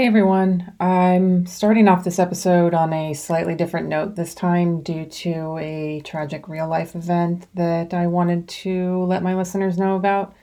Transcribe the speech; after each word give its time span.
Hey 0.00 0.06
everyone, 0.06 0.72
I'm 0.80 1.44
starting 1.44 1.86
off 1.86 2.04
this 2.04 2.18
episode 2.18 2.72
on 2.72 2.90
a 2.90 3.12
slightly 3.12 3.54
different 3.54 3.86
note 3.86 4.16
this 4.16 4.34
time 4.34 4.80
due 4.80 5.04
to 5.04 5.58
a 5.58 6.00
tragic 6.06 6.48
real 6.48 6.66
life 6.66 6.96
event 6.96 7.46
that 7.52 7.92
I 7.92 8.06
wanted 8.06 8.48
to 8.48 9.04
let 9.04 9.22
my 9.22 9.34
listeners 9.34 9.76
know 9.76 9.96
about. 9.96 10.34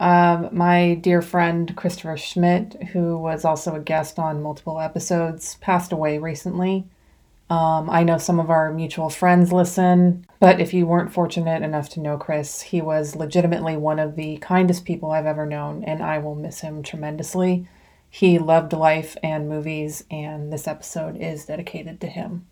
Um, 0.00 0.48
my 0.52 0.94
dear 0.94 1.20
friend 1.20 1.76
Christopher 1.76 2.16
Schmidt, 2.16 2.82
who 2.94 3.18
was 3.18 3.44
also 3.44 3.74
a 3.74 3.80
guest 3.80 4.18
on 4.18 4.42
multiple 4.42 4.80
episodes, 4.80 5.56
passed 5.56 5.92
away 5.92 6.16
recently. 6.16 6.86
Um, 7.50 7.90
I 7.90 8.04
know 8.04 8.16
some 8.16 8.40
of 8.40 8.48
our 8.48 8.72
mutual 8.72 9.10
friends 9.10 9.52
listen, 9.52 10.26
but 10.40 10.60
if 10.60 10.72
you 10.72 10.86
weren't 10.86 11.12
fortunate 11.12 11.62
enough 11.62 11.90
to 11.90 12.00
know 12.00 12.16
Chris, 12.16 12.62
he 12.62 12.80
was 12.80 13.14
legitimately 13.14 13.76
one 13.76 13.98
of 13.98 14.16
the 14.16 14.38
kindest 14.38 14.86
people 14.86 15.10
I've 15.10 15.26
ever 15.26 15.44
known, 15.44 15.84
and 15.84 16.02
I 16.02 16.16
will 16.20 16.34
miss 16.34 16.60
him 16.60 16.82
tremendously. 16.82 17.68
He 18.14 18.38
loved 18.38 18.72
life 18.72 19.16
and 19.24 19.48
movies, 19.48 20.04
and 20.08 20.52
this 20.52 20.68
episode 20.68 21.16
is 21.16 21.46
dedicated 21.46 22.00
to 22.00 22.06
him. 22.06 22.46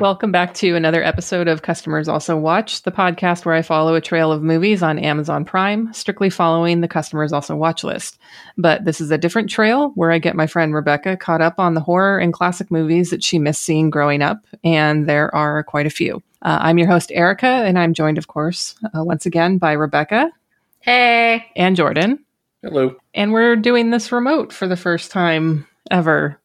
Welcome 0.00 0.32
back 0.32 0.54
to 0.54 0.76
another 0.76 1.04
episode 1.04 1.46
of 1.46 1.60
Customers 1.60 2.08
Also 2.08 2.34
Watched, 2.34 2.84
the 2.84 2.90
podcast 2.90 3.44
where 3.44 3.54
I 3.54 3.60
follow 3.60 3.94
a 3.94 4.00
trail 4.00 4.32
of 4.32 4.42
movies 4.42 4.82
on 4.82 4.98
Amazon 4.98 5.44
Prime, 5.44 5.92
strictly 5.92 6.30
following 6.30 6.80
the 6.80 6.88
Customers 6.88 7.34
Also 7.34 7.54
Watch 7.54 7.84
list. 7.84 8.18
But 8.56 8.86
this 8.86 9.02
is 9.02 9.10
a 9.10 9.18
different 9.18 9.50
trail 9.50 9.90
where 9.96 10.10
I 10.10 10.18
get 10.18 10.34
my 10.34 10.46
friend 10.46 10.72
Rebecca 10.72 11.18
caught 11.18 11.42
up 11.42 11.58
on 11.58 11.74
the 11.74 11.82
horror 11.82 12.18
and 12.18 12.32
classic 12.32 12.70
movies 12.70 13.10
that 13.10 13.22
she 13.22 13.38
missed 13.38 13.60
seeing 13.60 13.90
growing 13.90 14.22
up, 14.22 14.38
and 14.64 15.06
there 15.06 15.34
are 15.34 15.62
quite 15.64 15.86
a 15.86 15.90
few. 15.90 16.22
Uh, 16.40 16.60
I'm 16.62 16.78
your 16.78 16.88
host, 16.88 17.12
Erica, 17.12 17.46
and 17.46 17.78
I'm 17.78 17.92
joined, 17.92 18.16
of 18.16 18.26
course, 18.26 18.76
uh, 18.82 19.04
once 19.04 19.26
again 19.26 19.58
by 19.58 19.72
Rebecca. 19.72 20.30
Hey. 20.78 21.44
And 21.56 21.76
Jordan. 21.76 22.24
Hello. 22.62 22.96
And 23.12 23.34
we're 23.34 23.54
doing 23.54 23.90
this 23.90 24.12
remote 24.12 24.50
for 24.50 24.66
the 24.66 24.78
first 24.78 25.10
time 25.10 25.66
ever. 25.90 26.39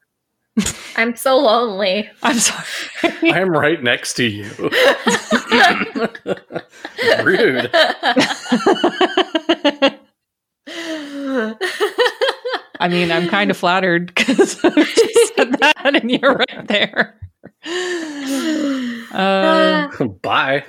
I'm 0.95 1.15
so 1.15 1.37
lonely. 1.37 2.09
I'm 2.23 2.37
sorry. 2.37 2.65
I'm 3.31 3.49
right 3.49 3.81
next 3.83 4.13
to 4.15 4.23
you. 4.23 4.49
Rude. 7.23 7.69
I 12.79 12.87
mean, 12.89 13.11
I'm 13.11 13.27
kind 13.27 13.51
of 13.51 13.57
flattered 13.57 14.13
because 14.13 14.63
I 14.63 14.69
just 14.69 15.35
said 15.35 15.53
that 15.59 15.95
and 15.95 16.09
you're 16.11 16.35
right 16.35 16.67
there. 16.67 17.19
Uh, 19.11 19.87
Bye. 20.21 20.63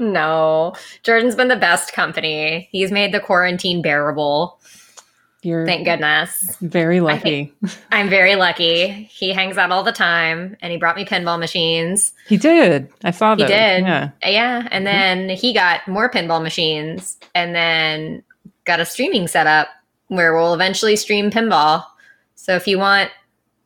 no. 0.00 0.74
Jordan's 1.02 1.34
been 1.34 1.48
the 1.48 1.56
best 1.56 1.92
company. 1.92 2.68
He's 2.70 2.92
made 2.92 3.12
the 3.12 3.20
quarantine 3.20 3.82
bearable. 3.82 4.60
You're 5.42 5.66
Thank 5.66 5.84
goodness. 5.84 6.56
very 6.60 7.00
lucky. 7.00 7.52
I'm 7.90 8.08
very 8.08 8.36
lucky. 8.36 9.08
He 9.10 9.32
hangs 9.32 9.58
out 9.58 9.72
all 9.72 9.82
the 9.82 9.92
time 9.92 10.56
and 10.60 10.70
he 10.70 10.78
brought 10.78 10.96
me 10.96 11.04
pinball 11.04 11.38
machines. 11.38 12.12
He 12.28 12.36
did. 12.36 12.88
I 13.02 13.10
saw 13.10 13.34
He 13.34 13.42
did. 13.44 13.82
Yeah. 13.82 14.10
Yeah. 14.24 14.68
And 14.70 14.86
mm-hmm. 14.86 15.28
then 15.28 15.36
he 15.36 15.52
got 15.52 15.86
more 15.88 16.08
pinball 16.08 16.42
machines 16.42 17.18
and 17.34 17.54
then 17.54 18.22
got 18.64 18.78
a 18.78 18.84
streaming 18.84 19.26
setup 19.26 19.68
where 20.08 20.34
we'll 20.34 20.54
eventually 20.54 20.94
stream 20.94 21.30
pinball. 21.30 21.84
So 22.36 22.54
if 22.54 22.68
you 22.68 22.78
want 22.78 23.10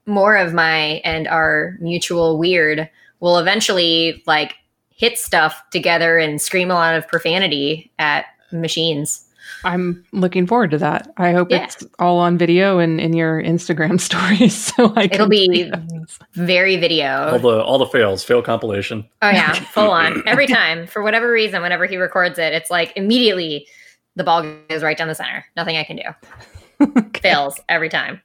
more 0.06 0.36
of 0.36 0.54
my 0.54 1.02
and 1.04 1.28
our 1.28 1.76
mutual 1.81 2.38
weird, 2.38 2.88
we'll 3.20 3.38
eventually 3.38 4.22
like 4.26 4.54
hit 4.91 5.19
stuff 5.19 5.62
together 5.70 6.16
and 6.16 6.41
scream 6.41 6.70
a 6.70 6.75
lot 6.75 6.94
of 6.94 7.06
profanity 7.06 7.91
at 7.98 8.25
machines. 8.50 9.25
I'm 9.65 10.05
looking 10.12 10.47
forward 10.47 10.71
to 10.72 10.78
that. 10.78 11.12
I 11.17 11.33
hope 11.33 11.50
Yeah. 11.50 11.65
it's 11.65 11.84
all 11.99 12.19
on 12.19 12.39
video 12.39 12.78
and 12.78 13.00
in 13.00 13.12
your 13.15 13.43
Instagram 13.43 14.00
stories 14.09 14.55
so 14.55 14.93
I 14.97 15.05
It'll 15.05 15.28
be 15.28 15.47
see 15.53 15.62
those. 15.71 16.19
very 16.34 16.75
All 16.77 16.81
video. 16.81 17.39
the 17.39 17.62
all 17.62 17.78
the 17.78 17.87
fails, 17.87 18.22
fail 18.25 18.43
compilation. 18.43 19.06
Oh 19.22 19.31
yeah, 19.31 19.53
full 19.72 19.91
on. 19.91 20.22
Every 20.27 20.47
time, 20.47 20.87
for 20.87 21.03
whatever 21.03 21.31
reason, 21.31 21.62
whenever 21.62 21.87
he 21.87 21.97
records 21.97 22.39
it, 22.39 22.53
it's 22.53 22.71
like 22.71 22.93
immediately 22.97 23.67
the 24.15 24.25
ball 24.25 24.43
goes 24.69 24.83
right 24.83 24.97
down 24.97 25.09
the 25.09 25.15
center. 25.15 25.44
Nothing 25.56 25.77
I 25.77 25.84
can 25.84 25.97
do. 25.97 26.03
Okay. 26.99 27.21
Fails 27.31 27.59
every 27.71 27.88
time. 27.88 28.21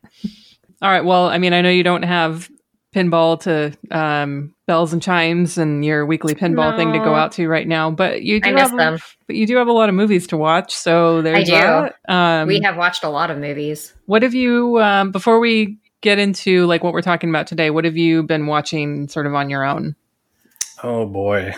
All 0.82 0.90
right. 0.92 1.06
Well, 1.06 1.28
I 1.28 1.38
mean, 1.38 1.54
I 1.54 1.62
know 1.62 1.70
you 1.70 1.84
don't 1.84 2.04
have 2.04 2.50
pinball 2.96 3.40
to 3.42 3.72
um, 3.98 4.54
bells 4.68 4.92
and 4.94 5.02
chimes 5.02 5.58
and 5.58 5.84
your 5.86 6.06
weekly 6.06 6.36
pinball 6.36 6.76
thing 6.76 6.92
to 6.94 7.00
go 7.00 7.16
out 7.16 7.32
to 7.34 7.48
right 7.48 7.68
now, 7.68 7.90
but 7.90 8.22
you 8.24 8.40
do 8.42 8.50
I 8.50 8.54
miss 8.54 8.70
have 8.70 8.78
them. 8.78 9.00
but 9.28 9.36
you 9.36 9.48
do 9.48 9.56
have 9.58 9.68
a 9.68 9.72
lot 9.72 9.90
of 9.90 9.96
movies 9.96 10.28
to 10.28 10.38
watch. 10.38 10.74
So 10.76 11.22
there's 11.22 11.50
I 11.50 11.90
do. 12.08 12.14
Um, 12.14 12.48
we 12.48 12.62
have 12.62 12.78
watched 12.78 13.04
a 13.04 13.10
lot 13.10 13.32
of 13.32 13.38
movies. 13.38 13.94
What 14.06 14.24
have 14.24 14.34
you 14.34 14.82
um, 14.82 15.12
before 15.12 15.40
we 15.40 15.78
get 16.02 16.20
into 16.20 16.66
like 16.66 16.84
what 16.84 16.94
we're 16.94 17.02
talking 17.02 17.30
about 17.30 17.48
today? 17.48 17.70
What 17.70 17.86
have 17.86 17.96
you 17.98 18.24
been 18.24 18.48
watching 18.48 19.08
sort 19.08 19.26
of 19.26 19.34
on 19.36 19.50
your 19.50 19.64
own? 19.64 19.96
Oh 20.84 21.06
boy. 21.06 21.54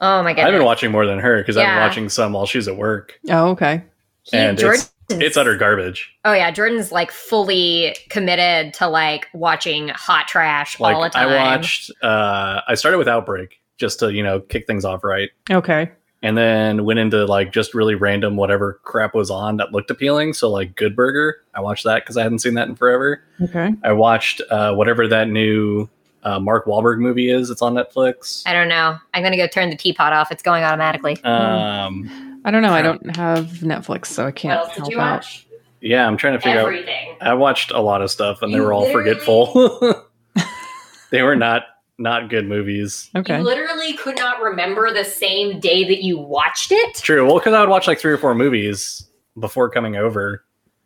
Oh 0.00 0.22
my 0.22 0.34
god! 0.34 0.46
I've 0.46 0.52
been 0.52 0.64
watching 0.64 0.90
more 0.90 1.06
than 1.06 1.20
her 1.20 1.38
because 1.38 1.56
I've 1.56 1.66
been 1.66 1.76
watching 1.88 2.08
some 2.08 2.32
while 2.32 2.44
she's 2.46 2.66
at 2.66 2.76
work. 2.76 3.18
Oh, 3.30 3.50
okay. 3.50 3.84
He- 4.24 4.36
and 4.36 4.58
Jordan's- 4.58 4.90
it's 5.12 5.22
it's 5.22 5.36
utter 5.36 5.56
garbage. 5.56 6.14
Oh 6.24 6.32
yeah, 6.32 6.50
Jordan's 6.50 6.92
like 6.92 7.10
fully 7.10 7.96
committed 8.08 8.74
to 8.74 8.88
like 8.88 9.28
watching 9.32 9.88
hot 9.88 10.28
trash 10.28 10.78
Like 10.80 10.94
all 10.94 11.02
the 11.02 11.08
time. 11.10 11.28
I 11.28 11.36
watched 11.36 11.90
uh 12.02 12.60
I 12.66 12.74
started 12.74 12.98
with 12.98 13.08
Outbreak 13.08 13.60
just 13.78 13.98
to, 14.00 14.12
you 14.12 14.22
know, 14.22 14.40
kick 14.40 14.66
things 14.66 14.84
off 14.84 15.04
right. 15.04 15.30
Okay. 15.50 15.90
And 16.24 16.38
then 16.38 16.84
went 16.84 17.00
into 17.00 17.24
like 17.26 17.52
just 17.52 17.74
really 17.74 17.96
random 17.96 18.36
whatever 18.36 18.80
crap 18.84 19.12
was 19.14 19.28
on 19.28 19.56
that 19.56 19.72
looked 19.72 19.90
appealing. 19.90 20.34
So 20.34 20.48
like 20.50 20.76
Good 20.76 20.94
Burger, 20.94 21.38
I 21.54 21.60
watched 21.60 21.84
that 21.84 22.04
because 22.04 22.16
I 22.16 22.22
hadn't 22.22 22.38
seen 22.38 22.54
that 22.54 22.68
in 22.68 22.76
forever. 22.76 23.24
Okay. 23.40 23.74
I 23.82 23.92
watched 23.92 24.40
uh, 24.48 24.72
whatever 24.74 25.08
that 25.08 25.28
new 25.28 25.88
uh, 26.22 26.38
Mark 26.38 26.66
Wahlberg 26.66 26.98
movie 26.98 27.28
is. 27.28 27.50
It's 27.50 27.60
on 27.62 27.74
Netflix. 27.74 28.44
I 28.46 28.52
don't 28.52 28.68
know. 28.68 28.96
I'm 29.14 29.22
gonna 29.24 29.36
go 29.36 29.48
turn 29.48 29.70
the 29.70 29.76
teapot 29.76 30.12
off. 30.12 30.30
It's 30.30 30.44
going 30.44 30.62
automatically. 30.62 31.22
Um, 31.24 32.31
I 32.44 32.50
don't 32.50 32.62
know. 32.62 32.72
I 32.72 32.82
don't 32.82 33.16
have 33.16 33.46
Netflix, 33.60 34.06
so 34.06 34.26
I 34.26 34.30
can't 34.32 34.58
what 34.58 34.66
else 34.66 34.74
did 34.74 34.80
help 34.82 34.90
you 34.92 35.00
out. 35.00 35.12
watch? 35.16 35.46
yeah, 35.80 36.06
I'm 36.06 36.16
trying 36.16 36.34
to 36.34 36.40
figure 36.40 36.60
out. 36.60 37.18
I 37.20 37.34
watched 37.34 37.70
a 37.70 37.80
lot 37.80 38.02
of 38.02 38.10
stuff, 38.10 38.42
and 38.42 38.52
they 38.52 38.56
You 38.56 38.62
were 38.62 38.72
all 38.72 38.82
literally- 38.82 39.10
forgetful. 39.14 40.04
they 41.10 41.22
were 41.22 41.36
not 41.36 41.62
not 41.98 42.30
good 42.30 42.48
movies. 42.48 43.10
Okay. 43.14 43.38
You 43.38 43.44
literally 43.44 43.92
could 43.94 44.16
not 44.16 44.40
remember 44.40 44.92
the 44.92 45.04
same 45.04 45.60
day 45.60 45.84
that 45.84 46.02
you 46.02 46.18
watched 46.18 46.72
it. 46.72 46.94
True. 46.96 47.26
Well, 47.26 47.38
because 47.38 47.52
I 47.54 47.60
would 47.60 47.68
watch 47.68 47.86
like 47.86 48.00
three 48.00 48.12
or 48.12 48.18
four 48.18 48.34
movies 48.34 49.08
before 49.38 49.70
coming 49.70 49.94
over. 49.96 50.44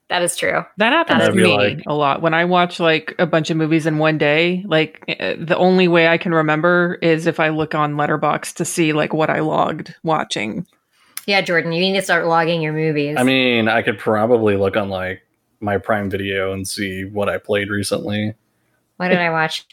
That 0.08 0.22
is 0.22 0.36
true. 0.36 0.64
That 0.76 0.92
happens 0.92 1.20
That'd 1.20 1.34
to 1.34 1.40
be 1.42 1.48
me 1.48 1.56
like- 1.56 1.82
a 1.86 1.94
lot. 1.94 2.22
When 2.22 2.34
I 2.34 2.44
watch 2.44 2.78
like 2.80 3.14
a 3.18 3.26
bunch 3.26 3.50
of 3.50 3.56
movies 3.56 3.86
in 3.86 3.98
one 3.98 4.18
day, 4.18 4.62
like 4.66 5.02
uh, 5.18 5.34
the 5.38 5.56
only 5.56 5.88
way 5.88 6.06
I 6.08 6.18
can 6.18 6.32
remember 6.34 6.98
is 7.02 7.26
if 7.26 7.40
I 7.40 7.48
look 7.48 7.74
on 7.74 7.94
Letterboxd 7.94 8.54
to 8.56 8.64
see 8.64 8.92
like 8.92 9.12
what 9.14 9.30
I 9.30 9.40
logged 9.40 9.94
watching. 10.02 10.66
Yeah, 11.26 11.40
Jordan, 11.40 11.72
you 11.72 11.80
need 11.80 11.94
to 11.94 12.02
start 12.02 12.26
logging 12.26 12.62
your 12.62 12.72
movies. 12.72 13.16
I 13.18 13.24
mean, 13.24 13.68
I 13.68 13.82
could 13.82 13.98
probably 13.98 14.56
look 14.56 14.76
on 14.76 14.88
like 14.88 15.22
my 15.60 15.76
Prime 15.78 16.08
Video 16.08 16.52
and 16.52 16.66
see 16.66 17.04
what 17.04 17.28
I 17.28 17.38
played 17.38 17.68
recently. 17.68 18.34
What 18.98 19.08
did 19.08 19.18
I 19.18 19.30
watch? 19.30 19.66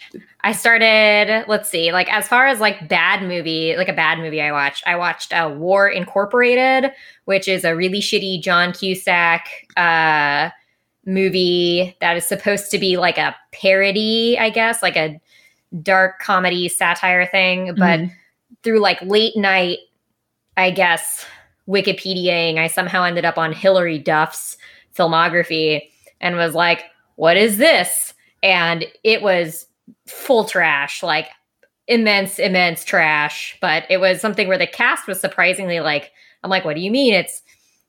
I 0.44 0.52
started, 0.52 1.46
let's 1.48 1.70
see, 1.70 1.94
like 1.94 2.12
as 2.12 2.28
far 2.28 2.46
as 2.48 2.60
like 2.60 2.90
bad 2.90 3.22
movie, 3.22 3.78
like 3.78 3.88
a 3.88 3.94
bad 3.94 4.18
movie 4.20 4.42
I 4.42 4.52
watched, 4.52 4.84
I 4.86 4.98
watched 4.98 5.32
uh, 5.32 5.54
War 5.56 5.88
Incorporated, 5.88 6.92
which 7.24 7.48
is 7.48 7.64
a 7.64 7.74
really 7.74 8.00
shitty 8.02 8.42
John 8.42 8.74
Cusack 8.74 9.48
uh, 9.78 10.50
movie 11.06 11.96
that 12.02 12.18
is 12.18 12.28
supposed 12.28 12.70
to 12.72 12.78
be 12.78 12.98
like 12.98 13.18
a 13.18 13.34
parody, 13.54 14.38
I 14.38 14.50
guess, 14.50 14.82
like 14.84 14.98
a 14.98 15.22
dark 15.82 16.20
comedy 16.20 16.68
satire 16.68 17.26
thing. 17.26 17.76
But 17.76 18.02
Mhm. 18.02 18.12
through 18.64 18.80
like 18.80 19.02
late 19.04 19.38
night, 19.38 19.78
I 20.58 20.72
guess, 20.72 21.26
Wikipediaing, 21.68 22.58
I 22.58 22.68
somehow 22.68 23.04
ended 23.04 23.26
up 23.26 23.38
on 23.38 23.54
Hilary 23.54 24.00
Duff's 24.00 24.58
filmography 24.96 25.90
and 26.22 26.36
was 26.36 26.54
like, 26.54 26.84
what 27.16 27.38
is 27.38 27.58
this? 27.58 28.14
And 28.42 28.86
it 29.04 29.22
was 29.22 29.68
full 30.08 30.46
trash, 30.46 31.04
like 31.04 31.30
immense, 31.88 32.40
immense 32.40 32.84
trash. 32.84 33.58
But 33.62 33.86
it 33.90 33.98
was 33.98 34.22
something 34.22 34.48
where 34.48 34.58
the 34.58 34.68
cast 34.68 35.08
was 35.08 35.20
surprisingly 35.20 35.80
like, 35.80 36.12
I'm 36.44 36.50
like, 36.50 36.66
what 36.66 36.76
do 36.76 36.82
you 36.82 36.92
mean? 36.92 37.14
It's 37.14 37.42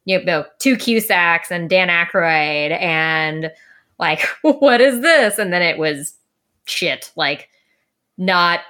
you 0.05 0.23
know 0.23 0.45
two 0.59 0.77
Cusacks 0.77 1.51
and 1.51 1.71
Dan 1.71 1.89
Aykroyd 1.89 2.79
and 2.81 3.51
like, 3.99 4.21
what 4.43 4.81
is 4.81 5.01
this? 5.01 5.39
And 5.39 5.53
then 5.53 5.63
it 5.63 5.79
was 5.79 6.15
shit, 6.67 7.11
like 7.17 7.49
not 8.17 8.61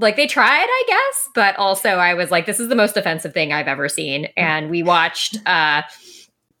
like 0.00 0.16
they 0.16 0.26
tried, 0.26 0.66
I 0.66 0.84
guess, 0.88 1.28
but 1.34 1.56
also 1.56 1.90
I 1.90 2.14
was 2.14 2.30
like, 2.30 2.46
this 2.46 2.58
is 2.58 2.68
the 2.68 2.74
most 2.74 2.96
offensive 2.96 3.32
thing 3.32 3.52
I've 3.52 3.68
ever 3.68 3.88
seen. 3.88 4.26
And 4.36 4.70
we 4.70 4.82
watched 4.82 5.36
uh, 5.46 5.82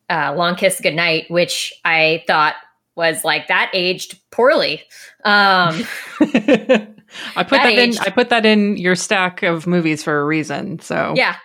uh, 0.08 0.34
Long 0.36 0.54
Kiss 0.56 0.80
Goodnight, 0.80 1.30
which 1.30 1.72
I 1.84 2.22
thought 2.26 2.54
was 2.96 3.24
like 3.24 3.48
that 3.48 3.70
aged 3.72 4.18
poorly. 4.30 4.82
Um, 5.24 5.82
I 6.20 7.42
put 7.42 7.50
That 7.50 7.74
that, 7.74 7.78
in. 7.78 7.98
I 7.98 8.10
put 8.10 8.28
that 8.28 8.44
in 8.46 8.76
your 8.76 8.94
stack 8.94 9.42
of 9.42 9.66
movies 9.66 10.04
for 10.04 10.20
a 10.20 10.24
reason. 10.24 10.78
So 10.80 11.14
yeah, 11.16 11.36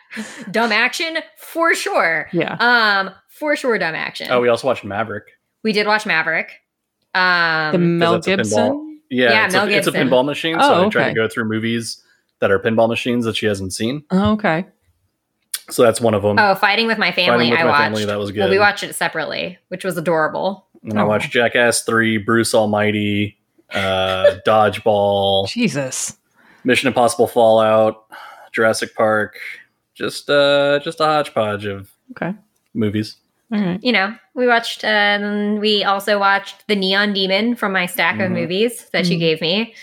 dumb 0.51 0.71
action 0.71 1.17
for 1.37 1.73
sure. 1.73 2.27
yeah. 2.33 2.55
Um, 2.59 3.11
for 3.29 3.55
sure, 3.55 3.77
dumb 3.77 3.95
action. 3.95 4.27
Oh, 4.29 4.41
we 4.41 4.47
also 4.49 4.67
watched 4.67 4.83
Maverick. 4.83 5.25
we 5.63 5.71
did 5.73 5.87
watch 5.87 6.05
Maverick. 6.05 6.51
Um, 7.13 7.71
the 7.71 7.77
Mel 7.79 8.13
that's 8.13 8.27
pinball. 8.27 8.37
Gibson. 8.37 8.94
Yeah, 9.15 9.31
Yeah, 9.31 9.45
it's, 9.45 9.53
Mel 9.53 9.67
a, 9.67 9.71
it's 9.71 9.87
a 9.87 9.91
pinball 9.91 10.25
machine. 10.25 10.55
Oh, 10.59 10.61
so 10.61 10.85
I 10.85 10.89
try 10.89 11.01
okay. 11.03 11.09
to 11.13 11.15
go 11.15 11.27
through 11.29 11.45
movies 11.45 12.03
that 12.39 12.51
are 12.51 12.59
pinball 12.59 12.87
machines 12.89 13.25
that 13.25 13.35
she 13.37 13.45
hasn't 13.45 13.73
seen. 13.73 14.03
Oh, 14.11 14.33
okay. 14.33 14.65
So 15.69 15.81
that's 15.83 15.99
one 16.01 16.13
of 16.13 16.21
them. 16.21 16.37
oh, 16.37 16.53
Fighting 16.55 16.85
with 16.87 16.97
My 16.97 17.11
Family. 17.11 17.49
With 17.49 17.59
I 17.59 17.63
My 17.63 17.69
watched. 17.69 17.83
Family, 17.83 18.05
that 18.05 18.19
was 18.19 18.31
good. 18.31 18.39
Well, 18.41 18.49
we 18.49 18.59
watched 18.59 18.83
it 18.83 18.93
separately, 18.93 19.57
which 19.69 19.83
was 19.83 19.97
adorable. 19.97 20.67
and 20.83 20.99
I 20.99 21.03
Oh. 21.03 21.07
watched 21.07 21.31
Jackass 21.31 21.81
3, 21.81 22.17
Bruce 22.19 22.53
Almighty, 22.53 23.37
uh, 23.73 24.35
Dodgeball, 24.45 25.47
Jesus. 25.47 26.17
Mission 26.63 26.87
Impossible 26.87 27.27
Fallout, 27.27 28.05
Jurassic 28.51 28.93
Park. 28.95 29.37
Just 29.95 30.29
uh 30.29 30.79
just 30.83 30.99
a 30.99 31.05
hodgepodge 31.05 31.65
of 31.65 31.89
Okay. 32.11 32.33
movies. 32.73 33.15
All 33.53 33.59
right. 33.59 33.79
you 33.83 33.91
know, 33.91 34.15
we 34.33 34.47
watched, 34.47 34.83
um, 34.83 35.59
we 35.59 35.83
also 35.83 36.19
watched 36.19 36.67
The 36.67 36.75
Neon 36.75 37.13
Demon 37.13 37.55
from 37.55 37.71
my 37.73 37.85
stack 37.85 38.19
of 38.19 38.31
Mhm. 38.31 38.41
movies 38.41 38.89
that 38.91 39.05
she 39.05 39.15
Mhm. 39.15 39.19
gave 39.19 39.41
me. 39.41 39.75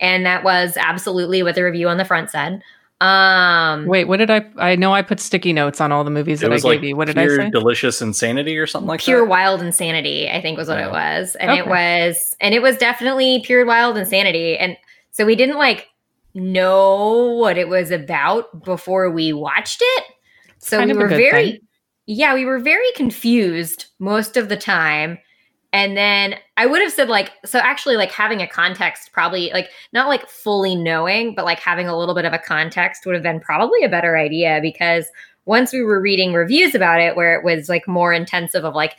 And 0.00 0.26
that 0.26 0.42
was 0.42 0.76
absolutely 0.76 1.42
what 1.42 1.54
the 1.54 1.62
review 1.62 1.88
on 1.88 1.96
the 1.96 2.04
front 2.04 2.30
said. 2.30 2.60
Um, 3.00 3.86
Wait, 3.86 4.04
what 4.04 4.16
did 4.18 4.30
I? 4.30 4.44
I 4.58 4.76
know 4.76 4.92
I 4.94 5.02
put 5.02 5.20
sticky 5.20 5.52
notes 5.52 5.80
on 5.80 5.92
all 5.92 6.04
the 6.04 6.10
movies 6.10 6.40
that 6.40 6.50
I 6.52 6.56
gave 6.56 6.64
like 6.64 6.82
you. 6.82 6.96
What 6.96 7.06
did 7.06 7.18
I 7.18 7.24
pure 7.24 7.36
say? 7.36 7.50
delicious 7.50 8.00
insanity 8.00 8.56
or 8.56 8.66
something 8.66 8.88
like 8.88 9.00
pure 9.00 9.20
that. 9.20 9.28
wild 9.28 9.60
insanity, 9.62 10.28
I 10.30 10.40
think 10.40 10.56
was 10.56 10.68
what 10.68 10.78
Yeah. 10.78 10.86
it 10.86 10.92
was. 10.92 11.36
And 11.36 11.52
it 11.52 11.66
was, 11.66 12.36
and 12.40 12.54
it 12.54 12.62
was 12.62 12.76
definitely 12.78 13.42
pure 13.44 13.64
wild 13.66 13.96
insanity. 13.98 14.56
And 14.56 14.76
so 15.10 15.26
we 15.26 15.36
didn't 15.36 15.58
like 15.58 15.88
know 16.34 17.36
what 17.38 17.58
it 17.58 17.68
was 17.68 17.90
about 17.90 18.64
before 18.64 19.10
we 19.10 19.32
watched 19.32 19.80
it. 19.82 20.04
So 20.58 20.78
kind 20.78 20.90
we 20.90 20.96
were 20.96 21.08
very, 21.08 21.30
thing. 21.52 21.58
Yeah, 22.06 22.34
we 22.34 22.44
were 22.44 22.58
very 22.58 22.90
confused 22.96 23.86
most 23.98 24.36
of 24.36 24.48
the 24.48 24.56
time. 24.56 25.18
And 25.72 25.96
then 25.96 26.36
I 26.56 26.66
would 26.66 26.80
have 26.82 26.92
said, 26.92 27.08
like, 27.08 27.32
so 27.44 27.58
actually, 27.58 27.96
like, 27.96 28.12
having 28.12 28.40
a 28.40 28.46
context 28.46 29.10
probably, 29.12 29.50
like, 29.52 29.70
not 29.92 30.06
like 30.06 30.28
fully 30.28 30.76
knowing, 30.76 31.34
but 31.34 31.44
like 31.44 31.58
having 31.58 31.88
a 31.88 31.98
little 31.98 32.14
bit 32.14 32.24
of 32.24 32.32
a 32.32 32.38
context 32.38 33.04
would 33.06 33.14
have 33.14 33.24
been 33.24 33.40
probably 33.40 33.82
a 33.82 33.88
better 33.88 34.16
idea 34.16 34.60
because 34.62 35.06
once 35.46 35.72
we 35.72 35.82
were 35.82 36.00
reading 36.00 36.32
reviews 36.32 36.74
about 36.76 37.00
it, 37.00 37.16
where 37.16 37.34
it 37.34 37.44
was 37.44 37.68
like 37.68 37.88
more 37.88 38.12
intensive 38.12 38.64
of 38.64 38.74
like, 38.74 38.96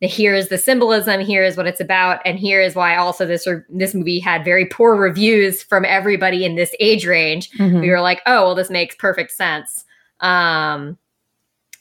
here's 0.00 0.48
the 0.48 0.58
symbolism, 0.58 1.20
here 1.20 1.42
is 1.44 1.56
what 1.56 1.66
it's 1.66 1.80
about, 1.80 2.20
and 2.24 2.38
here 2.38 2.60
is 2.60 2.74
why 2.76 2.96
also 2.96 3.26
this 3.26 3.46
this 3.68 3.94
movie 3.94 4.18
had 4.20 4.44
very 4.44 4.66
poor 4.66 4.94
reviews 4.96 5.62
from 5.62 5.84
everybody 5.84 6.44
in 6.44 6.54
this 6.56 6.74
age 6.80 7.04
range 7.06 7.50
Mhm. 7.52 7.80
we 7.80 7.90
were 7.90 8.00
like, 8.00 8.20
oh, 8.26 8.44
well, 8.46 8.54
this 8.54 8.70
makes 8.70 8.94
perfect 8.96 9.32
sense. 9.32 9.84
Um, 10.20 10.98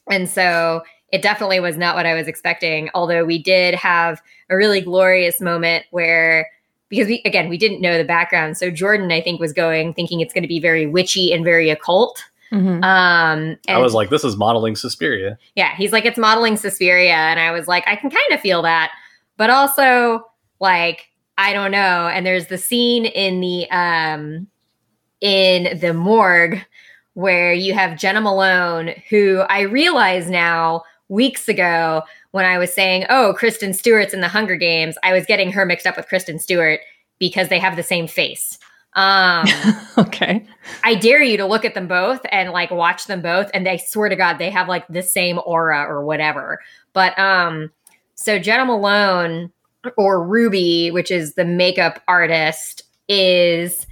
and 0.10 0.30
so 0.30 0.82
it 1.12 1.22
definitely 1.22 1.60
was 1.60 1.78
not 1.78 1.96
what 1.96 2.06
I 2.06 2.14
was 2.14 2.28
expecting. 2.28 2.90
Although 2.94 3.26
we 3.26 3.42
did 3.42 3.76
have 3.76 4.22
a 4.50 4.56
really 4.56 4.82
glorious 4.82 5.42
moment 5.42 5.86
where, 5.92 6.50
because 6.90 7.08
we, 7.08 7.22
again, 7.26 7.50
we 7.50 7.58
didn't 7.58 7.82
know 7.82 7.98
the 7.98 8.06
background. 8.06 8.58
So 8.58 8.72
Jordan, 8.72 9.12
I 9.12 9.22
think, 9.22 9.40
was 9.40 9.52
going 9.54 9.94
thinking 9.94 10.22
it's 10.22 10.34
going 10.34 10.44
to 10.44 10.48
be 10.48 10.60
very 10.60 10.86
witchy 10.88 11.34
and 11.34 11.44
very 11.44 11.70
occult. 11.70 12.24
Mhm. 12.52 12.84
Um, 12.84 13.58
I 13.70 13.78
was 13.78 13.94
like, 13.94 14.10
this 14.10 14.24
is 14.26 14.36
modeling 14.36 14.76
Suspiria. 14.76 15.38
yeah, 15.56 15.74
he's 15.76 15.94
like, 15.94 16.06
it's 16.06 16.18
modeling 16.18 16.58
Suspiria. 16.58 17.14
And 17.14 17.40
I 17.40 17.52
was 17.52 17.68
like, 17.68 17.88
I 17.88 17.96
can 17.96 18.10
kind 18.10 18.32
of 18.34 18.42
feel 18.42 18.62
that. 18.64 18.92
But 19.38 19.50
also, 19.50 20.26
like, 20.60 21.08
I 21.38 21.54
don't 21.54 21.72
know. 21.72 22.08
And 22.08 22.26
there's 22.26 22.48
the 22.48 22.58
scene 22.58 23.06
in 23.06 23.40
the 23.40 23.70
um 23.72 24.48
in 25.22 25.80
the 25.80 25.94
morgue 25.94 26.60
where 27.14 27.54
you 27.54 27.74
have 27.74 27.98
Jena 27.98 28.22
Malone, 28.22 28.94
who 29.10 29.40
I 29.50 29.62
realize 29.62 30.30
now 30.30 30.84
weeks 31.10 31.50
ago 31.50 32.04
when 32.32 32.46
I 32.46 32.58
was 32.58 32.74
saying, 32.74 33.06
oh, 33.10 33.34
Kristen 33.38 33.74
Stewart's 33.74 34.14
in 34.14 34.22
the 34.22 34.30
Hunger 34.30 34.56
Games, 34.56 34.98
I 35.04 35.12
was 35.12 35.26
getting 35.26 35.52
her 35.52 35.66
mixed 35.66 35.86
up 35.86 35.98
with 35.98 36.08
Kristen 36.08 36.40
Stewart 36.40 36.80
because 37.20 37.50
they 37.50 37.60
have 37.60 37.76
the 37.76 37.84
same 37.84 38.08
face. 38.08 38.58
Um 38.94 39.46
okay. 39.98 40.46
I 40.84 40.96
dare 40.96 41.22
you 41.22 41.38
to 41.38 41.46
look 41.46 41.64
at 41.64 41.74
them 41.76 41.88
both 41.88 42.22
and 42.32 42.52
like 42.52 42.72
watch 42.72 43.06
them 43.08 43.22
both 43.22 43.50
and 43.54 43.68
I 43.68 43.78
swear 43.78 44.10
to 44.10 44.18
god 44.18 44.38
they 44.38 44.50
have 44.50 44.68
like 44.68 44.86
the 44.90 45.02
same 45.02 45.40
aura 45.46 45.86
or 45.86 46.04
whatever. 46.04 46.60
But 46.92 47.18
um 47.18 47.72
so 48.16 48.38
Jena 48.38 48.66
Malone 48.66 49.52
or 49.98 50.26
Ruby, 50.26 50.92
which 50.92 51.10
is 51.10 51.36
the 51.36 51.46
makeup 51.46 52.02
artist 52.08 52.84
is 53.08 53.88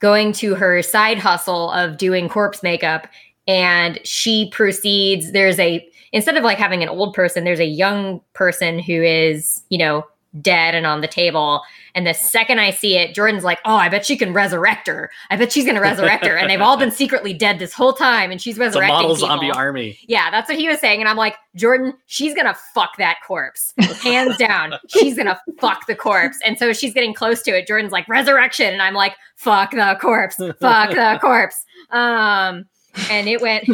going 0.00 0.32
to 0.32 0.54
her 0.54 0.82
side 0.82 1.18
hustle 1.18 1.70
of 1.70 1.96
doing 1.98 2.28
corpse 2.28 2.62
makeup 2.62 3.06
and 3.46 3.98
she 4.04 4.50
proceeds 4.50 5.32
there's 5.32 5.58
a 5.58 5.86
instead 6.12 6.36
of 6.36 6.44
like 6.44 6.58
having 6.58 6.82
an 6.82 6.88
old 6.88 7.14
person 7.14 7.44
there's 7.44 7.60
a 7.60 7.64
young 7.64 8.20
person 8.32 8.78
who 8.78 9.02
is, 9.02 9.62
you 9.68 9.78
know, 9.78 10.04
dead 10.40 10.74
and 10.74 10.86
on 10.86 11.00
the 11.00 11.08
table 11.08 11.62
and 11.94 12.06
the 12.06 12.12
second 12.12 12.58
I 12.58 12.70
see 12.70 12.96
it, 12.98 13.14
Jordan's 13.14 13.44
like, 13.44 13.60
"Oh, 13.64 13.76
I 13.76 13.88
bet 13.88 14.04
she 14.04 14.16
can 14.16 14.32
resurrect 14.32 14.88
her. 14.88 15.10
I 15.30 15.36
bet 15.36 15.52
she's 15.52 15.64
going 15.64 15.76
to 15.76 15.80
resurrect 15.80 16.26
her." 16.26 16.36
And 16.36 16.50
they've 16.50 16.60
all 16.60 16.76
been 16.76 16.90
secretly 16.90 17.32
dead 17.32 17.60
this 17.60 17.72
whole 17.72 17.92
time, 17.92 18.32
and 18.32 18.42
she's 18.42 18.54
It's 18.54 18.58
a 18.58 18.80
resurrecting 18.80 18.94
model 18.94 19.14
people. 19.14 19.28
zombie 19.28 19.50
army. 19.52 19.98
Yeah, 20.08 20.30
that's 20.30 20.48
what 20.48 20.58
he 20.58 20.68
was 20.68 20.80
saying, 20.80 20.98
and 21.00 21.08
I'm 21.08 21.16
like, 21.16 21.36
Jordan, 21.54 21.94
she's 22.06 22.34
gonna 22.34 22.56
fuck 22.74 22.96
that 22.98 23.18
corpse, 23.24 23.72
hands 24.02 24.36
down. 24.36 24.74
She's 24.88 25.16
gonna 25.16 25.40
fuck 25.60 25.86
the 25.86 25.94
corpse, 25.94 26.38
and 26.44 26.58
so 26.58 26.72
she's 26.72 26.92
getting 26.92 27.14
close 27.14 27.42
to 27.42 27.56
it. 27.56 27.68
Jordan's 27.68 27.92
like, 27.92 28.08
resurrection, 28.08 28.72
and 28.72 28.82
I'm 28.82 28.94
like, 28.94 29.14
fuck 29.36 29.70
the 29.70 29.96
corpse, 30.00 30.36
fuck 30.36 30.90
the 30.90 31.18
corpse. 31.22 31.64
Um, 31.90 32.64
and 33.08 33.28
it 33.28 33.40
went. 33.40 33.68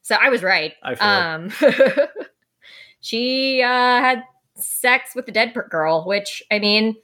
So 0.00 0.16
I 0.18 0.30
was 0.30 0.42
right. 0.42 0.72
I 0.82 0.94
feel. 0.94 1.06
Um, 1.06 2.08
she 3.00 3.62
uh, 3.62 3.68
had 3.68 4.22
sex 4.62 5.14
with 5.14 5.26
the 5.26 5.32
dead 5.32 5.54
girl, 5.70 6.04
which 6.06 6.42
I 6.50 6.58
mean, 6.58 6.96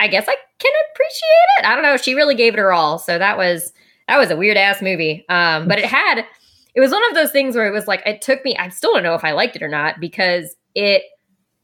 I 0.00 0.08
guess 0.08 0.28
I 0.28 0.36
can 0.58 0.72
appreciate 0.92 1.48
it. 1.58 1.66
I 1.66 1.74
don't 1.74 1.82
know. 1.82 1.96
She 1.96 2.14
really 2.14 2.34
gave 2.34 2.54
it 2.54 2.58
her 2.58 2.72
all, 2.72 2.98
so 2.98 3.18
that 3.18 3.36
was 3.36 3.72
that 4.06 4.18
was 4.18 4.30
a 4.30 4.36
weird 4.36 4.56
ass 4.56 4.80
movie. 4.80 5.24
Um, 5.28 5.68
but 5.68 5.78
it 5.78 5.84
had 5.86 6.24
it 6.74 6.80
was 6.80 6.92
one 6.92 7.04
of 7.08 7.14
those 7.14 7.32
things 7.32 7.56
where 7.56 7.66
it 7.66 7.72
was 7.72 7.88
like 7.88 8.02
it 8.06 8.22
took 8.22 8.44
me. 8.44 8.56
I 8.56 8.68
still 8.68 8.92
don't 8.92 9.02
know 9.02 9.14
if 9.14 9.24
I 9.24 9.32
liked 9.32 9.56
it 9.56 9.62
or 9.62 9.68
not 9.68 10.00
because 10.00 10.56
it. 10.74 11.02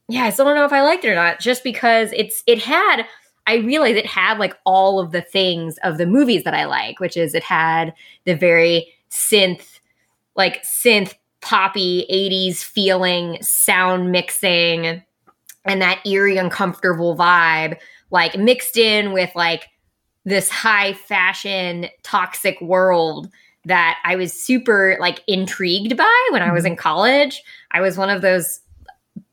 Yeah, 0.08 0.24
I 0.24 0.30
still 0.30 0.44
don't 0.44 0.56
know 0.56 0.66
if 0.66 0.72
I 0.72 0.82
liked 0.82 1.04
it 1.04 1.10
or 1.10 1.14
not. 1.14 1.40
Just 1.40 1.64
because 1.64 2.12
it's 2.12 2.42
it 2.46 2.58
had. 2.58 3.04
I 3.46 3.56
realized 3.56 3.98
it 3.98 4.06
had 4.06 4.38
like 4.38 4.56
all 4.64 4.98
of 4.98 5.12
the 5.12 5.20
things 5.20 5.78
of 5.82 5.98
the 5.98 6.06
movies 6.06 6.44
that 6.44 6.54
I 6.54 6.64
like, 6.64 6.98
which 6.98 7.16
is 7.16 7.34
it 7.34 7.42
had 7.42 7.92
the 8.24 8.34
very 8.34 8.92
synth, 9.10 9.80
like 10.34 10.62
synth 10.62 11.14
poppy 11.44 12.06
80s 12.10 12.64
feeling 12.64 13.36
sound 13.42 14.10
mixing 14.10 15.02
and 15.64 15.80
that 15.82 16.04
eerie 16.06 16.36
uncomfortable 16.36 17.16
vibe 17.16 17.78
like 18.10 18.36
mixed 18.38 18.76
in 18.76 19.12
with 19.12 19.30
like 19.34 19.68
this 20.24 20.48
high 20.48 20.92
fashion 20.92 21.88
toxic 22.02 22.60
world 22.60 23.28
that 23.66 23.98
I 24.04 24.16
was 24.16 24.32
super 24.32 24.96
like 25.00 25.22
intrigued 25.26 25.96
by 25.96 26.28
when 26.30 26.42
I 26.42 26.52
was 26.52 26.64
mm-hmm. 26.64 26.72
in 26.72 26.76
college. 26.76 27.42
I 27.70 27.80
was 27.80 27.96
one 27.96 28.10
of 28.10 28.22
those 28.22 28.60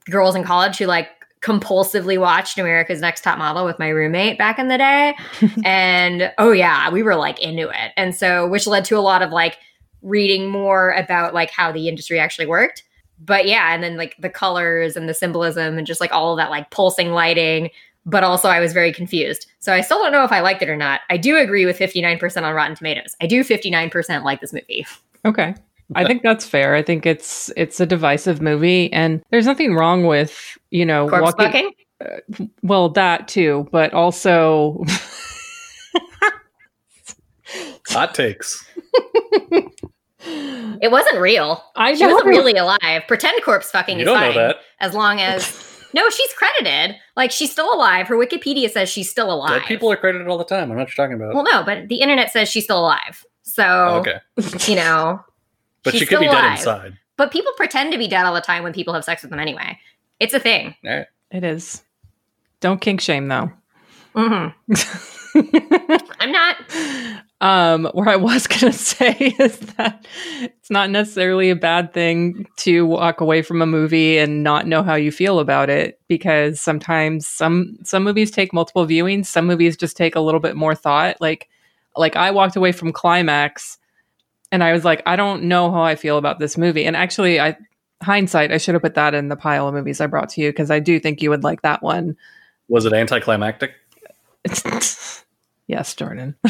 girls 0.09 0.35
in 0.35 0.43
college 0.43 0.77
who 0.77 0.85
like 0.85 1.09
compulsively 1.41 2.19
watched 2.19 2.57
America's 2.57 3.01
Next 3.01 3.21
Top 3.21 3.37
Model 3.37 3.65
with 3.65 3.79
my 3.79 3.89
roommate 3.89 4.37
back 4.37 4.59
in 4.59 4.67
the 4.67 4.77
day. 4.77 5.15
and 5.65 6.31
oh 6.37 6.51
yeah, 6.51 6.89
we 6.89 7.03
were 7.03 7.15
like 7.15 7.41
into 7.41 7.69
it. 7.69 7.91
And 7.97 8.15
so 8.15 8.47
which 8.47 8.67
led 8.67 8.85
to 8.85 8.97
a 8.97 8.99
lot 8.99 9.21
of 9.21 9.31
like 9.31 9.57
reading 10.01 10.49
more 10.49 10.91
about 10.91 11.33
like 11.33 11.51
how 11.51 11.71
the 11.71 11.87
industry 11.87 12.19
actually 12.19 12.47
worked. 12.47 12.83
But 13.23 13.47
yeah, 13.47 13.73
and 13.73 13.83
then 13.83 13.97
like 13.97 14.15
the 14.19 14.29
colors 14.29 14.95
and 14.95 15.07
the 15.07 15.13
symbolism 15.13 15.77
and 15.77 15.85
just 15.85 16.01
like 16.01 16.11
all 16.11 16.33
of 16.33 16.37
that 16.37 16.49
like 16.49 16.69
pulsing 16.71 17.11
lighting. 17.11 17.69
But 18.05 18.23
also, 18.23 18.49
I 18.49 18.59
was 18.59 18.73
very 18.73 18.91
confused. 18.91 19.45
So 19.59 19.73
I 19.73 19.81
still 19.81 19.99
don't 19.99 20.11
know 20.11 20.23
if 20.23 20.31
I 20.31 20.39
liked 20.39 20.63
it 20.63 20.69
or 20.69 20.75
not. 20.75 21.01
I 21.11 21.17
do 21.17 21.37
agree 21.37 21.67
with 21.67 21.77
59% 21.77 22.41
on 22.41 22.53
Rotten 22.55 22.75
Tomatoes. 22.75 23.15
I 23.21 23.27
do 23.27 23.43
59% 23.43 24.23
like 24.23 24.41
this 24.41 24.53
movie. 24.53 24.87
Okay. 25.23 25.53
I 25.93 26.05
think 26.05 26.23
that's 26.23 26.45
fair. 26.45 26.73
I 26.73 26.81
think 26.81 27.05
it's 27.05 27.51
it's 27.57 27.79
a 27.79 27.85
divisive 27.85 28.41
movie 28.41 28.91
and 28.93 29.21
there's 29.29 29.45
nothing 29.45 29.75
wrong 29.75 30.05
with, 30.05 30.57
you 30.69 30.85
know, 30.85 31.09
Corpse 31.09 31.33
walking 31.37 31.45
fucking? 31.45 31.71
Uh, 32.39 32.45
well 32.63 32.89
that 32.89 33.27
too, 33.27 33.67
but 33.71 33.93
also 33.93 34.83
Hot 37.89 38.15
takes. 38.15 38.65
It 40.25 40.91
wasn't 40.91 41.19
real. 41.19 41.63
I 41.75 41.93
She 41.93 42.01
know 42.05 42.13
wasn't 42.13 42.27
really 42.29 42.53
alive. 42.57 43.03
Pretend 43.07 43.41
corpse 43.43 43.71
fucking 43.71 43.97
You 43.97 44.03
is 44.03 44.05
don't 44.05 44.17
fine. 44.17 44.33
know 44.35 44.47
that. 44.47 44.57
As 44.79 44.93
long 44.93 45.19
as 45.19 45.67
No, 45.93 46.09
she's 46.09 46.31
credited. 46.33 46.95
Like 47.17 47.31
she's 47.31 47.51
still 47.51 47.73
alive. 47.73 48.07
Her 48.07 48.15
Wikipedia 48.15 48.69
says 48.69 48.89
she's 48.89 49.09
still 49.09 49.31
alive. 49.31 49.61
Dead 49.61 49.67
people 49.67 49.91
are 49.91 49.97
credited 49.97 50.27
all 50.27 50.37
the 50.37 50.45
time. 50.45 50.71
I'm 50.71 50.77
not 50.77 50.87
you're 50.95 51.05
talking 51.07 51.15
about. 51.15 51.33
Well, 51.33 51.43
no, 51.43 51.63
but 51.63 51.87
the 51.89 51.97
internet 52.01 52.31
says 52.31 52.49
she's 52.49 52.63
still 52.63 52.79
alive. 52.79 53.25
So 53.43 53.63
Oh, 53.65 53.99
okay, 53.99 54.19
you 54.71 54.75
know, 54.77 55.19
but 55.83 55.91
she's 55.91 56.01
she 56.01 56.05
could 56.05 56.19
be 56.19 56.25
still 56.27 56.33
dead 56.33 56.43
alive. 56.45 56.57
inside. 56.59 56.97
but 57.17 57.31
people 57.31 57.51
pretend 57.57 57.91
to 57.91 57.97
be 57.97 58.07
dead 58.07 58.25
all 58.25 58.33
the 58.33 58.39
time 58.41 58.63
when 58.63 58.71
people 58.73 58.93
have 58.93 59.03
sex 59.03 59.21
with 59.21 59.31
them 59.31 59.39
anyway. 59.39 59.77
It's 60.19 60.33
a 60.33 60.39
thing. 60.39 60.75
All 60.85 60.91
right. 60.97 61.07
It 61.31 61.43
is. 61.43 61.83
Don't 62.61 62.79
kink 62.79 63.01
shame 63.01 63.27
though. 63.27 63.51
hmm 64.15 64.47
I'm 65.35 66.31
not. 66.31 66.55
um, 67.41 67.89
what 67.93 68.07
I 68.07 68.15
was 68.15 68.47
gonna 68.47 68.73
say 68.73 69.15
is 69.39 69.59
that 69.59 70.05
it's 70.41 70.69
not 70.69 70.89
necessarily 70.89 71.49
a 71.49 71.55
bad 71.55 71.93
thing 71.93 72.47
to 72.57 72.85
walk 72.85 73.21
away 73.21 73.41
from 73.41 73.61
a 73.61 73.65
movie 73.65 74.17
and 74.17 74.43
not 74.43 74.67
know 74.67 74.83
how 74.83 74.95
you 74.95 75.11
feel 75.11 75.39
about 75.39 75.69
it 75.69 75.99
because 76.07 76.59
sometimes 76.59 77.27
some 77.27 77.77
some 77.83 78.03
movies 78.03 78.31
take 78.31 78.53
multiple 78.53 78.85
viewings, 78.85 79.27
some 79.27 79.45
movies 79.47 79.77
just 79.77 79.97
take 79.97 80.15
a 80.15 80.21
little 80.21 80.39
bit 80.39 80.55
more 80.55 80.75
thought. 80.75 81.19
Like 81.21 81.49
like 81.95 82.15
I 82.15 82.31
walked 82.31 82.55
away 82.55 82.71
from 82.71 82.91
Climax 82.91 83.77
and 84.51 84.63
I 84.63 84.73
was 84.73 84.83
like, 84.83 85.01
I 85.05 85.15
don't 85.15 85.43
know 85.43 85.71
how 85.71 85.81
I 85.81 85.95
feel 85.95 86.17
about 86.17 86.39
this 86.39 86.57
movie. 86.57 86.85
And 86.85 86.95
actually 86.95 87.39
I 87.39 87.57
hindsight, 88.03 88.51
I 88.51 88.57
should 88.57 88.75
have 88.75 88.81
put 88.81 88.95
that 88.95 89.13
in 89.13 89.29
the 89.29 89.35
pile 89.35 89.67
of 89.67 89.73
movies 89.73 90.01
I 90.01 90.07
brought 90.07 90.29
to 90.29 90.41
you 90.41 90.49
because 90.49 90.71
I 90.71 90.79
do 90.79 90.99
think 90.99 91.21
you 91.21 91.29
would 91.29 91.43
like 91.43 91.61
that 91.61 91.83
one. 91.83 92.17
Was 92.67 92.85
it 92.85 92.93
anticlimactic? 92.93 93.73
yes, 95.67 95.95
Jordan. 95.95 96.35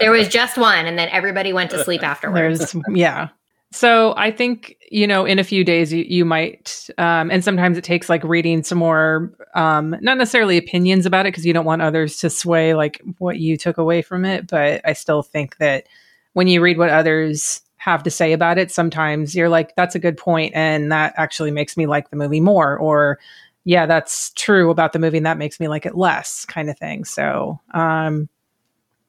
There 0.00 0.10
was 0.10 0.28
just 0.28 0.58
one, 0.58 0.86
and 0.86 0.98
then 0.98 1.08
everybody 1.10 1.52
went 1.52 1.70
to 1.70 1.84
sleep 1.84 2.02
afterwards. 2.06 2.72
There's 2.72 2.84
yeah. 2.96 3.28
So 3.72 4.14
I 4.16 4.30
think 4.30 4.76
you 4.90 5.06
know 5.06 5.24
in 5.24 5.38
a 5.38 5.44
few 5.44 5.64
days 5.64 5.92
you, 5.92 6.04
you 6.04 6.24
might, 6.24 6.88
um, 6.98 7.30
and 7.30 7.44
sometimes 7.44 7.78
it 7.78 7.84
takes 7.84 8.08
like 8.08 8.22
reading 8.24 8.62
some 8.62 8.78
more, 8.78 9.32
um, 9.54 9.96
not 10.00 10.18
necessarily 10.18 10.56
opinions 10.56 11.06
about 11.06 11.26
it 11.26 11.32
because 11.32 11.46
you 11.46 11.52
don't 11.52 11.64
want 11.64 11.82
others 11.82 12.18
to 12.18 12.30
sway 12.30 12.74
like 12.74 13.00
what 13.18 13.38
you 13.38 13.56
took 13.56 13.78
away 13.78 14.02
from 14.02 14.24
it. 14.24 14.46
But 14.48 14.80
I 14.84 14.92
still 14.92 15.22
think 15.22 15.56
that 15.58 15.86
when 16.32 16.48
you 16.48 16.60
read 16.60 16.78
what 16.78 16.90
others 16.90 17.60
have 17.76 18.02
to 18.02 18.10
say 18.10 18.32
about 18.32 18.58
it, 18.58 18.70
sometimes 18.70 19.36
you're 19.36 19.48
like, 19.48 19.76
that's 19.76 19.94
a 19.94 20.00
good 20.00 20.16
point, 20.16 20.52
and 20.54 20.90
that 20.90 21.14
actually 21.16 21.50
makes 21.50 21.76
me 21.76 21.86
like 21.86 22.10
the 22.10 22.16
movie 22.16 22.40
more, 22.40 22.76
or 22.76 23.18
yeah, 23.64 23.86
that's 23.86 24.30
true 24.34 24.70
about 24.70 24.92
the 24.92 24.98
movie, 24.98 25.16
and 25.16 25.26
that 25.26 25.38
makes 25.38 25.58
me 25.58 25.68
like 25.68 25.86
it 25.86 25.96
less, 25.96 26.44
kind 26.44 26.70
of 26.70 26.78
thing. 26.78 27.04
So, 27.04 27.60
um, 27.72 28.28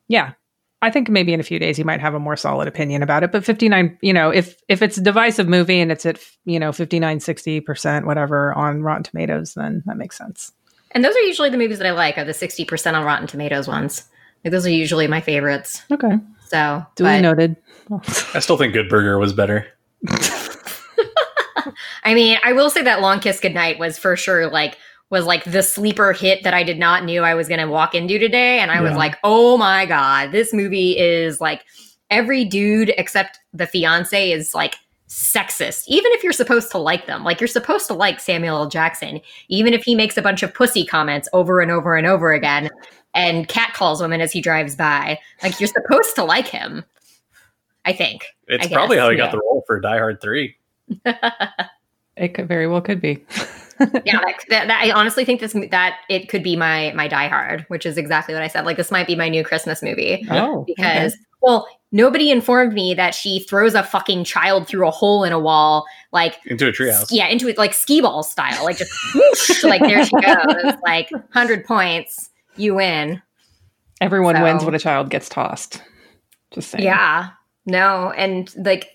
yeah, 0.07 0.33
I 0.81 0.91
think 0.91 1.09
maybe 1.09 1.33
in 1.33 1.39
a 1.39 1.43
few 1.43 1.59
days 1.59 1.79
you 1.79 1.85
might 1.85 1.99
have 1.99 2.13
a 2.13 2.19
more 2.19 2.35
solid 2.35 2.67
opinion 2.67 3.03
about 3.03 3.23
it. 3.23 3.31
But 3.31 3.43
59, 3.43 3.97
you 4.01 4.13
know, 4.13 4.29
if 4.29 4.61
if 4.69 4.81
it's 4.81 4.97
a 4.97 5.01
divisive 5.01 5.47
movie 5.47 5.79
and 5.79 5.91
it's 5.91 6.05
at, 6.05 6.19
you 6.45 6.59
know, 6.59 6.71
59, 6.71 7.19
60%, 7.19 8.05
whatever 8.05 8.53
on 8.53 8.81
Rotten 8.81 9.03
Tomatoes, 9.03 9.55
then 9.55 9.83
that 9.85 9.97
makes 9.97 10.17
sense. 10.17 10.51
And 10.91 11.03
those 11.03 11.15
are 11.15 11.21
usually 11.21 11.49
the 11.49 11.57
movies 11.57 11.79
that 11.79 11.87
I 11.87 11.91
like, 11.91 12.17
are 12.17 12.23
the 12.23 12.31
60% 12.31 12.93
on 12.93 13.03
Rotten 13.03 13.27
Tomatoes 13.27 13.67
ones. 13.67 14.03
Like 14.43 14.51
those 14.51 14.65
are 14.65 14.69
usually 14.69 15.07
my 15.07 15.21
favorites. 15.21 15.83
Okay. 15.91 16.19
So, 16.45 16.85
Duly 16.95 17.17
but, 17.17 17.21
noted. 17.21 17.55
I 18.33 18.39
still 18.39 18.57
think 18.57 18.73
Good 18.73 18.87
Burger 18.87 19.17
was 19.17 19.33
better. 19.33 19.67
I 22.03 22.13
mean, 22.13 22.37
I 22.43 22.53
will 22.53 22.69
say 22.69 22.81
that 22.83 23.01
Long 23.01 23.19
Kiss 23.19 23.39
Goodnight 23.39 23.79
was 23.79 23.97
for 23.97 24.15
sure 24.15 24.47
like 24.47 24.77
was 25.11 25.25
like 25.25 25.43
the 25.43 25.61
sleeper 25.61 26.13
hit 26.13 26.43
that 26.43 26.53
I 26.53 26.63
did 26.63 26.79
not 26.79 27.03
knew 27.05 27.21
I 27.21 27.35
was 27.35 27.47
going 27.47 27.59
to 27.59 27.67
walk 27.67 27.93
into 27.93 28.17
today 28.17 28.59
and 28.59 28.71
I 28.71 28.81
was 28.81 28.95
like, 28.97 29.17
"Oh 29.23 29.57
my 29.57 29.85
god, 29.85 30.31
this 30.31 30.51
movie 30.51 30.97
is 30.97 31.39
like 31.39 31.63
every 32.09 32.43
dude 32.45 32.93
except 32.97 33.39
the 33.53 33.67
fiance 33.67 34.31
is 34.31 34.55
like 34.55 34.75
sexist. 35.07 35.83
Even 35.87 36.11
if 36.13 36.23
you're 36.23 36.33
supposed 36.33 36.71
to 36.71 36.77
like 36.77 37.05
them. 37.05 37.23
Like 37.23 37.39
you're 37.39 37.47
supposed 37.47 37.87
to 37.87 37.93
like 37.93 38.19
Samuel 38.19 38.57
L. 38.57 38.67
Jackson, 38.67 39.21
even 39.47 39.73
if 39.73 39.83
he 39.83 39.95
makes 39.95 40.17
a 40.17 40.21
bunch 40.21 40.43
of 40.43 40.53
pussy 40.53 40.85
comments 40.85 41.29
over 41.31 41.61
and 41.61 41.71
over 41.71 41.95
and 41.95 42.07
over 42.07 42.33
again 42.33 42.69
and 43.13 43.47
cat 43.47 43.73
calls 43.73 44.01
women 44.01 44.21
as 44.21 44.31
he 44.31 44.41
drives 44.41 44.75
by. 44.75 45.19
Like 45.41 45.59
you're 45.59 45.69
supposed 45.69 46.15
to 46.15 46.23
like 46.23 46.47
him. 46.47 46.83
I 47.85 47.93
think. 47.93 48.25
It's 48.47 48.65
I 48.65 48.69
probably 48.73 48.97
how 48.97 49.09
he 49.09 49.17
yeah. 49.17 49.25
got 49.25 49.31
the 49.31 49.39
role 49.39 49.63
for 49.67 49.79
Die 49.79 49.97
Hard 49.97 50.21
3. 50.21 50.55
It 52.17 52.33
could 52.33 52.47
very 52.47 52.65
well 52.65 52.79
could 52.79 53.01
be. 53.01 53.25
yeah, 54.05 54.21
that, 54.21 54.35
that, 54.47 54.67
that- 54.67 54.81
I 54.85 54.91
honestly 54.91 55.25
think 55.25 55.41
this 55.41 55.51
that 55.71 55.97
it 56.09 56.29
could 56.29 56.43
be 56.43 56.55
my 56.55 56.93
my 56.95 57.09
Die 57.09 57.27
Hard, 57.27 57.65
which 57.67 57.85
is 57.85 57.97
exactly 57.97 58.33
what 58.33 58.41
I 58.41 58.47
said. 58.47 58.65
Like 58.65 58.77
this 58.77 58.89
might 58.89 59.05
be 59.05 59.17
my 59.17 59.27
new 59.27 59.43
Christmas 59.43 59.83
movie 59.83 60.25
Oh, 60.31 60.63
because 60.65 61.17
well, 61.41 61.67
nobody 61.91 62.31
informed 62.31 62.71
me 62.73 62.93
that 62.93 63.13
she 63.13 63.39
throws 63.41 63.75
a 63.75 63.83
fucking 63.83 64.23
child 64.23 64.65
through 64.65 64.87
a 64.87 64.91
hole 64.91 65.25
in 65.25 65.33
a 65.33 65.39
wall, 65.39 65.85
like 66.13 66.37
Into 66.45 66.69
a 66.69 66.71
treehouse. 66.71 67.07
yeah, 67.11 67.27
into 67.27 67.49
it 67.49 67.57
like 67.57 67.73
skee 67.73 67.99
ball 67.99 68.23
style, 68.23 68.63
like 68.63 68.77
just 68.77 68.93
whoosh, 69.13 69.63
like 69.65 69.81
there 69.81 70.05
she 70.05 70.15
goes, 70.21 70.73
like 70.85 71.09
hundred 71.33 71.65
points, 71.65 72.29
you 72.55 72.75
win. 72.75 73.21
everyone 73.99 74.37
So- 74.37 74.43
wins 74.43 74.63
when 74.63 74.73
a 74.73 74.79
child 74.79 75.09
gets 75.09 75.27
tossed. 75.27 75.83
Just 76.51 76.69
saying. 76.69 76.85
Yeah, 76.85 77.31
no, 77.65 78.11
and 78.11 78.49
like. 78.55 78.87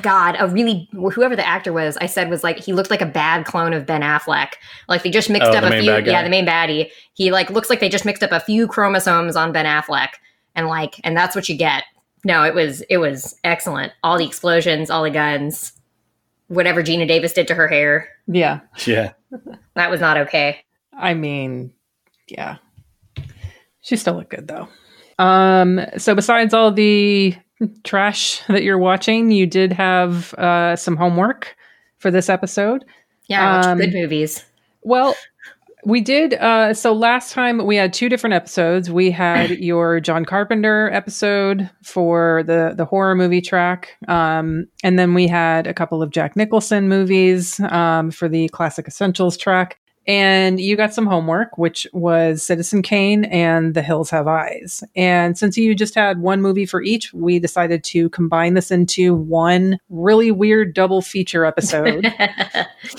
God, 0.00 0.36
a 0.38 0.46
really 0.46 0.88
whoever 0.92 1.34
the 1.34 1.46
actor 1.46 1.72
was, 1.72 1.96
I 1.96 2.06
said 2.06 2.30
was 2.30 2.44
like 2.44 2.58
he 2.58 2.72
looked 2.72 2.90
like 2.90 3.00
a 3.02 3.06
bad 3.06 3.44
clone 3.46 3.72
of 3.72 3.84
Ben 3.86 4.00
Affleck. 4.02 4.52
Like 4.88 5.02
they 5.02 5.10
just 5.10 5.28
mixed 5.28 5.50
Oh, 5.50 5.54
up 5.56 5.64
a 5.64 5.80
few, 5.80 5.92
yeah, 6.04 6.22
the 6.22 6.28
main 6.30 6.46
baddie. 6.46 6.90
He 7.14 7.32
like 7.32 7.50
looks 7.50 7.68
like 7.68 7.80
they 7.80 7.88
just 7.88 8.04
mixed 8.04 8.22
up 8.22 8.30
a 8.32 8.40
few 8.40 8.68
chromosomes 8.68 9.34
on 9.36 9.52
Ben 9.52 9.66
Affleck, 9.66 10.08
and 10.54 10.68
like, 10.68 11.00
and 11.04 11.16
that's 11.16 11.34
what 11.34 11.48
you 11.48 11.56
get. 11.56 11.84
No, 12.24 12.44
it 12.44 12.54
was 12.54 12.82
it 12.82 12.98
was 12.98 13.34
excellent. 13.42 13.92
All 14.04 14.16
the 14.18 14.26
explosions, 14.26 14.88
all 14.88 15.02
the 15.02 15.10
guns, 15.10 15.72
whatever 16.46 16.82
Geena 16.82 17.08
Davis 17.08 17.32
did 17.32 17.48
to 17.48 17.54
her 17.54 17.66
hair, 17.66 18.08
Yeah. 18.28 18.60
Yeah. 18.86 19.12
that 19.74 19.90
was 19.90 20.00
not 20.00 20.16
okay. 20.18 20.64
I 20.96 21.14
mean, 21.14 21.72
yeah. 22.28 22.58
She 23.80 23.96
still 23.96 24.14
looked 24.14 24.30
good 24.30 24.46
though. 24.46 24.68
Um, 25.18 25.80
so 25.98 26.14
besides 26.14 26.54
all 26.54 26.70
the 26.70 27.34
trash 27.84 28.42
that 28.48 28.62
you're 28.62 28.78
watching, 28.78 29.30
you 29.30 29.46
did 29.46 29.72
have 29.72 30.34
uh, 30.34 30.76
some 30.76 30.96
homework 30.96 31.56
for 31.98 32.10
this 32.10 32.28
episode. 32.28 32.84
Yeah, 33.28 33.42
I 33.48 33.56
watched 33.56 33.68
Um, 33.68 33.78
good 33.78 33.92
movies. 33.94 34.44
Well, 34.82 35.14
we 35.84 36.00
did. 36.00 36.34
Uh, 36.34 36.74
so 36.74 36.92
last 36.92 37.32
time 37.32 37.64
we 37.66 37.76
had 37.76 37.92
two 37.92 38.08
different 38.08 38.34
episodes. 38.34 38.90
We 38.90 39.10
had 39.10 39.50
your 39.58 40.00
John 40.00 40.24
Carpenter 40.24 40.90
episode 40.92 41.68
for 41.82 42.42
the 42.46 42.74
the 42.76 42.84
horror 42.84 43.14
movie 43.14 43.40
track, 43.40 43.96
um, 44.08 44.66
and 44.84 44.98
then 44.98 45.14
we 45.14 45.26
had 45.28 45.66
a 45.66 45.74
couple 45.74 46.02
of 46.02 46.10
Jack 46.10 46.36
Nicholson 46.36 46.88
movies 46.88 47.58
um, 47.60 48.10
for 48.10 48.28
the 48.28 48.48
classic 48.50 48.86
essentials 48.86 49.36
track. 49.36 49.78
And 50.06 50.60
you 50.60 50.76
got 50.76 50.92
some 50.92 51.06
homework, 51.06 51.56
which 51.58 51.86
was 51.92 52.42
Citizen 52.42 52.82
Kane 52.82 53.24
and 53.26 53.74
The 53.74 53.82
Hills 53.82 54.10
Have 54.10 54.26
Eyes. 54.26 54.82
And 54.96 55.38
since 55.38 55.56
you 55.56 55.74
just 55.74 55.94
had 55.94 56.20
one 56.20 56.42
movie 56.42 56.66
for 56.66 56.82
each, 56.82 57.12
we 57.12 57.38
decided 57.38 57.84
to 57.84 58.08
combine 58.10 58.54
this 58.54 58.70
into 58.70 59.14
one 59.14 59.78
really 59.90 60.30
weird 60.32 60.74
double 60.74 61.02
feature 61.02 61.44
episode. 61.44 62.12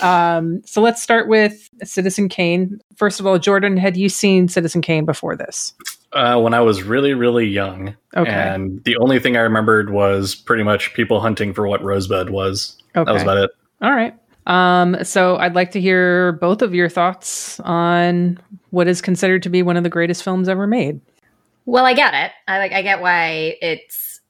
Um, 0.00 0.62
so 0.64 0.80
let's 0.80 1.02
start 1.02 1.28
with 1.28 1.68
Citizen 1.82 2.28
Kane. 2.28 2.80
First 2.96 3.20
of 3.20 3.26
all, 3.26 3.38
Jordan, 3.38 3.76
had 3.76 3.96
you 3.96 4.08
seen 4.08 4.48
Citizen 4.48 4.80
Kane 4.80 5.04
before 5.04 5.36
this? 5.36 5.74
Uh, 6.12 6.40
when 6.40 6.54
I 6.54 6.60
was 6.60 6.82
really, 6.82 7.12
really 7.12 7.46
young. 7.46 7.94
Okay. 8.16 8.30
And 8.30 8.82
the 8.84 8.96
only 8.96 9.18
thing 9.18 9.36
I 9.36 9.40
remembered 9.40 9.90
was 9.90 10.34
pretty 10.34 10.62
much 10.62 10.94
people 10.94 11.20
hunting 11.20 11.52
for 11.52 11.66
what 11.66 11.82
Rosebud 11.82 12.30
was. 12.30 12.76
Okay. 12.96 13.04
That 13.04 13.12
was 13.12 13.22
about 13.22 13.38
it. 13.38 13.50
All 13.82 13.92
right. 13.92 14.14
Um, 14.46 15.02
so 15.02 15.36
I'd 15.36 15.54
like 15.54 15.70
to 15.72 15.80
hear 15.80 16.32
both 16.32 16.62
of 16.62 16.74
your 16.74 16.88
thoughts 16.88 17.60
on 17.60 18.38
what 18.70 18.88
is 18.88 19.00
considered 19.00 19.42
to 19.44 19.48
be 19.48 19.62
one 19.62 19.76
of 19.76 19.84
the 19.84 19.90
greatest 19.90 20.22
films 20.22 20.48
ever 20.48 20.66
made. 20.66 21.00
Well, 21.66 21.86
I 21.86 21.94
get 21.94 22.12
it. 22.14 22.32
I 22.46 22.58
like 22.58 22.72
I 22.72 22.82
get 22.82 23.00
why 23.00 23.56
it's 23.62 24.20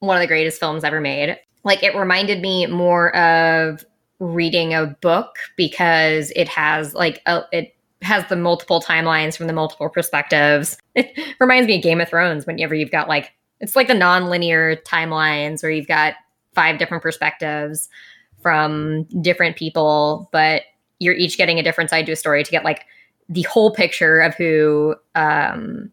one 0.00 0.16
of 0.16 0.20
the 0.20 0.26
greatest 0.26 0.58
films 0.58 0.82
ever 0.82 1.00
made. 1.00 1.38
Like 1.62 1.82
it 1.84 1.94
reminded 1.94 2.42
me 2.42 2.66
more 2.66 3.14
of 3.16 3.84
reading 4.18 4.74
a 4.74 4.86
book 4.86 5.36
because 5.56 6.32
it 6.34 6.48
has 6.48 6.94
like 6.94 7.22
a, 7.26 7.42
it 7.52 7.76
has 8.02 8.28
the 8.28 8.36
multiple 8.36 8.80
timelines 8.80 9.36
from 9.36 9.46
the 9.46 9.52
multiple 9.52 9.88
perspectives. 9.88 10.78
It 10.94 11.36
reminds 11.40 11.66
me 11.66 11.76
of 11.76 11.82
Game 11.82 12.00
of 12.00 12.08
Thrones 12.08 12.46
whenever 12.46 12.74
you've 12.74 12.90
got 12.90 13.08
like 13.08 13.32
it's 13.60 13.74
like 13.74 13.88
the 13.88 13.94
non-linear 13.94 14.76
timelines 14.76 15.62
where 15.62 15.72
you've 15.72 15.86
got 15.86 16.14
five 16.54 16.78
different 16.78 17.02
perspectives 17.02 17.88
from 18.42 19.04
different 19.22 19.56
people, 19.56 20.28
but 20.32 20.62
you're 20.98 21.14
each 21.14 21.36
getting 21.36 21.58
a 21.58 21.62
different 21.62 21.90
side 21.90 22.06
to 22.06 22.12
a 22.12 22.16
story 22.16 22.44
to 22.44 22.50
get 22.50 22.64
like 22.64 22.84
the 23.28 23.42
whole 23.42 23.72
picture 23.72 24.20
of 24.20 24.34
who 24.34 24.94
um 25.14 25.92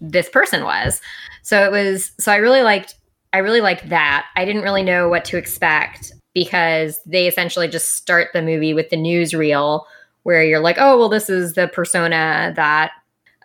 this 0.00 0.28
person 0.28 0.64
was. 0.64 1.00
So 1.42 1.64
it 1.64 1.70
was 1.70 2.12
so 2.18 2.32
I 2.32 2.36
really 2.36 2.62
liked 2.62 2.96
I 3.32 3.38
really 3.38 3.60
liked 3.60 3.88
that. 3.88 4.26
I 4.36 4.44
didn't 4.44 4.62
really 4.62 4.82
know 4.82 5.08
what 5.08 5.24
to 5.26 5.38
expect 5.38 6.12
because 6.34 7.00
they 7.06 7.26
essentially 7.26 7.68
just 7.68 7.96
start 7.96 8.28
the 8.32 8.42
movie 8.42 8.74
with 8.74 8.90
the 8.90 8.96
newsreel 8.96 9.84
where 10.24 10.44
you're 10.44 10.60
like, 10.60 10.76
"Oh, 10.78 10.98
well 10.98 11.08
this 11.08 11.30
is 11.30 11.54
the 11.54 11.68
persona 11.68 12.52
that 12.56 12.92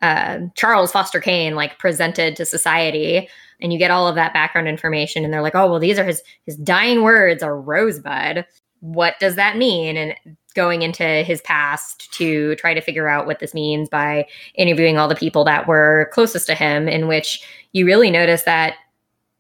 uh, 0.02 0.40
Charles 0.56 0.92
Foster 0.92 1.20
Kane 1.20 1.56
like 1.56 1.80
presented 1.80 2.36
to 2.36 2.46
society." 2.46 3.30
And 3.62 3.74
you 3.74 3.80
get 3.80 3.92
all 3.92 4.08
of 4.08 4.16
that 4.16 4.34
background 4.34 4.68
information 4.68 5.24
and 5.24 5.34
they're 5.34 5.42
like, 5.42 5.56
"Oh, 5.56 5.70
well 5.70 5.80
these 5.80 5.98
are 6.00 6.06
his 6.06 6.22
his 6.46 6.56
dying 6.58 7.02
words 7.04 7.42
are 7.42 7.60
rosebud. 7.60 8.46
What 8.80 9.16
does 9.20 9.36
that 9.36 9.58
mean?" 9.58 9.98
And 9.98 10.16
going 10.58 10.82
into 10.82 11.04
his 11.04 11.40
past 11.42 12.12
to 12.14 12.56
try 12.56 12.74
to 12.74 12.82
figure 12.82 13.08
out 13.08 13.28
what 13.28 13.40
this 13.40 13.54
means 13.54 13.90
by 13.90 14.26
interviewing 14.56 14.98
all 14.98 15.08
the 15.08 15.16
people 15.16 15.44
that 15.44 15.68
were 15.68 16.10
closest 16.14 16.48
to 16.48 16.56
him, 16.56 16.88
in 16.88 17.08
which 17.08 17.44
you 17.74 17.86
really 17.86 18.10
notice 18.10 18.44
that 18.44 18.74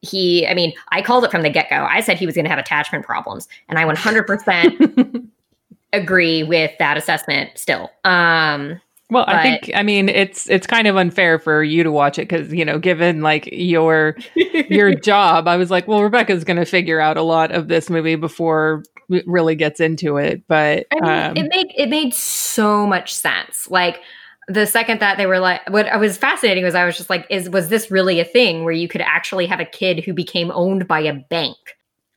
he, 0.01 0.47
I 0.47 0.53
mean, 0.53 0.73
I 0.89 1.01
called 1.01 1.23
it 1.23 1.31
from 1.31 1.41
the 1.41 1.49
get 1.49 1.69
go. 1.69 1.87
I 1.89 2.01
said 2.01 2.17
he 2.17 2.27
was 2.27 2.35
going 2.35 2.45
to 2.45 2.51
have 2.51 2.59
attachment 2.59 3.03
problems, 3.03 3.47
and 3.67 3.79
I 3.79 3.85
100% 3.85 5.27
agree 5.93 6.43
with 6.43 6.71
that 6.77 6.97
assessment 6.97 7.51
still. 7.55 7.89
Um, 8.05 8.79
well, 9.09 9.25
But- 9.25 9.35
I 9.35 9.43
think 9.43 9.71
I 9.73 9.83
mean 9.83 10.09
it's 10.09 10.49
it's 10.49 10.67
kind 10.67 10.87
of 10.87 10.97
unfair 10.97 11.39
for 11.39 11.63
you 11.63 11.83
to 11.83 11.91
watch 11.91 12.19
it 12.19 12.27
because 12.27 12.53
you 12.53 12.65
know, 12.65 12.79
given 12.79 13.21
like 13.21 13.47
your 13.51 14.15
your 14.35 14.93
job, 14.99 15.47
I 15.47 15.57
was 15.57 15.71
like, 15.71 15.87
well, 15.87 16.03
Rebecca's 16.03 16.43
going 16.43 16.57
to 16.57 16.65
figure 16.65 16.99
out 16.99 17.17
a 17.17 17.21
lot 17.21 17.51
of 17.51 17.67
this 17.67 17.89
movie 17.89 18.15
before 18.15 18.83
it 19.09 19.23
really 19.25 19.55
gets 19.55 19.79
into 19.79 20.17
it. 20.17 20.43
But 20.47 20.87
I 20.91 20.95
mean, 20.95 21.31
um, 21.31 21.37
it 21.37 21.49
made 21.49 21.73
it 21.77 21.89
made 21.89 22.13
so 22.13 22.85
much 22.85 23.13
sense. 23.13 23.69
Like 23.69 24.01
the 24.47 24.65
second 24.65 24.99
that 25.01 25.17
they 25.17 25.25
were 25.25 25.39
like, 25.39 25.69
what 25.69 25.87
I 25.87 25.97
was 25.97 26.17
fascinating 26.17 26.63
was 26.63 26.75
I 26.75 26.85
was 26.85 26.97
just 26.97 27.09
like, 27.09 27.25
is 27.29 27.49
was 27.49 27.69
this 27.69 27.91
really 27.91 28.19
a 28.19 28.25
thing 28.25 28.63
where 28.63 28.73
you 28.73 28.87
could 28.87 29.01
actually 29.01 29.45
have 29.45 29.59
a 29.59 29.65
kid 29.65 30.03
who 30.03 30.13
became 30.13 30.51
owned 30.51 30.87
by 30.87 30.99
a 31.01 31.13
bank? 31.13 31.57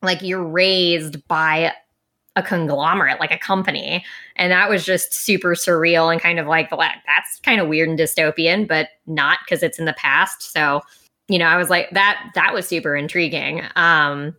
Like 0.03 0.23
you're 0.23 0.43
raised 0.43 1.27
by 1.29 1.73
a 2.37 2.43
conglomerate, 2.43 3.21
like 3.21 3.33
a 3.33 3.39
company, 3.39 4.05
and 4.37 4.53
that 4.53 4.71
was 4.71 4.85
just 4.85 5.13
super 5.13 5.55
surreal 5.55 6.13
and 6.13 6.21
kind 6.21 6.39
of 6.39 6.47
like, 6.47 6.71
well, 6.71 6.81
that's 6.81 7.41
kind 7.41 7.61
of 7.61 7.69
weird 7.69 7.89
and 7.89 7.99
dystopian, 7.99 8.67
but 8.67 8.89
not 9.07 9.39
because 9.45 9.63
it's 9.63 9.79
in 9.79 9.85
the 9.85 9.95
past. 9.95 10.53
So, 10.53 10.81
you 11.29 11.39
know, 11.39 11.47
I 11.47 11.57
was 11.57 11.71
like, 11.71 11.91
that 11.91 12.31
that 12.35 12.55
was 12.55 12.67
super 12.67 12.97
intriguing. 12.97 13.63
Um, 13.77 14.37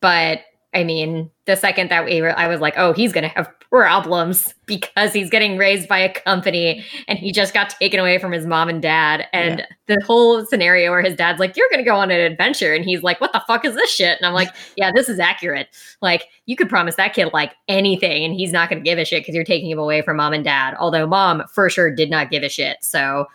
but 0.00 0.40
I 0.74 0.84
mean, 0.84 1.30
the 1.46 1.56
second 1.56 1.90
that 1.90 2.04
we 2.04 2.20
were, 2.20 2.38
I 2.38 2.48
was 2.48 2.60
like, 2.60 2.74
oh, 2.76 2.92
he's 2.92 3.12
going 3.12 3.22
to 3.24 3.30
have 3.30 3.50
problems 3.70 4.54
because 4.66 5.12
he's 5.12 5.30
getting 5.30 5.56
raised 5.56 5.88
by 5.88 5.98
a 5.98 6.12
company 6.12 6.84
and 7.08 7.18
he 7.18 7.32
just 7.32 7.52
got 7.52 7.70
taken 7.70 8.00
away 8.00 8.18
from 8.18 8.32
his 8.32 8.46
mom 8.46 8.68
and 8.68 8.80
dad. 8.80 9.26
And 9.32 9.66
the 9.86 10.00
whole 10.06 10.44
scenario 10.46 10.90
where 10.90 11.02
his 11.02 11.16
dad's 11.16 11.38
like, 11.38 11.56
you're 11.56 11.68
going 11.70 11.84
to 11.84 11.88
go 11.88 11.96
on 11.96 12.10
an 12.10 12.20
adventure. 12.20 12.74
And 12.74 12.84
he's 12.84 13.02
like, 13.02 13.20
what 13.20 13.32
the 13.32 13.42
fuck 13.46 13.64
is 13.64 13.74
this 13.74 13.90
shit? 13.90 14.18
And 14.18 14.26
I'm 14.26 14.34
like, 14.34 14.48
yeah, 14.76 14.90
this 14.94 15.08
is 15.08 15.18
accurate. 15.18 15.68
Like, 16.00 16.24
you 16.46 16.56
could 16.56 16.68
promise 16.68 16.96
that 16.96 17.14
kid 17.14 17.30
like 17.32 17.54
anything 17.68 18.24
and 18.24 18.34
he's 18.34 18.52
not 18.52 18.68
going 18.70 18.82
to 18.82 18.88
give 18.88 18.98
a 18.98 19.04
shit 19.04 19.22
because 19.22 19.34
you're 19.34 19.44
taking 19.44 19.70
him 19.70 19.78
away 19.78 20.02
from 20.02 20.18
mom 20.18 20.32
and 20.32 20.44
dad. 20.44 20.74
Although 20.78 21.06
mom 21.06 21.42
for 21.52 21.68
sure 21.68 21.94
did 21.94 22.10
not 22.10 22.30
give 22.30 22.42
a 22.42 22.48
shit. 22.48 22.78
So 22.82 23.26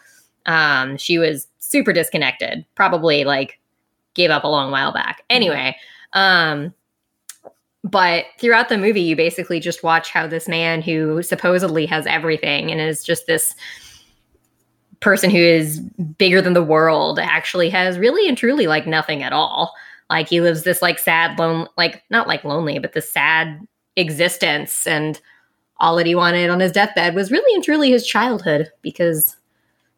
um, 0.46 0.98
she 0.98 1.18
was 1.18 1.48
super 1.60 1.94
disconnected, 1.94 2.66
probably 2.76 3.24
like 3.24 3.60
gave 4.14 4.30
up 4.30 4.44
a 4.44 4.48
long 4.48 4.72
while 4.72 4.92
back. 4.92 5.24
Anyway, 5.30 5.76
um, 6.14 6.74
but 7.84 8.26
throughout 8.38 8.70
the 8.70 8.78
movie, 8.78 9.02
you 9.02 9.16
basically 9.16 9.60
just 9.60 9.84
watch 9.84 10.12
how 10.12 10.28
this 10.28 10.48
man 10.48 10.82
who 10.82 11.24
supposedly 11.24 11.86
has 11.88 12.06
everything 12.06 12.72
and 12.72 12.80
is 12.80 13.04
just 13.04 13.26
this 13.26 13.56
person 15.00 15.32
who 15.32 15.38
is 15.38 15.80
bigger 16.18 16.42
than 16.42 16.54
the 16.54 16.64
world 16.64 17.18
actually 17.18 17.70
has 17.70 17.98
really 17.98 18.28
and 18.30 18.38
truly 18.38 18.68
like 18.68 18.86
nothing 18.86 19.24
at 19.24 19.34
all. 19.34 19.74
Like 20.12 20.30
he 20.30 20.42
lives 20.42 20.64
this 20.64 20.82
like 20.82 21.00
sad, 21.00 21.40
lone, 21.40 21.68
like 21.76 22.04
not 22.12 22.28
like 22.28 22.44
lonely, 22.44 22.78
but 22.78 22.94
this 22.94 23.12
sad 23.12 23.60
existence. 23.96 24.86
And 24.86 25.20
all 25.80 25.96
that 25.96 26.06
he 26.06 26.14
wanted 26.14 26.52
on 26.52 26.60
his 26.60 26.72
deathbed 26.72 27.16
was 27.16 27.32
really 27.32 27.56
and 27.56 27.64
truly 27.64 27.90
his 27.90 28.06
childhood 28.06 28.70
because 28.84 29.36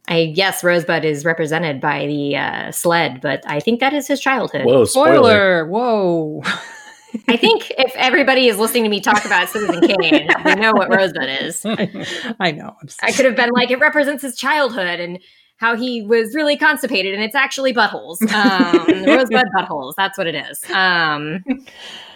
I 0.07 0.27
guess 0.27 0.63
Rosebud 0.63 1.03
is 1.03 1.25
represented 1.25 1.81
by 1.81 2.07
the 2.07 2.37
uh, 2.37 2.71
sled, 2.71 3.19
but 3.19 3.43
I 3.45 3.59
think 3.59 3.81
that 3.81 3.93
is 3.93 4.07
his 4.07 4.21
childhood. 4.21 4.65
Whoa, 4.65 4.85
spoiler. 4.85 5.15
spoiler! 5.15 5.67
Whoa. 5.67 6.43
I 7.27 7.37
think 7.37 7.71
if 7.77 7.93
everybody 7.95 8.47
is 8.47 8.57
listening 8.57 8.83
to 8.83 8.89
me 8.89 8.99
talk 8.99 9.25
about 9.25 9.49
Citizen 9.49 9.81
Kane, 9.81 10.27
we 10.45 10.55
know 10.55 10.71
what 10.71 10.89
Rosebud 10.89 11.29
is. 11.43 11.65
I 12.39 12.51
know. 12.51 12.75
I'm 12.81 12.89
I 13.01 13.11
could 13.11 13.25
have 13.25 13.35
been 13.35 13.51
like, 13.51 13.71
it 13.71 13.79
represents 13.79 14.23
his 14.23 14.35
childhood 14.35 14.99
and 14.99 15.19
how 15.57 15.75
he 15.75 16.01
was 16.01 16.35
really 16.35 16.57
constipated, 16.57 17.13
and 17.13 17.23
it's 17.23 17.35
actually 17.35 17.73
buttholes. 17.73 18.17
Um, 18.33 19.03
rosebud 19.05 19.45
buttholes. 19.55 19.93
That's 19.95 20.17
what 20.17 20.27
it 20.27 20.35
is. 20.35 20.69
Um, 20.71 21.43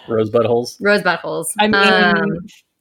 Rosebud 0.08 0.44
holes. 0.46 0.76
rosebud 0.80 1.20
holes. 1.20 1.52
I 1.58 1.68
mean, 1.68 1.74
um, 1.74 2.38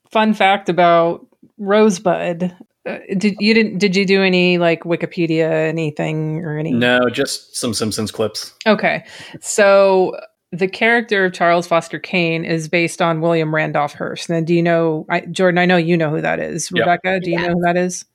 fun 0.09 0.33
fact 0.33 0.69
about 0.69 1.25
Rosebud. 1.57 2.55
Uh, 2.85 2.97
did 3.17 3.35
you 3.39 3.53
didn't 3.53 3.77
did 3.77 3.95
you 3.95 4.05
do 4.05 4.23
any 4.23 4.57
like 4.57 4.83
Wikipedia 4.83 5.49
anything 5.49 6.43
or 6.43 6.57
any 6.57 6.71
No, 6.71 6.99
just 7.09 7.55
some 7.55 7.73
Simpsons 7.73 8.11
clips. 8.11 8.53
Okay. 8.65 9.05
So 9.41 10.17
the 10.51 10.67
character 10.67 11.25
of 11.25 11.33
Charles 11.33 11.67
Foster 11.67 11.99
Kane 11.99 12.45
is 12.45 12.67
based 12.69 13.01
on 13.01 13.21
William 13.21 13.53
Randolph 13.53 13.93
Hearst. 13.93 14.29
Now, 14.29 14.39
do 14.41 14.53
you 14.53 14.63
know, 14.63 15.05
I, 15.09 15.21
Jordan? 15.21 15.57
I 15.57 15.65
know 15.65 15.77
you 15.77 15.97
know 15.97 16.09
who 16.09 16.21
that 16.21 16.39
is. 16.39 16.71
Yep. 16.71 16.79
Rebecca, 16.81 17.19
do 17.19 17.31
you 17.31 17.37
Yeah. 17.39 17.47
know 17.47 17.53
who 17.55 17.61
that 17.63 17.75
is? 17.77 18.05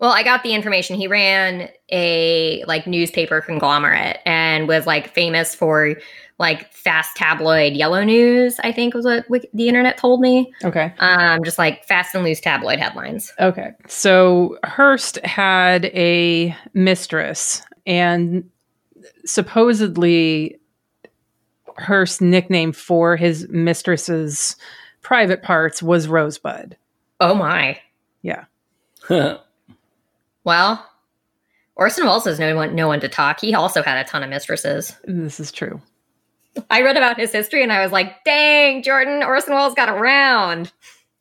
Well, 0.00 0.10
I 0.12 0.22
got 0.22 0.44
the 0.44 0.54
information. 0.54 0.96
He 0.96 1.08
ran 1.08 1.68
a 1.90 2.62
like 2.68 2.86
newspaper 2.86 3.40
conglomerate 3.40 4.18
and 4.24 4.68
was 4.68 4.86
like 4.86 5.12
famous 5.12 5.56
for 5.56 5.96
like 6.38 6.72
fast 6.72 7.16
tabloid 7.16 7.72
yellow 7.72 8.04
news. 8.04 8.60
I 8.62 8.70
think 8.70 8.94
was 8.94 9.04
what 9.04 9.28
Wik- 9.28 9.50
the 9.52 9.66
internet 9.66 9.96
told 9.98 10.20
me. 10.20 10.52
Okay. 10.62 10.92
Um, 11.00 11.42
just 11.42 11.58
like 11.58 11.84
fast 11.84 12.14
and 12.14 12.22
loose 12.22 12.38
tabloid 12.40 12.78
headlines. 12.78 13.32
Okay. 13.40 13.70
So 13.88 14.56
Hearst 14.64 15.18
had 15.24 15.86
a 15.86 16.56
mistress, 16.74 17.62
and 17.84 18.48
supposedly 19.24 20.58
Hearst's 21.78 22.20
nickname 22.20 22.72
for 22.72 23.16
his 23.16 23.48
mistress's 23.48 24.56
private 25.02 25.42
parts 25.42 25.82
was 25.82 26.08
Rosebud. 26.08 26.76
Oh 27.20 27.34
my. 27.34 27.80
Yeah. 28.22 28.44
well, 30.44 30.86
Orson 31.76 32.04
Welles 32.04 32.24
has 32.24 32.38
no 32.38 32.54
one, 32.56 32.74
no 32.74 32.88
one 32.88 33.00
to 33.00 33.08
talk. 33.08 33.40
He 33.40 33.54
also 33.54 33.82
had 33.82 34.04
a 34.04 34.08
ton 34.08 34.22
of 34.22 34.30
mistresses. 34.30 34.96
This 35.04 35.40
is 35.40 35.52
true. 35.52 35.80
I 36.70 36.82
read 36.82 36.96
about 36.96 37.18
his 37.18 37.32
history 37.32 37.62
and 37.62 37.72
I 37.72 37.82
was 37.82 37.92
like, 37.92 38.24
dang, 38.24 38.82
Jordan, 38.82 39.22
Orson 39.22 39.54
Welles 39.54 39.74
got 39.74 39.88
around. 39.88 40.72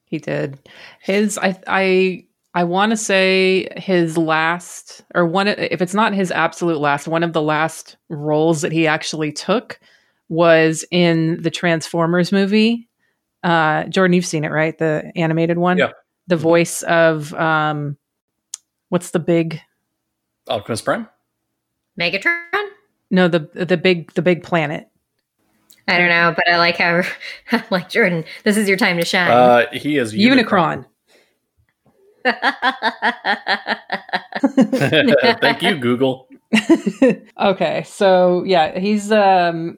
He 0.06 0.18
did. 0.18 0.58
His 1.02 1.38
I 1.38 1.60
I 1.68 2.26
I 2.54 2.64
want 2.64 2.92
to 2.92 2.98
say 2.98 3.68
his 3.78 4.18
last 4.18 5.04
or 5.14 5.26
one 5.26 5.48
if 5.48 5.82
it's 5.82 5.94
not 5.94 6.14
his 6.14 6.32
absolute 6.32 6.80
last, 6.80 7.08
one 7.08 7.24
of 7.24 7.34
the 7.34 7.42
last 7.42 7.98
roles 8.10 8.62
that 8.62 8.72
he 8.72 8.88
actually 8.88 9.32
took 9.32 9.80
was 10.30 10.86
in 10.92 11.42
the 11.42 11.52
Transformers 11.52 12.32
movie. 12.32 12.90
Uh 13.44 13.86
Jordan, 13.86 14.14
you've 14.14 14.26
seen 14.26 14.44
it, 14.44 14.52
right? 14.52 14.78
The 14.78 15.12
animated 15.16 15.58
one? 15.58 15.78
Yeah. 15.78 15.92
The 16.28 16.38
voice 16.38 16.82
of 16.84 17.34
um 17.34 17.98
what's 18.90 19.12
the 19.12 19.20
big 19.20 19.62
Optimus 20.48 20.82
Prime. 20.82 21.08
Megatron? 22.00 22.38
no 23.10 23.28
the 23.28 23.50
the 23.54 23.78
big 23.78 24.14
the 24.14 24.22
big 24.22 24.44
planet. 24.44 24.88
I 25.88 25.98
don't 25.98 26.10
know, 26.10 26.34
but 26.36 26.50
I 26.50 26.58
like 26.58 26.78
how, 26.78 27.04
like, 27.70 27.90
Jordan, 27.90 28.26
this 28.44 28.58
is 28.58 28.68
your 28.68 28.78
time 28.78 28.98
to 28.98 29.06
shine. 29.06 29.32
Uh, 29.32 29.68
he 29.72 29.98
is 29.98 30.14
Unicron. 30.14 30.86
Thank 35.40 35.62
you, 35.62 35.78
Google. 35.78 36.28
okay, 37.40 37.86
so 37.88 38.44
yeah, 38.44 38.78
he's 38.78 39.14
um 39.14 39.78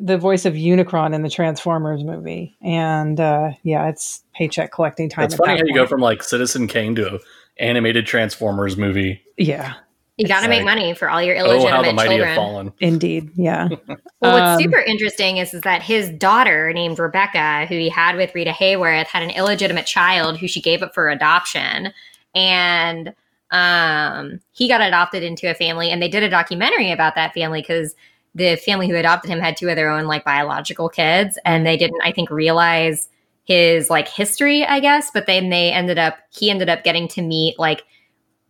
the 0.00 0.16
voice 0.18 0.44
of 0.46 0.54
Unicron 0.54 1.14
in 1.14 1.22
the 1.22 1.30
Transformers 1.30 2.04
movie, 2.04 2.56
and 2.62 3.20
uh 3.20 3.50
yeah, 3.62 3.88
it's 3.88 4.22
paycheck 4.34 4.72
collecting 4.72 5.08
time. 5.08 5.24
It's 5.26 5.34
funny 5.34 5.54
that 5.54 5.60
how 5.60 5.66
you 5.66 5.74
go 5.74 5.86
from 5.86 6.00
like 6.00 6.22
Citizen 6.22 6.66
Kane 6.66 6.94
to 6.96 7.16
a 7.16 7.18
animated 7.58 8.06
Transformers 8.06 8.76
movie. 8.76 9.22
yeah, 9.36 9.74
you 10.16 10.26
got 10.26 10.40
to 10.40 10.46
it's 10.46 10.50
make 10.50 10.64
money 10.64 10.94
for 10.94 11.10
all 11.10 11.22
your 11.22 11.36
Oh, 11.36 11.40
how 11.40 11.82
the 11.82 11.88
illegitimate 11.88 11.94
mighty 11.94 12.14
have 12.14 12.18
children. 12.18 12.36
fallen. 12.36 12.72
indeed, 12.80 13.30
yeah. 13.36 13.68
Well, 14.22 14.32
what's 14.34 14.56
Um, 14.56 14.60
super 14.60 14.78
interesting 14.78 15.38
is, 15.38 15.54
is 15.54 15.62
that 15.62 15.82
his 15.82 16.10
daughter, 16.10 16.72
named 16.74 16.98
Rebecca, 16.98 17.64
who 17.66 17.74
he 17.74 17.88
had 17.88 18.16
with 18.16 18.34
Rita 18.34 18.50
Hayworth, 18.50 19.06
had 19.06 19.22
an 19.22 19.30
illegitimate 19.30 19.86
child 19.86 20.38
who 20.38 20.46
she 20.46 20.60
gave 20.60 20.82
up 20.82 20.92
for 20.94 21.08
adoption. 21.08 21.92
And 22.34 23.14
um, 23.50 24.40
he 24.52 24.68
got 24.68 24.80
adopted 24.82 25.22
into 25.22 25.50
a 25.50 25.54
family, 25.54 25.90
and 25.90 26.02
they 26.02 26.08
did 26.08 26.22
a 26.22 26.28
documentary 26.28 26.90
about 26.92 27.14
that 27.14 27.32
family 27.34 27.62
because 27.62 27.94
the 28.34 28.56
family 28.56 28.88
who 28.88 28.96
adopted 28.96 29.30
him 29.30 29.40
had 29.40 29.56
two 29.56 29.68
of 29.68 29.76
their 29.76 29.90
own 29.90 30.06
like 30.06 30.24
biological 30.24 30.88
kids, 30.88 31.38
and 31.44 31.66
they 31.66 31.76
didn't, 31.76 32.00
I 32.02 32.12
think, 32.12 32.30
realize 32.30 33.08
his 33.44 33.90
like 33.90 34.08
history, 34.08 34.64
I 34.64 34.80
guess. 34.80 35.10
But 35.12 35.26
then 35.26 35.50
they 35.50 35.72
ended 35.72 35.98
up, 35.98 36.18
he 36.30 36.50
ended 36.50 36.68
up 36.68 36.84
getting 36.84 37.08
to 37.08 37.22
meet 37.22 37.58
like 37.58 37.82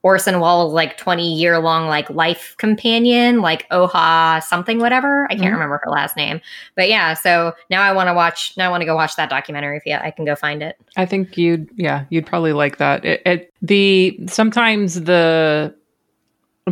Orson 0.03 0.41
Welles' 0.41 0.73
like 0.73 0.97
20 0.97 1.35
year 1.35 1.59
long 1.59 1.87
like 1.87 2.09
life 2.11 2.55
companion, 2.59 3.41
like 3.43 3.69
Oha 3.71 4.43
something, 4.43 4.79
whatever. 4.79 5.27
I 5.31 5.35
can't 5.35 5.49
Mhm. 5.49 5.53
remember 5.53 5.81
her 5.85 5.91
last 5.91 6.17
name. 6.17 6.41
But 6.75 6.89
yeah, 6.89 7.13
so 7.15 7.55
now 7.69 7.83
I 7.83 7.93
want 7.93 8.09
to 8.09 8.15
watch, 8.15 8.55
now 8.57 8.67
I 8.67 8.71
want 8.71 8.81
to 8.81 8.87
go 8.87 8.95
watch 8.97 9.17
that 9.17 9.29
documentary 9.29 9.77
if 9.77 9.85
yeah, 9.87 10.01
I 10.03 10.11
can 10.11 10.25
go 10.25 10.35
find 10.35 10.63
it. 10.63 10.77
I 10.97 11.05
think 11.07 11.37
you'd 11.37 11.69
yeah 11.77 12.05
you'd 12.11 12.27
probably 12.27 12.53
like 12.55 12.79
that. 12.79 13.05
It, 13.05 13.23
it 13.27 13.53
the 13.61 14.19
sometimes 14.27 15.03
the 15.03 15.75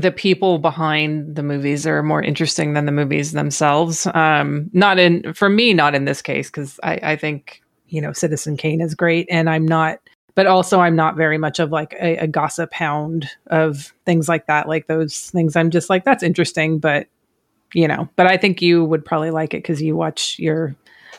the 0.01 0.13
people 0.13 0.59
behind 0.59 1.37
the 1.37 1.43
movies 1.43 1.87
are 1.87 2.03
more 2.03 2.23
interesting 2.23 2.75
than 2.75 2.87
the 2.87 2.93
movies 2.93 3.33
themselves. 3.33 4.07
Um, 4.15 4.71
not 4.73 4.99
in 4.99 5.33
for 5.35 5.49
me, 5.49 5.75
not 5.75 5.95
in 5.95 6.05
this 6.05 6.23
case 6.23 6.51
because 6.51 6.79
I, 6.83 7.01
I 7.03 7.17
think 7.17 7.63
you 7.89 8.01
know, 8.01 8.13
Citizen 8.13 8.57
Kane 8.57 8.81
is 8.81 8.95
great. 8.95 9.27
And 9.31 9.49
I'm 9.49 9.67
not, 9.67 9.99
but 10.35 10.47
also 10.47 10.81
I'm 10.81 10.97
not 10.97 11.17
very 11.17 11.39
much 11.39 11.59
of 11.59 11.71
like 11.71 11.95
a, 12.01 12.19
a 12.19 12.27
gossip 12.27 12.73
hound 12.73 13.29
of 13.49 13.93
things 14.05 14.29
like 14.29 14.47
that. 14.47 14.69
Like 14.69 14.87
those 14.87 15.31
things, 15.31 15.57
I'm 15.57 15.71
just 15.71 15.91
like, 15.91 16.05
that's 16.05 16.23
interesting, 16.23 16.79
but 16.79 17.07
you 17.75 17.89
know, 17.89 18.09
but 18.17 18.27
I 18.27 18.37
think 18.37 18.63
you 18.63 18.85
would 18.85 19.05
probably 19.05 19.31
like 19.31 19.53
it 19.53 19.59
because 19.59 19.83
you 19.83 19.97
watch 19.97 20.39
your 20.39 20.75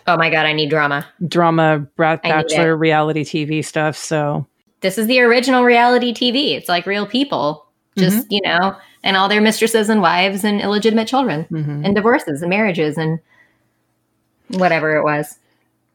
Oh 0.08 0.18
my 0.18 0.32
god, 0.32 0.48
I 0.48 0.54
need 0.54 0.70
drama. 0.70 1.06
drama, 1.28 1.86
Bachelor, 1.96 2.76
reality 2.76 3.24
TV 3.24 3.64
stuff. 3.64 3.96
So 3.96 4.48
This 4.82 4.98
is 4.98 5.06
the 5.06 5.20
original 5.20 5.64
reality 5.64 6.14
TV. 6.14 6.56
It's 6.56 6.70
like 6.70 6.88
real 6.88 7.06
people, 7.06 7.68
just 8.00 8.32
you 8.32 8.42
know, 8.44 8.76
and 9.04 9.18
all 9.18 9.30
their 9.30 9.42
mistresses 9.42 9.90
and 9.90 10.02
wives 10.02 10.44
and 10.44 10.62
illegitimate 10.62 11.08
children 11.08 11.46
mhm. 11.52 11.86
and 11.86 11.96
divorces 11.96 12.42
and 12.42 12.50
marriages 12.50 12.98
and 12.98 13.20
whatever 14.50 14.96
it 14.96 15.04
was. 15.04 15.38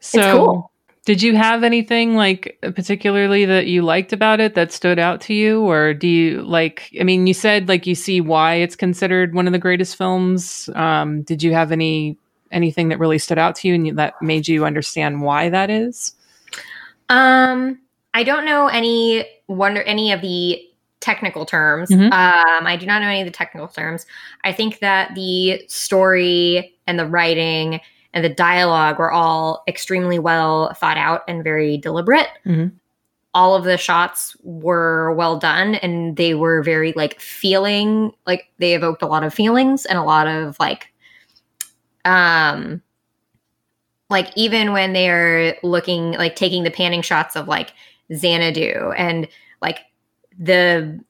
so 0.00 0.36
cool. 0.36 0.70
did 1.04 1.22
you 1.22 1.36
have 1.36 1.64
anything 1.64 2.14
like 2.14 2.58
particularly 2.74 3.44
that 3.44 3.66
you 3.66 3.82
liked 3.82 4.12
about 4.12 4.40
it 4.40 4.54
that 4.54 4.72
stood 4.72 4.98
out 4.98 5.20
to 5.22 5.34
you, 5.34 5.62
or 5.62 5.94
do 5.94 6.08
you 6.08 6.42
like? 6.42 6.90
I 7.00 7.04
mean, 7.04 7.26
you 7.26 7.34
said 7.34 7.68
like 7.68 7.86
you 7.86 7.94
see 7.94 8.20
why 8.20 8.54
it's 8.54 8.76
considered 8.76 9.34
one 9.34 9.46
of 9.46 9.52
the 9.52 9.58
greatest 9.58 9.96
films. 9.96 10.68
Um, 10.74 11.22
did 11.22 11.42
you 11.42 11.52
have 11.52 11.72
any 11.72 12.16
anything 12.52 12.88
that 12.88 12.98
really 12.98 13.18
stood 13.18 13.38
out 13.38 13.56
to 13.56 13.68
you 13.68 13.74
and 13.74 13.98
that 13.98 14.20
made 14.22 14.48
you 14.48 14.64
understand 14.64 15.22
why 15.22 15.48
that 15.48 15.70
is? 15.70 16.14
Um, 17.08 17.80
I 18.14 18.22
don't 18.22 18.44
know 18.44 18.68
any 18.68 19.26
wonder 19.48 19.82
any 19.82 20.12
of 20.12 20.20
the 20.20 20.62
technical 21.04 21.44
terms. 21.44 21.90
Mhm. 21.90 22.06
Um, 22.06 22.66
I 22.66 22.76
do 22.76 22.86
not 22.86 23.02
know 23.02 23.08
any 23.08 23.20
of 23.20 23.26
the 23.26 23.30
technical 23.30 23.68
terms. 23.68 24.06
I 24.42 24.52
think 24.52 24.78
that 24.78 25.14
the 25.14 25.62
story 25.68 26.74
and 26.86 26.98
the 26.98 27.06
writing 27.06 27.80
and 28.14 28.24
the 28.24 28.30
dialogue 28.30 28.98
were 28.98 29.12
all 29.12 29.62
extremely 29.68 30.18
well 30.18 30.72
thought 30.74 30.96
out 30.96 31.22
and 31.28 31.44
very 31.44 31.76
deliberate. 31.76 32.28
Mhm. 32.46 32.72
All 33.34 33.54
of 33.54 33.64
the 33.64 33.76
shots 33.76 34.34
were 34.44 35.12
well 35.12 35.36
done 35.38 35.74
and 35.76 36.16
they 36.16 36.34
were 36.34 36.62
very 36.62 36.94
like 36.96 37.20
feeling 37.20 38.12
like 38.26 38.48
they 38.58 38.74
evoked 38.74 39.02
a 39.02 39.06
lot 39.06 39.24
of 39.24 39.34
feelings 39.34 39.84
and 39.84 39.98
a 39.98 40.02
lot 40.02 40.26
of 40.26 40.56
like 40.58 40.86
um 42.06 42.80
like 44.08 44.30
even 44.36 44.72
when 44.72 44.92
they're 44.92 45.56
looking 45.62 46.12
like 46.12 46.36
taking 46.36 46.62
the 46.62 46.70
panning 46.70 47.02
shots 47.02 47.36
of 47.36 47.48
like 47.48 47.72
Xanadu 48.14 48.92
and 48.96 49.26
like 49.60 49.80
the 50.38 51.00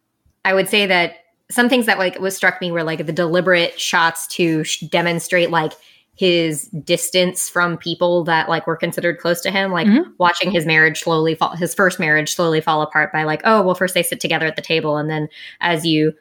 I 0.44 0.54
would 0.54 0.68
say 0.68 0.86
that 0.86 1.14
some 1.50 1.68
things 1.68 1.86
that 1.86 1.98
like 1.98 2.18
was 2.18 2.36
struck 2.36 2.60
me 2.60 2.72
were 2.72 2.82
like 2.82 3.04
the 3.06 3.12
deliberate 3.12 3.78
shots 3.80 4.26
to 4.28 4.64
sh- 4.64 4.80
demonstrate 4.80 5.50
like 5.50 5.72
his 6.16 6.68
distance 6.68 7.48
from 7.48 7.76
people 7.76 8.22
that 8.24 8.48
like 8.48 8.66
were 8.66 8.76
considered 8.76 9.18
close 9.18 9.40
to 9.40 9.50
him 9.50 9.72
like 9.72 9.86
Mhm. 9.86 10.12
watching 10.18 10.50
his 10.50 10.64
marriage 10.64 11.00
slowly 11.02 11.34
fall 11.34 11.56
his 11.56 11.74
first 11.74 11.98
marriage 11.98 12.34
slowly 12.34 12.60
fall 12.60 12.82
apart 12.82 13.12
by 13.12 13.24
like 13.24 13.40
oh 13.44 13.62
well 13.62 13.74
first 13.74 13.94
they 13.94 14.02
sit 14.02 14.20
together 14.20 14.46
at 14.46 14.54
the 14.56 14.62
table 14.62 14.96
and 14.96 15.10
then 15.10 15.28
as 15.60 15.84
you 15.84 16.12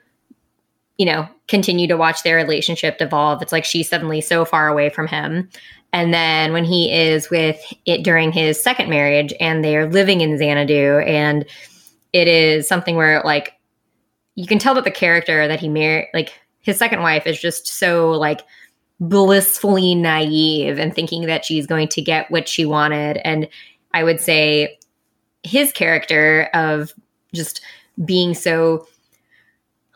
you 0.97 1.05
know 1.05 1.27
continue 1.47 1.87
to 1.87 1.95
watch 1.97 2.23
their 2.23 2.35
relationship 2.35 2.97
evolve 3.01 3.41
it's 3.41 3.51
like 3.51 3.65
she's 3.65 3.87
suddenly 3.87 4.19
so 4.19 4.43
far 4.45 4.67
away 4.67 4.89
from 4.89 5.07
him 5.07 5.47
and 5.91 6.11
then 6.11 6.53
when 6.53 6.63
he 6.65 6.91
is 6.91 7.29
with 7.29 7.61
it 7.85 8.03
during 8.03 8.31
his 8.31 8.61
second 8.61 8.89
marriage 8.89 9.31
and 9.39 9.63
they're 9.63 9.87
living 9.87 10.21
in 10.21 10.39
Xanadu 10.39 10.99
and 11.05 11.45
it 12.13 12.27
is 12.27 12.67
something 12.67 12.95
where 12.95 13.21
like 13.25 13.53
you 14.35 14.47
can 14.47 14.59
tell 14.59 14.75
that 14.75 14.83
the 14.83 14.91
character 14.91 15.47
that 15.47 15.59
he 15.59 15.67
married 15.67 16.07
like 16.13 16.33
his 16.61 16.77
second 16.77 17.01
wife 17.01 17.27
is 17.27 17.39
just 17.39 17.67
so 17.67 18.11
like 18.11 18.41
blissfully 18.99 19.95
naive 19.95 20.79
and 20.79 20.95
thinking 20.95 21.25
that 21.25 21.43
she's 21.43 21.67
going 21.67 21.89
to 21.89 22.01
get 22.01 22.31
what 22.31 22.47
she 22.47 22.65
wanted. 22.65 23.17
And 23.25 23.47
I 23.93 24.03
would 24.03 24.19
say 24.19 24.79
his 25.43 25.71
character 25.71 26.49
of 26.53 26.93
just 27.33 27.61
being 28.05 28.33
so 28.33 28.87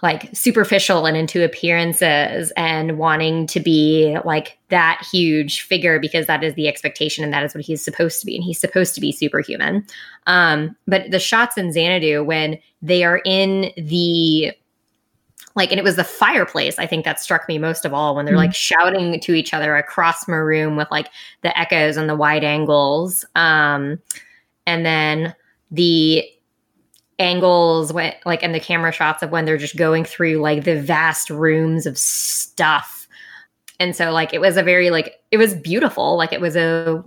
like 0.04 0.30
superficial 0.36 1.08
and 1.08 1.18
into 1.18 1.44
appearances 1.44 2.52
and 2.56 3.00
wanting 3.00 3.48
to 3.48 3.60
be 3.60 4.16
like 4.24 4.58
that 4.70 5.04
huge 5.12 5.62
figure 5.62 6.00
because 6.00 6.28
that 6.28 6.44
is 6.44 6.54
the 6.54 6.68
expectation 6.68 7.24
and 7.24 7.34
that 7.34 7.44
is 7.44 7.56
what 7.56 7.64
he's 7.64 7.84
supposed 7.84 8.20
to 8.20 8.26
be 8.26 8.36
and 8.36 8.44
he's 8.44 8.60
supposed 8.60 8.94
to 8.94 9.02
be 9.02 9.12
superhuman 9.12 9.84
um 10.28 10.76
but 10.88 11.10
the 11.10 11.20
shots 11.20 11.58
in 11.58 11.72
xanadu 11.72 12.24
when 12.24 12.60
they 12.84 13.04
are 13.04 13.22
in 13.26 13.72
the 13.76 14.52
like 15.56 15.72
and 15.72 15.80
it 15.80 15.84
was 15.84 15.96
the 15.96 16.04
fireplace 16.04 16.78
i 16.78 16.86
think 16.86 17.04
that 17.04 17.20
struck 17.20 17.48
me 17.48 17.58
most 17.58 17.84
of 17.84 17.92
all 17.92 18.16
when 18.16 18.26
they're 18.26 18.36
Mhm. 18.36 18.38
like 18.38 18.54
shouting 18.54 19.20
to 19.20 19.34
each 19.34 19.52
other 19.52 19.76
across 19.76 20.28
my 20.28 20.36
room 20.38 20.76
with 20.76 20.92
like 20.92 21.08
the 21.42 21.58
echoes 21.58 21.98
and 21.98 22.08
the 22.08 22.16
wide 22.16 22.44
angles 22.44 23.26
um 23.36 23.98
and 24.68 24.86
then 24.86 25.34
the 25.72 26.24
angles 27.20 27.92
when 27.92 28.14
like 28.26 28.44
and 28.44 28.54
the 28.54 28.60
camera 28.60 28.92
shots 28.92 29.24
of 29.24 29.32
when 29.32 29.46
they're 29.46 29.58
just 29.58 29.76
going 29.76 30.06
through 30.06 30.38
like 30.38 30.64
the 30.64 30.80
vast 30.80 31.30
rooms 31.30 31.86
of 31.86 31.98
stuff. 31.98 33.08
And 33.80 33.96
so 33.96 34.12
like 34.12 34.34
it 34.34 34.42
was 34.42 34.58
a 34.58 34.64
very 34.64 34.90
like 34.90 35.20
it 35.32 35.38
was 35.38 35.56
beautiful. 35.56 36.18
Like 36.18 36.32
it 36.32 36.42
was 36.42 36.56
a 36.56 37.04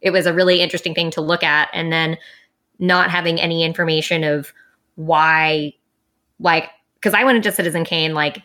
it 0.00 0.10
was 0.10 0.26
a 0.26 0.34
really 0.34 0.60
interesting 0.60 0.94
thing 0.94 1.10
to 1.12 1.20
look 1.20 1.42
at. 1.42 1.70
And 1.72 1.92
then 1.92 2.18
not 2.78 3.10
having 3.10 3.40
any 3.40 3.64
information 3.64 4.24
of 4.24 4.52
why 4.96 5.72
like 6.40 6.68
because 6.94 7.14
i 7.14 7.24
went 7.24 7.36
into 7.36 7.50
citizen 7.50 7.84
kane 7.84 8.14
like 8.14 8.42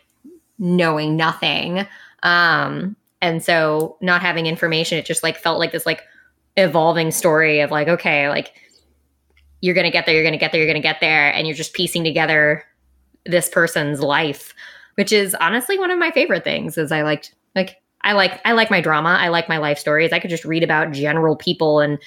knowing 0.57 1.17
nothing. 1.17 1.85
Um 2.23 2.95
and 3.21 3.43
so 3.43 3.97
not 3.99 4.21
having 4.21 4.45
information 4.45 4.97
it 4.97 5.05
just 5.05 5.23
like 5.23 5.37
felt 5.37 5.59
like 5.59 5.73
this 5.73 5.85
like 5.85 6.03
evolving 6.55 7.11
story 7.11 7.59
of 7.59 7.71
like 7.71 7.87
okay 7.87 8.29
like 8.29 8.53
you're 9.61 9.75
going 9.75 9.85
to 9.85 9.91
get 9.91 10.05
there, 10.05 10.15
you're 10.15 10.23
going 10.23 10.33
to 10.33 10.39
get 10.39 10.51
there, 10.51 10.61
you're 10.61 10.71
going 10.71 10.81
to 10.81 10.87
get 10.87 10.99
there. 11.01 11.33
And 11.33 11.47
you're 11.47 11.55
just 11.55 11.73
piecing 11.73 12.03
together 12.03 12.63
this 13.25 13.49
person's 13.49 14.01
life, 14.01 14.53
which 14.95 15.11
is 15.11 15.35
honestly 15.35 15.77
one 15.77 15.91
of 15.91 15.99
my 15.99 16.11
favorite 16.11 16.43
things 16.43 16.77
is 16.77 16.91
I 16.91 17.01
liked, 17.01 17.33
like, 17.55 17.81
I 18.01 18.13
like, 18.13 18.39
I 18.45 18.53
like 18.53 18.71
my 18.71 18.79
drama. 18.79 19.17
I 19.19 19.27
like 19.27 19.49
my 19.49 19.57
life 19.57 19.77
stories. 19.77 20.13
I 20.13 20.19
could 20.19 20.29
just 20.29 20.45
read 20.45 20.63
about 20.63 20.91
general 20.91 21.35
people 21.35 21.79
and 21.81 21.99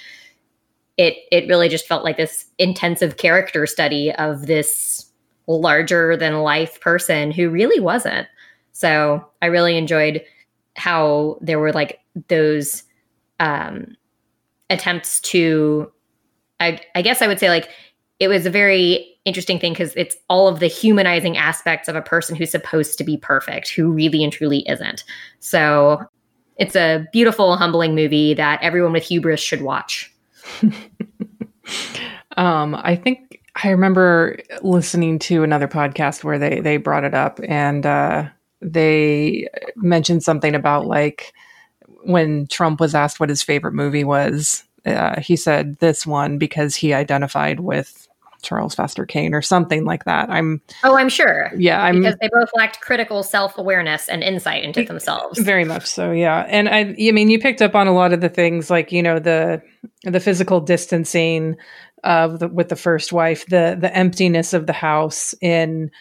it, 0.96 1.16
it 1.30 1.48
really 1.48 1.68
just 1.68 1.86
felt 1.86 2.04
like 2.04 2.16
this 2.16 2.46
intensive 2.58 3.16
character 3.16 3.66
study 3.66 4.12
of 4.12 4.46
this 4.46 5.06
larger 5.46 6.16
than 6.16 6.42
life 6.42 6.80
person 6.80 7.30
who 7.30 7.50
really 7.50 7.80
wasn't. 7.80 8.28
So 8.72 9.26
I 9.42 9.46
really 9.46 9.76
enjoyed 9.76 10.22
how 10.76 11.38
there 11.42 11.58
were 11.58 11.72
like 11.72 12.00
those, 12.28 12.84
um, 13.40 13.96
attempts 14.70 15.20
to 15.20 15.92
I, 16.62 16.80
I 16.94 17.02
guess 17.02 17.22
I 17.22 17.26
would 17.26 17.38
say 17.38 17.48
like 17.48 17.68
it 18.20 18.28
was 18.28 18.46
a 18.46 18.50
very 18.50 19.08
interesting 19.24 19.58
thing 19.58 19.72
because 19.72 19.94
it's 19.96 20.16
all 20.28 20.48
of 20.48 20.60
the 20.60 20.66
humanizing 20.66 21.36
aspects 21.36 21.88
of 21.88 21.96
a 21.96 22.02
person 22.02 22.36
who's 22.36 22.50
supposed 22.50 22.98
to 22.98 23.04
be 23.04 23.16
perfect, 23.16 23.70
who 23.70 23.90
really 23.90 24.22
and 24.22 24.32
truly 24.32 24.64
isn't. 24.68 25.04
So 25.40 26.04
it's 26.56 26.76
a 26.76 27.06
beautiful, 27.12 27.56
humbling 27.56 27.94
movie 27.94 28.34
that 28.34 28.62
everyone 28.62 28.92
with 28.92 29.04
hubris 29.04 29.40
should 29.40 29.62
watch. 29.62 30.14
Um, 32.36 32.74
I 32.74 32.96
think 32.96 33.40
I 33.62 33.70
remember 33.70 34.38
listening 34.62 35.18
to 35.20 35.42
another 35.42 35.68
podcast 35.68 36.24
where 36.24 36.38
they 36.38 36.60
they 36.60 36.76
brought 36.76 37.04
it 37.04 37.14
up 37.14 37.40
and 37.46 37.84
uh, 37.84 38.28
they 38.60 39.48
mentioned 39.76 40.22
something 40.22 40.54
about 40.54 40.86
like 40.86 41.32
when 42.04 42.46
Trump 42.46 42.80
was 42.80 42.94
asked 42.94 43.20
what 43.20 43.28
his 43.28 43.42
favorite 43.42 43.74
movie 43.74 44.04
was, 44.04 44.64
uh, 44.86 45.20
he 45.20 45.36
said 45.36 45.78
this 45.78 46.06
one 46.06 46.38
because 46.38 46.76
he 46.76 46.92
identified 46.92 47.60
with 47.60 48.08
Charles 48.42 48.74
Foster 48.74 49.06
Kane 49.06 49.34
or 49.34 49.42
something 49.42 49.84
like 49.84 50.04
that. 50.04 50.28
I'm 50.28 50.60
Oh, 50.82 50.96
I'm 50.98 51.08
sure. 51.08 51.52
yeah, 51.56 51.82
I'm 51.82 52.00
because 52.00 52.16
they 52.20 52.28
both 52.32 52.50
lacked 52.54 52.80
critical 52.80 53.22
self 53.22 53.56
awareness 53.56 54.08
and 54.08 54.22
insight 54.22 54.64
into 54.64 54.84
themselves. 54.84 55.38
Very 55.38 55.64
much 55.64 55.86
so, 55.86 56.10
yeah. 56.10 56.44
And 56.48 56.68
I, 56.68 56.94
I 56.98 57.12
mean, 57.12 57.30
you 57.30 57.38
picked 57.38 57.62
up 57.62 57.74
on 57.74 57.86
a 57.86 57.94
lot 57.94 58.12
of 58.12 58.20
the 58.20 58.28
things, 58.28 58.68
like 58.68 58.90
you 58.92 59.02
know 59.02 59.18
the 59.18 59.62
the 60.02 60.20
physical 60.20 60.60
distancing 60.60 61.56
of 62.04 62.40
the, 62.40 62.48
with 62.48 62.68
the 62.68 62.76
first 62.76 63.12
wife, 63.12 63.46
the 63.46 63.76
the 63.80 63.96
emptiness 63.96 64.52
of 64.52 64.66
the 64.66 64.72
house 64.72 65.34
in 65.40 65.92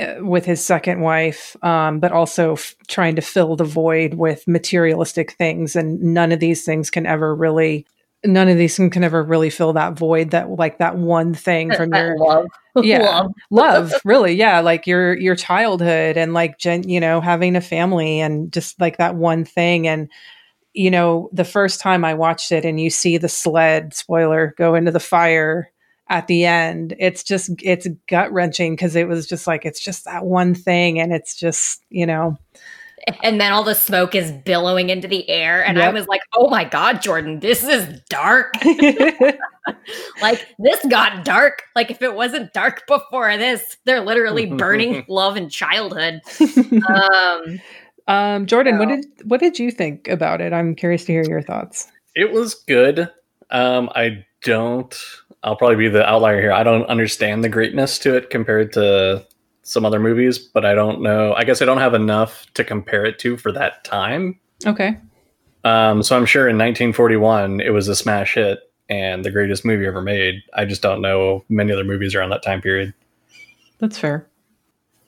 uh, 0.00 0.14
with 0.18 0.44
his 0.44 0.64
second 0.64 1.00
wife, 1.00 1.56
um, 1.62 2.00
but 2.00 2.10
also 2.10 2.54
f- 2.54 2.74
trying 2.88 3.14
to 3.14 3.22
fill 3.22 3.54
the 3.54 3.62
void 3.62 4.14
with 4.14 4.42
materialistic 4.48 5.32
things, 5.34 5.76
and 5.76 6.00
none 6.02 6.32
of 6.32 6.40
these 6.40 6.64
things 6.64 6.90
can 6.90 7.06
ever 7.06 7.32
really. 7.36 7.86
None 8.24 8.48
of 8.48 8.56
these 8.56 8.76
can 8.76 9.04
ever 9.04 9.22
really 9.22 9.50
fill 9.50 9.74
that 9.74 9.98
void 9.98 10.30
that 10.30 10.50
like 10.50 10.78
that 10.78 10.96
one 10.96 11.34
thing 11.34 11.72
from 11.72 11.92
your 11.94 12.18
love. 12.18 12.46
Yeah. 12.82 12.98
Love. 12.98 13.32
love 13.50 13.92
really 14.04 14.32
yeah 14.32 14.58
like 14.58 14.84
your 14.88 15.16
your 15.16 15.36
childhood 15.36 16.16
and 16.16 16.34
like 16.34 16.58
gen, 16.58 16.88
you 16.88 16.98
know 16.98 17.20
having 17.20 17.54
a 17.54 17.60
family 17.60 18.18
and 18.18 18.52
just 18.52 18.80
like 18.80 18.96
that 18.98 19.14
one 19.14 19.44
thing 19.44 19.86
and 19.86 20.10
you 20.72 20.90
know 20.90 21.30
the 21.32 21.44
first 21.44 21.80
time 21.80 22.04
i 22.04 22.14
watched 22.14 22.50
it 22.50 22.64
and 22.64 22.80
you 22.80 22.90
see 22.90 23.16
the 23.16 23.28
sled 23.28 23.94
spoiler 23.94 24.54
go 24.58 24.74
into 24.74 24.90
the 24.90 24.98
fire 24.98 25.70
at 26.08 26.26
the 26.26 26.44
end 26.44 26.96
it's 26.98 27.22
just 27.22 27.50
it's 27.62 27.86
gut 28.08 28.32
wrenching 28.32 28.74
because 28.74 28.96
it 28.96 29.06
was 29.06 29.26
just 29.28 29.46
like 29.46 29.64
it's 29.64 29.80
just 29.80 30.04
that 30.04 30.24
one 30.24 30.52
thing 30.52 30.98
and 30.98 31.12
it's 31.12 31.36
just 31.36 31.80
you 31.90 32.04
know 32.04 32.36
and 33.22 33.40
then 33.40 33.52
all 33.52 33.64
the 33.64 33.74
smoke 33.74 34.14
is 34.14 34.32
billowing 34.32 34.90
into 34.90 35.08
the 35.08 35.28
air. 35.28 35.64
And 35.64 35.80
I 35.80 35.90
was 35.90 36.06
like, 36.06 36.20
oh 36.34 36.48
my 36.48 36.64
God, 36.64 37.02
Jordan, 37.02 37.40
this 37.40 37.62
is 37.62 38.00
dark. 38.08 38.54
like, 40.22 40.46
this 40.58 40.84
got 40.86 41.24
dark. 41.24 41.62
Like, 41.74 41.90
if 41.90 42.02
it 42.02 42.14
wasn't 42.14 42.52
dark 42.52 42.86
before 42.86 43.36
this, 43.36 43.76
they're 43.84 44.00
literally 44.00 44.46
burning 44.56 45.04
love 45.08 45.36
and 45.36 45.50
childhood. 45.50 46.20
Um, 46.88 47.60
um, 48.06 48.46
Jordan, 48.46 48.78
what 48.78 48.88
did 48.88 49.06
what 49.24 49.40
did 49.40 49.58
you 49.58 49.70
think 49.70 50.08
about 50.08 50.40
it? 50.40 50.52
I'm 50.52 50.74
curious 50.74 51.04
to 51.06 51.12
hear 51.12 51.24
your 51.24 51.42
thoughts. 51.42 51.90
It 52.14 52.32
was 52.32 52.54
good. 52.54 53.10
Um, 53.50 53.90
I 53.94 54.24
don't. 54.42 54.94
I'll 55.42 55.56
probably 55.56 55.76
be 55.76 55.88
the 55.88 56.06
outlier 56.06 56.40
here. 56.40 56.52
I 56.52 56.62
don't 56.62 56.84
understand 56.86 57.44
the 57.44 57.48
greatness 57.48 57.98
to 58.00 58.14
it 58.16 58.30
compared 58.30 58.72
to 58.74 59.26
some 59.64 59.84
other 59.84 59.98
movies, 59.98 60.38
but 60.38 60.64
I 60.64 60.74
don't 60.74 61.02
know. 61.02 61.34
I 61.34 61.44
guess 61.44 61.60
I 61.60 61.64
don't 61.64 61.78
have 61.78 61.94
enough 61.94 62.46
to 62.54 62.64
compare 62.64 63.04
it 63.04 63.18
to 63.20 63.36
for 63.36 63.50
that 63.52 63.82
time. 63.84 64.38
Okay. 64.64 64.96
Um, 65.64 66.02
so 66.02 66.16
I'm 66.16 66.26
sure 66.26 66.42
in 66.42 66.56
1941 66.56 67.60
it 67.60 67.70
was 67.70 67.88
a 67.88 67.96
smash 67.96 68.34
hit 68.34 68.60
and 68.88 69.24
the 69.24 69.30
greatest 69.30 69.64
movie 69.64 69.86
ever 69.86 70.02
made. 70.02 70.42
I 70.52 70.66
just 70.66 70.82
don't 70.82 71.00
know 71.00 71.44
many 71.48 71.72
other 71.72 71.84
movies 71.84 72.14
around 72.14 72.30
that 72.30 72.42
time 72.42 72.60
period. 72.60 72.92
That's 73.78 73.98
fair. 73.98 74.28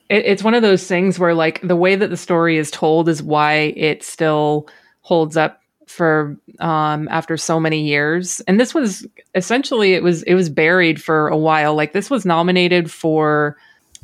It, 0.08 0.24
it's 0.24 0.42
one 0.42 0.54
of 0.54 0.62
those 0.62 0.86
things 0.86 1.18
where, 1.18 1.34
like, 1.34 1.60
the 1.62 1.76
way 1.76 1.94
that 1.94 2.08
the 2.08 2.16
story 2.16 2.56
is 2.56 2.70
told 2.70 3.08
is 3.08 3.22
why 3.22 3.74
it 3.76 4.02
still 4.02 4.68
holds 5.02 5.36
up 5.36 5.60
for 5.86 6.36
um 6.58 7.06
after 7.12 7.36
so 7.36 7.60
many 7.60 7.80
years. 7.80 8.40
And 8.48 8.58
this 8.58 8.74
was 8.74 9.06
essentially 9.36 9.94
it 9.94 10.02
was 10.02 10.24
it 10.24 10.34
was 10.34 10.50
buried 10.50 11.00
for 11.00 11.28
a 11.28 11.36
while. 11.36 11.74
Like 11.76 11.92
this 11.92 12.10
was 12.10 12.26
nominated 12.26 12.90
for 12.90 13.56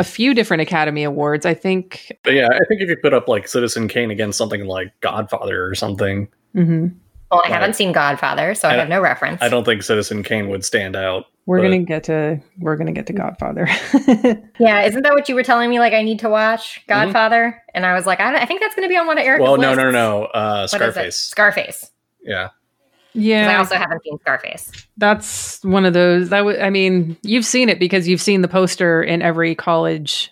a 0.02 0.04
few 0.04 0.34
different 0.34 0.60
Academy 0.62 1.04
Awards. 1.04 1.46
I 1.46 1.54
think. 1.54 2.12
But 2.24 2.34
yeah, 2.34 2.48
I 2.50 2.58
think 2.68 2.80
if 2.82 2.88
you 2.88 2.96
put 2.96 3.14
up 3.14 3.28
like 3.28 3.48
Citizen 3.48 3.88
Kane 3.88 4.10
against 4.10 4.36
something 4.38 4.66
like 4.66 4.92
Godfather 5.00 5.64
or 5.66 5.74
something, 5.74 6.28
hmm 6.54 6.88
well, 7.30 7.40
I 7.46 7.48
Right. 7.48 7.52
haven't 7.60 7.76
seen 7.76 7.92
Godfather, 7.92 8.54
so 8.54 8.68
I 8.68 8.72
I- 8.72 8.76
have 8.76 8.90
no 8.90 9.00
reference. 9.00 9.40
I 9.40 9.48
don't 9.48 9.64
think 9.64 9.82
Citizen 9.82 10.22
Kane 10.22 10.48
would 10.50 10.64
stand 10.66 10.94
out. 10.96 11.24
We're 11.46 11.58
But- 11.58 11.62
gonna 11.64 11.78
get 11.78 12.04
to 12.04 12.40
we're 12.60 12.76
gonna 12.76 12.92
get 12.92 13.06
to 13.06 13.12
Godfather. 13.14 13.66
Yeah, 14.58 14.82
isn't 14.82 15.02
that 15.02 15.12
what 15.14 15.28
you 15.28 15.34
were 15.34 15.42
telling 15.42 15.70
me? 15.70 15.80
Like, 15.80 15.92
I 15.94 16.02
need 16.02 16.18
to 16.20 16.28
watch 16.28 16.82
Godfather, 16.88 17.60
and 17.74 17.84
I 17.86 17.94
was 17.94 18.06
like, 18.06 18.20
I, 18.20 18.42
I 18.42 18.44
think 18.46 18.60
that's 18.60 18.74
going 18.76 18.86
to 18.86 18.88
be 18.88 18.96
on 18.96 19.06
one 19.08 19.18
of 19.18 19.24
Eric's 19.24 19.42
Well, 19.42 19.56
no, 19.56 19.70
lists. 19.70 19.78
no, 19.78 19.90
no, 19.90 20.20
no. 20.20 20.24
Uh, 20.26 20.68
What 20.70 20.82
is 20.82 20.88
it? 20.88 20.92
Scarface. 20.92 21.16
Scarface. 21.16 21.90
Yeah. 22.22 22.48
'Cause 23.14 23.22
I 23.48 23.54
also 23.56 23.74
haven't 23.76 24.02
seen 24.04 24.18
Scarface. 24.20 24.70
that's 24.96 25.62
one 25.64 25.84
of 25.84 25.92
those. 25.92 26.30
That 26.30 26.38
w- 26.38 26.58
I 26.58 26.70
mean, 26.70 27.16
you've 27.22 27.44
seen 27.44 27.68
it 27.68 27.78
because 27.78 28.08
you've 28.08 28.20
seen 28.22 28.40
the 28.42 28.48
poster 28.48 29.02
in 29.02 29.20
every 29.22 29.54
college 29.54 30.30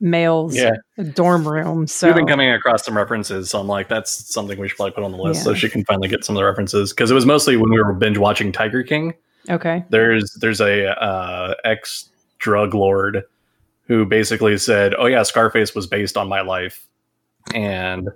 male's 0.00 0.54
Yeah. 0.56 0.70
dorm 1.14 1.46
room. 1.48 1.86
So 1.86 2.06
We've 2.06 2.14
been 2.16 2.26
coming 2.26 2.50
across 2.52 2.84
some 2.84 2.96
references, 2.96 3.50
so 3.50 3.58
I'm 3.60 3.66
like, 3.66 3.88
that's 3.88 4.32
something 4.32 4.58
we 4.58 4.68
should 4.68 4.76
probably 4.76 4.92
put 4.92 5.02
on 5.04 5.10
the 5.12 5.18
list 5.18 5.42
so 5.42 5.54
she 5.54 5.68
can 5.68 5.84
finally 5.84 6.06
get 6.08 6.24
some 6.24 6.36
of 6.36 6.40
the 6.40 6.44
references. 6.44 6.92
Because 6.92 7.10
it 7.10 7.14
was 7.14 7.26
mostly 7.26 7.56
when 7.56 7.70
we 7.70 7.78
were 7.82 7.92
binge 7.94 8.18
watching 8.18 8.52
Tiger 8.52 8.82
King. 8.82 9.14
okay. 9.50 9.84
There's 9.90 10.32
there's 10.34 10.60
a 10.60 10.88
uh, 11.02 11.54
ex 11.64 12.10
drug 12.38 12.74
lord 12.74 13.24
who 13.88 14.04
basically 14.04 14.56
said, 14.58 14.94
"Oh 14.98 15.06
yeah, 15.06 15.22
Scarface 15.22 15.74
was 15.74 15.86
based 15.86 16.16
on 16.18 16.28
my 16.28 16.42
life," 16.42 16.86
and 17.54 18.10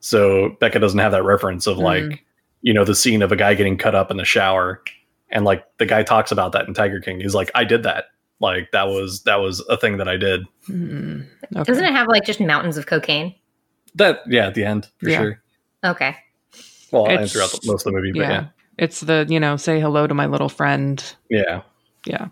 so 0.00 0.56
Becca 0.60 0.80
doesn't 0.80 0.98
have 0.98 1.12
that 1.12 1.22
reference 1.22 1.66
of 1.68 1.78
like, 1.78 2.02
Mm. 2.02 2.18
You 2.62 2.72
know, 2.72 2.84
the 2.84 2.94
scene 2.94 3.22
of 3.22 3.30
a 3.32 3.36
guy 3.36 3.54
getting 3.54 3.76
cut 3.76 3.94
up 3.94 4.10
in 4.10 4.16
the 4.16 4.24
shower, 4.24 4.82
and 5.30 5.44
like 5.44 5.64
the 5.78 5.86
guy 5.86 6.02
talks 6.02 6.32
about 6.32 6.52
that 6.52 6.66
in 6.68 6.74
Tiger 6.74 7.00
King. 7.00 7.20
He's 7.20 7.34
like, 7.34 7.50
"I 7.54 7.64
did 7.64 7.82
that." 7.82 8.06
Like 8.40 8.70
that 8.72 8.88
was 8.88 9.22
that 9.24 9.36
was 9.36 9.60
a 9.68 9.76
thing 9.76 9.98
that 9.98 10.08
I 10.08 10.16
did. 10.16 10.46
Mm, 10.68 11.26
okay. 11.54 11.62
Doesn't 11.64 11.84
it 11.84 11.92
have 11.92 12.08
like 12.08 12.24
just 12.24 12.40
mountains 12.40 12.76
of 12.76 12.86
cocaine? 12.86 13.34
That 13.94 14.20
yeah, 14.26 14.46
at 14.46 14.54
the 14.54 14.64
end 14.64 14.88
for 14.98 15.08
Yeah. 15.10 15.18
sure. 15.18 15.42
Okay. 15.84 16.16
Well, 16.90 17.04
and 17.04 17.14
It's- 17.14 17.32
throughout 17.32 17.50
the, 17.52 17.60
most 17.64 17.86
of 17.86 17.92
the 17.92 17.98
movie, 17.98 18.12
but 18.12 18.20
yeah. 18.20 18.30
yeah, 18.30 18.46
It's 18.78 19.00
the, 19.00 19.26
you 19.28 19.38
know, 19.40 19.56
say 19.56 19.80
hello 19.80 20.06
to 20.06 20.14
my 20.14 20.26
little 20.26 20.48
friend. 20.48 21.02
yeah. 21.30 21.62
Yeah. 22.06 22.28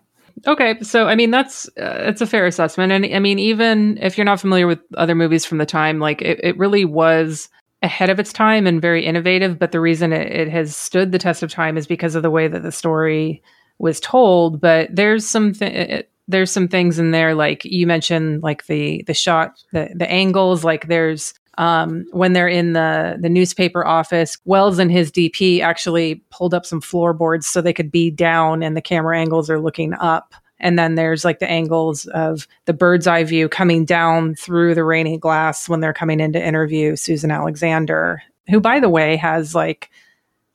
Okay. 0.47 0.79
So, 0.83 1.07
I 1.07 1.15
mean, 1.17 1.31
that's, 1.31 1.69
uh, 1.79 2.05
it's 2.09 2.21
a 2.21 2.27
fair 2.27 2.47
assessment. 2.47 2.93
And 2.93 3.05
I 3.15 3.19
mean, 3.19 3.39
even 3.39 3.99
if 4.01 4.17
you're 4.19 4.25
not 4.25 4.41
familiar 4.41 4.67
with 4.67 4.79
other 4.97 5.15
movies 5.15 5.45
from 5.45 5.59
the 5.59 5.67
time, 5.67 5.99
like 6.01 6.23
it, 6.23 6.41
it 6.43 6.57
really 6.59 6.85
was 6.85 7.49
ahead 7.83 8.11
of 8.11 8.19
its 8.19 8.33
time 8.33 8.67
and 8.67 8.83
very 8.83 9.05
innovative. 9.05 9.59
But 9.59 9.73
the 9.73 9.81
reason 9.81 10.13
it, 10.13 10.31
it 10.31 10.49
has 10.49 10.77
stood 10.77 11.13
the 11.13 11.19
test 11.19 11.43
of 11.43 11.51
time 11.51 11.77
is 11.77 11.87
because 11.87 12.15
of 12.15 12.23
the 12.23 12.31
way 12.31 12.49
that 12.49 12.63
the 12.63 12.73
story 12.73 13.43
was 13.79 14.01
told. 14.01 14.61
But 14.61 14.95
there's 14.95 15.27
some, 15.27 15.53
th- 15.53 16.07
there's 16.29 16.51
some 16.51 16.69
things 16.69 16.99
in 16.99 17.11
there, 17.11 17.35
like 17.35 17.65
you 17.65 17.87
mentioned, 17.87 18.43
like 18.43 18.67
the, 18.67 19.03
the 19.07 19.15
shot, 19.15 19.63
the, 19.73 19.91
the 19.95 20.11
angles, 20.11 20.65
like 20.65 20.87
there's, 20.87 21.35
um, 21.59 22.07
when 22.13 22.33
they're 22.33 22.49
in 22.49 22.73
the 22.73 23.19
the 23.21 23.29
newspaper 23.29 23.87
office, 23.87 24.39
Welles 24.47 24.79
and 24.79 24.91
his 24.91 25.13
DP 25.13 25.61
actually 25.61 26.25
pulled 26.31 26.55
up 26.55 26.65
some 26.65 26.81
floorboards 26.81 27.47
so 27.47 27.61
they 27.61 27.75
could 27.75 27.91
be 27.91 28.11
down, 28.11 28.63
and 28.63 28.75
the 28.77 28.81
camera 28.81 29.19
angles 29.19 29.51
are 29.51 29.61
looking 29.61 29.93
up. 29.95 30.33
And 30.61 30.79
then 30.79 30.95
there's 30.95 31.25
like 31.25 31.39
the 31.39 31.51
angles 31.51 32.07
of 32.07 32.47
the 32.67 32.73
bird's 32.73 33.07
eye 33.07 33.25
view 33.25 33.49
coming 33.49 33.85
down 33.85 34.35
through 34.35 34.75
the 34.75 34.85
rainy 34.85 35.19
glass 35.19 35.69
when 35.69 35.81
they're 35.81 35.93
coming 35.93 36.21
in 36.21 36.33
to 36.35 36.45
interview 36.45 36.97
Susan 36.97 37.31
Alexander, 37.31 38.23
who, 38.49 38.61
by 38.61 38.79
the 38.79 38.91
way, 38.91 39.17
has 39.17 39.55
like 39.55 39.91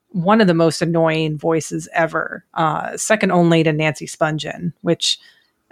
one 0.10 0.41
of 0.41 0.48
the 0.48 0.54
most 0.54 0.82
annoying 0.82 1.38
voices 1.38 1.89
ever, 1.94 2.46
uh, 2.54 2.96
second 2.96 3.32
only 3.32 3.63
to 3.63 3.74
Nancy 3.74 4.06
Spungen. 4.06 4.74
Which 4.82 5.20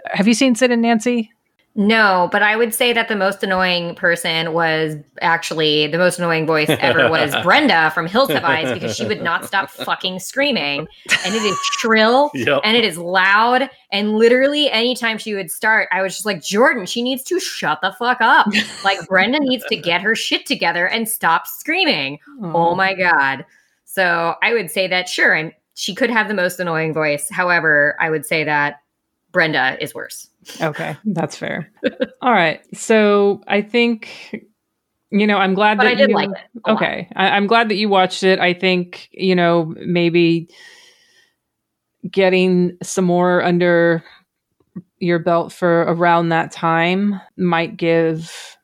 have 0.06 0.28
you 0.28 0.34
seen 0.34 0.54
Sid 0.54 0.70
and 0.70 0.82
Nancy? 0.82 1.32
No, 1.76 2.28
but 2.30 2.40
I 2.40 2.54
would 2.54 2.72
say 2.72 2.92
that 2.92 3.08
the 3.08 3.16
most 3.16 3.42
annoying 3.42 3.96
person 3.96 4.52
was 4.52 4.94
actually 5.20 5.88
the 5.88 5.98
most 5.98 6.20
annoying 6.20 6.46
voice 6.46 6.68
ever 6.70 7.10
was 7.10 7.34
Brenda 7.42 7.90
from 7.90 8.06
Hills 8.06 8.28
Have 8.30 8.44
Eyes 8.44 8.72
because 8.72 8.94
she 8.96 9.04
would 9.04 9.20
not 9.22 9.44
stop 9.44 9.68
fucking 9.70 10.20
screaming. 10.20 10.86
And 11.24 11.34
it 11.34 11.42
is 11.42 11.58
shrill 11.78 12.30
Yep. 12.32 12.60
and 12.62 12.76
it 12.76 12.84
is 12.84 12.96
loud. 12.96 13.68
And 13.90 14.14
literally, 14.16 14.70
anytime 14.70 15.18
she 15.18 15.34
would 15.34 15.50
start, 15.50 15.88
I 15.90 16.00
was 16.02 16.14
just 16.14 16.24
like, 16.26 16.44
Jordan, 16.44 16.86
she 16.86 17.02
needs 17.02 17.24
to 17.24 17.40
shut 17.40 17.80
the 17.80 17.90
fuck 17.98 18.18
up. 18.20 18.46
Like, 18.84 19.04
Brenda 19.08 19.40
needs 19.40 19.64
to 19.66 19.76
get 19.76 20.00
her 20.00 20.14
shit 20.14 20.46
together 20.46 20.86
and 20.86 21.08
stop 21.08 21.48
screaming. 21.48 22.20
Oh 22.40 22.76
my 22.76 22.94
God. 22.94 23.44
So 23.84 24.36
I 24.42 24.52
would 24.54 24.70
say 24.70 24.86
that, 24.86 25.08
sure, 25.08 25.32
and 25.34 25.52
she 25.74 25.92
could 25.92 26.10
have 26.10 26.28
the 26.28 26.34
most 26.34 26.60
annoying 26.60 26.94
voice. 26.94 27.28
However, 27.30 27.96
I 28.00 28.10
would 28.10 28.24
say 28.24 28.44
that 28.44 28.80
Brenda 29.32 29.76
is 29.82 29.92
worse. 29.92 30.28
Okay, 30.60 30.96
that's 31.04 31.36
fair. 31.36 31.70
All 32.20 32.32
right. 32.32 32.60
So 32.76 33.42
I 33.46 33.62
think, 33.62 34.44
you 35.10 35.26
know, 35.26 35.36
I'm 35.38 35.54
glad 35.54 35.78
But 35.78 35.84
that 35.84 35.92
I 35.92 35.94
did 35.94 36.08
you, 36.10 36.14
like 36.14 36.30
it. 36.30 36.66
lot. 36.66 36.76
Okay, 36.76 37.08
I, 37.16 37.30
I'm 37.30 37.46
glad 37.46 37.68
that 37.68 37.76
you 37.76 37.88
watched 37.88 38.22
it. 38.22 38.38
I 38.38 38.52
think 38.54 39.08
you 39.12 39.34
know 39.34 39.74
maybe 39.78 40.48
getting 42.10 42.76
some 42.82 43.04
more 43.04 43.42
under 43.42 44.04
your 44.98 45.18
belt 45.18 45.52
for 45.52 45.82
around 45.82 46.28
that 46.30 46.50
time 46.52 47.20
might 47.36 47.76
give 47.76 48.56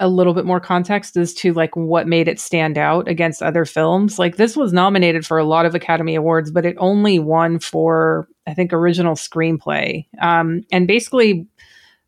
a 0.00 0.08
little 0.08 0.32
bit 0.32 0.44
more 0.44 0.60
context 0.60 1.16
as 1.16 1.34
to 1.34 1.52
like 1.54 1.74
what 1.74 2.06
made 2.06 2.28
it 2.28 2.38
stand 2.38 2.78
out 2.78 3.08
against 3.08 3.42
other 3.42 3.64
films. 3.64 4.16
Like 4.18 4.36
this 4.36 4.56
was 4.56 4.72
nominated 4.72 5.26
for 5.26 5.38
a 5.38 5.44
lot 5.44 5.66
of 5.66 5.74
Academy 5.74 6.14
Awards, 6.14 6.50
but 6.52 6.64
it 6.64 6.76
only 6.78 7.18
won 7.18 7.58
for 7.58 8.28
I 8.48 8.54
think 8.54 8.72
original 8.72 9.14
screenplay. 9.14 10.06
Um, 10.20 10.62
and 10.72 10.88
basically, 10.88 11.46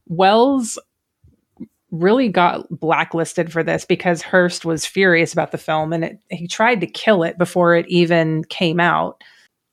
Welles 0.06 0.78
really 1.90 2.28
got 2.28 2.66
blacklisted 2.70 3.52
for 3.52 3.62
this 3.62 3.84
because 3.84 4.22
Hearst 4.22 4.64
was 4.64 4.86
furious 4.86 5.32
about 5.32 5.52
the 5.52 5.58
film 5.58 5.92
and 5.92 6.04
it, 6.04 6.20
he 6.30 6.46
tried 6.46 6.80
to 6.80 6.86
kill 6.86 7.22
it 7.22 7.36
before 7.36 7.74
it 7.74 7.86
even 7.88 8.44
came 8.44 8.80
out. 8.80 9.22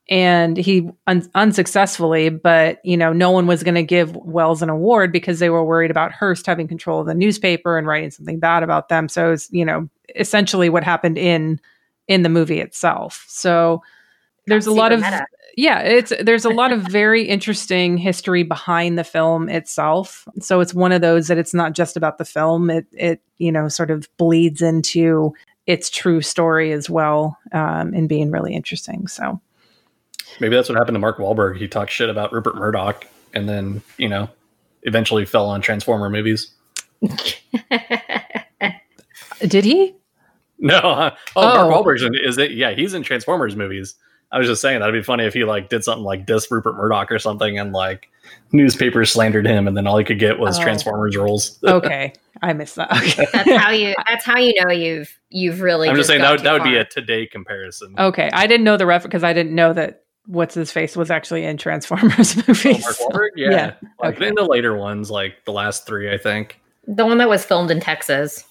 And 0.10 0.58
he 0.58 0.90
un- 1.06 1.30
unsuccessfully, 1.36 2.30
but 2.30 2.80
you 2.84 2.98
know, 2.98 3.12
no 3.14 3.30
one 3.30 3.46
was 3.46 3.62
going 3.62 3.76
to 3.76 3.84
give 3.84 4.16
Welles 4.16 4.62
an 4.62 4.70
award 4.70 5.12
because 5.12 5.40
they 5.40 5.50
were 5.50 5.66
worried 5.66 5.92
about 5.92 6.14
Hearst 6.14 6.46
having 6.46 6.68
control 6.68 7.02
of 7.02 7.08
the 7.08 7.14
newspaper 7.14 7.78
and 7.78 7.86
writing 7.86 8.12
something 8.12 8.40
bad 8.40 8.64
about 8.64 8.90
them. 8.90 9.10
So 9.10 9.34
it's 9.34 9.50
you 9.52 9.66
know 9.66 9.90
essentially 10.16 10.70
what 10.70 10.86
happened 10.86 11.18
in 11.18 11.60
in 12.08 12.24
the 12.24 12.30
movie 12.30 12.62
itself. 12.62 13.26
So 13.28 13.84
there's 14.48 14.68
a 14.68 14.72
lot 14.72 14.92
of 14.92 15.02
meta. 15.02 15.26
yeah 15.56 15.80
it's 15.80 16.12
there's 16.22 16.46
a 16.46 16.50
lot 16.50 16.72
of 16.72 16.82
very 16.90 17.24
interesting 17.24 17.98
history 17.98 18.44
behind 18.44 18.98
the 18.98 19.04
film 19.04 19.50
itself 19.50 20.28
so 20.40 20.60
it's 20.60 20.74
one 20.74 20.92
of 20.92 21.02
those 21.02 21.28
that 21.28 21.38
it's 21.38 21.54
not 21.54 21.74
just 21.74 21.96
about 21.96 22.18
the 22.18 22.26
film 22.26 22.70
it 22.70 22.86
it 22.92 23.22
you 23.38 23.52
know 23.52 23.68
sort 23.68 23.92
of 23.92 24.08
bleeds 24.18 24.62
into 24.62 25.34
its 25.68 25.90
true 25.90 26.22
story 26.22 26.72
as 26.72 26.90
well 26.90 27.38
um 27.52 27.94
and 27.94 28.10
being 28.10 28.32
really 28.32 28.54
interesting 28.56 29.08
so 29.08 29.40
Maybe 30.40 30.56
that's 30.56 30.70
what 30.70 30.78
happened 30.78 30.96
to 30.96 31.00
Mark 31.00 31.18
Wahlberg. 31.18 31.58
He 31.58 31.68
talked 31.68 31.92
shit 31.92 32.10
about 32.10 32.32
Rupert 32.32 32.56
Murdoch, 32.56 33.06
and 33.34 33.50
then 33.50 33.82
you 33.98 34.08
know, 34.10 34.30
eventually 34.84 35.26
fell 35.26 35.48
on 35.48 35.62
Transformer 35.62 36.10
movies. 36.10 36.52
did 39.42 39.64
he 39.64 39.96
No, 40.60 40.80
oh, 40.84 41.12
Oh. 41.36 41.70
Mark 41.70 41.86
Wahlberg's 41.86 42.04
in, 42.04 42.16
is 42.16 42.38
it? 42.38 42.52
Yeah, 42.52 42.72
he's 42.72 42.94
in 42.94 43.04
Transformers 43.04 43.56
movies. 43.56 43.96
I 44.32 44.38
was 44.40 44.48
just 44.48 44.62
saying 44.62 44.80
that'd 44.82 44.94
be 44.94 45.02
funny 45.04 45.26
if 45.26 45.34
he 45.34 45.44
like 45.46 45.70
did 45.70 45.84
something 45.84 46.04
like 46.04 46.26
diss 46.26 46.52
Rupert 46.52 46.76
Murdoch 46.76 47.12
or 47.12 47.20
something, 47.20 47.58
and 47.58 47.72
like 47.74 48.10
newspaper 48.52 49.06
slandered 49.06 49.46
him, 49.46 49.68
and 49.68 49.76
then 49.78 49.88
all 49.88 49.98
he 49.98 50.04
could 50.04 50.20
get 50.20 50.38
was 50.40 50.60
Oh. 50.60 50.64
Transformers 50.64 51.16
roles. 51.16 51.60
Okay, 51.68 52.14
I 52.42 52.54
missed 52.54 52.76
that. 52.76 52.92
Okay. 52.92 53.26
That's 53.32 53.52
how 53.52 53.72
you. 53.72 53.96
That's 54.08 54.26
how 54.26 54.38
you 54.38 54.54
know 54.64 54.72
you've 54.72 55.18
you've 55.30 55.62
really. 55.62 55.90
I'm 55.90 55.96
just 55.96 56.08
saying 56.10 56.22
that 56.22 56.32
would, 56.32 56.42
that 56.42 56.54
would 56.54 56.64
be 56.64 56.76
a 56.76 56.84
today 56.86 57.26
comparison. 57.26 57.96
Okay, 57.98 58.30
I 58.34 58.48
didn't 58.48 58.64
know 58.66 58.78
the 58.78 58.86
reference 58.86 59.12
because 59.12 59.24
I 59.24 59.34
didn't 59.34 59.56
know 59.56 59.72
that 59.74 60.04
what's 60.26 60.54
his 60.56 60.72
face 60.74 60.98
was 60.98 61.10
actually 61.10 61.46
in 61.46 61.56
Transformers 61.58 62.36
Oh, 62.38 62.44
movies. 62.50 62.82
Mark 62.84 62.96
so- 62.96 63.08
Wahlberg? 63.10 63.30
Yeah. 63.38 63.50
yeah, 63.52 63.74
Like 64.02 64.16
okay. 64.18 64.28
in 64.28 64.36
the 64.36 64.44
later 64.44 64.76
ones, 64.76 65.10
like 65.10 65.46
the 65.46 65.54
last 65.54 65.86
three, 65.88 66.14
I 66.14 66.18
think. 66.18 66.60
the 66.86 67.06
one 67.06 67.18
that 67.20 67.30
was 67.30 67.46
filmed 67.46 67.72
in 67.72 67.80
Texas 67.80 68.44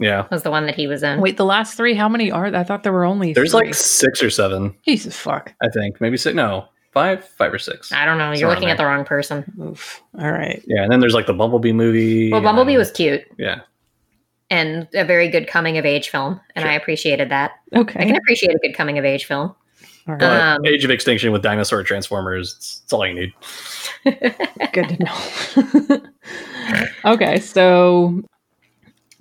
Yeah. 0.00 0.26
was 0.30 0.42
the 0.42 0.50
one 0.50 0.66
that 0.66 0.74
he 0.74 0.86
was 0.86 1.02
in. 1.02 1.20
Wait, 1.20 1.36
the 1.36 1.44
last 1.44 1.76
three? 1.76 1.94
How 1.94 2.08
many 2.08 2.30
are? 2.32 2.46
I 2.46 2.64
thought 2.64 2.82
there 2.82 2.92
were 2.92 3.04
only. 3.04 3.32
There's 3.32 3.52
three. 3.52 3.66
like 3.66 3.74
six 3.74 4.22
or 4.22 4.30
seven, 4.30 4.74
Jesus 4.84 5.16
fuck. 5.16 5.54
I 5.62 5.68
think. 5.68 6.00
Maybe 6.00 6.16
six. 6.16 6.34
No, 6.34 6.66
five, 6.92 7.24
five 7.24 7.52
or 7.52 7.58
six. 7.58 7.92
I 7.92 8.04
don't 8.06 8.18
know. 8.18 8.28
You're 8.30 8.36
Somewhere 8.36 8.54
looking 8.56 8.68
in 8.70 8.72
at 8.72 8.78
the 8.78 8.86
wrong 8.86 9.04
person. 9.04 9.44
Oof. 9.60 10.02
All 10.18 10.32
right. 10.32 10.62
Yeah, 10.66 10.82
and 10.82 10.90
then 10.90 11.00
there's 11.00 11.14
like 11.14 11.26
the 11.26 11.34
Bumblebee 11.34 11.72
movie. 11.72 12.32
Well, 12.32 12.40
Bumblebee 12.40 12.72
and- 12.72 12.78
was 12.78 12.90
cute 12.90 13.22
Yeah. 13.38 13.60
and 14.50 14.88
a 14.94 15.04
very 15.04 15.28
good 15.28 15.46
coming 15.46 15.76
of 15.78 15.84
age 15.84 16.08
film, 16.08 16.40
and 16.56 16.62
Sure. 16.62 16.70
I 16.70 16.74
appreciated 16.74 17.28
that. 17.28 17.52
Okay. 17.76 18.00
I 18.00 18.06
can 18.06 18.16
appreciate 18.16 18.54
a 18.54 18.58
good 18.58 18.74
coming 18.74 18.98
of 18.98 19.04
age 19.04 19.26
film. 19.26 19.54
All 20.08 20.14
right. 20.14 20.18
But 20.20 20.40
Um, 20.40 20.64
Age 20.64 20.82
of 20.84 20.90
Extinction 20.90 21.30
with 21.30 21.42
dinosaur 21.42 21.82
transformers. 21.82 22.54
It's, 22.56 22.80
it's 22.84 22.92
all 22.92 23.06
you 23.06 23.14
need. 23.14 23.32
Good 24.72 24.88
to 24.88 25.04
know. 25.04 26.00
okay, 27.12 27.38
so 27.38 28.22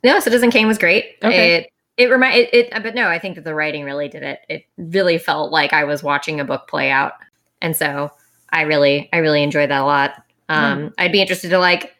No, 0.03 0.19
Citizen 0.19 0.51
Kane 0.51 0.67
was 0.67 0.77
great. 0.77 1.17
Okay. 1.23 1.55
It 1.55 1.71
it 1.97 2.09
remind 2.09 2.38
it, 2.38 2.53
it, 2.53 2.83
but 2.83 2.95
no, 2.95 3.07
I 3.09 3.19
think 3.19 3.35
that 3.35 3.43
the 3.43 3.53
writing 3.53 3.83
really 3.83 4.07
did 4.07 4.23
it. 4.23 4.39
It 4.47 4.63
really 4.77 5.17
felt 5.17 5.51
like 5.51 5.73
I 5.73 5.83
was 5.83 6.01
watching 6.01 6.39
a 6.39 6.45
book 6.45 6.67
play 6.69 6.89
out, 6.89 7.13
and 7.62 7.75
so 7.75 8.12
I 8.49 8.62
really 8.62 9.09
I 9.12 9.17
really 9.17 9.43
enjoyed 9.43 9.69
that 9.69 9.81
a 9.81 9.85
lot. 9.85 10.23
Um, 10.47 10.93
I'd 10.97 11.12
be 11.12 11.21
interested 11.21 11.49
to 11.49 11.59
like 11.59 11.93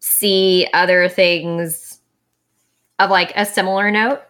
see 0.00 0.68
other 0.74 1.08
things 1.08 2.00
of 2.98 3.10
like 3.10 3.32
a 3.36 3.46
similar 3.46 3.90
note. 3.92 4.20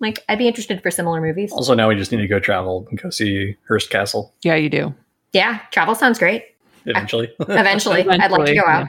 Like 0.00 0.24
I'd 0.30 0.38
be 0.38 0.48
interested 0.48 0.82
for 0.82 0.90
similar 0.90 1.20
movies. 1.20 1.52
Also, 1.52 1.74
now 1.74 1.88
we 1.88 1.94
just 1.94 2.10
need 2.10 2.22
to 2.22 2.26
go 2.26 2.40
travel 2.40 2.86
and 2.90 3.00
go 3.00 3.10
see 3.10 3.56
Hearst 3.68 3.90
Castle 3.90 4.34
yeah, 4.42 4.54
you 4.54 4.70
do. 4.70 4.94
Yeah, 5.34 5.60
travel 5.70 5.94
sounds 5.94 6.18
great. 6.18 6.53
eventually. 6.96 7.30
Eventually, 7.40 8.08
I'd 8.08 8.30
like 8.30 8.46
to 8.46 8.54
go 8.54 8.64
out. 8.66 8.86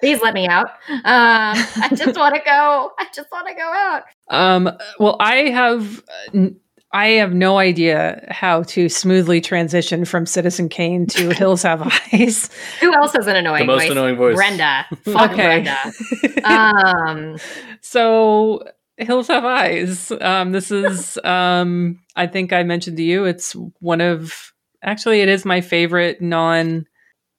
Please 0.00 0.20
let 0.22 0.34
me 0.34 0.46
out. 0.48 0.66
Um, 0.88 1.02
I 1.04 1.88
just 1.94 2.16
want 2.18 2.34
to 2.34 2.40
go. 2.44 2.92
I 2.98 3.06
just 3.14 3.30
want 3.30 3.48
to 3.48 3.54
go 3.54 3.72
out. 3.72 4.02
Um, 4.28 4.70
well, 4.98 5.16
I 5.20 5.34
have 5.50 5.98
uh, 6.00 6.30
n- 6.34 6.56
I 6.94 7.06
have 7.08 7.32
no 7.34 7.58
idea 7.58 8.26
how 8.30 8.64
to 8.64 8.88
smoothly 8.88 9.40
transition 9.40 10.04
from 10.04 10.26
Citizen 10.26 10.68
Kane 10.68 11.06
to 11.08 11.30
Hills 11.34 11.62
Have 11.62 11.82
Eyes. 12.12 12.50
Who 12.80 12.92
else 12.94 13.12
has 13.14 13.26
an 13.26 13.36
annoying 13.36 13.60
the 13.66 13.72
most 13.72 13.82
voice? 13.82 13.90
annoying 13.90 14.16
voice. 14.16 14.34
Brenda. 14.36 14.86
Fuck 15.04 15.30
Okay. 15.32 15.62
Brenda. 15.62 16.44
Um, 16.44 17.38
so 17.80 18.64
Hills 18.98 19.28
Have 19.28 19.44
Eyes. 19.44 20.12
Um, 20.20 20.52
this 20.52 20.70
is 20.70 21.18
um, 21.24 21.98
I 22.16 22.26
think 22.26 22.52
I 22.52 22.62
mentioned 22.62 22.96
to 22.98 23.02
you. 23.02 23.24
It's 23.24 23.52
one 23.80 24.00
of 24.00 24.51
actually 24.82 25.20
it 25.20 25.28
is 25.28 25.44
my 25.44 25.60
favorite 25.60 26.20
non 26.20 26.86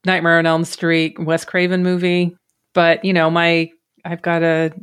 Nightmare 0.05 0.37
on 0.39 0.45
Elm 0.45 0.65
Street 0.65 1.17
Wes 1.19 1.45
Craven 1.45 1.81
movie. 1.83 2.35
But 2.73 3.03
you 3.05 3.13
know 3.13 3.29
my 3.29 3.69
I've 4.05 4.21
got 4.21 4.43
a 4.43 4.73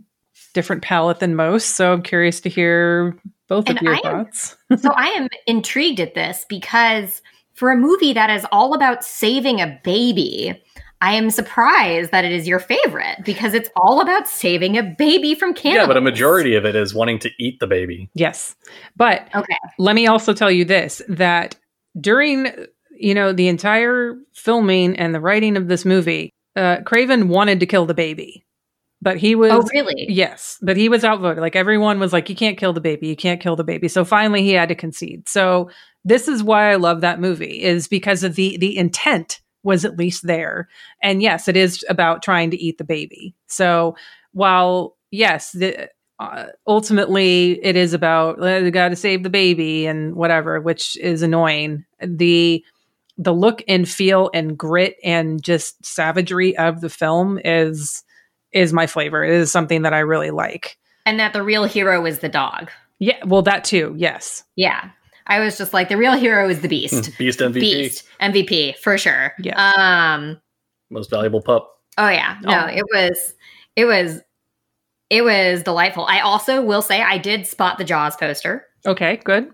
different 0.54 0.82
palette 0.82 1.20
than 1.20 1.34
most, 1.36 1.76
so 1.76 1.92
I'm 1.92 2.02
curious 2.02 2.40
to 2.42 2.48
hear 2.48 3.16
both 3.48 3.68
And 3.68 3.76
of 3.78 3.82
your 3.82 3.94
I 3.94 3.96
am- 3.98 4.02
thoughts. 4.24 4.56
so 4.78 4.90
I 4.96 5.08
am 5.08 5.28
intrigued 5.46 6.00
at 6.00 6.14
this 6.14 6.46
because 6.48 7.20
for 7.54 7.70
a 7.70 7.76
movie 7.76 8.12
that 8.14 8.30
is 8.30 8.46
all 8.50 8.72
about 8.74 9.04
saving 9.04 9.60
a 9.60 9.78
baby, 9.84 10.60
I 11.02 11.12
am 11.14 11.28
surprised 11.30 12.10
that 12.12 12.24
it 12.24 12.32
is 12.32 12.48
your 12.48 12.58
favorite 12.58 13.18
because 13.24 13.52
it's 13.52 13.68
all 13.76 14.00
about 14.00 14.26
saving 14.26 14.78
a 14.78 14.82
baby 14.82 15.34
from 15.34 15.52
cannibals. 15.52 15.82
Yeah, 15.82 15.86
but 15.86 15.96
a 15.96 16.00
majority 16.00 16.54
of 16.54 16.64
it 16.64 16.74
is 16.74 16.94
wanting 16.94 17.18
to 17.20 17.30
eat 17.38 17.60
the 17.60 17.66
baby. 17.66 18.08
Yes. 18.14 18.54
But 18.96 19.28
Okay. 19.34 19.56
let 19.78 19.94
me 19.94 20.06
also 20.06 20.32
tell 20.32 20.50
you 20.50 20.64
this 20.64 21.02
that 21.08 21.56
during 21.98 22.52
you 22.96 23.14
know 23.14 23.32
the 23.32 23.48
entire 23.48 24.16
filming 24.34 24.96
and 24.96 25.14
the 25.14 25.20
writing 25.20 25.56
of 25.56 25.68
this 25.68 25.84
movie, 25.84 26.30
uh, 26.56 26.78
Craven 26.84 27.28
wanted 27.28 27.60
to 27.60 27.66
kill 27.66 27.86
the 27.86 27.94
baby, 27.94 28.44
but 29.00 29.16
he 29.16 29.34
was 29.34 29.52
Oh, 29.52 29.64
really? 29.72 30.06
yes, 30.08 30.58
but 30.62 30.76
he 30.76 30.88
was 30.88 31.04
outvoted. 31.04 31.40
Like 31.40 31.56
everyone 31.56 31.98
was 31.98 32.12
like, 32.12 32.28
"You 32.28 32.36
can't 32.36 32.58
kill 32.58 32.72
the 32.72 32.80
baby. 32.80 33.08
You 33.08 33.16
can't 33.16 33.40
kill 33.40 33.56
the 33.56 33.64
baby." 33.64 33.88
So 33.88 34.04
finally, 34.04 34.42
he 34.42 34.52
had 34.52 34.68
to 34.68 34.74
concede. 34.74 35.28
So 35.28 35.70
this 36.04 36.28
is 36.28 36.42
why 36.42 36.70
I 36.70 36.76
love 36.76 37.00
that 37.00 37.20
movie 37.20 37.62
is 37.62 37.88
because 37.88 38.22
of 38.24 38.34
the 38.34 38.56
the 38.58 38.76
intent 38.76 39.40
was 39.62 39.84
at 39.84 39.98
least 39.98 40.26
there, 40.26 40.68
and 41.02 41.22
yes, 41.22 41.46
it 41.48 41.56
is 41.56 41.84
about 41.88 42.22
trying 42.22 42.50
to 42.50 42.56
eat 42.62 42.78
the 42.78 42.84
baby. 42.84 43.34
So 43.46 43.94
while 44.32 44.96
yes, 45.10 45.52
the 45.52 45.88
uh, 46.20 46.46
ultimately 46.66 47.58
it 47.64 47.74
is 47.76 47.94
about 47.94 48.40
uh, 48.42 48.68
got 48.70 48.90
to 48.90 48.96
save 48.96 49.22
the 49.22 49.30
baby 49.30 49.86
and 49.86 50.14
whatever, 50.14 50.60
which 50.60 50.96
is 50.98 51.22
annoying. 51.22 51.84
The 52.00 52.64
the 53.18 53.32
look 53.32 53.62
and 53.66 53.88
feel 53.88 54.30
and 54.32 54.56
grit 54.56 54.96
and 55.02 55.42
just 55.42 55.84
savagery 55.84 56.56
of 56.58 56.80
the 56.82 56.90
film 56.90 57.40
is 57.44 58.04
is 58.52 58.72
my 58.72 58.86
flavor. 58.86 59.24
It 59.24 59.32
is 59.32 59.50
something 59.50 59.82
that 59.82 59.94
I 59.94 60.00
really 60.00 60.30
like. 60.30 60.76
And 61.06 61.18
that 61.18 61.32
the 61.32 61.42
real 61.42 61.64
hero 61.64 62.04
is 62.04 62.18
the 62.18 62.28
dog. 62.28 62.70
Yeah, 62.98 63.16
well, 63.24 63.42
that 63.42 63.64
too. 63.64 63.94
Yes. 63.96 64.44
Yeah. 64.56 64.90
I 65.26 65.38
was 65.38 65.56
just 65.56 65.72
like, 65.72 65.88
the 65.88 65.96
real 65.96 66.14
hero 66.14 66.48
is 66.48 66.60
the 66.60 66.68
beast. 66.68 67.16
Beast 67.16 67.38
MVP, 67.38 67.54
Beast. 67.54 68.08
MVP, 68.20 68.76
for 68.78 68.98
sure. 68.98 69.32
Yeah. 69.38 69.54
Um, 69.72 70.40
most 70.90 71.08
valuable 71.08 71.40
pup. 71.40 71.70
Oh 71.98 72.08
yeah, 72.08 72.36
no, 72.42 72.64
Oh. 72.64 72.66
it 72.66 72.84
was, 72.92 73.34
it 73.76 73.84
was, 73.84 74.20
it 75.10 75.22
was 75.22 75.62
delightful. 75.62 76.06
I 76.06 76.20
also 76.20 76.62
will 76.62 76.82
say 76.82 77.02
I 77.02 77.18
did 77.18 77.46
spot 77.46 77.78
the 77.78 77.84
Jaws 77.84 78.16
poster. 78.16 78.66
Okay, 78.86 79.20
good. 79.24 79.44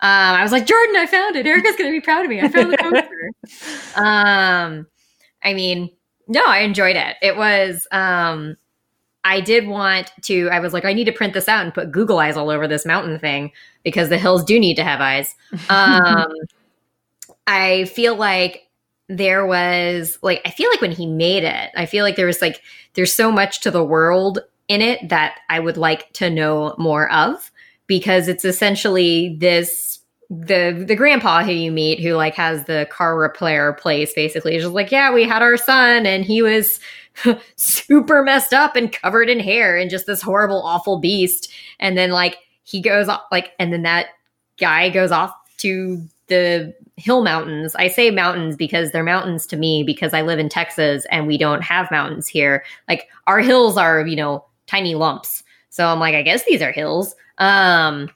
Um, 0.00 0.10
I 0.10 0.42
was 0.42 0.52
like, 0.52 0.66
Jordan, 0.66 0.96
I 0.96 1.06
found 1.06 1.36
it. 1.36 1.46
Erica's 1.46 1.76
gonna 1.76 1.90
be 1.90 2.00
proud 2.00 2.24
of 2.24 2.30
me. 2.30 2.40
I 2.40 2.48
found 2.48 2.72
the 2.72 2.78
poster. 3.94 4.00
um, 4.02 4.86
I 5.44 5.54
mean, 5.54 5.90
no, 6.26 6.42
I 6.46 6.60
enjoyed 6.60 6.96
it. 6.96 7.16
It 7.22 7.36
was, 7.36 7.86
um, 7.92 8.56
I 9.22 9.40
did 9.40 9.66
want 9.66 10.12
to. 10.22 10.48
I 10.50 10.60
was 10.60 10.72
like, 10.72 10.84
I 10.84 10.92
need 10.92 11.04
to 11.04 11.12
print 11.12 11.34
this 11.34 11.48
out 11.48 11.64
and 11.64 11.74
put 11.74 11.90
Google 11.90 12.18
eyes 12.18 12.36
all 12.36 12.48
over 12.48 12.68
this 12.68 12.86
mountain 12.86 13.18
thing 13.18 13.50
because 13.82 14.08
the 14.08 14.18
hills 14.18 14.44
do 14.44 14.58
need 14.60 14.76
to 14.76 14.84
have 14.84 15.00
eyes. 15.00 15.34
Um, 15.68 16.32
I 17.46 17.84
feel 17.86 18.14
like 18.14 18.62
there 19.08 19.46
was 19.46 20.18
like 20.22 20.42
I 20.44 20.50
feel 20.50 20.70
like 20.70 20.80
when 20.80 20.92
he 20.92 21.06
made 21.06 21.42
it, 21.42 21.70
I 21.76 21.86
feel 21.86 22.04
like 22.04 22.16
there 22.16 22.26
was 22.26 22.40
like 22.40 22.60
there's 22.94 23.12
so 23.12 23.32
much 23.32 23.60
to 23.62 23.70
the 23.70 23.84
world 23.84 24.40
in 24.68 24.80
it 24.80 25.08
that 25.08 25.38
I 25.48 25.60
would 25.60 25.76
like 25.76 26.12
to 26.14 26.30
know 26.30 26.74
more 26.78 27.10
of 27.12 27.50
because 27.86 28.28
it's 28.28 28.44
essentially 28.44 29.36
this 29.38 30.00
the 30.28 30.84
the 30.86 30.96
grandpa 30.96 31.44
who 31.44 31.52
you 31.52 31.70
meet 31.70 32.00
who 32.00 32.14
like 32.14 32.34
has 32.34 32.64
the 32.64 32.88
car 32.90 33.16
repair 33.16 33.74
place 33.74 34.12
basically 34.12 34.56
is 34.56 34.64
just 34.64 34.74
like 34.74 34.90
yeah 34.90 35.12
we 35.14 35.22
had 35.22 35.40
our 35.40 35.56
son 35.56 36.04
and 36.04 36.24
he 36.24 36.42
was 36.42 36.80
super 37.56 38.24
messed 38.24 38.52
up 38.52 38.74
and 38.74 38.90
covered 38.90 39.28
in 39.28 39.38
hair 39.38 39.76
and 39.76 39.88
just 39.88 40.06
this 40.06 40.20
horrible 40.20 40.60
awful 40.62 40.98
beast 40.98 41.52
and 41.78 41.96
then 41.96 42.10
like 42.10 42.38
he 42.64 42.80
goes 42.80 43.08
off 43.08 43.22
like 43.30 43.52
and 43.60 43.72
then 43.72 43.82
that 43.82 44.06
guy 44.58 44.90
goes 44.90 45.12
off 45.12 45.32
to 45.58 46.02
the 46.26 46.74
hill 46.96 47.22
mountains. 47.22 47.74
I 47.76 47.88
say 47.88 48.10
mountains 48.10 48.56
because 48.56 48.90
they're 48.90 49.04
mountains 49.04 49.46
to 49.48 49.56
me 49.56 49.82
because 49.82 50.14
I 50.14 50.22
live 50.22 50.38
in 50.38 50.48
Texas 50.48 51.06
and 51.10 51.26
we 51.26 51.38
don't 51.38 51.62
have 51.62 51.90
mountains 51.90 52.26
here. 52.26 52.64
Like 52.88 53.08
our 53.26 53.40
hills 53.40 53.76
are, 53.76 54.06
you 54.06 54.16
know, 54.16 54.44
tiny 54.66 54.94
lumps. 54.94 55.42
So 55.70 55.86
I'm 55.86 56.00
like, 56.00 56.14
I 56.14 56.22
guess 56.22 56.44
these 56.44 56.62
are 56.62 56.72
hills. 56.72 57.14
Um 57.38 58.10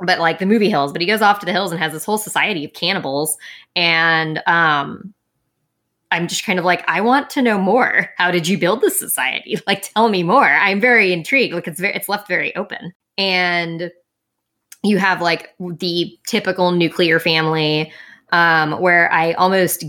but 0.00 0.18
like 0.18 0.38
the 0.38 0.46
movie 0.46 0.68
hills, 0.68 0.92
but 0.92 1.00
he 1.00 1.06
goes 1.06 1.22
off 1.22 1.38
to 1.38 1.46
the 1.46 1.52
hills 1.52 1.70
and 1.70 1.80
has 1.80 1.92
this 1.92 2.04
whole 2.04 2.18
society 2.18 2.64
of 2.64 2.72
cannibals 2.72 3.36
and 3.76 4.42
um 4.46 5.14
I'm 6.14 6.28
just 6.28 6.44
kind 6.46 6.60
of 6.60 6.64
like, 6.64 6.84
I 6.88 7.00
want 7.00 7.28
to 7.30 7.42
know 7.42 7.58
more. 7.58 8.08
How 8.16 8.30
did 8.30 8.46
you 8.46 8.56
build 8.56 8.80
this 8.80 8.98
society? 8.98 9.58
Like, 9.66 9.90
tell 9.92 10.08
me 10.08 10.22
more. 10.22 10.44
I'm 10.44 10.80
very 10.80 11.12
intrigued. 11.12 11.54
Like, 11.54 11.66
it's 11.66 11.80
very, 11.80 11.94
it's 11.94 12.08
left 12.08 12.28
very 12.28 12.54
open. 12.54 12.92
And 13.18 13.90
you 14.84 14.98
have 14.98 15.20
like 15.20 15.54
the 15.58 16.16
typical 16.26 16.70
nuclear 16.70 17.18
family 17.18 17.92
um, 18.30 18.80
where 18.80 19.10
I 19.12 19.32
almost 19.32 19.84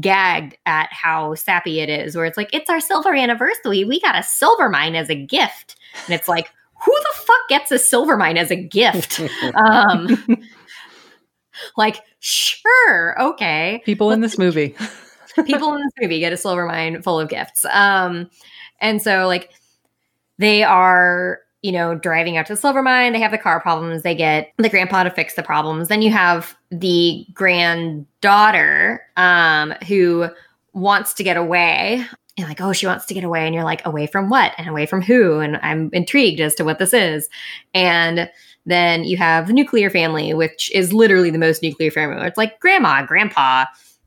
gagged 0.00 0.56
at 0.66 0.88
how 0.92 1.34
sappy 1.34 1.80
it 1.80 1.88
is, 1.88 2.16
where 2.16 2.24
it's 2.24 2.36
like, 2.36 2.50
it's 2.52 2.70
our 2.70 2.80
silver 2.80 3.14
anniversary. 3.14 3.84
We 3.84 4.00
got 4.00 4.18
a 4.18 4.22
silver 4.22 4.68
mine 4.68 4.94
as 4.94 5.10
a 5.10 5.14
gift. 5.14 5.76
And 6.06 6.14
it's 6.14 6.28
like, 6.28 6.50
who 6.84 6.92
the 6.92 7.14
fuck 7.18 7.48
gets 7.48 7.70
a 7.70 7.78
silver 7.78 8.16
mine 8.16 8.36
as 8.36 8.50
a 8.50 8.56
gift? 8.56 9.20
um, 9.54 10.24
like, 11.76 12.00
sure, 12.20 13.20
okay. 13.20 13.82
People 13.84 14.10
in 14.10 14.20
this 14.20 14.38
movie. 14.38 14.74
People 15.46 15.74
in 15.74 15.82
this 15.82 15.92
movie 16.00 16.20
get 16.20 16.32
a 16.32 16.36
silver 16.36 16.64
mine 16.64 17.02
full 17.02 17.18
of 17.18 17.28
gifts. 17.28 17.64
Um, 17.66 18.30
and 18.80 19.02
so, 19.02 19.26
like, 19.26 19.50
they 20.38 20.62
are 20.62 21.40
you 21.64 21.72
know, 21.72 21.94
driving 21.94 22.36
out 22.36 22.44
to 22.44 22.52
the 22.52 22.60
silver 22.60 22.82
mine. 22.82 23.14
They 23.14 23.20
have 23.20 23.30
the 23.30 23.38
car 23.38 23.58
problems. 23.58 24.02
They 24.02 24.14
get 24.14 24.52
the 24.58 24.68
grandpa 24.68 25.04
to 25.04 25.10
fix 25.10 25.32
the 25.32 25.42
problems. 25.42 25.88
Then 25.88 26.02
you 26.02 26.10
have 26.10 26.54
the 26.70 27.26
granddaughter 27.32 29.00
um, 29.16 29.72
who 29.88 30.28
wants 30.74 31.14
to 31.14 31.22
get 31.22 31.38
away. 31.38 32.04
You're 32.36 32.48
like, 32.48 32.60
oh, 32.60 32.74
she 32.74 32.86
wants 32.86 33.06
to 33.06 33.14
get 33.14 33.24
away. 33.24 33.46
And 33.46 33.54
you're 33.54 33.64
like, 33.64 33.80
away 33.86 34.06
from 34.06 34.28
what? 34.28 34.52
And 34.58 34.68
away 34.68 34.84
from 34.84 35.00
who? 35.00 35.38
And 35.38 35.56
I'm 35.62 35.88
intrigued 35.94 36.38
as 36.38 36.54
to 36.56 36.64
what 36.64 36.78
this 36.78 36.92
is. 36.92 37.30
And 37.72 38.30
then 38.66 39.04
you 39.04 39.16
have 39.16 39.46
the 39.46 39.54
nuclear 39.54 39.88
family, 39.88 40.34
which 40.34 40.70
is 40.74 40.92
literally 40.92 41.30
the 41.30 41.38
most 41.38 41.62
nuclear 41.62 41.90
family. 41.90 42.26
It's 42.26 42.36
like 42.36 42.60
grandma, 42.60 43.06
grandpa, 43.06 43.64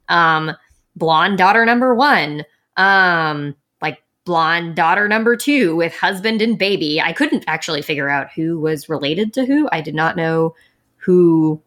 um, 0.09 0.51
blonde 0.95 1.39
daughter 1.39 1.65
number 1.65 1.95
one, 1.95 2.45
um, 2.75 3.55
blonde 4.27 4.75
daughter 4.75 5.07
number 5.07 5.35
two 5.35 5.75
with 5.75 5.95
husband 5.95 6.41
and 6.41 6.59
baby. 6.59 7.01
I 7.01 7.13
couldn't 7.13 7.45
actually 7.47 7.81
figure 7.81 8.09
out 8.09 8.31
who 8.31 8.59
was 8.59 8.89
related 8.89 9.33
to 9.33 9.45
who. 9.45 9.67
I 9.71 9.81
did 9.81 9.95
not 9.95 10.17
know 10.17 10.53
who 10.97 11.61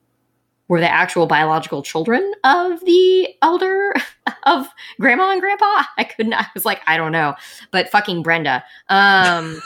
were 0.69 0.79
the 0.79 0.93
actual 0.93 1.27
biological 1.27 1.83
children 1.83 2.33
of 2.45 2.79
the 2.85 3.29
elder 3.43 3.95
of 4.45 4.69
grandma 5.01 5.33
and 5.33 5.41
grandpa. 5.41 5.85
I 5.99 6.05
couldn't. 6.05 6.35
I 6.35 6.47
was 6.55 6.65
like, 6.65 6.83
I 6.87 6.97
don't 6.99 7.13
know, 7.13 7.35
but 7.73 7.89
fucking 7.89 8.23
Brenda. 8.23 8.63
Um, 8.89 9.61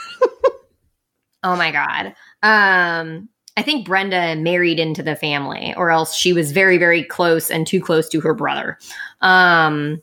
oh 1.43 1.55
my 1.55 1.71
god. 1.71 2.15
Um, 2.41 3.27
I 3.57 3.61
think 3.61 3.85
Brenda 3.85 4.35
married 4.37 4.79
into 4.79 5.03
the 5.03 5.15
family, 5.15 5.73
or 5.75 5.91
else 5.91 6.15
she 6.15 6.31
was 6.31 6.53
very, 6.53 6.77
very 6.77 7.03
close 7.03 7.51
and 7.51 7.67
too 7.67 7.81
close 7.81 8.07
to 8.09 8.21
her 8.21 8.33
brother. 8.33 8.77
Um, 9.21 10.01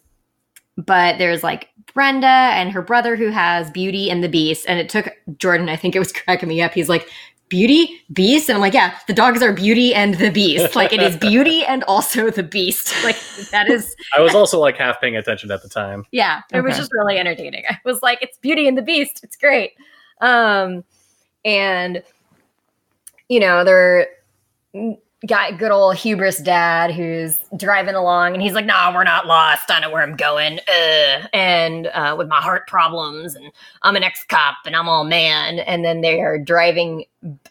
but 0.76 1.18
there's 1.18 1.42
like 1.42 1.68
Brenda 1.94 2.26
and 2.26 2.70
her 2.72 2.82
brother 2.82 3.16
who 3.16 3.28
has 3.28 3.70
Beauty 3.70 4.10
and 4.10 4.22
the 4.22 4.28
Beast, 4.28 4.66
and 4.68 4.78
it 4.78 4.88
took 4.88 5.08
Jordan. 5.38 5.68
I 5.68 5.76
think 5.76 5.94
it 5.94 5.98
was 5.98 6.12
cracking 6.12 6.48
me 6.48 6.62
up. 6.62 6.72
He's 6.72 6.88
like, 6.88 7.08
Beauty, 7.48 8.02
Beast, 8.10 8.48
and 8.48 8.56
I'm 8.56 8.62
like, 8.62 8.72
yeah, 8.72 8.96
the 9.06 9.12
dogs 9.12 9.42
are 9.42 9.52
Beauty 9.52 9.94
and 9.94 10.14
the 10.14 10.30
Beast. 10.30 10.74
Like 10.74 10.92
it 10.92 11.02
is 11.02 11.18
Beauty 11.18 11.64
and 11.66 11.84
also 11.84 12.30
the 12.30 12.42
Beast. 12.42 12.94
Like 13.04 13.18
that 13.50 13.68
is. 13.68 13.94
I 14.16 14.20
was 14.20 14.34
also 14.34 14.58
like 14.58 14.76
half 14.76 15.00
paying 15.00 15.16
attention 15.16 15.50
at 15.50 15.62
the 15.62 15.68
time. 15.68 16.06
Yeah, 16.12 16.40
it 16.52 16.62
was 16.62 16.76
just 16.78 16.90
really 16.94 17.18
entertaining. 17.18 17.64
I 17.68 17.76
was 17.84 18.00
like, 18.00 18.22
it's 18.22 18.38
Beauty 18.38 18.66
and 18.66 18.78
the 18.78 18.82
Beast. 18.82 19.20
It's 19.22 19.36
great. 19.36 19.72
Um, 20.22 20.84
and 21.44 22.02
you 23.28 23.40
know, 23.40 23.64
they're 23.64 24.06
got 25.26 25.58
good 25.58 25.70
old 25.70 25.96
hubris 25.96 26.38
dad 26.38 26.90
who's 26.90 27.38
driving 27.56 27.94
along 27.94 28.32
and 28.32 28.42
he's 28.42 28.54
like, 28.54 28.66
nah, 28.66 28.92
we're 28.92 29.04
not 29.04 29.26
lost. 29.26 29.70
I 29.70 29.78
know 29.78 29.90
where 29.90 30.02
I'm 30.02 30.16
going. 30.16 30.58
Uh, 30.68 31.26
and 31.32 31.86
uh, 31.88 32.16
with 32.18 32.28
my 32.28 32.40
heart 32.40 32.66
problems 32.66 33.34
and 33.34 33.52
I'm 33.82 33.94
an 33.94 34.02
ex-cop 34.02 34.56
and 34.66 34.74
I'm 34.74 34.88
all 34.88 35.04
man. 35.04 35.60
And 35.60 35.84
then 35.84 36.00
they're 36.00 36.38
driving 36.38 37.04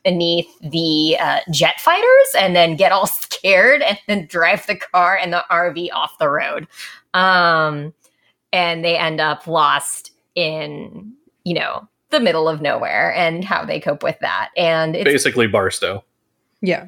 beneath 0.03 0.49
the 0.59 1.17
uh, 1.19 1.39
jet 1.51 1.79
fighters 1.79 2.35
and 2.37 2.55
then 2.55 2.75
get 2.75 2.91
all 2.91 3.07
scared 3.41 3.81
and 3.81 3.97
then 4.07 4.25
drive 4.25 4.67
the 4.67 4.75
car 4.75 5.17
and 5.17 5.31
the 5.31 5.45
RV 5.49 5.89
off 5.93 6.17
the 6.17 6.29
road. 6.29 6.67
Um, 7.13 7.93
and 8.51 8.83
they 8.83 8.97
end 8.97 9.21
up 9.21 9.47
lost 9.47 10.11
in, 10.35 11.13
you 11.45 11.53
know, 11.53 11.87
the 12.09 12.19
middle 12.19 12.49
of 12.49 12.61
nowhere 12.61 13.13
and 13.15 13.45
how 13.45 13.63
they 13.63 13.79
cope 13.79 14.03
with 14.03 14.19
that. 14.19 14.49
And 14.57 14.93
it's, 14.93 15.05
Basically, 15.05 15.47
Barstow. 15.47 16.03
Yeah, 16.61 16.87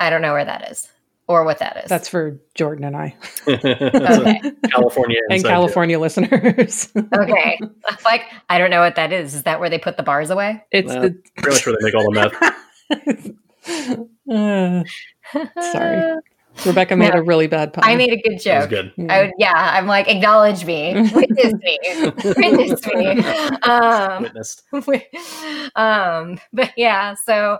I 0.00 0.10
don't 0.10 0.22
know 0.22 0.32
where 0.32 0.44
that 0.44 0.70
is 0.70 0.88
or 1.28 1.44
what 1.44 1.58
that 1.60 1.76
is. 1.84 1.88
that's 1.88 2.08
for 2.08 2.38
Jordan 2.54 2.84
and 2.84 2.96
I 2.96 3.14
okay. 3.48 4.40
California 4.70 5.18
and 5.28 5.36
inside 5.36 5.48
California 5.48 5.98
listeners. 5.98 6.90
Okay. 6.96 7.58
like, 8.04 8.22
I 8.50 8.58
don't 8.58 8.70
know 8.70 8.80
what 8.80 8.96
that 8.96 9.12
is. 9.12 9.34
Is 9.34 9.44
that 9.44 9.60
where 9.60 9.70
they 9.70 9.78
put 9.78 9.96
the 9.96 10.02
bars 10.02 10.30
away? 10.30 10.62
it's 10.72 10.88
Well, 10.88 11.02
the. 11.02 11.22
Pretty 11.36 11.54
much 11.56 11.66
where 11.66 11.76
they 11.78 11.84
make 11.84 11.94
all 11.94 12.12
the 12.12 13.30
meth. 13.30 13.32
Uh, 14.28 14.82
Sorry. 15.72 16.18
Rebecca 16.66 16.96
made 16.96 17.14
No. 17.14 17.20
a 17.20 17.22
really 17.22 17.46
bad 17.46 17.72
pun. 17.72 17.82
I 17.86 17.96
made 17.96 18.12
a 18.12 18.16
good 18.16 18.32
That 18.32 18.34
was 18.34 18.44
joke. 18.44 18.70
good. 18.70 18.92
Yeah. 18.98 19.06
I 19.14 19.22
would, 19.22 19.30
yeah, 19.38 19.52
I'm 19.74 19.86
like, 19.86 20.06
acknowledge 20.08 20.66
me, 20.66 20.92
witness 21.14 21.54
me, 21.54 21.78
witness 22.36 22.86
me. 22.88 23.24
Um, 23.62 24.22
Witnessed. 24.24 24.62
um, 25.76 26.38
but 26.52 26.72
yeah, 26.76 27.14
so, 27.14 27.58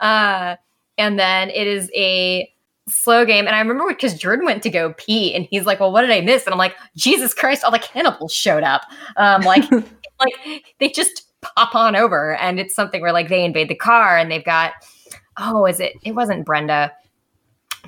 uh, 0.00 0.56
and 0.98 1.18
then 1.18 1.50
it 1.50 1.66
is 1.66 1.90
a 1.94 2.50
slow 2.88 3.24
game. 3.24 3.46
And 3.46 3.56
I 3.56 3.60
remember 3.60 3.88
because 3.88 4.14
Jordan 4.14 4.44
went 4.44 4.62
to 4.62 4.70
go 4.70 4.94
pee 4.94 5.34
and 5.34 5.46
he's 5.50 5.66
like, 5.66 5.80
well, 5.80 5.92
what 5.92 6.02
did 6.02 6.10
I 6.10 6.20
miss? 6.20 6.44
And 6.44 6.52
I'm 6.52 6.58
like, 6.58 6.76
Jesus 6.96 7.34
Christ, 7.34 7.64
all 7.64 7.70
the 7.70 7.78
cannibals 7.78 8.32
showed 8.32 8.62
up. 8.62 8.82
Um, 9.16 9.42
like, 9.42 9.68
like 10.20 10.64
they 10.78 10.88
just 10.88 11.22
pop 11.40 11.74
on 11.74 11.96
over 11.96 12.36
and 12.36 12.58
it's 12.58 12.74
something 12.74 13.00
where 13.00 13.12
like 13.12 13.28
they 13.28 13.44
invade 13.44 13.68
the 13.68 13.74
car 13.74 14.16
and 14.16 14.30
they've 14.30 14.44
got, 14.44 14.72
oh, 15.38 15.66
is 15.66 15.80
it, 15.80 15.94
it 16.02 16.12
wasn't 16.12 16.46
Brenda. 16.46 16.92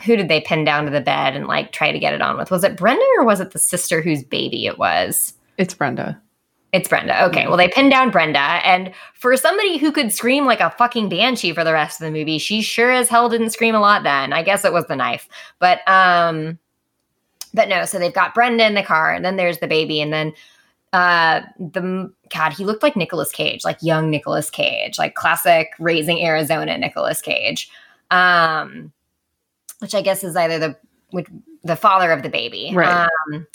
Who 0.04 0.16
did 0.16 0.28
they 0.28 0.40
pin 0.40 0.64
down 0.64 0.84
to 0.84 0.90
the 0.90 1.00
bed 1.00 1.34
and 1.34 1.46
like 1.46 1.72
try 1.72 1.90
to 1.90 1.98
get 1.98 2.14
it 2.14 2.22
on 2.22 2.36
with? 2.36 2.50
Was 2.50 2.64
it 2.64 2.76
Brenda 2.76 3.04
or 3.18 3.24
was 3.24 3.40
it 3.40 3.52
the 3.52 3.59
sister 3.59 4.00
whose 4.00 4.22
baby 4.22 4.66
it 4.66 4.78
was? 4.78 5.34
It's 5.56 5.74
Brenda. 5.74 6.20
It's 6.72 6.88
Brenda. 6.88 7.24
Okay. 7.26 7.46
Well, 7.46 7.56
they 7.56 7.68
pinned 7.68 7.90
down 7.90 8.10
Brenda. 8.10 8.38
And 8.38 8.92
for 9.14 9.36
somebody 9.36 9.78
who 9.78 9.90
could 9.90 10.12
scream 10.12 10.44
like 10.44 10.60
a 10.60 10.70
fucking 10.70 11.08
banshee 11.08 11.54
for 11.54 11.64
the 11.64 11.72
rest 11.72 12.00
of 12.00 12.04
the 12.04 12.10
movie, 12.10 12.38
she 12.38 12.60
sure 12.60 12.90
as 12.92 13.08
hell 13.08 13.28
didn't 13.30 13.50
scream 13.50 13.74
a 13.74 13.80
lot 13.80 14.02
then. 14.02 14.32
I 14.34 14.42
guess 14.42 14.64
it 14.64 14.72
was 14.72 14.86
the 14.86 14.96
knife. 14.96 15.28
But 15.58 15.80
um 15.88 16.58
but 17.54 17.68
no, 17.68 17.86
so 17.86 17.98
they've 17.98 18.12
got 18.12 18.34
Brenda 18.34 18.66
in 18.66 18.74
the 18.74 18.82
car, 18.82 19.14
and 19.14 19.24
then 19.24 19.36
there's 19.36 19.58
the 19.58 19.66
baby, 19.66 20.02
and 20.02 20.12
then 20.12 20.34
uh 20.92 21.40
the 21.58 22.12
God, 22.28 22.52
he 22.52 22.66
looked 22.66 22.82
like 22.82 22.96
Nicolas 22.96 23.32
Cage, 23.32 23.64
like 23.64 23.78
young 23.80 24.10
Nicolas 24.10 24.50
Cage, 24.50 24.98
like 24.98 25.14
classic 25.14 25.70
raising 25.78 26.22
Arizona 26.22 26.76
Nicolas 26.76 27.22
Cage. 27.22 27.70
Um 28.10 28.92
which 29.78 29.94
I 29.94 30.02
guess 30.02 30.22
is 30.22 30.36
either 30.36 30.58
the 30.58 31.24
the 31.64 31.76
father 31.76 32.12
of 32.12 32.22
the 32.22 32.28
baby. 32.28 32.72
Right. 32.74 33.08
Um 33.32 33.46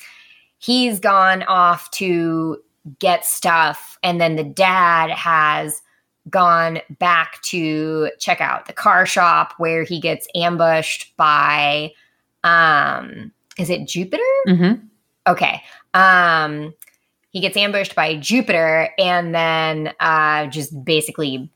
he's 0.58 1.00
gone 1.00 1.44
off 1.44 1.92
to 1.92 2.58
get 3.00 3.26
stuff 3.26 3.98
and 4.04 4.20
then 4.20 4.36
the 4.36 4.44
dad 4.44 5.10
has 5.10 5.82
gone 6.30 6.80
back 7.00 7.42
to 7.42 8.10
check 8.20 8.42
out 8.42 8.66
the 8.66 8.74
car 8.74 9.06
shop 9.06 9.54
where 9.58 9.84
he 9.84 10.00
gets 10.00 10.28
ambushed 10.36 11.16
by 11.18 11.92
um 12.44 13.32
is 13.58 13.70
it 13.70 13.88
Jupiter? 13.88 14.24
Mm-hmm. 14.48 14.86
Okay. 15.28 15.62
Um 15.94 16.74
he 17.30 17.40
gets 17.40 17.58
ambushed 17.58 17.96
by 17.96 18.18
Jupiter 18.18 18.90
and 18.98 19.34
then 19.34 19.94
uh 20.00 20.48
just 20.48 20.84
basically 20.84 21.50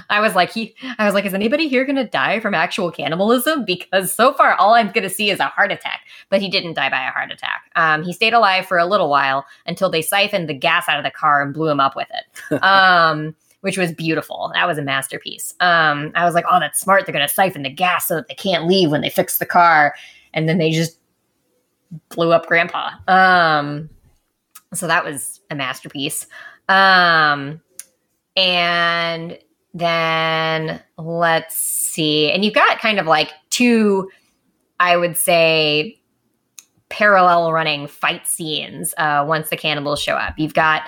I 0.10 0.20
was 0.20 0.34
like 0.34 0.52
he 0.52 0.74
I 0.98 1.04
was 1.04 1.14
like 1.14 1.24
is 1.24 1.34
anybody 1.34 1.68
here 1.68 1.84
going 1.84 1.96
to 1.96 2.06
die 2.06 2.40
from 2.40 2.54
actual 2.54 2.90
cannibalism 2.90 3.64
because 3.64 4.12
so 4.12 4.32
far 4.34 4.54
all 4.54 4.74
I'm 4.74 4.88
going 4.88 5.02
to 5.02 5.10
see 5.10 5.30
is 5.30 5.40
a 5.40 5.46
heart 5.46 5.72
attack 5.72 6.00
but 6.30 6.40
he 6.40 6.48
didn't 6.48 6.74
die 6.74 6.90
by 6.90 7.06
a 7.06 7.10
heart 7.10 7.30
attack. 7.30 7.70
Um 7.76 8.02
he 8.02 8.12
stayed 8.12 8.32
alive 8.32 8.66
for 8.66 8.78
a 8.78 8.86
little 8.86 9.08
while 9.08 9.46
until 9.66 9.90
they 9.90 10.02
siphoned 10.02 10.48
the 10.48 10.54
gas 10.54 10.88
out 10.88 10.98
of 10.98 11.04
the 11.04 11.10
car 11.10 11.42
and 11.42 11.54
blew 11.54 11.68
him 11.68 11.80
up 11.80 11.96
with 11.96 12.08
it. 12.10 12.62
Um 12.62 13.34
which 13.62 13.78
was 13.78 13.90
beautiful. 13.92 14.52
That 14.54 14.66
was 14.66 14.78
a 14.78 14.82
masterpiece. 14.82 15.54
Um 15.60 16.12
I 16.14 16.24
was 16.24 16.34
like 16.34 16.44
oh 16.50 16.60
that's 16.60 16.80
smart 16.80 17.06
they're 17.06 17.12
going 17.12 17.26
to 17.26 17.32
siphon 17.32 17.62
the 17.62 17.70
gas 17.70 18.06
so 18.06 18.16
that 18.16 18.28
they 18.28 18.34
can't 18.34 18.66
leave 18.66 18.90
when 18.90 19.00
they 19.00 19.10
fix 19.10 19.38
the 19.38 19.46
car 19.46 19.94
and 20.34 20.48
then 20.48 20.58
they 20.58 20.70
just 20.70 20.98
blew 22.10 22.32
up 22.32 22.46
grandpa. 22.46 22.90
Um 23.08 23.90
so 24.74 24.86
that 24.86 25.04
was 25.04 25.40
a 25.50 25.54
masterpiece. 25.54 26.26
Um 26.68 27.60
and 28.36 29.38
then 29.78 30.82
let's 30.96 31.54
see. 31.54 32.30
And 32.30 32.44
you've 32.44 32.54
got 32.54 32.78
kind 32.78 32.98
of 32.98 33.06
like 33.06 33.32
two 33.50 34.10
I 34.78 34.96
would 34.96 35.16
say 35.16 36.00
parallel 36.88 37.52
running 37.52 37.86
fight 37.86 38.26
scenes 38.26 38.94
uh 38.96 39.24
once 39.26 39.50
the 39.50 39.56
cannibals 39.56 40.00
show 40.00 40.14
up. 40.14 40.38
You've 40.38 40.54
got 40.54 40.82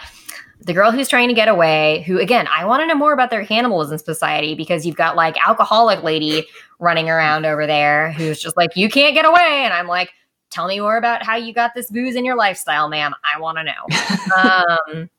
the 0.60 0.72
girl 0.72 0.90
who's 0.90 1.08
trying 1.08 1.28
to 1.28 1.34
get 1.34 1.48
away, 1.48 2.04
who 2.06 2.18
again, 2.18 2.48
I 2.54 2.64
want 2.64 2.82
to 2.82 2.86
know 2.86 2.94
more 2.94 3.12
about 3.12 3.30
their 3.30 3.44
cannibalism 3.44 3.98
society 3.98 4.54
because 4.54 4.84
you've 4.84 4.96
got 4.96 5.16
like 5.16 5.36
alcoholic 5.46 6.02
lady 6.02 6.46
running 6.78 7.08
around 7.08 7.46
over 7.46 7.66
there 7.66 8.12
who's 8.12 8.40
just 8.40 8.56
like, 8.56 8.76
you 8.76 8.88
can't 8.88 9.14
get 9.14 9.24
away. 9.24 9.62
And 9.64 9.72
I'm 9.72 9.86
like, 9.86 10.12
tell 10.50 10.66
me 10.66 10.80
more 10.80 10.96
about 10.96 11.22
how 11.22 11.36
you 11.36 11.52
got 11.52 11.74
this 11.74 11.90
booze 11.90 12.16
in 12.16 12.24
your 12.24 12.36
lifestyle, 12.36 12.88
ma'am. 12.88 13.14
I 13.24 13.40
want 13.40 13.58
to 13.58 13.64
know. 13.64 14.96
um, 14.96 15.10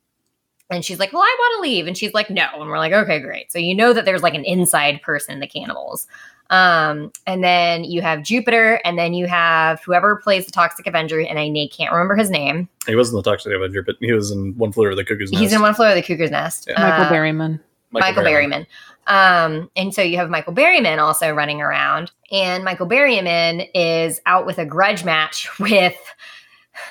and 0.70 0.84
she's 0.84 0.98
like, 0.98 1.12
well, 1.12 1.22
I 1.22 1.36
want 1.38 1.56
to 1.56 1.68
leave. 1.68 1.86
And 1.86 1.96
she's 1.96 2.14
like, 2.14 2.30
no. 2.30 2.46
And 2.54 2.68
we're 2.68 2.78
like, 2.78 2.92
okay, 2.92 3.18
great. 3.20 3.50
So 3.50 3.58
you 3.58 3.74
know 3.74 3.92
that 3.92 4.04
there's 4.04 4.22
like 4.22 4.34
an 4.34 4.44
inside 4.44 5.02
person 5.02 5.34
in 5.34 5.40
the 5.40 5.46
cannibals. 5.46 6.06
Um, 6.50 7.12
and 7.28 7.44
then 7.44 7.84
you 7.84 8.02
have 8.02 8.24
Jupiter, 8.24 8.80
and 8.84 8.98
then 8.98 9.14
you 9.14 9.28
have 9.28 9.80
whoever 9.84 10.16
plays 10.16 10.46
the 10.46 10.52
Toxic 10.52 10.84
Avenger, 10.86 11.20
and 11.20 11.38
I 11.38 11.68
can't 11.72 11.92
remember 11.92 12.16
his 12.16 12.28
name. 12.28 12.68
He 12.86 12.96
wasn't 12.96 13.22
the 13.22 13.30
Toxic 13.30 13.52
Avenger, 13.52 13.82
but 13.82 13.96
he 14.00 14.12
was 14.12 14.32
in 14.32 14.56
One 14.58 14.72
Flew 14.72 14.86
Over 14.86 14.96
the 14.96 15.04
Cuckoo's 15.04 15.30
Nest. 15.30 15.40
He's 15.40 15.52
in 15.52 15.62
One 15.62 15.74
Flew 15.74 15.86
Over 15.86 15.94
the 15.94 16.02
Cuckoo's 16.02 16.32
Nest. 16.32 16.66
Yeah. 16.68 16.80
Michael 16.80 17.04
Uh, 17.04 17.10
Berryman. 17.10 17.60
Michael, 17.92 18.24
Berryman. 18.24 18.66
Um, 19.06 19.70
and 19.76 19.94
so 19.94 20.02
you 20.02 20.16
have 20.16 20.30
Michael 20.30 20.52
Berryman 20.52 20.98
also 20.98 21.32
running 21.32 21.60
around, 21.60 22.10
and 22.32 22.64
Michael 22.64 22.88
Berryman 22.88 23.68
is 23.74 24.20
out 24.26 24.44
with 24.46 24.58
a 24.58 24.66
grudge 24.66 25.04
match 25.04 25.48
with 25.60 25.96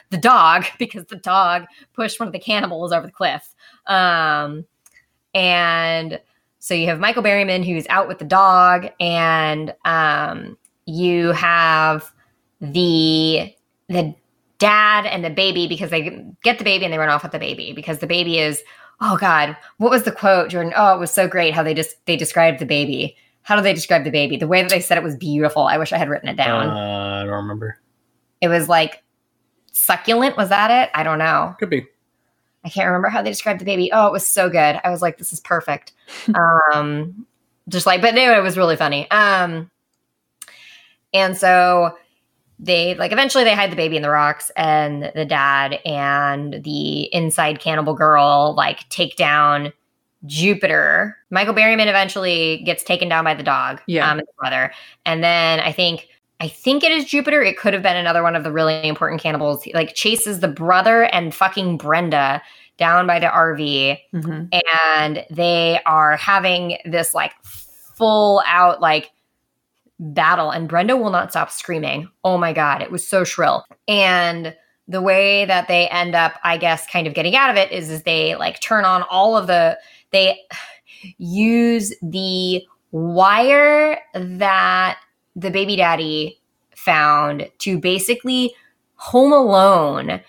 the 0.09 0.17
dog 0.17 0.65
because 0.77 1.05
the 1.05 1.15
dog 1.17 1.65
pushed 1.93 2.19
one 2.19 2.27
of 2.27 2.33
the 2.33 2.39
cannibals 2.39 2.91
over 2.91 3.07
the 3.07 3.11
cliff. 3.11 3.55
Um, 3.89 4.65
and 5.33 6.19
so 6.59 6.73
you 6.73 6.87
have 6.87 6.99
Michael 6.99 7.23
Berryman 7.23 7.65
who's 7.65 7.87
out 7.89 8.07
with 8.07 8.19
the 8.19 8.25
dog, 8.25 8.87
and 8.99 9.73
um, 9.85 10.57
you 10.85 11.31
have 11.33 12.11
the 12.61 13.53
the 13.87 14.15
dad 14.59 15.05
and 15.05 15.23
the 15.23 15.29
baby 15.29 15.67
because 15.67 15.89
they 15.89 16.25
get 16.43 16.57
the 16.57 16.63
baby 16.63 16.83
and 16.83 16.93
they 16.93 16.97
run 16.97 17.09
off 17.09 17.23
with 17.23 17.31
the 17.31 17.39
baby 17.39 17.71
because 17.73 17.99
the 17.99 18.07
baby 18.07 18.39
is 18.39 18.61
oh 18.99 19.15
god 19.15 19.55
what 19.77 19.89
was 19.89 20.03
the 20.03 20.11
quote 20.11 20.49
jordan? 20.49 20.73
Oh 20.75 20.95
it 20.95 20.99
was 20.99 21.11
so 21.11 21.29
great 21.29 21.53
how 21.53 21.63
they 21.63 21.73
just 21.73 21.95
they 22.05 22.15
described 22.17 22.59
the 22.59 22.65
baby. 22.65 23.15
How 23.43 23.55
do 23.55 23.61
they 23.61 23.73
describe 23.73 24.03
the 24.03 24.11
baby? 24.11 24.35
The 24.37 24.47
way 24.47 24.61
that 24.61 24.69
they 24.69 24.81
said 24.81 24.97
it 24.97 25.03
was 25.03 25.15
beautiful. 25.15 25.63
I 25.63 25.77
wish 25.77 25.93
i 25.93 25.97
had 25.97 26.09
written 26.09 26.27
it 26.29 26.35
down. 26.35 26.67
Uh, 26.69 27.21
I 27.21 27.25
don't 27.25 27.33
remember. 27.33 27.79
it 28.41 28.49
was 28.49 28.67
like 28.67 29.01
succulent. 29.71 30.35
Was 30.37 30.49
that 30.49 30.69
it? 30.69 30.91
I 30.93 31.03
don't 31.03 31.17
know. 31.19 31.55
Could 31.57 31.69
be. 31.69 31.85
I 32.63 32.69
can't 32.69 32.87
remember 32.87 33.09
how 33.09 33.21
they 33.21 33.29
described 33.29 33.61
the 33.61 33.65
baby. 33.65 33.91
Oh, 33.91 34.07
it 34.07 34.11
was 34.11 34.27
so 34.27 34.49
good. 34.49 34.79
I 34.83 34.89
was 34.89 35.01
like, 35.01 35.17
this 35.17 35.31
is 35.31 35.39
perfect. 35.39 35.93
um, 36.73 37.25
just 37.67 37.85
like, 37.85 38.01
but 38.01 38.15
anyway, 38.15 38.37
it 38.37 38.43
was 38.43 38.57
really 38.57 38.75
funny. 38.75 39.09
Um, 39.11 39.69
and 41.13 41.37
so 41.37 41.97
they 42.59 42.93
like 42.95 43.11
eventually 43.11 43.43
they 43.43 43.55
hide 43.55 43.71
the 43.71 43.75
baby 43.75 43.95
in 43.95 44.01
the 44.01 44.09
rocks, 44.09 44.51
and 44.55 45.11
the 45.15 45.25
dad 45.25 45.79
and 45.85 46.61
the 46.63 47.03
inside 47.13 47.59
cannibal 47.59 47.93
girl 47.93 48.53
like 48.55 48.87
take 48.89 49.15
down 49.15 49.71
Jupiter. 50.25 51.17
Michael 51.29 51.53
Berryman 51.53 51.87
eventually 51.87 52.61
gets 52.65 52.83
taken 52.83 53.07
down 53.07 53.23
by 53.23 53.33
the 53.33 53.43
dog. 53.43 53.81
Yeah. 53.87 54.11
um, 54.11 54.19
and 54.19 54.27
the 54.27 54.33
brother, 54.37 54.73
and 55.05 55.23
then 55.23 55.61
I 55.61 55.71
think 55.71 56.08
I 56.41 56.47
think 56.47 56.83
it 56.83 56.91
is 56.91 57.05
Jupiter. 57.05 57.41
It 57.41 57.57
could 57.57 57.73
have 57.73 57.83
been 57.83 57.97
another 57.97 58.23
one 58.23 58.35
of 58.35 58.43
the 58.43 58.51
really 58.51 58.87
important 58.87 59.21
cannibals. 59.21 59.63
He, 59.63 59.73
like 59.73 59.93
chases 59.93 60.39
the 60.39 60.47
brother 60.47 61.03
and 61.03 61.35
fucking 61.35 61.77
Brenda 61.77 62.41
down 62.77 63.05
by 63.05 63.19
the 63.19 63.27
RV, 63.27 63.99
Mhm. 64.13 64.49
and 64.85 65.25
they 65.29 65.81
are 65.85 66.15
having 66.15 66.77
this 66.85 67.13
like 67.13 67.33
full 67.43 68.41
out 68.47 68.79
like 68.79 69.11
battle. 69.99 70.49
And 70.51 70.69
Brenda 70.69 70.95
will 70.95 71.09
not 71.09 71.31
stop 71.31 71.51
screaming. 71.51 72.09
Oh 72.23 72.37
my 72.37 72.53
god, 72.53 72.81
it 72.81 72.89
was 72.89 73.05
so 73.05 73.25
shrill. 73.25 73.65
And 73.89 74.55
the 74.87 75.01
way 75.01 75.43
that 75.45 75.67
they 75.67 75.89
end 75.89 76.15
up, 76.15 76.35
I 76.43 76.55
guess, 76.57 76.87
kind 76.87 77.05
of 77.05 77.13
getting 77.13 77.35
out 77.35 77.49
of 77.49 77.57
it 77.57 77.71
is, 77.73 77.89
is 77.91 78.03
they 78.03 78.35
like 78.35 78.61
turn 78.61 78.85
on 78.85 79.03
all 79.03 79.35
of 79.35 79.47
the 79.47 79.77
they 80.11 80.39
use 81.17 81.93
the 82.01 82.63
wire 82.91 83.99
that 84.13 84.97
the 85.39 85.51
baby 85.51 85.75
daddy 85.75 86.39
found 86.75 87.49
to 87.59 87.77
basically 87.79 88.53
home 88.95 89.31
alone 89.33 90.21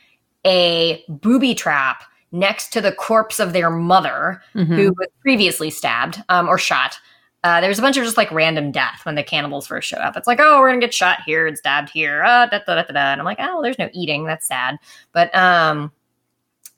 a 0.46 1.04
booby 1.08 1.54
trap 1.54 2.02
next 2.32 2.72
to 2.72 2.80
the 2.80 2.92
corpse 2.92 3.40
of 3.40 3.52
their 3.52 3.70
mother 3.70 4.40
Mhm. 4.54 4.66
who 4.76 4.88
was 4.96 5.08
previously 5.20 5.70
stabbed 5.70 6.22
um, 6.28 6.48
or 6.48 6.58
shot. 6.58 6.96
Uh, 7.42 7.61
there's 7.61 7.78
a 7.78 7.82
bunch 7.82 7.96
of 7.96 8.04
just 8.04 8.16
like 8.16 8.30
random 8.30 8.70
death 8.70 9.00
when 9.04 9.14
the 9.14 9.22
cannibals 9.22 9.66
first 9.66 9.88
show 9.88 9.96
up. 9.96 10.16
It's 10.16 10.26
like, 10.26 10.38
oh, 10.40 10.61
we're 10.61 10.68
gonna 10.68 10.80
get 10.80 10.92
shot 10.94 11.20
here 11.26 11.46
and 11.46 11.56
stabbed 11.56 11.90
here. 11.90 12.22
Uh, 12.22 12.46
da, 12.46 12.58
da, 12.66 12.74
da, 12.76 12.82
da, 12.82 12.92
da. 12.92 13.12
And 13.12 13.20
I'm 13.20 13.24
like, 13.24 13.38
oh, 13.40 13.62
there's 13.62 13.78
no 13.78 13.88
eating. 13.92 14.24
That's 14.26 14.46
sad. 14.46 14.76
But 15.12 15.34
um, 15.34 15.90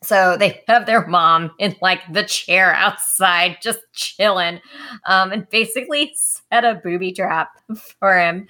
so 0.02 0.36
they 0.36 0.62
have 0.68 0.86
their 0.86 1.06
mom 1.06 1.52
in 1.58 1.76
like 1.80 2.00
the 2.12 2.24
chair 2.24 2.74
outside, 2.74 3.58
just 3.62 3.80
chilling, 3.92 4.60
um, 5.06 5.32
and 5.32 5.48
basically 5.48 6.12
set 6.14 6.64
a 6.64 6.80
booby 6.82 7.12
trap 7.12 7.50
for 7.98 8.18
him. 8.18 8.46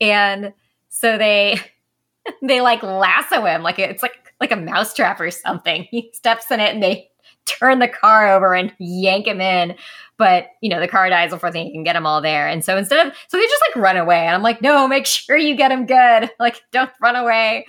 And 0.00 0.52
so 0.88 1.18
they 1.18 1.60
they 2.42 2.60
like 2.60 2.82
lasso 2.82 3.44
him 3.44 3.62
like 3.62 3.78
it's 3.78 4.02
like 4.02 4.34
like 4.40 4.52
a 4.52 4.56
mousetrap 4.56 5.20
or 5.20 5.30
something. 5.30 5.86
He 5.90 6.10
steps 6.12 6.50
in 6.50 6.60
it 6.60 6.74
and 6.74 6.82
they 6.82 7.10
turn 7.46 7.78
the 7.78 7.88
car 7.88 8.34
over 8.34 8.54
and 8.54 8.72
yank 8.78 9.26
him 9.26 9.40
in. 9.40 9.74
But 10.18 10.48
you 10.60 10.68
know, 10.68 10.80
the 10.80 10.88
car 10.88 11.08
dies 11.08 11.30
before 11.30 11.50
they 11.50 11.70
can 11.70 11.84
get 11.84 11.96
him 11.96 12.06
all 12.06 12.20
there. 12.20 12.48
And 12.48 12.64
so 12.64 12.76
instead 12.76 13.06
of 13.06 13.14
so 13.28 13.36
they 13.36 13.44
just 13.44 13.62
like 13.68 13.82
run 13.82 13.96
away. 13.96 14.26
And 14.26 14.34
I'm 14.34 14.42
like, 14.42 14.60
no, 14.62 14.86
make 14.88 15.06
sure 15.06 15.36
you 15.36 15.56
get 15.56 15.72
him 15.72 15.86
good. 15.86 16.30
Like, 16.38 16.60
don't 16.70 16.90
run 17.00 17.16
away. 17.16 17.66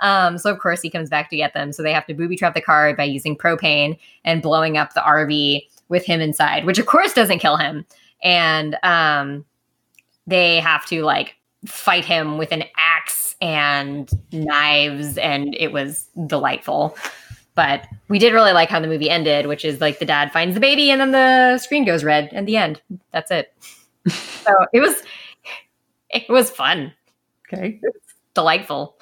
Um, 0.00 0.38
so 0.38 0.50
of 0.50 0.58
course 0.58 0.80
he 0.80 0.90
comes 0.90 1.08
back 1.08 1.30
to 1.30 1.36
get 1.36 1.54
them. 1.54 1.72
So 1.72 1.82
they 1.82 1.92
have 1.92 2.06
to 2.06 2.14
booby 2.14 2.36
trap 2.36 2.54
the 2.54 2.60
car 2.60 2.94
by 2.94 3.04
using 3.04 3.36
propane 3.36 3.98
and 4.24 4.42
blowing 4.42 4.76
up 4.76 4.94
the 4.94 5.00
RV 5.00 5.66
with 5.88 6.04
him 6.04 6.20
inside, 6.20 6.64
which 6.64 6.78
of 6.78 6.86
course 6.86 7.12
doesn't 7.12 7.38
kill 7.38 7.56
him. 7.56 7.84
And 8.22 8.76
um 8.82 9.44
they 10.26 10.60
have 10.60 10.84
to 10.86 11.02
like 11.02 11.36
fight 11.66 12.04
him 12.04 12.38
with 12.38 12.52
an 12.52 12.64
axe 12.76 13.34
and 13.40 14.10
knives, 14.32 15.16
and 15.18 15.54
it 15.54 15.72
was 15.72 16.08
delightful. 16.26 16.96
But 17.54 17.86
we 18.08 18.18
did 18.18 18.32
really 18.32 18.52
like 18.52 18.68
how 18.68 18.78
the 18.78 18.86
movie 18.86 19.10
ended, 19.10 19.46
which 19.46 19.64
is 19.64 19.80
like 19.80 19.98
the 19.98 20.04
dad 20.04 20.32
finds 20.32 20.54
the 20.54 20.60
baby 20.60 20.90
and 20.90 21.00
then 21.00 21.10
the 21.10 21.58
screen 21.58 21.84
goes 21.84 22.04
red 22.04 22.30
and 22.32 22.46
the 22.46 22.56
end. 22.56 22.80
That's 23.12 23.30
it. 23.30 23.52
so 24.08 24.54
it 24.72 24.80
was 24.80 25.02
it 26.10 26.28
was 26.28 26.50
fun. 26.50 26.92
Okay. 27.52 27.80
Delightful. 28.34 28.96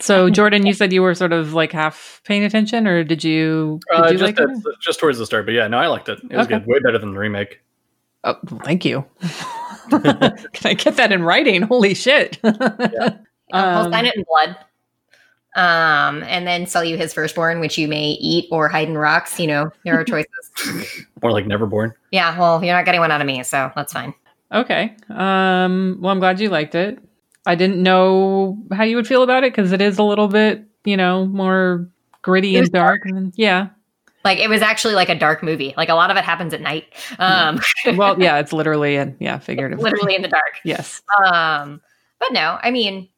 So 0.00 0.30
Jordan, 0.30 0.66
you 0.66 0.72
said 0.74 0.92
you 0.92 1.02
were 1.02 1.14
sort 1.14 1.32
of 1.32 1.52
like 1.52 1.72
half 1.72 2.20
paying 2.24 2.42
attention, 2.44 2.86
or 2.86 3.04
did 3.04 3.22
you? 3.22 3.80
Did 3.90 4.00
Uh, 4.00 4.06
you 4.10 4.18
just 4.18 4.22
like 4.38 4.40
at, 4.40 4.48
it? 4.50 4.64
just 4.80 4.98
towards 5.00 5.18
the 5.18 5.26
start, 5.26 5.44
but 5.46 5.52
yeah, 5.52 5.68
no, 5.68 5.78
I 5.78 5.86
liked 5.88 6.08
it. 6.08 6.18
It 6.30 6.36
was 6.36 6.46
Okay. 6.46 6.58
good, 6.58 6.66
way 6.66 6.78
better 6.80 6.98
than 6.98 7.12
the 7.12 7.18
remake. 7.18 7.60
Oh, 8.24 8.36
thank 8.64 8.84
you. 8.84 9.04
Can 9.90 10.38
I 10.64 10.74
get 10.74 10.96
that 10.96 11.10
in 11.12 11.22
writing? 11.22 11.62
Holy 11.62 11.94
shit! 11.94 12.38
I'll 12.44 13.86
Um, 13.86 13.92
sign 13.92 14.06
it 14.06 14.14
in 14.16 14.24
blood. 14.28 14.56
Um, 15.56 16.22
and 16.22 16.46
then 16.46 16.66
sell 16.66 16.84
you 16.84 16.96
his 16.96 17.12
firstborn, 17.12 17.58
which 17.58 17.76
you 17.76 17.88
may 17.88 18.10
eat 18.20 18.46
or 18.52 18.68
hide 18.68 18.88
in 18.88 18.96
rocks. 18.96 19.40
You 19.40 19.48
know, 19.48 19.70
there 19.84 19.98
are 19.98 20.04
choices. 20.04 21.06
More 21.22 21.32
like 21.32 21.46
never 21.46 21.66
born. 21.66 21.92
yeah, 22.12 22.38
well, 22.38 22.62
you're 22.64 22.74
not 22.74 22.84
getting 22.84 23.00
one 23.00 23.10
out 23.10 23.20
of 23.20 23.26
me, 23.26 23.42
so 23.42 23.70
that's 23.74 23.92
fine. 23.92 24.14
Okay. 24.52 24.94
Um, 25.08 25.98
well, 26.00 26.12
I'm 26.12 26.20
glad 26.20 26.38
you 26.40 26.48
liked 26.50 26.74
it. 26.74 26.98
I 27.46 27.54
didn't 27.54 27.82
know 27.82 28.58
how 28.72 28.84
you 28.84 28.96
would 28.96 29.06
feel 29.06 29.22
about 29.22 29.44
it 29.44 29.52
because 29.52 29.72
it 29.72 29.80
is 29.80 29.98
a 29.98 30.02
little 30.02 30.28
bit, 30.28 30.62
you 30.84 30.96
know, 30.96 31.26
more 31.26 31.88
gritty 32.22 32.56
and 32.56 32.70
dark. 32.70 33.02
And, 33.04 33.32
yeah. 33.36 33.68
Like 34.24 34.38
it 34.38 34.50
was 34.50 34.60
actually 34.60 34.94
like 34.94 35.08
a 35.08 35.14
dark 35.18 35.42
movie. 35.42 35.72
Like 35.76 35.88
a 35.88 35.94
lot 35.94 36.10
of 36.10 36.16
it 36.18 36.24
happens 36.24 36.52
at 36.52 36.60
night. 36.60 36.84
Um, 37.18 37.60
Well, 37.96 38.20
yeah, 38.22 38.38
it's 38.38 38.52
literally 38.52 38.96
and 38.96 39.16
yeah, 39.18 39.38
figuratively. 39.38 39.82
literally 39.82 40.14
in 40.14 40.22
the 40.22 40.28
dark. 40.28 40.60
Yes. 40.64 41.00
Um, 41.32 41.80
but 42.18 42.32
no, 42.32 42.58
I 42.62 42.70
mean, 42.70 43.08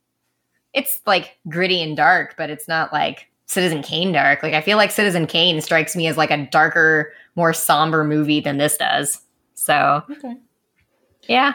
it's 0.73 1.01
like 1.05 1.37
gritty 1.49 1.83
and 1.83 1.97
dark, 1.97 2.37
but 2.39 2.51
it's 2.51 2.69
not 2.69 2.93
like 2.93 3.27
Citizen 3.47 3.83
Kane 3.83 4.13
dark. 4.13 4.45
Like 4.45 4.55
I 4.55 4.61
feel 4.61 4.77
like 4.77 4.93
Citizen 4.93 5.27
Kane 5.27 5.61
strikes 5.61 5.97
me 5.97 6.07
as 6.07 6.17
like 6.17 6.31
a 6.31 6.47
darker, 6.47 7.13
more 7.35 7.53
somber 7.53 8.05
movie 8.05 8.41
than 8.41 8.59
this 8.59 8.77
does. 8.77 9.21
So 9.55 10.03
Okay. 10.09 10.37
yeah, 11.29 11.55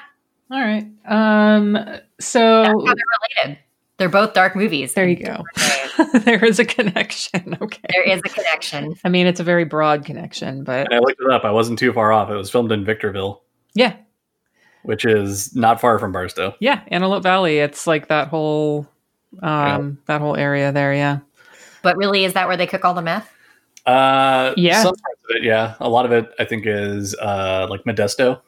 All 0.51 0.59
right. 0.61 0.85
Um. 1.07 1.77
So 2.19 2.63
that's 2.63 2.67
how 2.67 2.93
they're 2.95 3.43
related. 3.45 3.59
They're 3.97 4.09
both 4.09 4.33
dark 4.33 4.55
movies. 4.55 4.93
there 4.93 5.07
you 5.07 5.15
go. 5.15 5.43
there 6.19 6.43
is 6.45 6.59
a 6.59 6.65
connection. 6.65 7.57
Okay. 7.61 7.81
There 7.91 8.03
is 8.03 8.19
a 8.25 8.29
connection. 8.29 8.93
I 9.03 9.09
mean, 9.09 9.25
it's 9.25 9.39
a 9.39 9.43
very 9.43 9.65
broad 9.65 10.05
connection, 10.05 10.63
but 10.63 10.85
And 10.91 10.93
I 10.93 10.99
looked 10.99 11.19
it 11.19 11.31
up. 11.31 11.43
I 11.43 11.51
wasn't 11.51 11.79
too 11.79 11.91
far 11.93 12.11
off. 12.13 12.29
It 12.29 12.35
was 12.35 12.51
filmed 12.51 12.71
in 12.71 12.85
Victorville, 12.85 13.41
yeah, 13.73 13.95
which 14.83 15.03
is 15.05 15.55
not 15.55 15.81
far 15.81 15.97
from 15.97 16.11
Barstow. 16.11 16.53
yeah, 16.59 16.81
Antelope 16.89 17.23
Valley. 17.23 17.57
It's 17.57 17.87
like 17.87 18.07
that 18.09 18.27
whole, 18.27 18.87
um, 19.41 19.97
that 20.05 20.21
whole 20.21 20.35
area 20.37 20.71
there. 20.71 20.93
Yeah. 20.93 21.19
But 21.81 21.97
really, 21.97 22.23
is 22.25 22.33
that 22.33 22.47
where 22.47 22.57
they 22.57 22.67
cook 22.67 22.85
all 22.85 22.93
the 22.93 23.01
meth? 23.01 23.31
Uh, 23.85 24.53
Yeah. 24.57 24.83
Some 24.83 24.95
parts 24.95 25.21
of 25.29 25.35
it, 25.37 25.43
yeah. 25.43 25.75
A 25.79 25.89
lot 25.89 26.05
of 26.05 26.11
it, 26.11 26.29
I 26.39 26.45
think, 26.45 26.65
is 26.67 27.15
uh, 27.15 27.65
like 27.69 27.83
Modesto. 27.85 28.41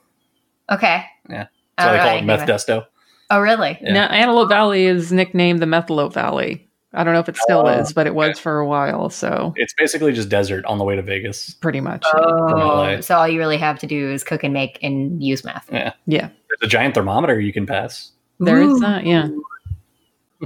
Okay. 0.71 1.03
Yeah. 1.29 1.47
I 1.77 1.83
So 1.83 1.87
don't 1.87 1.93
they 1.93 1.97
know 1.97 2.03
call 2.03 2.07
it 2.07 2.17
anything 2.17 2.29
about- 2.29 2.47
Methdesto. 2.47 2.85
Oh, 3.29 3.39
really? 3.39 3.77
Yeah. 3.81 3.93
Now, 3.93 4.07
Antelope 4.07 4.49
Valley 4.49 4.85
is 4.85 5.11
nicknamed 5.11 5.59
the 5.61 5.65
Methalope 5.65 6.13
Valley. 6.13 6.65
I 6.93 7.03
don't 7.03 7.13
know 7.13 7.19
if 7.19 7.29
it 7.29 7.37
still 7.37 7.59
Oh, 7.59 7.67
is, 7.67 7.93
but 7.93 8.07
it 8.07 8.15
was 8.15 8.31
okay. 8.31 8.39
for 8.41 8.57
a 8.57 8.67
while. 8.67 9.11
So 9.11 9.53
It's 9.55 9.73
basically 9.75 10.11
just 10.11 10.29
desert 10.29 10.65
on 10.65 10.79
the 10.79 10.83
way 10.83 10.95
to 10.95 11.03
Vegas. 11.03 11.53
pretty 11.53 11.81
much. 11.81 12.03
Oh, 12.15 12.99
so 13.01 13.15
all 13.15 13.27
you 13.27 13.37
really 13.37 13.57
have 13.57 13.77
to 13.79 13.87
do 13.87 14.09
is 14.11 14.23
cook 14.23 14.43
and 14.43 14.53
make 14.53 14.79
and 14.81 15.21
use 15.23 15.43
meth, 15.45 15.69
yeah. 15.71 15.93
Yeah. 16.07 16.29
There's 16.49 16.61
a 16.63 16.67
giant 16.67 16.95
thermometer 16.95 17.39
you 17.39 17.53
can 17.53 17.67
pass. 17.67 18.11
There 18.39 18.59
is 18.59 18.71
Ooh. 18.71 18.79
that. 18.79 19.05
Yeah. 19.05 19.27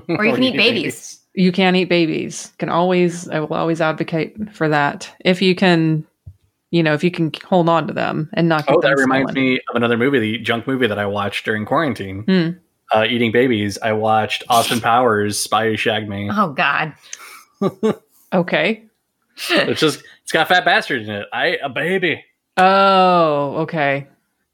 Or 0.10 0.26
you 0.26 0.34
can 0.36 0.44
eat 0.44 0.58
babies. 0.58 1.22
You 1.34 1.52
can 1.54 1.76
eat 1.78 1.86
babies. 1.90 2.52
Can 2.60 2.68
always, 2.70 3.30
I 3.30 3.40
will 3.40 3.54
always 3.54 3.80
advocate 3.80 4.36
for 4.54 4.68
that. 4.68 5.10
If 5.24 5.42
you 5.42 5.56
can, 5.56 6.06
you 6.72 6.84
know, 6.84 6.94
if 6.94 7.04
you 7.06 7.12
can 7.12 7.32
hold 7.46 7.70
on 7.70 7.88
to 7.88 7.94
them 7.94 8.30
and 8.34 8.50
not 8.50 8.68
get 8.68 8.76
Oh, 8.76 8.82
them 8.82 8.92
that 8.92 8.98
reminds 9.02 9.32
stolen. 9.32 9.46
me 9.50 9.60
of 9.70 9.76
another 9.76 9.98
movie, 9.98 10.20
the 10.20 10.40
junk 10.40 10.68
movie 10.68 10.88
that 10.88 11.00
I 11.00 11.06
watched 11.06 11.46
during 11.46 11.66
quarantine. 11.66 12.24
Hmm. 12.24 12.50
Uh, 12.94 13.06
eating 13.10 13.32
babies. 13.32 13.78
I 13.82 13.94
watched 13.94 14.44
Austin 14.50 14.80
Powers, 14.82 15.40
Spy 15.40 15.66
Who 15.70 15.78
Shagged 15.78 16.08
Me. 16.08 16.30
Oh 16.32 16.50
God. 16.54 16.94
Okay. 18.34 18.86
It's 19.50 19.80
just 19.80 20.04
it's 20.24 20.32
got 20.32 20.48
fat 20.48 20.66
bastard 20.66 21.04
in 21.04 21.10
it. 21.10 21.28
I 21.32 21.58
a 21.64 21.70
baby. 21.70 22.24
Oh, 22.58 23.58
okay. 23.64 24.08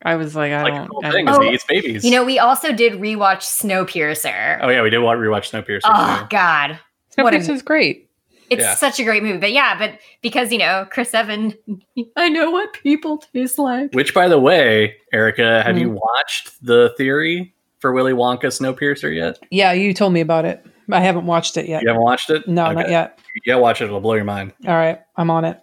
I 0.04 0.16
was 0.16 0.36
like, 0.36 0.52
I 0.52 0.64
Like 0.64 0.74
don't. 0.74 0.88
whole 0.90 1.06
I 1.06 1.12
thing 1.12 1.26
don't- 1.26 1.34
is 1.36 1.40
Oh, 1.40 1.42
he 1.50 1.54
eats 1.56 1.64
babies. 1.66 2.04
You 2.06 2.12
know, 2.12 2.24
we 2.26 2.40
also 2.40 2.72
did 2.74 2.94
rewatch 2.94 3.42
Snowpiercer. 3.44 4.60
oh 4.62 4.70
yeah, 4.70 4.82
we 4.82 4.90
did 4.90 5.00
wa- 5.00 5.14
rewatch 5.16 5.50
Snowpiercer. 5.52 5.82
Oh 5.86 6.20
too. 6.22 6.28
God. 6.30 6.80
What 7.16 7.34
a- 7.34 7.38
Snowpiercer's 7.40 7.62
great. 7.62 8.10
It's 8.50 8.64
Yeah. 8.64 8.76
such 8.76 9.00
a 9.00 9.04
great 9.04 9.22
movie. 9.24 9.38
But 9.38 9.52
yeah, 9.52 9.78
but 9.78 10.00
because, 10.22 10.52
you 10.52 10.58
know, 10.58 10.88
Chris 10.90 11.14
Evan, 11.14 11.54
I 12.18 12.30
know 12.30 12.50
what 12.52 12.74
people 12.74 13.18
taste 13.20 13.60
like. 13.60 13.94
Which, 13.94 14.14
by 14.14 14.28
the 14.28 14.40
way, 14.40 14.96
Erica, 15.14 15.62
have 15.64 15.76
Hmm. 15.76 15.82
you 15.82 15.90
watched 15.92 16.66
the 16.66 16.94
theory 16.98 17.54
for 17.80 17.92
Willy 17.94 18.14
Wonka 18.14 18.46
Snowpiercer 18.46 19.14
yet? 19.16 19.40
Yeah, 19.52 19.72
you 19.74 19.94
told 19.94 20.14
me 20.14 20.22
about 20.22 20.46
it. 20.46 20.66
I 20.92 21.00
haven't 21.02 21.26
watched 21.26 21.56
it 21.58 21.68
yet. 21.68 21.82
You 21.84 21.90
haven't 21.90 22.04
watched 22.04 22.30
it? 22.30 22.48
No, 22.48 22.72
not 22.72 22.90
yet. 22.90 23.20
Yeah, 23.46 23.56
watch 23.56 23.82
it. 23.82 23.86
It'll 23.86 24.00
blow 24.02 24.16
your 24.16 24.24
mind. 24.26 24.54
All 24.68 24.76
right, 24.76 25.00
I'm 25.16 25.30
on 25.30 25.46
it. 25.46 25.60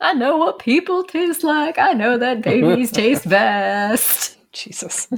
I 0.00 0.14
know 0.14 0.36
what 0.36 0.58
people 0.58 1.04
taste 1.04 1.44
like. 1.44 1.78
I 1.78 1.92
know 1.92 2.18
that 2.18 2.42
babies 2.42 2.90
taste 2.92 3.28
best. 3.28 4.36
Jesus. 4.52 5.08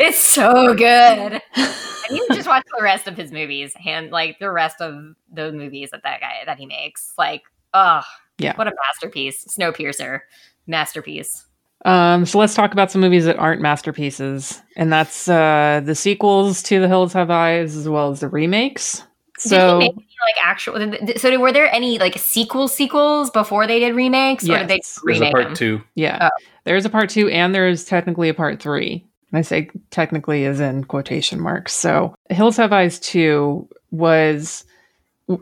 It's 0.00 0.18
so 0.18 0.74
good. 0.74 1.40
I 1.56 2.06
need 2.10 2.22
to 2.28 2.34
just 2.34 2.48
watch 2.48 2.64
the 2.76 2.82
rest 2.82 3.06
of 3.06 3.16
his 3.16 3.30
movies 3.30 3.72
and 3.86 4.10
like 4.10 4.38
the 4.40 4.50
rest 4.50 4.80
of 4.80 5.14
the 5.32 5.52
movies 5.52 5.90
that 5.90 6.02
that 6.04 6.20
guy 6.20 6.32
that 6.46 6.58
he 6.58 6.66
makes. 6.66 7.12
Like, 7.18 7.42
oh, 7.74 8.00
Yeah. 8.38 8.56
what 8.56 8.66
a 8.66 8.72
masterpiece! 8.88 9.44
Snowpiercer, 9.46 10.20
masterpiece. 10.66 11.44
Um, 11.84 12.26
so 12.26 12.38
let's 12.38 12.54
talk 12.54 12.72
about 12.72 12.90
some 12.90 13.00
movies 13.00 13.24
that 13.24 13.38
aren't 13.38 13.62
masterpieces, 13.62 14.60
and 14.76 14.92
that's 14.92 15.28
uh, 15.28 15.80
the 15.84 15.94
sequels 15.94 16.62
to 16.64 16.78
The 16.80 16.88
Hills 16.88 17.12
Have 17.14 17.30
Eyes 17.30 17.74
as 17.76 17.88
well 17.88 18.10
as 18.10 18.20
the 18.20 18.28
remakes. 18.28 19.02
did 19.42 19.48
So 19.48 19.78
he 19.78 19.88
make 19.88 19.92
any, 19.96 20.06
like 20.26 20.46
actual? 20.46 21.18
So 21.18 21.38
were 21.40 21.52
there 21.52 21.72
any 21.74 21.98
like 21.98 22.18
sequel 22.18 22.68
sequels 22.68 23.30
before 23.30 23.66
they 23.66 23.78
did 23.78 23.94
remakes, 23.94 24.44
or 24.48 24.58
did 24.58 24.68
they 24.68 24.80
There's 24.82 24.98
a 24.98 25.00
remake 25.04 25.32
part 25.32 25.44
them? 25.46 25.54
two. 25.54 25.82
yeah, 25.94 26.28
Oh. 26.30 26.44
there's 26.64 26.84
a 26.84 26.90
part 26.90 27.08
two, 27.08 27.28
and 27.30 27.54
there's 27.54 27.84
technically 27.84 28.28
a 28.28 28.34
part 28.34 28.60
three. 28.60 29.02
And 29.32 29.38
I 29.38 29.42
say 29.42 29.70
technically 29.90 30.44
is 30.44 30.60
in 30.60 30.84
quotation 30.84 31.40
marks. 31.40 31.72
So 31.72 32.14
Hills 32.28 32.56
Have 32.58 32.72
Eyes 32.74 32.98
two 32.98 33.66
was 33.90 34.64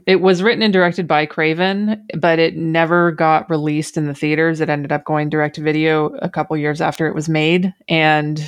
it 0.06 0.20
was 0.20 0.42
written 0.42 0.62
and 0.62 0.72
directed 0.72 1.06
by 1.08 1.26
Craven, 1.26 2.06
but 2.18 2.38
it 2.38 2.56
never 2.56 3.12
got 3.12 3.48
released 3.50 3.96
in 3.96 4.06
the 4.06 4.14
theaters. 4.14 4.60
It 4.60 4.68
ended 4.68 4.92
up 4.92 5.04
going 5.04 5.28
direct 5.30 5.54
to 5.56 5.62
video 5.62 6.06
a 6.22 6.28
couple 6.28 6.56
years 6.56 6.80
after 6.80 7.06
it 7.06 7.14
was 7.14 7.28
made, 7.28 7.72
and 7.88 8.40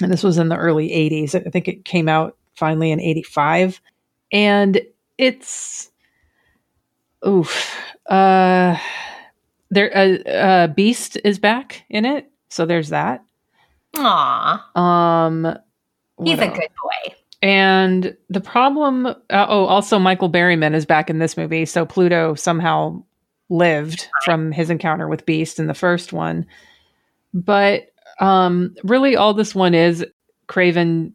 and 0.00 0.12
this 0.12 0.22
was 0.22 0.38
in 0.38 0.48
the 0.48 0.56
early 0.56 0.88
'80s. 0.90 1.34
I 1.34 1.50
think 1.50 1.68
it 1.68 1.84
came 1.84 2.08
out 2.08 2.36
finally 2.54 2.90
in 2.90 3.00
'85, 3.00 3.80
and 4.32 4.80
it's 5.18 5.90
oof. 7.26 7.76
Uh, 8.06 8.76
there, 9.70 9.96
uh, 9.96 10.28
uh, 10.28 10.66
Beast 10.68 11.18
is 11.24 11.38
back 11.38 11.84
in 11.88 12.04
it, 12.04 12.30
so 12.48 12.66
there's 12.66 12.88
that. 12.90 13.24
Aw, 13.96 14.70
Um, 14.74 15.56
he's 16.24 16.38
a 16.38 16.46
else? 16.46 16.58
good 16.58 16.68
boy. 16.82 17.14
And 17.42 18.16
the 18.30 18.40
problem, 18.40 19.06
uh, 19.06 19.14
oh, 19.30 19.66
also 19.66 19.98
Michael 19.98 20.30
Berryman 20.30 20.74
is 20.74 20.86
back 20.86 21.10
in 21.10 21.18
this 21.18 21.36
movie. 21.36 21.66
So 21.66 21.84
Pluto 21.84 22.34
somehow 22.36 23.02
lived 23.50 24.08
from 24.24 24.52
his 24.52 24.70
encounter 24.70 25.08
with 25.08 25.26
Beast 25.26 25.58
in 25.58 25.66
the 25.66 25.74
first 25.74 26.12
one. 26.12 26.46
But 27.34 27.92
um, 28.20 28.74
really, 28.84 29.16
all 29.16 29.34
this 29.34 29.54
one 29.54 29.74
is 29.74 30.06
Craven 30.46 31.14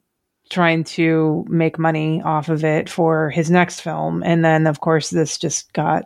trying 0.49 0.83
to 0.83 1.45
make 1.47 1.79
money 1.79 2.21
off 2.21 2.49
of 2.49 2.63
it 2.63 2.89
for 2.89 3.29
his 3.29 3.49
next 3.49 3.81
film. 3.81 4.21
And 4.23 4.43
then, 4.43 4.67
of 4.67 4.81
course, 4.81 5.09
this 5.09 5.37
just 5.37 5.71
got 5.73 6.05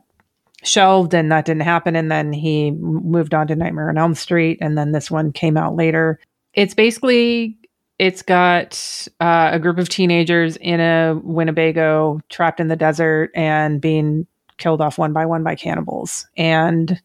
shelved 0.64 1.16
and 1.16 1.32
that 1.32 1.46
didn't 1.46 1.64
happen. 1.64 1.96
And 1.96 2.12
then 2.12 2.32
he 2.32 2.72
moved 2.72 3.34
on 3.34 3.48
to 3.48 3.56
Nightmare 3.56 3.90
on 3.90 3.98
Elm 3.98 4.14
Street. 4.14 4.60
And 4.62 4.78
then 4.78 4.92
this 4.92 5.10
one 5.10 5.32
came 5.32 5.58
out 5.58 5.76
later. 5.76 6.20
It's 6.54 6.76
basically 6.76 7.58
it's 8.02 8.24
got 8.24 9.08
uh, 9.20 9.52
a 9.54 9.60
group 9.60 9.78
of 9.78 9.88
teenagers 9.88 10.58
in 10.58 10.80
a 10.80 11.22
Winnebago 11.24 12.20
trapped 12.30 12.60
in 12.60 12.68
the 12.68 12.76
desert 12.76 13.30
and 13.36 13.80
being 13.80 14.26
killed 14.58 14.82
off 14.82 14.98
one 14.98 15.14
by 15.14 15.24
one 15.28 15.44
by 15.44 15.54
cannibals. 15.54 16.26
And 16.36 17.00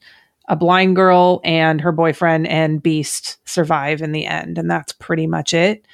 a 0.48 0.56
blind 0.56 0.96
girl 0.96 1.42
and 1.44 1.82
her 1.82 1.92
boyfriend 1.92 2.48
and 2.48 2.82
Beast 2.82 3.36
survive 3.46 4.00
in 4.00 4.12
the 4.12 4.24
end. 4.24 4.56
And 4.56 4.70
that's 4.70 4.94
pretty 4.94 5.26
much 5.26 5.52
it. 5.52 5.84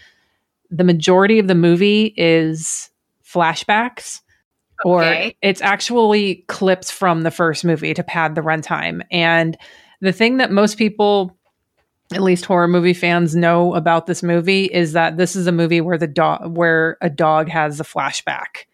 The 0.70 0.84
majority 0.84 1.40
of 1.40 1.48
the 1.48 1.57
movie 1.57 2.14
is 2.16 2.88
flashbacks. 3.24 4.20
Or 4.84 5.32
it's 5.42 5.62
actually 5.62 6.44
clips 6.46 6.92
from 6.92 7.22
the 7.22 7.32
first 7.32 7.64
movie 7.64 7.94
to 7.94 8.05
pad 8.05 8.36
the 8.36 8.40
runtime. 8.40 9.03
And 9.11 9.59
the 10.00 10.12
thing 10.12 10.36
that 10.36 10.53
most 10.53 10.78
people 10.78 11.36
at 12.14 12.22
least 12.22 12.44
horror 12.46 12.68
movie 12.68 12.94
fans 12.94 13.34
know 13.36 13.74
about 13.74 14.06
this 14.06 14.22
movie 14.22 14.64
is 14.66 14.92
that 14.92 15.16
this 15.16 15.34
is 15.36 15.46
a 15.46 15.52
movie 15.52 15.80
where 15.80 15.98
the 15.98 16.06
dog 16.06 16.56
where 16.56 16.96
a 17.00 17.10
dog 17.10 17.48
has 17.48 17.80
a 17.80 17.84
flashback. 17.84 18.66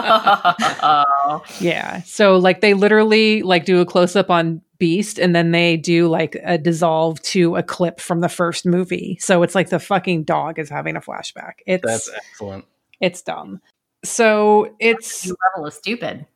oh, 0.00 1.42
Yeah. 1.60 2.02
So 2.02 2.36
like 2.36 2.60
they 2.60 2.74
literally 2.74 3.42
like 3.42 3.64
do 3.64 3.80
a 3.80 3.86
close 3.86 4.16
up 4.16 4.30
on 4.30 4.60
Beast 4.78 5.18
and 5.18 5.34
then 5.34 5.50
they 5.50 5.76
do 5.76 6.06
like 6.08 6.36
a 6.44 6.56
dissolve 6.56 7.20
to 7.22 7.56
a 7.56 7.62
clip 7.62 7.98
from 8.00 8.20
the 8.20 8.28
first 8.28 8.64
movie. 8.64 9.18
So 9.20 9.42
it's 9.42 9.54
like 9.54 9.70
the 9.70 9.80
fucking 9.80 10.24
dog 10.24 10.58
is 10.58 10.68
having 10.70 10.94
a 10.96 11.00
flashback. 11.00 11.54
It's 11.66 11.84
That's 11.84 12.10
excellent. 12.14 12.64
it's 13.00 13.22
dumb. 13.22 13.60
So 14.04 14.74
it's 14.78 15.26
level 15.56 15.66
of 15.66 15.74
stupid. 15.74 16.26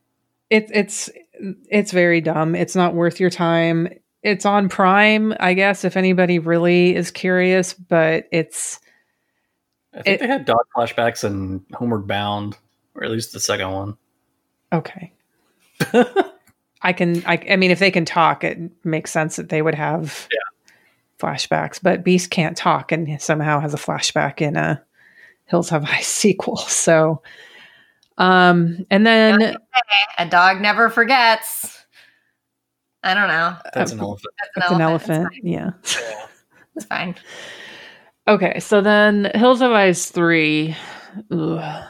it's 0.50 0.70
it's 0.74 1.10
it's 1.70 1.92
very 1.92 2.20
dumb. 2.20 2.56
It's 2.56 2.74
not 2.74 2.94
worth 2.94 3.20
your 3.20 3.30
time. 3.30 3.88
It's 4.22 4.46
on 4.46 4.68
Prime, 4.68 5.34
I 5.40 5.54
guess, 5.54 5.84
if 5.84 5.96
anybody 5.96 6.38
really 6.38 6.94
is 6.94 7.10
curious, 7.10 7.74
but 7.74 8.28
it's 8.30 8.78
I 9.94 10.02
think 10.02 10.14
It- 10.14 10.20
they 10.20 10.26
had 10.28 10.44
dog 10.44 10.64
flashbacks 10.76 11.24
in 11.24 11.64
Homeward 11.74 12.06
Bound, 12.06 12.56
or 12.94 13.04
at 13.04 13.10
least 13.10 13.32
the 13.32 13.40
second 13.40 13.70
one. 13.72 13.96
okay. 14.72 15.12
I 16.84 16.92
can 16.92 17.22
I, 17.26 17.44
I 17.50 17.56
mean 17.56 17.70
if 17.70 17.78
they 17.78 17.90
can 17.90 18.04
talk, 18.04 18.44
it 18.44 18.58
makes 18.84 19.10
sense 19.12 19.36
that 19.36 19.48
they 19.48 19.62
would 19.62 19.74
have 19.74 20.28
flashbacks, 21.18 21.78
but 21.82 22.04
Beast 22.04 22.30
can't 22.30 22.56
talk 22.56 22.90
and 22.92 23.20
somehow 23.20 23.60
has 23.60 23.74
a 23.74 23.78
flashback 23.78 24.40
in 24.40 24.56
a 24.56 24.82
Hills 25.46 25.68
Have 25.70 25.84
Eyes 25.84 26.06
sequel. 26.08 26.56
So 26.58 27.22
um 28.18 28.84
and 28.90 29.06
then 29.06 29.56
A 30.18 30.26
dog 30.26 30.60
never 30.60 30.88
forgets. 30.90 31.81
I 33.04 33.14
don't 33.14 33.28
know. 33.28 33.56
That's 33.74 33.92
an 33.92 34.00
Uh, 34.00 34.04
elephant. 34.04 34.34
That's 34.56 34.66
it's 34.66 34.74
an 34.74 34.80
elephant. 34.80 35.28
Yeah. 35.42 35.70
It's 36.76 36.86
fine. 36.86 37.14
Okay, 38.28 38.60
so 38.60 38.80
then 38.80 39.30
Hills 39.34 39.60
Have 39.60 39.72
Eyes 39.72 40.08
3, 40.10 40.76
ugh, 41.32 41.84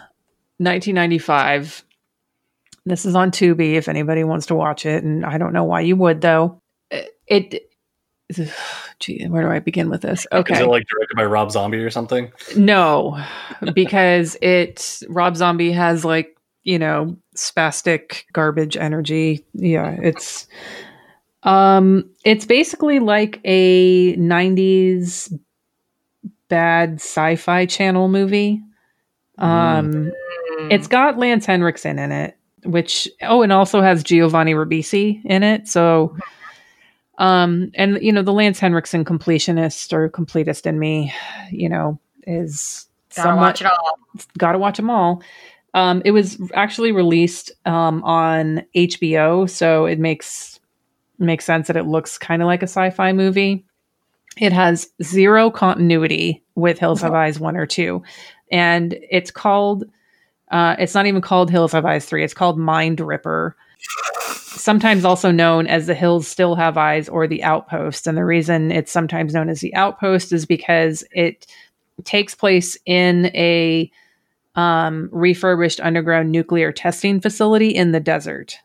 1995. 0.59 1.85
This 2.85 3.05
is 3.05 3.15
on 3.15 3.31
Tubi 3.31 3.75
if 3.75 3.87
anybody 3.89 4.25
wants 4.25 4.47
to 4.47 4.55
watch 4.55 4.87
it, 4.87 5.05
and 5.05 5.25
I 5.25 5.39
don't 5.39 5.53
know 5.53 5.65
why 5.65 5.81
you 5.83 5.95
would 5.97 6.21
though. 6.21 6.61
It, 6.91 7.11
it 7.29 7.71
gee, 8.99 9.27
where 9.29 9.43
do 9.43 9.51
I 9.51 9.61
begin 9.61 9.89
with 9.91 10.01
this? 10.03 10.27
Okay, 10.33 10.53
Is 10.55 10.59
Okay, 10.59 10.65
it 10.65 10.69
like 10.71 10.87
directed 10.89 11.15
by 11.17 11.25
Rob 11.27 11.53
Zombie 11.53 11.79
or 11.79 11.91
something? 11.91 12.33
no, 12.57 13.23
because 13.75 14.37
it 14.43 15.01
Rob 15.09 15.37
Zombie 15.37 15.71
has 15.73 16.05
like 16.05 16.37
you 16.65 16.79
know 16.79 17.17
spastic 17.37 18.25
garbage 18.33 18.77
energy. 18.77 19.45
Yeah, 19.55 19.97
it's 20.03 20.49
um, 21.43 22.09
it's 22.25 22.47
basically 22.47 22.99
like 22.99 23.41
a 23.45 24.17
'90s 24.17 25.33
bad 26.49 26.95
sci-fi 26.95 27.67
channel 27.67 28.09
movie. 28.09 28.61
Um, 29.39 30.13
it's 30.71 30.87
got 30.87 31.19
Lance 31.19 31.47
Henriksen 31.47 31.99
in 31.99 32.13
it, 32.13 32.37
which 32.65 33.09
oh, 33.23 33.43
and 33.43 33.53
also 33.53 33.81
has 33.81 34.03
Giovanni 34.03 34.55
Ribisi 34.55 35.21
in 35.25 35.43
it. 35.43 35.67
So, 35.67 36.17
um, 37.19 37.73
and 37.75 37.99
you 38.01 38.13
know 38.13 38.23
the 38.23 38.33
Lance 38.33 38.61
Henriksen 38.61 39.05
completionist 39.05 39.93
or 39.93 40.09
completist 40.11 40.67
in 40.67 40.79
me, 40.79 41.13
you 41.51 41.69
know, 41.69 41.99
is 42.27 42.87
gotta 43.15 43.29
somewhat 43.29 43.43
watch 43.43 43.61
it 43.63 43.67
all. 43.67 43.99
got 44.39 44.53
to 44.53 44.59
watch 44.59 44.77
them 44.77 44.91
all. 44.91 45.23
Um, 45.75 46.03
it 46.05 46.11
was 46.11 46.39
actually 46.53 46.93
released 46.93 47.51
um, 47.65 48.05
on 48.05 48.63
HBO, 48.77 49.49
so 49.49 49.87
it 49.87 49.99
makes 49.99 50.61
makes 51.23 51.45
sense 51.45 51.69
that 51.69 51.77
it 51.77 51.87
looks 51.87 52.19
kind 52.19 52.43
of 52.43 52.47
like 52.47 52.63
a 52.63 52.69
sci-fi 52.69 53.13
movie. 53.13 53.65
It 54.39 54.53
has 54.53 54.89
zero 55.03 55.51
continuity 55.51 56.43
with 56.55 56.79
Hills 56.79 57.03
Have 57.03 57.15
Eyes 57.15 57.39
one 57.39 57.57
or 57.57 57.67
two, 57.67 58.03
and 58.51 58.99
it's 59.11 59.31
called. 59.31 59.85
Uh, 60.51 60.77
it's 60.79 60.95
not 60.95 61.07
even 61.07 61.23
called 61.23 61.51
Hills 61.51 61.73
Have 61.73 61.87
Eyes 61.87 62.05
three. 62.05 62.23
It's 62.23 62.35
called 62.35 62.59
Mind 62.59 63.01
Ripper, 63.01 63.57
sometimes 64.39 65.05
also 65.05 65.31
known 65.31 65.67
as 65.67 65.87
The 65.87 65.95
Hills 65.95 66.29
Still 66.29 66.55
Have 66.57 66.77
Eyes 66.77 67.09
or 67.09 67.27
The 67.27 67.43
Outpost. 67.43 68.07
And 68.07 68.19
the 68.19 68.25
reason 68.25 68.71
it's 68.71 68.93
sometimes 68.93 69.33
known 69.33 69.49
as 69.49 69.61
The 69.61 69.75
Outpost 69.75 70.33
is 70.33 70.45
because 70.45 71.05
it 71.11 71.47
takes 72.05 72.35
place 72.35 72.77
in 72.85 73.27
a 73.35 73.91
um, 74.55 75.09
refurbished 75.13 75.81
underground 75.81 76.31
nuclear 76.31 76.73
testing 76.73 77.21
facility 77.21 77.71
in 77.71 77.93
the 77.93 78.01
desert, 78.01 78.59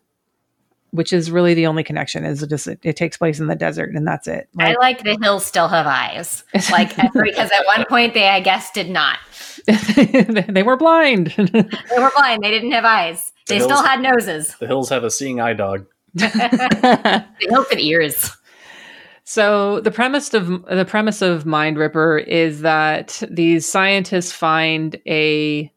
which 0.92 1.14
is 1.14 1.30
really 1.32 1.54
the 1.54 1.68
only 1.68 1.84
connection. 1.84 2.24
Is 2.26 2.42
it 2.44 2.50
just 2.50 2.68
it, 2.68 2.80
it 2.84 2.96
takes 2.96 3.18
place 3.18 3.40
in 3.40 3.48
the 3.48 3.56
desert 3.56 3.94
and 3.96 4.08
that's 4.08 4.28
it. 4.28 4.50
I 4.60 4.76
like 4.80 5.04
the 5.04 5.18
hills 5.22 5.46
still 5.46 5.68
have 5.68 5.86
eyes. 5.88 6.44
Like 6.72 6.96
because 7.14 7.52
at 7.52 7.66
one 7.66 7.86
point 7.88 8.14
they 8.14 8.28
I 8.30 8.40
guess 8.40 8.72
did 8.72 8.90
not. 8.90 9.20
they 9.68 10.64
were 10.64 10.78
blind. 10.78 11.28
They 11.38 12.00
were 12.00 12.12
blind. 12.16 12.44
They 12.44 12.52
didn't 12.52 12.72
have 12.72 12.86
eyes. 12.86 13.32
The 13.48 13.54
They 13.54 13.58
hills, 13.58 13.72
still 13.72 13.84
had 13.84 14.02
noses. 14.02 14.56
the 14.60 14.68
hills 14.68 14.90
have 14.90 15.04
a 15.04 15.12
seeing 15.12 15.40
eye 15.42 15.54
dog. 15.54 15.86
The 16.14 17.26
hills 17.40 17.68
had 17.70 17.80
ears. 17.80 18.32
So 19.24 19.82
the 19.82 19.92
premise 19.92 20.34
of 20.34 20.64
the 20.68 20.86
premise 20.86 21.22
of 21.22 21.46
Mind 21.46 21.78
Ripper 21.78 22.18
is 22.18 22.62
that 22.62 23.22
these 23.30 23.66
scientists 23.70 24.32
find 24.32 24.96
a 25.06 25.70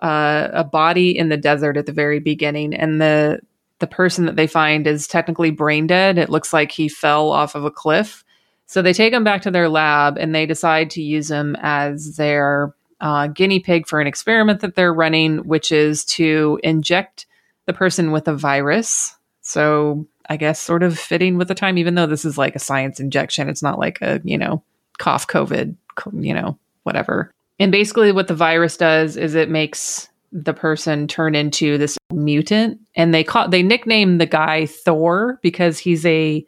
uh, 0.00 0.48
a 0.52 0.64
body 0.64 1.16
in 1.16 1.28
the 1.28 1.36
desert 1.36 1.76
at 1.76 1.84
the 1.86 1.92
very 1.92 2.18
beginning, 2.18 2.72
and 2.74 3.00
the 3.00 3.40
the 3.80 3.86
person 3.86 4.26
that 4.26 4.36
they 4.36 4.46
find 4.46 4.86
is 4.86 5.08
technically 5.08 5.50
brain 5.50 5.86
dead. 5.86 6.18
It 6.18 6.30
looks 6.30 6.52
like 6.52 6.72
he 6.72 6.88
fell 6.88 7.30
off 7.30 7.54
of 7.54 7.64
a 7.64 7.70
cliff. 7.70 8.24
So 8.66 8.80
they 8.80 8.92
take 8.92 9.12
him 9.12 9.24
back 9.24 9.42
to 9.42 9.50
their 9.50 9.68
lab, 9.68 10.16
and 10.16 10.34
they 10.34 10.46
decide 10.46 10.90
to 10.90 11.02
use 11.02 11.30
him 11.30 11.56
as 11.60 12.16
their 12.16 12.74
uh, 13.00 13.26
guinea 13.26 13.60
pig 13.60 13.86
for 13.86 14.00
an 14.00 14.06
experiment 14.06 14.60
that 14.60 14.74
they're 14.74 14.94
running, 14.94 15.38
which 15.46 15.70
is 15.70 16.04
to 16.06 16.58
inject 16.62 17.26
the 17.66 17.72
person 17.72 18.10
with 18.10 18.26
a 18.28 18.34
virus. 18.34 19.16
So 19.42 20.06
I 20.28 20.36
guess 20.38 20.60
sort 20.60 20.82
of 20.82 20.98
fitting 20.98 21.36
with 21.36 21.48
the 21.48 21.54
time, 21.54 21.76
even 21.76 21.94
though 21.94 22.06
this 22.06 22.24
is 22.24 22.38
like 22.38 22.56
a 22.56 22.60
science 22.60 23.00
injection. 23.00 23.48
It's 23.48 23.62
not 23.62 23.78
like 23.78 24.00
a, 24.00 24.20
you 24.24 24.38
know, 24.38 24.62
cough, 24.98 25.26
COVID, 25.26 25.76
you 26.20 26.34
know, 26.34 26.58
whatever. 26.84 27.30
And 27.58 27.70
basically, 27.70 28.12
what 28.12 28.28
the 28.28 28.34
virus 28.34 28.76
does 28.76 29.16
is 29.16 29.34
it 29.34 29.50
makes 29.50 30.08
the 30.34 30.52
person 30.52 31.06
turn 31.06 31.36
into 31.36 31.78
this 31.78 31.96
mutant. 32.12 32.80
And 32.96 33.14
they 33.14 33.24
call 33.24 33.48
they 33.48 33.62
nickname 33.62 34.18
the 34.18 34.26
guy 34.26 34.66
Thor 34.66 35.38
because 35.42 35.78
he's 35.78 36.04
a 36.04 36.44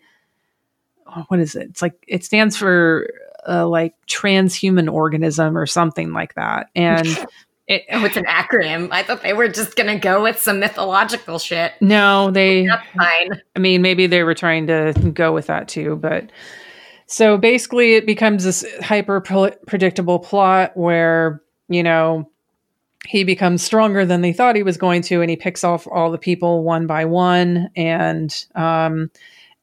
oh, 1.06 1.24
what 1.28 1.40
is 1.40 1.54
it? 1.54 1.68
It's 1.70 1.80
like 1.80 1.94
it 2.06 2.24
stands 2.24 2.56
for 2.56 3.08
uh, 3.48 3.66
like 3.66 3.94
transhuman 4.08 4.92
organism 4.92 5.56
or 5.56 5.66
something 5.66 6.12
like 6.12 6.34
that. 6.34 6.68
And 6.74 7.06
it, 7.68 7.84
Oh, 7.92 8.04
it's 8.04 8.16
an 8.16 8.24
acronym. 8.24 8.88
I 8.90 9.04
thought 9.04 9.22
they 9.22 9.32
were 9.32 9.48
just 9.48 9.76
gonna 9.76 9.98
go 9.98 10.20
with 10.22 10.40
some 10.40 10.58
mythological 10.58 11.38
shit. 11.38 11.72
no, 11.80 12.32
they 12.32 12.66
That's 12.66 12.86
fine. 12.96 13.40
I 13.54 13.58
mean, 13.60 13.82
maybe 13.82 14.08
they 14.08 14.24
were 14.24 14.34
trying 14.34 14.66
to 14.66 14.92
go 15.14 15.32
with 15.32 15.46
that 15.46 15.68
too, 15.68 15.96
but 15.96 16.30
so 17.06 17.38
basically 17.38 17.94
it 17.94 18.04
becomes 18.04 18.42
this 18.42 18.64
hyper 18.80 19.20
predictable 19.20 20.18
plot 20.18 20.76
where, 20.76 21.40
you 21.68 21.84
know, 21.84 22.28
he 23.06 23.24
becomes 23.24 23.62
stronger 23.62 24.04
than 24.04 24.20
they 24.20 24.32
thought 24.32 24.56
he 24.56 24.62
was 24.62 24.76
going 24.76 25.02
to 25.02 25.20
and 25.20 25.30
he 25.30 25.36
picks 25.36 25.64
off 25.64 25.86
all 25.86 26.10
the 26.10 26.18
people 26.18 26.62
one 26.62 26.86
by 26.86 27.04
one. 27.04 27.70
And 27.76 28.34
um 28.54 29.10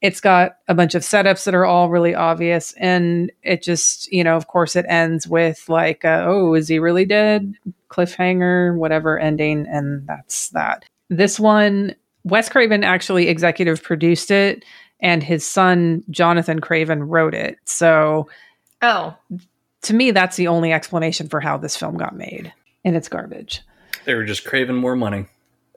it's 0.02 0.20
got 0.20 0.58
a 0.68 0.74
bunch 0.74 0.96
of 0.96 1.02
setups 1.02 1.46
that 1.46 1.56
are 1.56 1.66
all 1.66 1.90
really 1.90 2.14
obvious. 2.14 2.74
And 2.78 3.32
it 3.44 3.62
just 3.62 4.12
you 4.12 4.24
know 4.24 4.36
of 4.36 4.48
course 4.48 4.76
it 4.76 4.86
ends 4.88 5.28
with 5.28 5.68
like 5.70 6.06
uh, 6.06 6.24
oh 6.26 6.54
is 6.54 6.68
he 6.68 6.80
really 6.80 7.06
dead? 7.06 7.54
Cliffhanger 7.90 8.76
whatever 8.78 9.20
ending 9.20 9.66
and 9.68 10.08
that's 10.08 10.50
that. 10.50 10.86
This 11.10 11.40
one 11.40 11.96
wes 12.24 12.50
craven 12.50 12.84
actually 12.84 13.28
executive 13.28 13.84
produced 13.84 14.32
it 14.32 14.64
and 15.02 15.22
his 15.22 15.46
son 15.46 16.04
jonathan 16.10 16.60
craven 16.60 17.04
wrote 17.04 17.34
it. 17.34 17.58
So 17.66 18.30
Oh, 18.82 19.16
to 19.84 19.94
me 19.94 20.12
that's 20.12 20.38
the 20.38 20.48
only 20.48 20.74
explanation 20.74 21.30
for 21.30 21.40
how 21.40 21.58
this 21.58 21.78
film 21.78 21.98
got 21.98 22.16
made 22.16 22.54
and 22.86 22.96
it's 22.96 23.08
garbage 23.08 23.62
They 24.06 24.14
were 24.16 24.26
just 24.26 24.46
craving 24.46 24.76
more 24.76 24.96
money. 24.96 25.26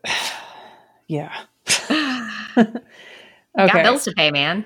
yeah 1.09 1.32
got 3.57 3.72
bills 3.74 4.04
to 4.04 4.12
pay, 4.16 4.30
man. 4.30 4.64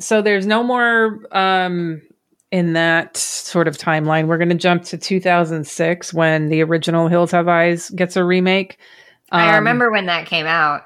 so 0.00 0.22
there's 0.22 0.46
no 0.46 0.62
more 0.62 1.20
um 1.36 2.02
in 2.50 2.74
that 2.74 3.16
sort 3.16 3.66
of 3.68 3.78
timeline 3.78 4.26
we're 4.26 4.36
going 4.38 4.48
to 4.48 4.54
jump 4.54 4.84
to 4.84 4.98
2006 4.98 6.12
when 6.12 6.48
the 6.48 6.62
original 6.62 7.08
hills 7.08 7.30
have 7.30 7.48
eyes 7.48 7.90
gets 7.90 8.16
a 8.16 8.24
remake 8.24 8.78
I 9.30 9.48
Um, 9.48 9.54
remember 9.56 9.90
when 9.90 10.06
that 10.06 10.26
came 10.26 10.44
out. 10.46 10.82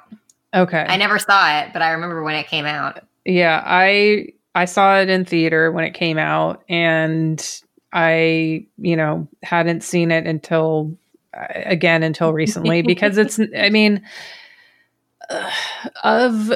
okay 0.54 0.84
I 0.88 0.96
never 0.96 1.18
saw 1.18 1.58
it, 1.60 1.72
but 1.72 1.82
I 1.82 1.90
remember 1.90 2.22
when 2.22 2.36
it 2.36 2.46
came 2.46 2.66
out. 2.66 3.00
yeah 3.24 3.62
i 3.64 4.28
i 4.54 4.64
saw 4.64 4.98
it 5.00 5.08
in 5.08 5.24
theater 5.24 5.72
when 5.72 5.84
it 5.84 5.94
came 5.94 6.18
out 6.18 6.62
and 6.68 7.60
i 7.96 8.64
you 8.76 8.94
know 8.94 9.26
hadn't 9.42 9.82
seen 9.82 10.10
it 10.10 10.26
until 10.26 10.96
uh, 11.34 11.46
again 11.64 12.02
until 12.02 12.32
recently 12.32 12.82
because 12.86 13.16
it's 13.18 13.40
i 13.58 13.70
mean 13.70 14.02
uh, 15.30 15.50
of 16.04 16.52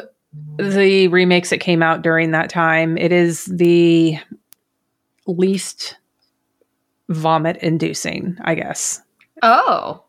the 0.59 1.09
remakes 1.09 1.51
that 1.51 1.59
came 1.59 1.83
out 1.83 2.03
during 2.03 2.31
that 2.31 2.51
time 2.51 2.97
it 2.99 3.11
is 3.11 3.47
the 3.47 4.17
least 5.27 5.97
vomit 7.09 7.57
inducing 7.59 8.37
i 8.43 8.55
guess. 8.55 9.01
Oh, 9.43 10.05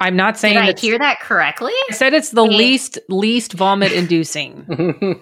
i'm 0.00 0.16
not 0.16 0.34
did 0.34 0.40
saying 0.40 0.58
I 0.58 0.72
hear 0.78 0.98
that 0.98 1.20
correctly? 1.20 1.72
I 1.90 1.94
said 1.94 2.14
it's 2.14 2.30
the 2.30 2.46
Yeah. 2.46 2.56
least 2.56 2.98
least 3.08 3.52
vomit 3.54 3.92
inducing 3.92 4.64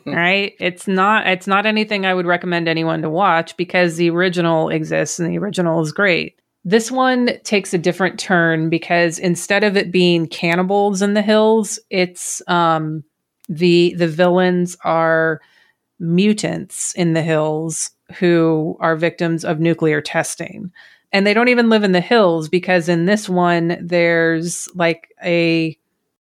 right 0.06 0.54
it's 0.60 0.86
not 0.86 1.26
it's 1.26 1.46
not 1.46 1.66
anything 1.66 2.04
i 2.06 2.14
would 2.14 2.26
recommend 2.26 2.68
anyone 2.68 3.02
to 3.02 3.10
watch 3.10 3.56
because 3.56 3.96
the 3.96 4.10
original 4.10 4.68
exists 4.68 5.18
and 5.18 5.30
the 5.30 5.38
original 5.38 5.80
is 5.82 5.92
great 5.92 6.38
this 6.64 6.90
one 6.90 7.30
takes 7.44 7.72
a 7.72 7.78
different 7.78 8.18
turn 8.18 8.68
because 8.68 9.18
instead 9.20 9.62
of 9.62 9.76
it 9.76 9.92
being 9.92 10.26
cannibals 10.26 11.00
in 11.02 11.14
the 11.14 11.22
hills 11.22 11.78
it's 11.90 12.42
um 12.48 13.02
the 13.48 13.94
the 13.96 14.08
villains 14.08 14.76
are 14.82 15.40
mutants 15.98 16.92
in 16.94 17.14
the 17.14 17.22
hills 17.22 17.90
who 18.18 18.76
are 18.80 18.96
victims 18.96 19.44
of 19.44 19.60
nuclear 19.60 20.00
testing 20.00 20.70
and 21.16 21.26
they 21.26 21.32
don't 21.32 21.48
even 21.48 21.70
live 21.70 21.82
in 21.82 21.92
the 21.92 22.00
hills 22.02 22.46
because 22.46 22.90
in 22.90 23.06
this 23.06 23.26
one 23.26 23.78
there's 23.80 24.68
like 24.74 25.08
a 25.24 25.74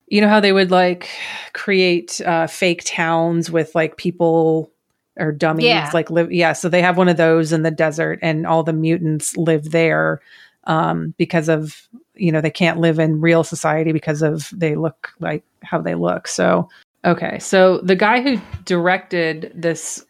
you 0.07 0.21
know 0.21 0.29
how 0.29 0.39
they 0.39 0.53
would 0.53 0.71
like 0.71 1.09
create 1.51 2.21
uh, 2.21 2.47
fake 2.47 2.81
towns 2.85 3.51
with 3.51 3.75
like 3.75 3.97
people 3.97 4.71
or 5.17 5.33
dummies 5.33 5.65
Yeah. 5.65 5.89
like 5.93 6.09
live 6.09 6.31
yeah 6.31 6.53
so 6.53 6.69
they 6.69 6.81
have 6.81 6.97
one 6.97 7.09
of 7.09 7.17
those 7.17 7.51
in 7.51 7.63
the 7.63 7.71
desert 7.71 8.19
and 8.21 8.47
all 8.47 8.63
the 8.63 8.71
mutants 8.71 9.35
live 9.35 9.71
there 9.71 10.21
um, 10.63 11.13
because 11.17 11.49
of 11.49 11.89
you 12.13 12.31
know 12.31 12.39
they 12.39 12.49
can't 12.49 12.79
live 12.79 12.97
in 12.97 13.19
real 13.19 13.43
society 13.43 13.91
because 13.91 14.21
of 14.21 14.49
they 14.53 14.75
look 14.75 15.11
like 15.19 15.43
how 15.61 15.81
they 15.81 15.95
look 15.95 16.25
so 16.27 16.69
okay 17.03 17.37
so 17.39 17.79
the 17.79 17.95
guy 17.97 18.21
who 18.21 18.39
directed 18.63 19.51
this 19.53 20.05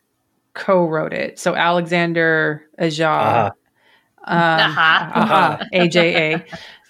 co-wrote 0.54 1.12
it 1.14 1.40
so 1.40 1.56
alexander 1.56 2.64
aja 2.78 3.08
Ah. 3.10 3.52
Um, 4.26 4.38
Aha. 4.38 5.12
aha, 5.14 5.66
aja 5.74 6.44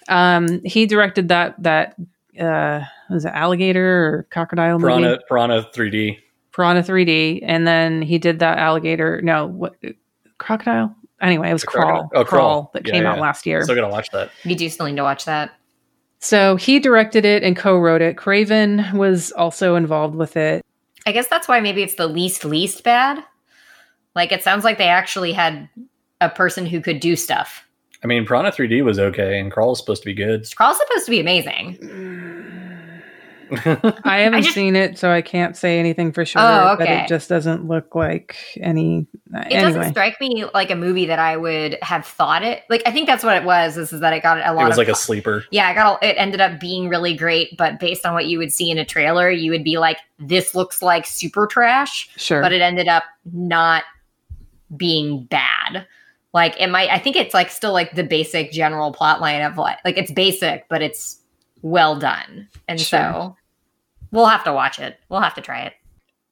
um, 0.08 0.60
he 0.64 0.86
directed 0.86 1.28
that 1.28 1.54
that 1.62 1.96
uh 2.40 2.80
was 3.10 3.24
it 3.24 3.32
alligator 3.34 4.06
or 4.06 4.26
crocodile 4.30 4.78
movie? 4.78 4.92
Piranha, 5.02 5.18
Piranha 5.28 5.68
3D. 5.74 6.18
Piranha 6.52 6.82
3D, 6.82 7.40
and 7.42 7.66
then 7.66 8.02
he 8.02 8.18
did 8.18 8.38
that 8.40 8.58
alligator. 8.58 9.20
No, 9.22 9.46
what 9.46 9.74
crocodile? 10.38 10.94
Anyway, 11.20 11.48
it 11.48 11.52
was 11.52 11.64
Crawl. 11.64 12.10
Oh, 12.14 12.24
Crawl. 12.24 12.70
that 12.74 12.86
Yeah, 12.86 12.92
came 12.92 13.06
out 13.06 13.18
last 13.18 13.46
year. 13.46 13.62
Still 13.62 13.74
gotta 13.74 13.88
watch 13.88 14.10
that. 14.10 14.30
You 14.44 14.54
do 14.54 14.68
still 14.68 14.86
need 14.86 14.96
to 14.96 15.02
watch 15.02 15.24
that. 15.24 15.52
so 16.18 16.56
he 16.56 16.78
directed 16.78 17.24
it 17.24 17.42
and 17.42 17.56
co-wrote 17.56 18.02
it. 18.02 18.16
Craven 18.16 18.84
was 18.94 19.32
also 19.32 19.76
involved 19.76 20.14
with 20.14 20.36
it. 20.36 20.64
I 21.06 21.12
guess 21.12 21.28
that's 21.28 21.46
why 21.48 21.60
maybe 21.60 21.82
it's 21.82 21.94
the 21.94 22.06
least 22.06 22.44
least 22.44 22.82
bad. 22.84 23.22
Like 24.14 24.32
it 24.32 24.42
sounds 24.42 24.64
like 24.64 24.76
they 24.78 24.88
actually 24.88 25.32
had 25.32 25.68
a 26.20 26.28
person 26.28 26.66
who 26.66 26.80
could 26.80 27.00
do 27.00 27.16
stuff. 27.16 27.66
I 28.04 28.06
mean, 28.06 28.26
Piranha 28.26 28.50
3D 28.52 28.84
was 28.84 28.98
okay, 28.98 29.38
and 29.38 29.50
Crawl 29.50 29.72
is 29.72 29.78
supposed 29.78 30.02
to 30.02 30.06
be 30.06 30.14
good. 30.14 30.46
Crawl's 30.56 30.78
supposed 30.78 31.06
to 31.06 31.10
be 31.10 31.20
amazing. 31.20 31.78
I 34.04 34.18
haven't 34.20 34.42
just- 34.42 34.54
seen 34.54 34.74
it, 34.74 34.98
so 34.98 35.10
I 35.10 35.22
can't 35.22 35.56
say 35.56 35.78
anything 35.78 36.12
for 36.12 36.24
sure. 36.24 36.42
Oh, 36.42 36.74
But 36.78 36.88
it 36.88 37.08
just 37.08 37.28
doesn't 37.28 37.66
look 37.66 37.94
like 37.94 38.36
any. 38.60 39.06
It 39.32 39.52
anyway, 39.52 39.72
doesn't 39.72 39.92
strike 39.92 40.20
me 40.20 40.44
like 40.52 40.70
a 40.70 40.74
movie 40.76 41.06
that 41.06 41.18
I 41.18 41.36
would 41.36 41.78
have 41.82 42.04
thought 42.04 42.42
it. 42.42 42.64
Like 42.68 42.82
I 42.86 42.90
think 42.90 43.06
that's 43.06 43.22
what 43.22 43.36
it 43.36 43.44
was. 43.44 43.76
Is, 43.76 43.92
is 43.92 44.00
that 44.00 44.12
it 44.12 44.22
got 44.22 44.38
a 44.38 44.52
lot. 44.52 44.62
it 44.62 44.66
was 44.66 44.74
of 44.74 44.78
like 44.78 44.88
a 44.88 44.94
sleeper. 44.94 45.44
yeah, 45.50 45.68
I 45.68 45.74
got 45.74 46.02
a, 46.02 46.08
it 46.08 46.14
ended 46.14 46.40
up 46.40 46.58
being 46.58 46.88
really 46.88 47.14
great, 47.16 47.56
but 47.56 47.78
based 47.78 48.04
on 48.04 48.14
what 48.14 48.26
you 48.26 48.38
would 48.38 48.52
see 48.52 48.70
in 48.70 48.78
a 48.78 48.84
trailer, 48.84 49.30
you 49.30 49.50
would 49.52 49.64
be 49.64 49.78
like, 49.78 49.98
this 50.18 50.54
looks 50.54 50.82
like 50.82 51.06
super 51.06 51.46
trash, 51.46 52.08
sure. 52.16 52.40
but 52.40 52.52
it 52.52 52.60
ended 52.62 52.88
up 52.88 53.04
not 53.32 53.84
being 54.76 55.24
bad. 55.24 55.86
Like 56.36 56.60
it 56.60 56.66
might 56.68 56.90
I 56.90 56.98
think 56.98 57.16
it's 57.16 57.32
like 57.32 57.50
still 57.50 57.72
like 57.72 57.94
the 57.94 58.04
basic 58.04 58.52
general 58.52 58.92
plot 58.92 59.22
line 59.22 59.40
of 59.40 59.56
like 59.56 59.78
like 59.86 59.96
it's 59.96 60.12
basic, 60.12 60.68
but 60.68 60.82
it's 60.82 61.18
well 61.62 61.98
done. 61.98 62.46
And 62.68 62.78
Sure. 62.78 63.00
so 63.00 63.36
we'll 64.12 64.26
have 64.26 64.44
to 64.44 64.52
watch 64.52 64.78
it. 64.78 65.00
We'll 65.08 65.22
have 65.22 65.34
to 65.36 65.40
try 65.40 65.62
it. 65.62 65.72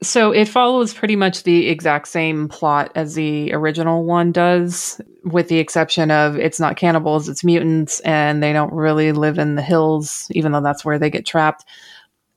So 0.03 0.31
it 0.31 0.47
follows 0.47 0.93
pretty 0.93 1.17
much 1.17 1.45
the 1.45 1.69
exact 1.69 2.09
same 2.09 2.49
plot 2.49 2.93
as 2.95 3.15
the 3.15 3.55
original 3.55 4.05
one 4.05 4.31
does, 4.31 5.01
with 5.25 5.49
the 5.49 5.59
exception 5.59 6.11
of 6.11 6.37
it's 6.37 6.61
not 6.61 6.77
cannibals, 6.77 7.27
it's 7.27 7.43
mutants, 7.43 8.01
and 8.01 8.43
they 8.43 8.53
don't 8.53 8.75
really 8.75 9.13
live 9.13 9.39
in 9.39 9.55
the 9.55 9.63
hills, 9.63 10.27
even 10.33 10.53
though 10.53 10.61
that's 10.61 10.85
where 10.85 10.99
they 10.99 11.09
get 11.09 11.25
trapped. 11.25 11.65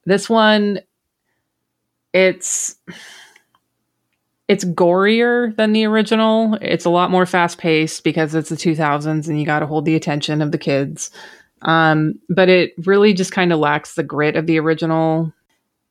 This 0.05 0.29
one, 0.29 0.79
it's 2.13 2.77
it's 4.47 4.63
gorier 4.65 5.55
than 5.57 5.73
the 5.73 5.85
original. 5.85 6.57
It's 6.61 6.85
a 6.85 6.89
lot 6.89 7.11
more 7.11 7.25
fast 7.25 7.57
paced 7.57 8.03
because 8.03 8.33
it's 8.33 8.49
the 8.49 8.55
2000s 8.55 9.27
and 9.27 9.39
you 9.39 9.45
got 9.45 9.59
to 9.59 9.65
hold 9.67 9.85
the 9.85 9.95
attention 9.95 10.41
of 10.41 10.51
the 10.51 10.57
kids. 10.57 11.11
Um, 11.63 12.19
but 12.29 12.49
it 12.49 12.73
really 12.85 13.13
just 13.13 13.31
kind 13.31 13.51
of 13.51 13.59
lacks 13.59 13.95
the 13.95 14.03
grit 14.03 14.35
of 14.35 14.45
the 14.45 14.59
original. 14.59 15.33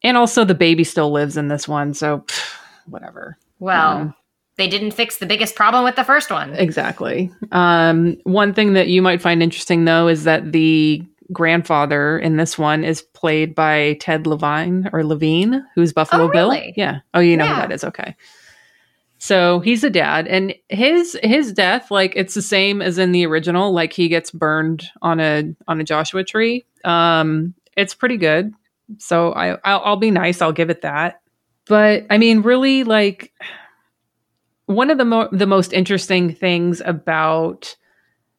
And 0.02 0.16
also, 0.16 0.44
the 0.44 0.54
baby 0.54 0.84
still 0.84 1.10
lives 1.10 1.36
in 1.36 1.48
this 1.48 1.66
one. 1.66 1.92
So, 1.94 2.18
pff, 2.20 2.54
whatever. 2.86 3.36
Well, 3.58 3.96
Um, 3.96 4.14
they 4.56 4.68
didn't 4.68 4.92
fix 4.92 5.18
the 5.18 5.26
biggest 5.26 5.54
problem 5.54 5.84
with 5.84 5.96
the 5.96 6.04
first 6.04 6.30
one. 6.30 6.54
Exactly. 6.54 7.30
Um, 7.52 8.16
one 8.24 8.54
thing 8.54 8.74
that 8.74 8.88
you 8.88 9.02
might 9.02 9.20
find 9.20 9.42
interesting, 9.42 9.84
though, 9.84 10.06
is 10.08 10.24
that 10.24 10.52
the 10.52 11.02
grandfather 11.32 12.18
in 12.18 12.36
this 12.36 12.56
one 12.56 12.84
is 12.84 13.02
played 13.02 13.54
by 13.54 13.94
Ted 14.00 14.26
Levine 14.26 14.88
or 14.92 15.04
Levine, 15.04 15.64
who's 15.74 15.92
Buffalo 15.92 16.24
Oh, 16.24 16.28
Bill. 16.32 16.54
Yeah. 16.76 17.00
Oh, 17.14 17.20
you 17.20 17.36
know 17.36 17.46
who 17.46 17.54
that 17.54 17.72
is. 17.72 17.82
Okay. 17.84 18.14
So 19.18 19.60
he's 19.60 19.82
a 19.82 19.90
dad, 19.90 20.26
and 20.26 20.54
his 20.68 21.18
his 21.22 21.52
death, 21.52 21.90
like 21.90 22.12
it's 22.16 22.34
the 22.34 22.42
same 22.42 22.82
as 22.82 22.98
in 22.98 23.12
the 23.12 23.26
original. 23.26 23.72
Like 23.72 23.92
he 23.92 24.08
gets 24.08 24.30
burned 24.30 24.84
on 25.00 25.20
a 25.20 25.54
on 25.66 25.80
a 25.80 25.84
Joshua 25.84 26.22
tree. 26.22 26.66
Um, 26.84 27.54
it's 27.76 27.94
pretty 27.94 28.18
good. 28.18 28.52
So 28.98 29.32
I 29.32 29.56
I'll, 29.64 29.80
I'll 29.84 29.96
be 29.96 30.10
nice. 30.10 30.42
I'll 30.42 30.52
give 30.52 30.70
it 30.70 30.82
that. 30.82 31.22
But 31.66 32.06
I 32.10 32.18
mean, 32.18 32.42
really, 32.42 32.84
like 32.84 33.32
one 34.66 34.90
of 34.90 34.98
the 34.98 35.04
mo- 35.04 35.30
the 35.32 35.46
most 35.46 35.72
interesting 35.72 36.34
things 36.34 36.82
about 36.84 37.74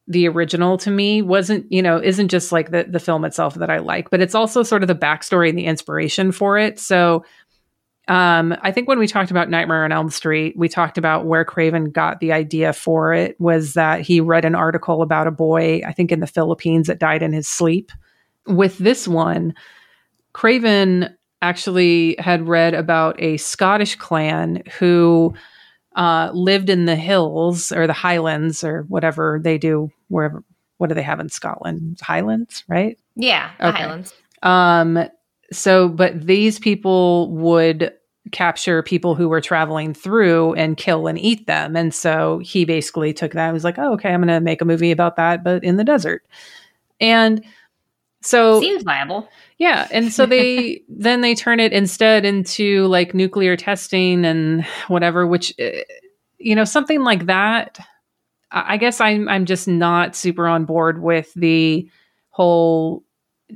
the 0.06 0.26
original 0.28 0.78
to 0.78 0.90
me 0.90 1.20
wasn't 1.20 1.70
you 1.70 1.82
know 1.82 2.00
isn't 2.00 2.28
just 2.28 2.52
like 2.52 2.70
the 2.70 2.84
the 2.88 3.00
film 3.00 3.24
itself 3.24 3.56
that 3.56 3.68
I 3.68 3.78
like, 3.78 4.10
but 4.10 4.20
it's 4.20 4.34
also 4.34 4.62
sort 4.62 4.82
of 4.82 4.88
the 4.88 4.94
backstory 4.94 5.48
and 5.48 5.58
the 5.58 5.66
inspiration 5.66 6.30
for 6.30 6.56
it. 6.56 6.78
So. 6.78 7.24
Um, 8.08 8.56
I 8.62 8.72
think 8.72 8.88
when 8.88 8.98
we 8.98 9.06
talked 9.06 9.30
about 9.30 9.50
Nightmare 9.50 9.84
on 9.84 9.92
Elm 9.92 10.08
Street, 10.08 10.56
we 10.56 10.68
talked 10.68 10.96
about 10.96 11.26
where 11.26 11.44
Craven 11.44 11.90
got 11.90 12.20
the 12.20 12.32
idea 12.32 12.72
for 12.72 13.12
it 13.12 13.38
was 13.38 13.74
that 13.74 14.00
he 14.00 14.20
read 14.20 14.46
an 14.46 14.54
article 14.54 15.02
about 15.02 15.26
a 15.26 15.30
boy, 15.30 15.82
I 15.86 15.92
think 15.92 16.10
in 16.10 16.20
the 16.20 16.26
Philippines, 16.26 16.86
that 16.86 16.98
died 16.98 17.22
in 17.22 17.34
his 17.34 17.46
sleep. 17.46 17.92
With 18.46 18.78
this 18.78 19.06
one, 19.06 19.54
Craven 20.32 21.14
actually 21.42 22.16
had 22.18 22.48
read 22.48 22.72
about 22.72 23.20
a 23.20 23.36
Scottish 23.36 23.94
clan 23.96 24.62
who 24.78 25.34
uh, 25.94 26.30
lived 26.32 26.70
in 26.70 26.86
the 26.86 26.96
hills 26.96 27.72
or 27.72 27.86
the 27.86 27.92
highlands 27.92 28.64
or 28.64 28.82
whatever 28.84 29.38
they 29.42 29.58
do, 29.58 29.90
wherever. 30.08 30.42
What 30.78 30.88
do 30.88 30.94
they 30.94 31.02
have 31.02 31.18
in 31.18 31.28
Scotland? 31.28 31.98
Highlands, 32.00 32.64
right? 32.68 32.96
Yeah, 33.16 33.50
the 33.58 33.68
Okay. 33.68 33.82
Highlands. 33.82 34.14
Um, 34.44 35.08
so, 35.52 35.88
but 35.88 36.24
these 36.24 36.60
people 36.60 37.32
would 37.32 37.92
capture 38.32 38.82
people 38.82 39.14
who 39.14 39.28
were 39.28 39.40
traveling 39.40 39.94
through 39.94 40.54
and 40.54 40.76
kill 40.76 41.06
and 41.06 41.18
eat 41.18 41.46
them. 41.46 41.76
And 41.76 41.92
so 41.94 42.38
he 42.38 42.64
basically 42.64 43.12
took 43.12 43.32
that 43.32 43.46
and 43.46 43.52
was 43.54 43.64
like, 43.64 43.78
oh, 43.78 43.92
okay, 43.94 44.10
I'm 44.12 44.20
going 44.20 44.28
to 44.28 44.40
make 44.40 44.60
a 44.60 44.64
movie 44.64 44.90
about 44.90 45.16
that, 45.16 45.42
but 45.44 45.62
in 45.64 45.76
the 45.76 45.84
desert. 45.84 46.24
And 47.00 47.44
so, 48.22 48.60
Seems 48.60 48.82
viable. 48.82 49.28
yeah. 49.58 49.86
And 49.92 50.12
so 50.12 50.26
they 50.26 50.82
then 50.88 51.20
they 51.20 51.34
turn 51.34 51.60
it 51.60 51.72
instead 51.72 52.24
into 52.24 52.86
like 52.88 53.14
nuclear 53.14 53.56
testing 53.56 54.24
and 54.24 54.64
whatever, 54.88 55.26
which, 55.26 55.54
uh, 55.60 55.70
you 56.38 56.54
know, 56.56 56.64
something 56.64 57.02
like 57.04 57.26
that. 57.26 57.78
I 58.50 58.74
I 58.74 58.76
guess 58.76 59.00
I'm 59.00 59.28
I'm 59.28 59.44
just 59.46 59.68
not 59.68 60.16
super 60.16 60.48
on 60.48 60.64
board 60.64 61.00
with 61.00 61.32
the 61.34 61.88
whole, 62.30 63.04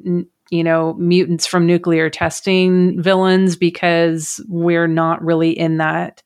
n- 0.06 0.26
you 0.53 0.62
know, 0.62 0.92
mutants 0.98 1.46
from 1.46 1.66
nuclear 1.66 2.11
testing 2.11 3.00
villains 3.00 3.57
because 3.57 4.38
we're 4.50 4.86
not 4.86 5.24
really 5.24 5.59
in 5.59 5.78
that 5.78 6.22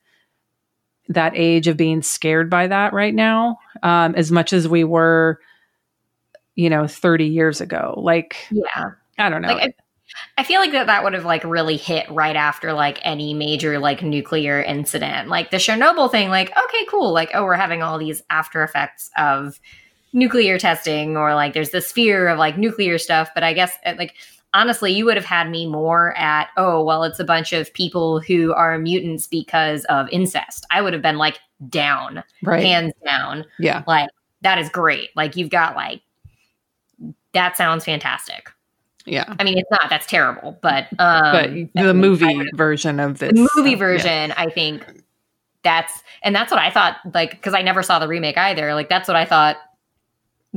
that 1.07 1.31
age 1.33 1.69
of 1.69 1.77
being 1.77 2.01
scared 2.01 2.49
by 2.49 2.67
that 2.67 2.91
right 2.91 3.15
now, 3.15 3.57
um, 3.83 4.13
as 4.15 4.29
much 4.29 4.51
as 4.51 4.67
we 4.67 4.83
were, 4.83 5.39
you 6.55 6.69
know, 6.69 6.85
30 6.87 7.23
years 7.23 7.61
ago. 7.61 7.93
Like, 7.95 8.35
Yeah. 8.51 8.91
I 9.17 9.29
don't 9.29 9.41
know. 9.41 9.53
Like 9.53 9.73
I, 10.37 10.41
I 10.41 10.43
feel 10.43 10.59
like 10.59 10.73
that 10.73 10.87
that 10.87 11.05
would 11.05 11.13
have 11.13 11.23
like 11.23 11.45
really 11.45 11.77
hit 11.77 12.11
right 12.11 12.35
after 12.35 12.73
like 12.73 12.99
any 13.03 13.33
major 13.33 13.79
like 13.79 14.03
nuclear 14.03 14.61
incident. 14.61 15.29
Like 15.29 15.51
the 15.51 15.57
Chernobyl 15.57 16.11
thing 16.11 16.27
like 16.27 16.49
okay, 16.49 16.85
cool. 16.89 17.13
Like 17.13 17.31
oh, 17.33 17.45
we're 17.45 17.53
having 17.53 17.81
all 17.81 17.97
these 17.97 18.21
after 18.29 18.61
effects 18.61 19.09
of 19.17 19.57
nuclear 20.13 20.57
testing 20.57 21.17
or 21.17 21.35
like 21.35 21.53
there's 21.53 21.71
this 21.71 21.91
fear 21.91 22.27
of 22.27 22.39
like 22.39 22.57
nuclear 22.57 22.97
stuff, 22.97 23.29
but 23.33 23.43
I 23.43 23.53
guess 23.53 23.77
uh, 23.85 23.93
like 23.97 24.15
honestly, 24.53 24.91
you 24.91 25.05
would 25.05 25.17
have 25.17 25.25
had 25.25 25.49
me 25.49 25.67
more 25.67 26.17
at 26.17 26.49
oh, 26.57 26.83
well, 26.83 27.03
it's 27.03 27.19
a 27.19 27.25
bunch 27.25 27.53
of 27.53 27.73
people 27.73 28.19
who 28.19 28.53
are 28.53 28.77
mutants 28.77 29.27
because 29.27 29.85
of 29.85 30.07
incest. 30.09 30.65
I 30.71 30.81
would 30.81 30.93
have 30.93 31.01
been 31.01 31.17
like 31.17 31.39
down, 31.69 32.23
right. 32.43 32.63
hands 32.63 32.93
down. 33.05 33.45
yeah. 33.59 33.83
Like 33.87 34.09
that 34.41 34.57
is 34.57 34.69
great. 34.69 35.09
Like 35.15 35.35
you've 35.35 35.49
got 35.49 35.75
like 35.75 36.01
that 37.33 37.57
sounds 37.57 37.85
fantastic. 37.85 38.49
Yeah. 39.05 39.33
I 39.39 39.43
mean, 39.43 39.57
it's 39.57 39.71
not. 39.71 39.89
That's 39.89 40.05
terrible. 40.05 40.57
But 40.61 40.87
um, 40.99 41.69
but 41.73 41.83
the 41.83 41.93
movie 41.93 42.43
version 42.53 42.99
of 42.99 43.19
this. 43.19 43.31
the 43.31 43.49
movie 43.55 43.69
uh, 43.69 43.71
yeah. 43.71 43.77
version, 43.77 44.31
I 44.33 44.49
think 44.49 45.03
that's 45.63 46.03
and 46.23 46.35
that's 46.35 46.51
what 46.51 46.59
I 46.59 46.69
thought. 46.69 46.97
Like, 47.13 47.31
because 47.31 47.53
I 47.53 47.61
never 47.61 47.83
saw 47.83 47.99
the 47.99 48.07
remake 48.07 48.37
either. 48.37 48.73
Like, 48.73 48.89
that's 48.89 49.07
what 49.07 49.15
I 49.15 49.23
thought 49.23 49.57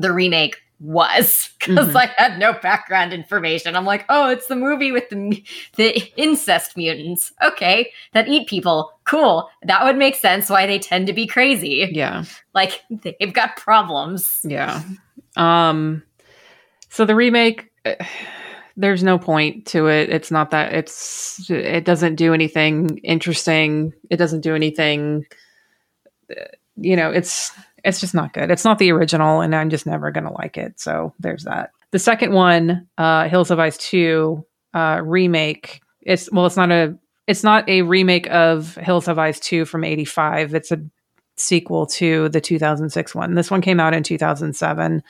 the 0.00 0.12
remake 0.12 0.56
was 0.80 1.50
because 1.58 1.88
Mhm. 1.88 1.96
I 1.96 2.06
had 2.16 2.38
no 2.38 2.54
background 2.54 3.12
information. 3.12 3.76
I'm 3.76 3.84
like, 3.84 4.06
oh, 4.08 4.30
it's 4.30 4.46
the 4.46 4.56
movie 4.56 4.92
with 4.92 5.08
the 5.10 5.44
the 5.76 6.02
incest 6.16 6.76
mutants. 6.76 7.32
Okay, 7.42 7.92
that 8.14 8.28
eat 8.28 8.48
people. 8.48 8.90
Cool. 9.04 9.48
That 9.62 9.84
would 9.84 9.96
make 9.98 10.14
sense 10.14 10.48
why 10.48 10.66
they 10.66 10.78
tend 10.78 11.06
to 11.08 11.12
be 11.12 11.26
crazy. 11.26 11.88
Yeah. 11.92 12.24
Like 12.54 12.80
they've 12.90 13.32
got 13.34 13.56
problems. 13.56 14.40
Yeah. 14.42 14.82
Um 15.36 16.02
so 16.88 17.04
the 17.04 17.14
remake 17.14 17.70
uh, 17.84 17.94
there's 18.76 19.02
no 19.02 19.18
point 19.18 19.66
to 19.66 19.88
it. 19.88 20.08
It's 20.08 20.30
not 20.30 20.50
that 20.52 20.72
it's 20.72 21.50
it 21.50 21.84
doesn't 21.84 22.14
do 22.14 22.32
anything 22.32 22.98
interesting. 23.04 23.92
It 24.08 24.16
doesn't 24.16 24.40
do 24.40 24.54
anything 24.54 25.26
uh, 26.30 26.44
you 26.76 26.96
know, 26.96 27.10
it's 27.10 27.52
it's 27.84 28.00
just 28.00 28.14
not 28.14 28.32
good. 28.32 28.50
It's 28.50 28.64
not 28.64 28.78
the 28.78 28.92
original 28.92 29.40
and 29.40 29.54
I'm 29.54 29.70
just 29.70 29.86
never 29.86 30.12
to 30.12 30.30
like 30.30 30.56
it. 30.56 30.78
So 30.78 31.14
there's 31.18 31.44
that. 31.44 31.70
The 31.90 31.98
second 31.98 32.32
one, 32.32 32.88
uh 32.98 33.28
Hills 33.28 33.48
Have 33.48 33.58
Eyes 33.58 33.78
2 33.78 34.44
uh 34.74 35.00
remake. 35.04 35.80
It's 36.02 36.30
well 36.30 36.46
it's 36.46 36.56
not 36.56 36.70
a 36.70 36.96
it's 37.26 37.44
not 37.44 37.68
a 37.68 37.82
remake 37.82 38.28
of 38.30 38.74
Hills 38.76 39.06
Have 39.06 39.18
Eyes 39.18 39.38
2 39.40 39.64
from 39.64 39.84
85. 39.84 40.54
It's 40.54 40.72
a 40.72 40.82
sequel 41.36 41.86
to 41.86 42.28
the 42.28 42.40
2006 42.40 43.14
one. 43.14 43.34
This 43.34 43.50
one 43.50 43.60
came 43.60 43.80
out 43.80 43.94
in 43.94 44.02
2007. 44.02 45.02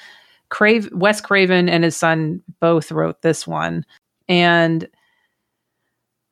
Crave 0.49 0.89
Wes 0.93 1.21
Craven 1.21 1.69
and 1.69 1.85
his 1.85 1.97
son 1.97 2.43
both 2.61 2.93
wrote 2.93 3.23
this 3.23 3.47
one. 3.47 3.85
And 4.29 4.89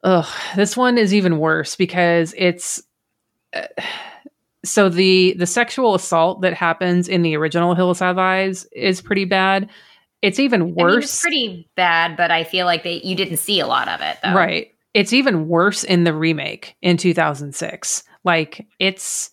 ugh, 0.02 0.26
this 0.56 0.76
one 0.76 0.98
is 0.98 1.14
even 1.14 1.38
worse 1.38 1.76
because 1.76 2.34
it's 2.36 2.82
uh, 3.54 3.66
so 4.68 4.88
the 4.88 5.34
the 5.38 5.46
sexual 5.46 5.94
assault 5.94 6.42
that 6.42 6.54
happens 6.54 7.08
in 7.08 7.22
the 7.22 7.36
original 7.36 7.74
Hills 7.74 8.00
Have 8.00 8.18
Eyes 8.18 8.66
is 8.72 9.00
pretty 9.00 9.24
bad. 9.24 9.68
It's 10.22 10.38
even 10.38 10.62
I 10.62 10.64
mean, 10.64 10.74
worse. 10.74 11.04
it's 11.04 11.22
pretty 11.22 11.68
bad, 11.76 12.16
but 12.16 12.30
I 12.30 12.44
feel 12.44 12.66
like 12.66 12.82
they 12.82 13.00
you 13.02 13.14
didn't 13.14 13.38
see 13.38 13.60
a 13.60 13.66
lot 13.66 13.88
of 13.88 14.00
it 14.00 14.18
though. 14.22 14.34
Right. 14.34 14.68
It's 14.94 15.12
even 15.12 15.48
worse 15.48 15.84
in 15.84 16.04
the 16.04 16.14
remake 16.14 16.76
in 16.82 16.96
2006. 16.96 18.02
Like 18.24 18.66
it's 18.78 19.30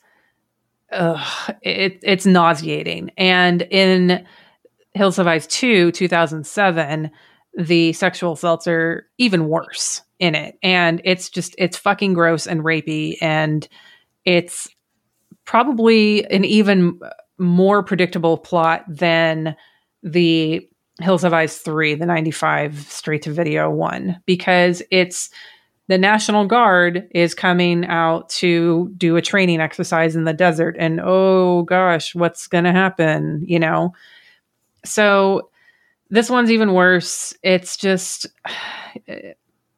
ugh, 0.92 1.56
it, 1.62 2.00
it's 2.04 2.26
nauseating. 2.26 3.12
And 3.18 3.64
in 3.64 4.26
Hills 4.94 5.18
Have 5.18 5.28
Eyes 5.28 5.48
2, 5.48 5.92
2007, 5.92 7.12
the 7.58 7.94
sexual 7.94 8.34
assaults 8.34 8.68
are 8.68 9.08
even 9.18 9.48
worse 9.48 10.02
in 10.20 10.36
it. 10.36 10.58
And 10.62 11.02
it's 11.04 11.30
just 11.30 11.56
it's 11.58 11.78
fucking 11.78 12.14
gross 12.14 12.48
and 12.48 12.62
rapey 12.62 13.18
and 13.22 13.68
it's 14.24 14.70
probably 15.46 16.26
an 16.32 16.43
even 16.46 17.00
more 17.38 17.84
predictable 17.84 18.38
plot 18.38 18.84
than 18.88 19.56
the 20.04 20.68
Hills 21.02 21.24
Have 21.24 21.34
Eyes 21.34 21.58
3, 21.58 21.96
the 21.96 22.06
95 22.06 22.80
straight 22.89 23.22
to 23.24 23.32
video 23.32 23.70
one, 23.70 24.22
because 24.26 24.82
it's 24.91 25.30
the 25.88 25.98
National 25.98 26.46
Guard 26.46 27.08
is 27.12 27.36
coming 27.36 27.86
out 27.86 28.30
to 28.30 28.91
do 28.98 29.16
a 29.16 29.22
training 29.22 29.62
exercise 29.62 30.16
in 30.16 30.24
the 30.24 30.34
desert. 30.34 30.76
And 30.80 31.00
oh 31.04 31.64
gosh, 31.64 32.16
what's 32.16 32.48
going 32.48 32.64
to 32.64 32.72
happen? 32.72 33.43
You 33.46 33.60
know? 33.60 33.93
So 34.84 35.50
this 36.10 36.30
one's 36.30 36.52
even 36.52 36.74
worse. 36.74 37.34
It's 37.43 37.78
just. 37.78 38.28
Eh, 39.10 39.34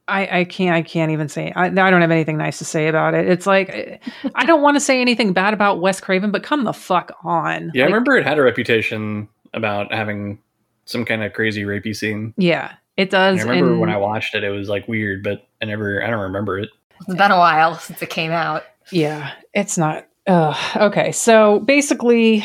I, 0.07 0.39
I 0.39 0.43
can't 0.45 0.73
I 0.75 0.81
can't 0.81 1.11
even 1.11 1.27
say 1.27 1.51
I, 1.55 1.65
I 1.65 1.69
don't 1.69 2.01
have 2.01 2.11
anything 2.11 2.37
nice 2.37 2.59
to 2.59 2.65
say 2.65 2.87
about 2.87 3.13
it. 3.13 3.27
It's 3.27 3.45
like 3.45 4.01
I 4.35 4.45
don't 4.45 4.61
want 4.61 4.75
to 4.75 4.79
say 4.79 5.01
anything 5.01 5.33
bad 5.33 5.53
about 5.53 5.81
Wes 5.81 5.99
Craven, 5.99 6.31
but 6.31 6.43
come 6.43 6.63
the 6.63 6.73
fuck 6.73 7.11
on. 7.23 7.71
Yeah, 7.73 7.83
I 7.83 7.87
remember 7.87 8.15
it 8.17 8.25
had 8.25 8.37
a 8.37 8.41
reputation 8.41 9.27
about 9.53 9.93
having 9.93 10.39
some 10.85 11.03
kind 11.03 11.23
of 11.23 11.33
crazy 11.33 11.63
rapey 11.63 11.95
scene. 11.95 12.33
Yeah, 12.37 12.73
it 12.95 13.03
And 13.03 13.09
does. 13.11 13.39
I 13.39 13.43
remember 13.49 13.71
and- 13.71 13.79
when 13.81 13.89
I 13.89 13.97
watched 13.97 14.33
it, 14.35 14.43
it 14.43 14.49
was 14.49 14.69
like 14.69 14.87
weird, 14.87 15.23
but 15.23 15.45
I 15.61 15.65
never, 15.65 16.01
I 16.03 16.09
don't 16.09 16.21
remember 16.21 16.57
it. 16.59 16.69
It's 17.07 17.15
been 17.15 17.31
a 17.31 17.37
while 17.37 17.75
since 17.75 18.01
it 18.01 18.09
came 18.09 18.31
out. 18.31 18.63
Yeah, 18.91 19.31
it's 19.53 19.77
not. 19.77 20.07
Uh, 20.25 20.55
okay, 20.77 21.11
so 21.11 21.59
basically, 21.59 22.43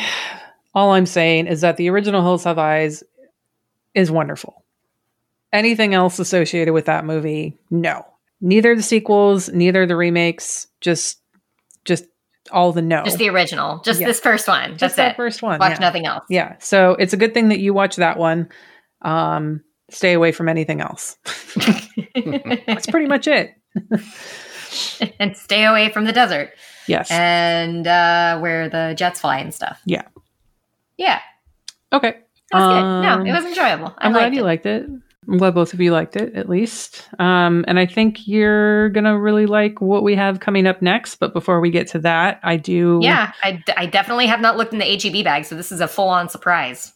all 0.75 0.91
I'm 0.91 1.05
saying 1.05 1.47
is 1.47 1.61
that 1.61 1.77
the 1.77 1.89
original 1.89 2.21
Hills 2.21 2.43
Have 2.43 2.57
Eyes 2.59 3.03
is 3.93 4.11
wonderful. 4.11 4.62
Anything 5.53 5.93
else 5.93 6.19
associated 6.19 6.73
with 6.73 6.85
that 6.85 7.05
movie? 7.05 7.57
No. 7.69 8.05
Neither 8.41 8.75
the 8.75 8.81
sequels, 8.83 9.49
neither 9.49 9.85
the 9.85 9.95
remakes, 9.95 10.67
just 10.81 11.19
just 11.85 12.05
all 12.51 12.71
the 12.73 12.81
no. 12.81 13.03
Just 13.05 13.19
the 13.19 13.29
original. 13.29 13.79
Just 13.85 14.01
Yeah. 14.01 14.07
this 14.07 14.19
first 14.19 14.47
one. 14.49 14.71
Just 14.71 14.79
That's 14.79 14.95
that 14.95 15.11
it. 15.11 15.15
first 15.15 15.41
one. 15.41 15.59
Watch 15.59 15.73
yeah. 15.73 15.79
nothing 15.79 16.05
else. 16.05 16.25
Yeah. 16.29 16.55
So 16.59 16.91
it's 16.99 17.13
a 17.13 17.17
good 17.17 17.33
thing 17.33 17.49
that 17.49 17.59
you 17.59 17.73
watch 17.73 17.95
that 17.97 18.17
one. 18.17 18.49
Um, 19.01 19.63
stay 19.91 20.13
away 20.13 20.31
from 20.33 20.49
anything 20.49 20.81
else. 20.81 21.17
That's 22.15 22.87
pretty 22.87 23.07
much 23.07 23.27
it. 23.27 23.53
and 25.19 25.35
stay 25.37 25.65
away 25.65 25.89
from 25.91 26.05
the 26.05 26.11
desert 26.11 26.51
Yes. 26.87 27.09
and 27.11 27.85
uh, 27.87 28.39
where 28.39 28.69
the 28.69 28.93
jets 28.97 29.21
fly 29.21 29.39
and 29.39 29.53
stuff. 29.53 29.79
Yeah. 29.85 30.03
Yeah. 30.97 31.19
okay. 31.91 32.17
That 32.51 32.57
was 32.59 32.63
Um, 32.63 33.01
good. 33.01 33.23
No, 33.25 33.31
it 33.31 33.35
was 33.35 33.45
enjoyable. 33.45 33.93
I 33.97 34.05
I'm 34.07 34.13
glad 34.13 34.33
you 34.33 34.41
it. 34.41 34.45
liked 34.45 34.65
it. 34.65 34.85
I'm 35.27 35.37
glad 35.37 35.55
both 35.55 35.73
of 35.73 35.81
you 35.81 35.91
liked 35.91 36.15
it, 36.15 36.33
at 36.35 36.49
least. 36.49 37.07
Um, 37.19 37.63
and 37.67 37.79
I 37.79 37.85
think 37.85 38.27
you're 38.27 38.89
gonna 38.89 39.17
really 39.17 39.45
like 39.45 39.81
what 39.81 40.03
we 40.03 40.15
have 40.15 40.39
coming 40.39 40.67
up 40.67 40.81
next. 40.81 41.15
But 41.15 41.33
before 41.33 41.59
we 41.59 41.71
get 41.71 41.87
to 41.87 41.99
that, 41.99 42.39
I 42.43 42.57
do. 42.57 42.99
Yeah, 43.01 43.31
I, 43.43 43.53
d- 43.65 43.73
I 43.77 43.85
definitely 43.85 44.27
have 44.27 44.41
not 44.41 44.57
looked 44.57 44.73
in 44.73 44.79
the 44.79 44.85
HEB 44.85 45.23
bag, 45.23 45.45
so 45.45 45.55
this 45.55 45.71
is 45.71 45.81
a 45.81 45.87
full 45.87 46.09
on 46.09 46.29
surprise. 46.29 46.93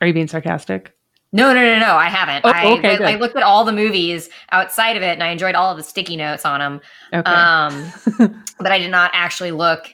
Are 0.00 0.06
you 0.06 0.12
being 0.12 0.28
sarcastic? 0.28 0.94
No, 1.32 1.52
no, 1.52 1.60
no, 1.60 1.80
no, 1.80 1.96
I 1.96 2.08
haven't. 2.08 2.44
Oh, 2.44 2.52
I, 2.54 2.78
okay, 2.78 2.94
I, 2.94 2.96
good. 2.96 3.06
I 3.06 3.16
looked 3.16 3.34
at 3.34 3.42
all 3.42 3.64
the 3.64 3.72
movies 3.72 4.30
outside 4.52 4.96
of 4.96 5.02
it, 5.02 5.14
and 5.14 5.22
I 5.22 5.30
enjoyed 5.30 5.56
all 5.56 5.72
of 5.72 5.76
the 5.76 5.82
sticky 5.82 6.16
notes 6.16 6.44
on 6.44 6.60
them. 6.60 6.80
Okay. 7.12 7.28
Um, 7.28 7.92
but 8.60 8.70
I 8.70 8.78
did 8.78 8.92
not 8.92 9.10
actually 9.14 9.50
look 9.50 9.92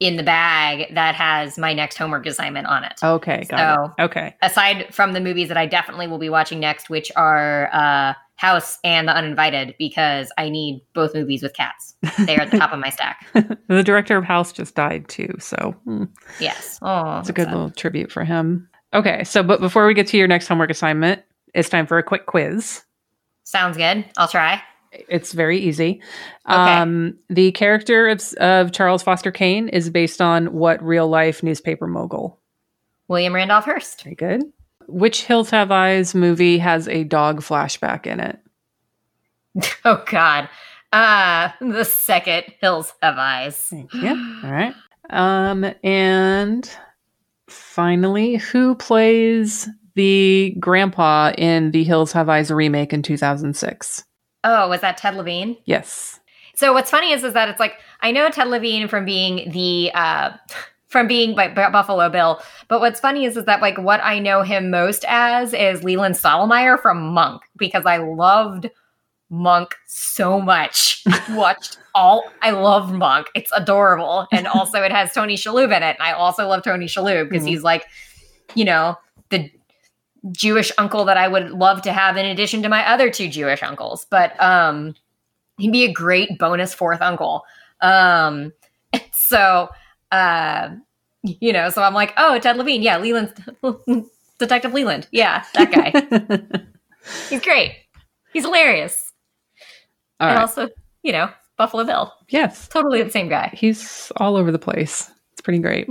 in 0.00 0.16
the 0.16 0.22
bag 0.22 0.94
that 0.94 1.14
has 1.14 1.58
my 1.58 1.74
next 1.74 1.96
homework 1.96 2.24
assignment 2.26 2.66
on 2.66 2.84
it. 2.84 2.94
okay. 3.02 3.44
Got 3.48 3.76
so- 3.76 3.94
it. 3.98 4.02
Okay. 4.04 4.34
Aside 4.42 4.92
from 4.92 5.12
the 5.12 5.20
movies 5.20 5.48
that 5.48 5.56
I 5.58 5.66
definitely 5.66 6.08
will 6.08 6.18
be 6.18 6.30
watching 6.30 6.58
next, 6.58 6.88
which 6.88 7.12
are 7.16 7.68
uh, 7.72 8.14
House 8.36 8.78
and 8.82 9.06
The 9.06 9.14
Uninvited, 9.14 9.74
because 9.78 10.32
I 10.38 10.48
need 10.48 10.80
both 10.94 11.14
movies 11.14 11.42
with 11.42 11.52
cats. 11.52 11.94
They 12.24 12.36
are 12.36 12.40
at 12.40 12.50
the 12.50 12.58
top 12.58 12.72
of 12.72 12.78
my 12.78 12.88
stack. 12.88 13.26
the 13.68 13.82
director 13.82 14.16
of 14.16 14.24
House 14.24 14.52
just 14.52 14.74
died 14.74 15.06
too, 15.08 15.34
so 15.38 15.74
hmm, 15.84 16.04
Yes. 16.40 16.78
Oh, 16.80 17.18
it's 17.18 17.28
a 17.28 17.34
good 17.34 17.48
little 17.48 17.70
tribute 17.70 18.10
for 18.10 18.24
him. 18.24 18.66
Okay. 18.94 19.22
So, 19.24 19.42
but 19.42 19.60
before 19.60 19.86
we 19.86 19.92
get 19.92 20.06
to 20.08 20.16
your 20.16 20.26
next 20.26 20.48
homework 20.48 20.70
assignment, 20.70 21.22
it's 21.52 21.68
time 21.68 21.86
for 21.86 21.98
a 21.98 22.02
quick 22.02 22.24
quiz. 22.24 22.82
Sounds 23.44 23.76
good. 23.76 24.06
I'll 24.16 24.28
try. 24.28 24.62
It's 24.92 25.32
very 25.32 25.58
easy. 25.58 26.00
Okay. 26.48 26.56
Um, 26.56 27.16
the 27.28 27.52
character 27.52 28.08
of, 28.08 28.20
of 28.34 28.72
Charles 28.72 29.02
Foster 29.02 29.30
Kane 29.30 29.68
is 29.68 29.88
based 29.88 30.20
on 30.20 30.52
what 30.52 30.82
real 30.82 31.08
life 31.08 31.42
newspaper 31.42 31.86
mogul? 31.86 32.40
William 33.08 33.34
Randolph 33.34 33.64
Hearst. 33.64 34.02
Very 34.02 34.16
good. 34.16 34.42
Which 34.88 35.24
Hills 35.24 35.50
Have 35.50 35.70
Eyes 35.70 36.14
movie 36.14 36.58
has 36.58 36.88
a 36.88 37.04
dog 37.04 37.40
flashback 37.40 38.06
in 38.06 38.20
it? 38.20 38.38
Oh 39.84 40.02
God. 40.06 40.48
Uh 40.92 41.50
the 41.60 41.84
second 41.84 42.44
Hills 42.60 42.92
Have 43.02 43.18
Eyes. 43.18 43.56
Thank 43.56 43.92
you. 43.94 44.40
All 44.44 44.50
right. 44.50 44.74
Um, 45.10 45.66
and 45.82 46.70
finally, 47.48 48.36
who 48.36 48.74
plays 48.76 49.68
the 49.96 50.56
grandpa 50.60 51.32
in 51.36 51.72
the 51.72 51.84
Hills 51.84 52.12
Have 52.12 52.28
Eyes 52.28 52.50
remake 52.50 52.92
in 52.92 53.02
2006? 53.02 54.04
Oh, 54.44 54.68
was 54.68 54.80
that 54.80 54.96
Ted 54.96 55.14
Levine? 55.16 55.56
Yes. 55.64 56.18
So 56.54 56.72
what's 56.72 56.90
funny 56.90 57.12
is 57.12 57.24
is 57.24 57.32
that 57.34 57.48
it's 57.48 57.60
like 57.60 57.74
I 58.00 58.10
know 58.12 58.28
Ted 58.30 58.48
Levine 58.48 58.88
from 58.88 59.04
being 59.04 59.50
the 59.50 59.90
uh 59.94 60.30
from 60.88 61.06
being 61.06 61.36
by 61.36 61.46
Bu- 61.48 61.70
Buffalo 61.70 62.08
Bill, 62.08 62.42
but 62.68 62.80
what's 62.80 62.98
funny 63.00 63.24
is 63.24 63.36
is 63.36 63.44
that 63.44 63.60
like 63.62 63.78
what 63.78 64.00
I 64.02 64.18
know 64.18 64.42
him 64.42 64.70
most 64.70 65.04
as 65.08 65.54
is 65.54 65.84
Leland 65.84 66.16
Stottlemeyer 66.16 66.80
from 66.80 67.12
Monk 67.14 67.42
because 67.56 67.86
I 67.86 67.98
loved 67.98 68.68
Monk 69.30 69.74
so 69.86 70.40
much. 70.40 71.04
Watched 71.30 71.78
all 71.94 72.24
I 72.42 72.50
love 72.50 72.92
Monk. 72.92 73.28
It's 73.34 73.52
adorable. 73.54 74.26
And 74.32 74.46
also 74.48 74.82
it 74.82 74.90
has 74.90 75.12
Tony 75.14 75.36
Shalhoub 75.36 75.66
in 75.76 75.82
it. 75.84 75.96
And 75.96 75.96
I 76.00 76.12
also 76.12 76.48
love 76.48 76.64
Tony 76.64 76.86
Shalhoub 76.86 77.28
because 77.28 77.44
Mhm. 77.44 77.48
he's 77.50 77.62
like, 77.62 77.86
you 78.56 78.64
know, 78.64 78.96
Jewish 80.32 80.70
uncle 80.78 81.04
that 81.06 81.16
I 81.16 81.28
would 81.28 81.50
love 81.50 81.82
to 81.82 81.92
have 81.92 82.16
in 82.16 82.26
addition 82.26 82.62
to 82.62 82.68
my 82.68 82.86
other 82.88 83.10
two 83.10 83.28
Jewish 83.28 83.62
uncles. 83.62 84.06
But 84.10 84.40
um 84.42 84.94
he'd 85.58 85.72
be 85.72 85.84
a 85.84 85.92
great 85.92 86.38
bonus 86.38 86.74
fourth 86.74 87.00
uncle. 87.00 87.44
Um 87.80 88.52
so 89.12 89.68
uh 90.12 90.70
you 91.22 91.52
know, 91.52 91.68
so 91.68 91.82
I'm 91.82 91.92
like, 91.92 92.14
oh, 92.16 92.38
Ted 92.38 92.56
Levine, 92.56 92.82
yeah, 92.82 92.98
Leland 92.98 93.34
Detective 94.38 94.72
Leland. 94.72 95.06
Yeah, 95.10 95.44
that 95.54 95.70
guy. 95.70 96.62
He's 97.28 97.42
great. 97.42 97.76
He's 98.32 98.44
hilarious. 98.44 99.12
All 100.18 100.28
and 100.28 100.36
right. 100.36 100.40
also, 100.40 100.68
you 101.02 101.12
know, 101.12 101.30
Buffalo 101.58 101.84
Bill. 101.84 102.12
Yes. 102.30 102.68
Totally 102.68 103.02
the 103.02 103.10
same 103.10 103.28
guy. 103.28 103.50
He's 103.52 104.10
all 104.16 104.36
over 104.36 104.50
the 104.50 104.58
place. 104.58 105.10
It's 105.32 105.42
pretty 105.42 105.58
great. 105.58 105.90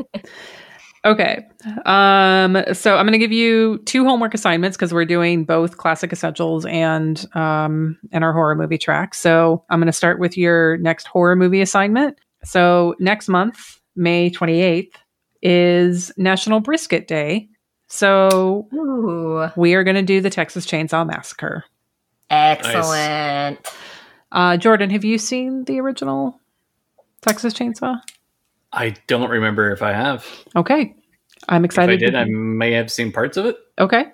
Okay. 1.06 1.46
Um, 1.86 2.64
so 2.74 2.96
I'm 2.96 3.06
going 3.06 3.14
to 3.14 3.20
give 3.20 3.32
you 3.32 3.80
two 3.86 4.06
homework 4.06 4.34
assignments 4.34 4.78
because 4.78 4.94
we're 4.94 5.06
doing 5.06 5.46
both 5.46 5.78
classic 5.78 6.12
essentials 6.12 6.66
and 6.66 7.26
um, 7.36 7.98
and 8.12 8.24
our 8.24 8.34
horror 8.34 8.56
movie 8.56 8.78
track. 8.78 9.14
So 9.14 9.64
I'm 9.70 9.80
going 9.80 9.88
to 9.88 9.94
start 9.94 10.20
with 10.20 10.38
your 10.38 10.78
next 10.78 11.08
horror 11.08 11.36
movie 11.36 11.62
assignment. 11.62 12.18
So 12.44 12.96
next 13.00 13.28
month, 13.28 13.80
May 13.96 14.30
28th, 14.30 14.94
is 15.42 16.12
National 16.18 16.60
Brisket 16.60 17.08
Day. 17.08 17.50
So 17.88 18.68
Ooh. 18.74 19.50
we 19.56 19.74
are 19.74 19.84
going 19.84 19.96
to 19.96 20.02
do 20.04 20.22
the 20.22 20.30
Texas 20.30 20.66
Chainsaw 20.66 21.06
Massacre. 21.06 21.66
Excellent. 22.30 23.68
Uh, 24.32 24.58
Jordan, 24.58 24.92
have 24.92 25.04
you 25.04 25.18
seen 25.18 25.64
the 25.64 25.80
original 25.80 26.40
Texas 27.22 27.54
Chainsaw? 27.54 28.00
I 28.72 28.96
don't 29.08 29.30
remember 29.30 29.72
if 29.72 29.82
I 29.82 29.94
have. 29.94 30.26
Okay. 30.56 30.96
I'm 31.48 31.66
excited. 31.66 32.02
If 32.02 32.04
I 32.04 32.06
did, 32.06 32.12
to- 32.12 32.20
I 32.20 32.26
may 32.26 32.72
have 32.74 32.92
seen 32.92 33.12
parts 33.12 33.38
of 33.38 33.46
it. 33.46 33.58
Okay. 33.80 34.06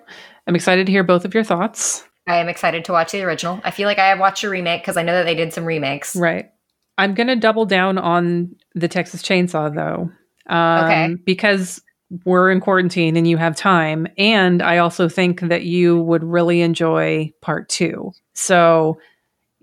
I'm 0.46 0.54
excited 0.54 0.86
to 0.86 0.92
hear 0.92 1.02
both 1.02 1.24
of 1.24 1.34
your 1.34 1.44
thoughts. 1.44 2.04
I 2.28 2.36
am 2.36 2.48
excited 2.48 2.84
to 2.86 2.92
watch 2.92 3.12
the 3.12 3.22
original. 3.22 3.60
I 3.64 3.70
feel 3.70 3.86
like 3.86 3.98
I 3.98 4.08
have 4.08 4.18
watched 4.18 4.42
a 4.44 4.48
remake 4.50 4.82
because 4.82 4.96
I 4.96 5.02
know 5.02 5.12
that 5.14 5.24
they 5.24 5.34
did 5.34 5.52
some 5.52 5.64
remakes. 5.64 6.16
Right. 6.16 6.50
I'm 6.98 7.14
going 7.14 7.26
to 7.28 7.36
double 7.36 7.66
down 7.66 7.98
on 7.98 8.54
the 8.74 8.88
Texas 8.88 9.22
Chainsaw, 9.22 9.74
though. 9.74 10.10
Um, 10.52 10.84
Okay. 10.84 11.14
Because 11.24 11.82
we're 12.24 12.50
in 12.50 12.60
quarantine 12.60 13.16
and 13.16 13.26
you 13.28 13.36
have 13.36 13.56
time. 13.56 14.06
And 14.16 14.62
I 14.62 14.78
also 14.78 15.08
think 15.08 15.40
that 15.40 15.64
you 15.64 16.00
would 16.00 16.22
really 16.24 16.62
enjoy 16.62 17.32
part 17.42 17.68
two. 17.68 18.12
So 18.34 18.98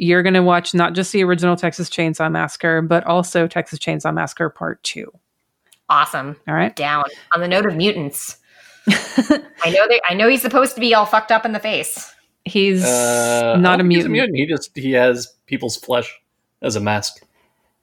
you're 0.04 0.24
going 0.24 0.34
to 0.34 0.44
watch 0.44 0.74
not 0.74 0.94
just 0.94 1.12
the 1.12 1.24
original 1.24 1.56
Texas 1.56 1.90
Chainsaw 1.90 2.32
Massacre, 2.32 2.82
but 2.82 3.04
also 3.06 3.48
Texas 3.48 3.80
Chainsaw 3.80 4.14
Massacre 4.14 4.50
part 4.50 4.82
two. 4.84 5.12
Awesome. 5.90 6.36
All 6.48 6.54
right. 6.56 6.76
Down. 6.76 7.06
On 7.34 7.42
the 7.42 7.48
note 7.48 7.66
of 7.66 7.76
mutants. 7.76 8.38
I 8.88 9.70
know 9.70 9.88
they 9.88 10.02
I 10.10 10.14
know 10.14 10.28
he's 10.28 10.42
supposed 10.42 10.76
to 10.76 10.82
be 10.82 10.94
all 10.94 11.06
fucked 11.06 11.32
up 11.32 11.46
in 11.46 11.52
the 11.54 11.60
face. 11.60 12.14
He's 12.46 12.84
Uh, 12.84 13.56
not 13.58 13.80
a 13.80 13.84
don't 13.84 13.92
think 13.92 14.10
mutant. 14.10 14.38
He 14.38 14.46
just 14.46 14.72
he 14.78 14.92
has 14.92 15.28
people's 15.46 15.78
flesh 15.78 16.14
as 16.62 16.76
a 16.76 16.80
mask. 16.82 17.24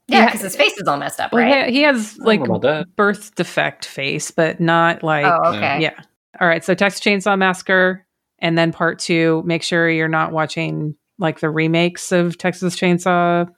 Yeah, 0.09 0.19
Yeah. 0.19 0.27
because 0.27 0.41
his 0.43 0.57
face 0.57 0.77
is 0.77 0.87
all 0.89 0.99
messed 0.99 1.21
up, 1.21 1.33
right? 1.33 1.67
he, 1.67 1.73
he 1.79 1.83
has 1.83 2.19
like 2.19 2.41
know 2.41 2.57
about 2.57 2.63
that. 2.63 2.97
birth 2.97 3.35
defect 3.37 3.87
face, 3.87 4.31
but 4.31 4.61
not 4.61 5.03
like 5.03 5.25
oh, 5.25 5.55
okay. 5.55 5.81
Yeah. 5.81 5.95
All 6.41 6.49
right. 6.49 6.65
So 6.65 6.75
Texas 6.75 7.01
Chainsaw 7.01 7.39
Massacre, 7.39 8.05
and 8.39 8.59
then 8.59 8.73
part 8.73 8.99
two. 8.99 9.43
Make 9.47 9.63
sure 9.63 9.89
you're 9.89 10.09
not 10.09 10.33
watching 10.33 10.97
like 11.21 11.41
the 11.41 11.51
remakes 11.51 12.11
of 12.11 12.37
Texas 12.39 12.75
Chainsaw 12.75 13.49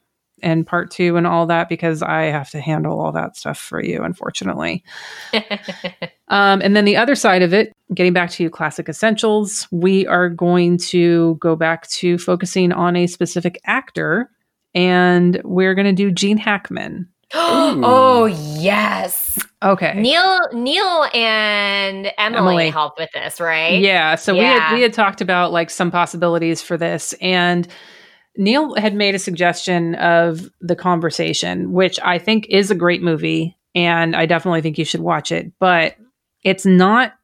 and 0.42 0.66
part 0.66 0.90
two 0.90 1.16
and 1.16 1.26
all 1.26 1.46
that 1.46 1.68
because 1.68 2.02
I 2.02 2.24
have 2.24 2.50
to 2.50 2.60
handle 2.60 3.00
all 3.00 3.12
that 3.12 3.36
stuff 3.36 3.58
for 3.58 3.82
you, 3.82 4.02
unfortunately. 4.02 4.84
Um, 6.32 6.62
and 6.62 6.74
then 6.74 6.86
the 6.86 6.96
other 6.96 7.14
side 7.14 7.42
of 7.42 7.52
it, 7.52 7.74
getting 7.92 8.14
back 8.14 8.30
to 8.30 8.48
classic 8.48 8.88
essentials, 8.88 9.68
we 9.70 10.06
are 10.06 10.30
going 10.30 10.78
to 10.78 11.36
go 11.40 11.56
back 11.56 11.86
to 11.88 12.16
focusing 12.16 12.72
on 12.72 12.96
a 12.96 13.06
specific 13.06 13.60
actor, 13.66 14.30
and 14.74 15.42
we're 15.44 15.74
going 15.74 15.84
to 15.84 15.92
do 15.92 16.10
Gene 16.10 16.38
Hackman. 16.38 17.06
oh 17.34 18.24
yes. 18.24 19.38
Okay. 19.62 19.94
Neil 20.00 20.40
Neil 20.52 21.06
and 21.14 22.12
Emily, 22.18 22.38
Emily. 22.38 22.70
helped 22.70 22.98
with 22.98 23.10
this, 23.12 23.40
right? 23.40 23.80
Yeah. 23.80 24.16
So 24.16 24.34
we 24.34 24.40
had 24.40 24.74
we 24.74 24.82
had 24.82 24.92
talked 24.92 25.20
about 25.20 25.52
like 25.52 25.70
some 25.70 25.90
possibilities 25.90 26.62
for 26.62 26.76
this, 26.76 27.14
and 27.20 27.68
Neil 28.36 28.74
had 28.74 28.94
made 28.94 29.14
a 29.14 29.18
suggestion 29.18 29.94
of 29.96 30.50
the 30.60 30.76
conversation, 30.76 31.72
which 31.72 32.00
I 32.02 32.18
think 32.18 32.46
is 32.48 32.70
a 32.70 32.74
great 32.74 33.02
movie, 33.02 33.56
and 33.74 34.16
I 34.16 34.26
definitely 34.26 34.62
think 34.62 34.78
you 34.78 34.84
should 34.84 35.00
watch 35.00 35.30
it. 35.30 35.52
But 35.58 35.96
it's 36.42 36.66
not 36.66 37.14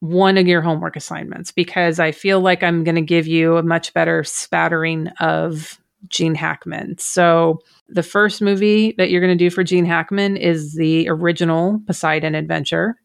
one 0.00 0.38
of 0.38 0.46
your 0.46 0.60
homework 0.62 0.94
assignments 0.94 1.50
because 1.50 1.98
I 1.98 2.12
feel 2.12 2.40
like 2.40 2.62
I'm 2.62 2.84
going 2.84 2.94
to 2.94 3.00
give 3.00 3.26
you 3.26 3.56
a 3.56 3.62
much 3.62 3.92
better 3.94 4.22
spattering 4.22 5.08
of 5.20 5.80
Gene 6.06 6.34
Hackman. 6.34 6.96
So 6.98 7.58
the 7.88 8.02
first 8.04 8.40
movie 8.40 8.94
that 8.98 9.10
you're 9.10 9.20
going 9.20 9.36
to 9.36 9.44
do 9.44 9.50
for 9.50 9.64
Gene 9.64 9.84
Hackman 9.84 10.36
is 10.36 10.74
the 10.74 11.08
original 11.08 11.80
Poseidon 11.86 12.34
Adventure. 12.34 12.96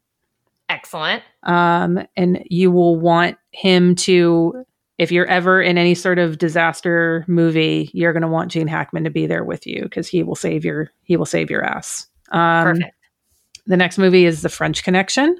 Excellent. 0.69 1.23
um, 1.43 1.99
and 2.15 2.43
you 2.49 2.71
will 2.71 2.99
want 2.99 3.37
him 3.51 3.95
to 3.95 4.65
if 4.97 5.11
you're 5.11 5.25
ever 5.27 5.61
in 5.61 5.77
any 5.77 5.93
sort 5.93 6.17
of 6.17 6.37
disaster 6.37 7.25
movie 7.27 7.91
you're 7.93 8.13
going 8.13 8.21
to 8.21 8.27
want 8.27 8.49
gene 8.49 8.67
hackman 8.67 9.03
to 9.03 9.09
be 9.09 9.27
there 9.27 9.43
with 9.43 9.67
you 9.67 9.83
because 9.83 10.07
he 10.07 10.23
will 10.23 10.35
save 10.35 10.63
your 10.65 10.89
he 11.03 11.17
will 11.17 11.25
save 11.25 11.51
your 11.51 11.63
ass 11.63 12.07
um, 12.31 12.63
Perfect. 12.63 12.95
the 13.67 13.77
next 13.77 13.97
movie 13.97 14.25
is 14.25 14.41
the 14.41 14.49
french 14.49 14.83
connection 14.83 15.35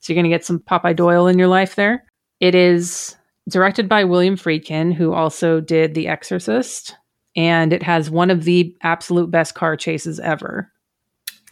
so 0.00 0.12
you're 0.12 0.22
going 0.22 0.30
to 0.30 0.36
get 0.36 0.44
some 0.44 0.60
popeye 0.60 0.94
doyle 0.94 1.26
in 1.26 1.38
your 1.38 1.48
life 1.48 1.74
there 1.74 2.04
it 2.38 2.54
is 2.54 3.16
directed 3.48 3.88
by 3.88 4.04
william 4.04 4.36
friedkin 4.36 4.92
who 4.94 5.12
also 5.12 5.60
did 5.60 5.94
the 5.94 6.08
exorcist 6.08 6.96
and 7.36 7.72
it 7.72 7.82
has 7.82 8.10
one 8.10 8.30
of 8.30 8.44
the 8.44 8.74
absolute 8.82 9.30
best 9.30 9.54
car 9.54 9.76
chases 9.76 10.18
ever 10.20 10.70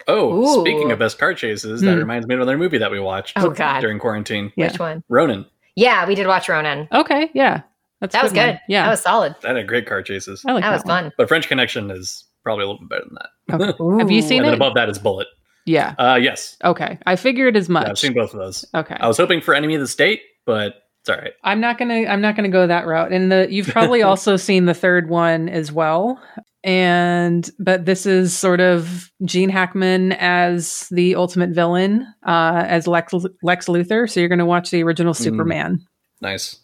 Oh, 0.07 0.33
Ooh. 0.33 0.61
speaking 0.61 0.91
of 0.91 0.99
best 0.99 1.17
car 1.17 1.33
chases, 1.33 1.81
that 1.81 1.93
Hmm. 1.93 1.97
reminds 1.99 2.27
me 2.27 2.35
of 2.35 2.39
another 2.41 2.59
movie 2.59 2.77
that 2.77 2.91
we 2.91 2.99
watched 2.99 3.33
Oh, 3.37 3.49
God. 3.49 3.79
during 3.79 3.97
quarantine. 3.97 4.51
Yeah. 4.55 4.67
Which 4.67 4.77
one? 4.77 5.03
Ronin. 5.09 5.45
Yeah, 5.75 6.07
we 6.07 6.13
did 6.13 6.27
watch 6.27 6.47
Ronin. 6.47 6.87
okay 6.91 7.31
yeah 7.33 7.61
that's 8.01 8.13
a 8.13 8.17
That 8.17 8.23
was 8.23 8.33
one. 8.33 8.45
good. 8.51 8.59
yeah 8.67 8.83
That 8.83 8.91
was 8.91 9.01
solid. 9.01 9.35
That 9.41 9.55
had 9.55 9.65
great 9.67 9.87
car 9.87 10.03
chases. 10.03 10.43
I 10.45 10.51
like 10.51 10.63
That 10.63 10.71
was 10.73 10.83
one. 10.83 11.05
fun. 11.05 11.11
But 11.17 11.27
French 11.27 11.47
Connection 11.47 11.89
is 11.89 12.23
probably 12.43 12.65
a 12.65 12.67
little 12.67 12.81
bit 12.81 12.89
better 12.89 13.05
than 13.05 13.15
that. 13.15 13.71
Okay. 13.79 13.97
Have 13.99 14.11
you 14.11 14.21
seen 14.21 14.39
and 14.39 14.45
then 14.45 14.53
it? 14.53 14.57
above 14.57 14.75
that 14.75 14.89
is 14.89 14.99
Bullitt. 14.99 15.27
Yeah. 15.65 15.95
Uh, 15.97 16.19
yes. 16.21 16.55
Okay. 16.63 16.99
I 17.07 17.15
figured 17.15 17.57
as 17.57 17.67
much. 17.67 17.85
Yeah, 17.85 17.89
I've 17.91 17.97
seen 17.97 18.13
both 18.13 18.31
of 18.33 18.39
those. 18.39 18.63
okay. 18.75 18.97
I 18.99 19.07
was 19.07 19.17
hoping 19.17 19.41
for 19.41 19.55
Enemy 19.55 19.73
of 19.73 19.81
the 19.81 19.87
State, 19.87 20.21
but 20.45 20.83
it's 21.05 21.09
all 21.11 21.17
right. 21.17 21.33
I'm 21.43 21.59
not 21.59 21.77
gonna 21.77 22.05
I'm 22.07 22.19
not 22.21 22.35
gonna 22.35 22.49
go 22.49 22.65
that 22.65 22.87
route. 22.87 23.11
And 23.11 23.31
the 23.31 23.47
you've 23.49 23.67
probably 23.67 24.01
also 24.03 24.37
seen 24.37 24.65
the 24.65 24.73
third 24.73 25.07
one 25.07 25.47
as 25.49 25.71
well. 25.71 26.19
And 26.63 27.47
but 27.59 27.85
this 27.85 28.07
is 28.07 28.35
sort 28.35 28.59
of 28.59 29.11
Gene 29.23 29.49
Hackman 29.49 30.13
as 30.13 30.87
the 30.89 31.13
ultimate 31.15 31.51
villain, 31.51 32.07
uh, 32.25 32.63
as 32.65 32.87
Lex 32.87 33.13
Lex 33.43 33.67
Luthor. 33.67 34.09
So 34.09 34.19
you're 34.19 34.29
gonna 34.29 34.47
watch 34.47 34.71
the 34.71 34.81
original 34.81 35.13
Mm. 35.13 35.17
Superman. 35.17 35.79
Nice. 36.21 36.57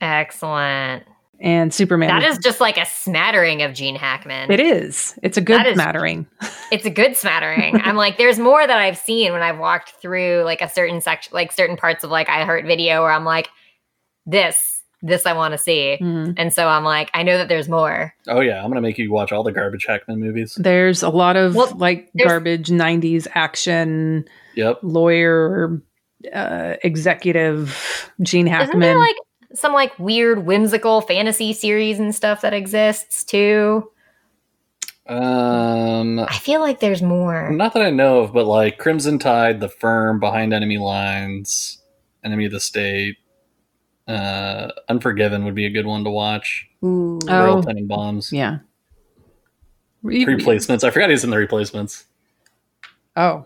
Excellent. 0.00 1.04
And 1.40 1.72
Superman 1.72 2.08
That 2.08 2.24
is 2.24 2.38
just 2.38 2.60
like 2.60 2.78
a 2.78 2.84
smattering 2.86 3.62
of 3.62 3.72
Gene 3.72 3.94
Hackman. 3.94 4.50
it 4.50 4.58
is. 4.58 5.16
It's 5.22 5.36
a 5.36 5.40
good 5.40 5.58
That 5.60 5.66
is- 5.68 5.74
smattering. 5.74 6.26
It's 6.70 6.84
a 6.84 6.90
good 6.90 7.16
smattering. 7.16 7.80
I'm 7.84 7.96
like, 7.96 8.18
there's 8.18 8.38
more 8.38 8.66
that 8.66 8.78
I've 8.78 8.98
seen 8.98 9.32
when 9.32 9.40
I've 9.40 9.58
walked 9.58 9.94
through 10.02 10.42
like 10.44 10.60
a 10.60 10.68
certain 10.68 11.00
section, 11.00 11.30
like 11.32 11.50
certain 11.50 11.76
parts 11.78 12.04
of 12.04 12.10
like 12.10 12.28
I 12.28 12.44
Heart 12.44 12.66
Video, 12.66 13.00
where 13.02 13.10
I'm 13.10 13.24
like, 13.24 13.48
this, 14.28 14.82
this 15.02 15.26
I 15.26 15.32
want 15.32 15.52
to 15.52 15.58
see, 15.58 15.96
Mhm. 16.00 16.34
and 16.36 16.52
so 16.52 16.68
I'm 16.68 16.84
like, 16.84 17.10
I 17.14 17.22
know 17.22 17.36
that 17.38 17.48
there's 17.48 17.68
more. 17.68 18.12
Oh 18.28 18.40
yeah, 18.40 18.62
I'm 18.62 18.68
gonna 18.70 18.80
make 18.80 18.98
you 18.98 19.10
watch 19.12 19.32
all 19.32 19.42
the 19.42 19.52
garbage 19.52 19.86
Hackman 19.86 20.20
movies. 20.20 20.54
There's 20.60 21.02
a 21.02 21.08
lot 21.08 21.36
of 21.36 21.54
Well, 21.54 21.72
like 21.76 22.10
garbage 22.16 22.68
'90s 22.68 23.26
action 23.34 24.24
Yep. 24.56 24.80
lawyer 24.82 25.80
uh, 26.32 26.74
executive 26.82 28.10
Gene 28.22 28.46
Hackman. 28.48 28.70
Isn't 28.70 28.80
there 28.80 28.98
like 28.98 29.16
some 29.54 29.72
like 29.72 29.96
weird 30.00 30.44
whimsical 30.44 31.00
fantasy 31.00 31.52
series 31.52 32.00
and 32.00 32.12
stuff 32.14 32.40
that 32.42 32.52
exists 32.52 33.22
too? 33.24 33.88
Um, 35.06 36.18
I 36.18 36.34
feel 36.38 36.60
like 36.60 36.80
there's 36.80 37.00
more. 37.02 37.50
not 37.50 37.72
that 37.74 37.82
I 37.82 37.90
know 37.90 38.20
of, 38.20 38.32
but 38.34 38.46
like 38.46 38.78
Crimson 38.78 39.18
Tide, 39.18 39.60
The 39.60 39.68
Firm, 39.68 40.20
Behind 40.20 40.52
Enemy 40.52 40.76
Lines, 40.78 41.80
Enemy 42.24 42.46
of 42.46 42.52
the 42.52 42.60
State, 42.60 43.16
uh, 44.08 44.72
Unforgiven 44.88 45.44
would 45.44 45.54
be 45.54 45.66
a 45.66 45.70
good 45.70 45.86
one 45.86 46.02
to 46.04 46.10
watch. 46.10 46.66
Ooh. 46.84 47.18
Oh. 47.28 47.44
Royal 47.44 47.62
Tenenbaums. 47.62 48.32
yeah. 48.32 48.58
You- 50.04 50.26
Replacements. 50.26 50.84
I 50.84 50.90
forgot 50.90 51.10
he's 51.10 51.24
in 51.24 51.30
the 51.30 51.36
replacements. 51.36 52.04
Oh, 53.16 53.44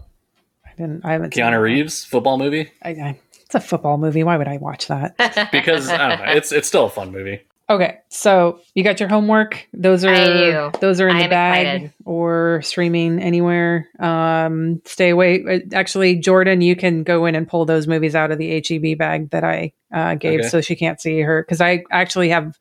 I 0.66 0.70
didn't. 0.76 1.04
I 1.04 1.12
haven't. 1.12 1.32
Keanu 1.32 1.52
that. 1.52 1.56
Reeves, 1.60 2.04
football 2.04 2.36
movie. 2.38 2.70
I, 2.82 2.90
I, 2.90 3.20
it's 3.40 3.54
a 3.54 3.60
football 3.60 3.96
movie. 3.98 4.22
Why 4.22 4.36
would 4.36 4.48
I 4.48 4.58
watch 4.58 4.86
that? 4.88 5.14
Because 5.52 5.88
I 5.88 5.96
don't 6.08 6.18
know, 6.26 6.32
it's 6.32 6.52
it's 6.52 6.68
still 6.68 6.84
a 6.86 6.90
fun 6.90 7.10
movie. 7.10 7.40
Okay, 7.72 7.98
so 8.10 8.60
you 8.74 8.84
got 8.84 9.00
your 9.00 9.08
homework. 9.08 9.66
Those 9.72 10.04
are 10.04 10.70
those 10.80 11.00
are 11.00 11.08
in 11.08 11.16
I 11.16 11.22
the 11.22 11.28
bag 11.30 11.66
excited. 11.66 11.92
or 12.04 12.60
streaming 12.62 13.18
anywhere. 13.18 13.88
Um, 13.98 14.82
stay 14.84 15.08
away. 15.08 15.42
uh, 15.48 15.58
Actually, 15.74 16.16
Jordan, 16.16 16.60
you 16.60 16.76
can 16.76 17.02
go 17.02 17.24
in 17.24 17.34
and 17.34 17.48
pull 17.48 17.64
those 17.64 17.86
movies 17.86 18.14
out 18.14 18.30
of 18.30 18.36
the 18.36 18.62
HEB 18.68 18.98
bag 18.98 19.30
that 19.30 19.42
I 19.42 19.72
uh, 19.92 20.16
gave, 20.16 20.40
Okay. 20.40 20.48
so 20.50 20.60
she 20.60 20.76
can't 20.76 21.00
see 21.00 21.20
her 21.20 21.42
because 21.42 21.62
I 21.62 21.84
actually 21.90 22.28
have 22.28 22.58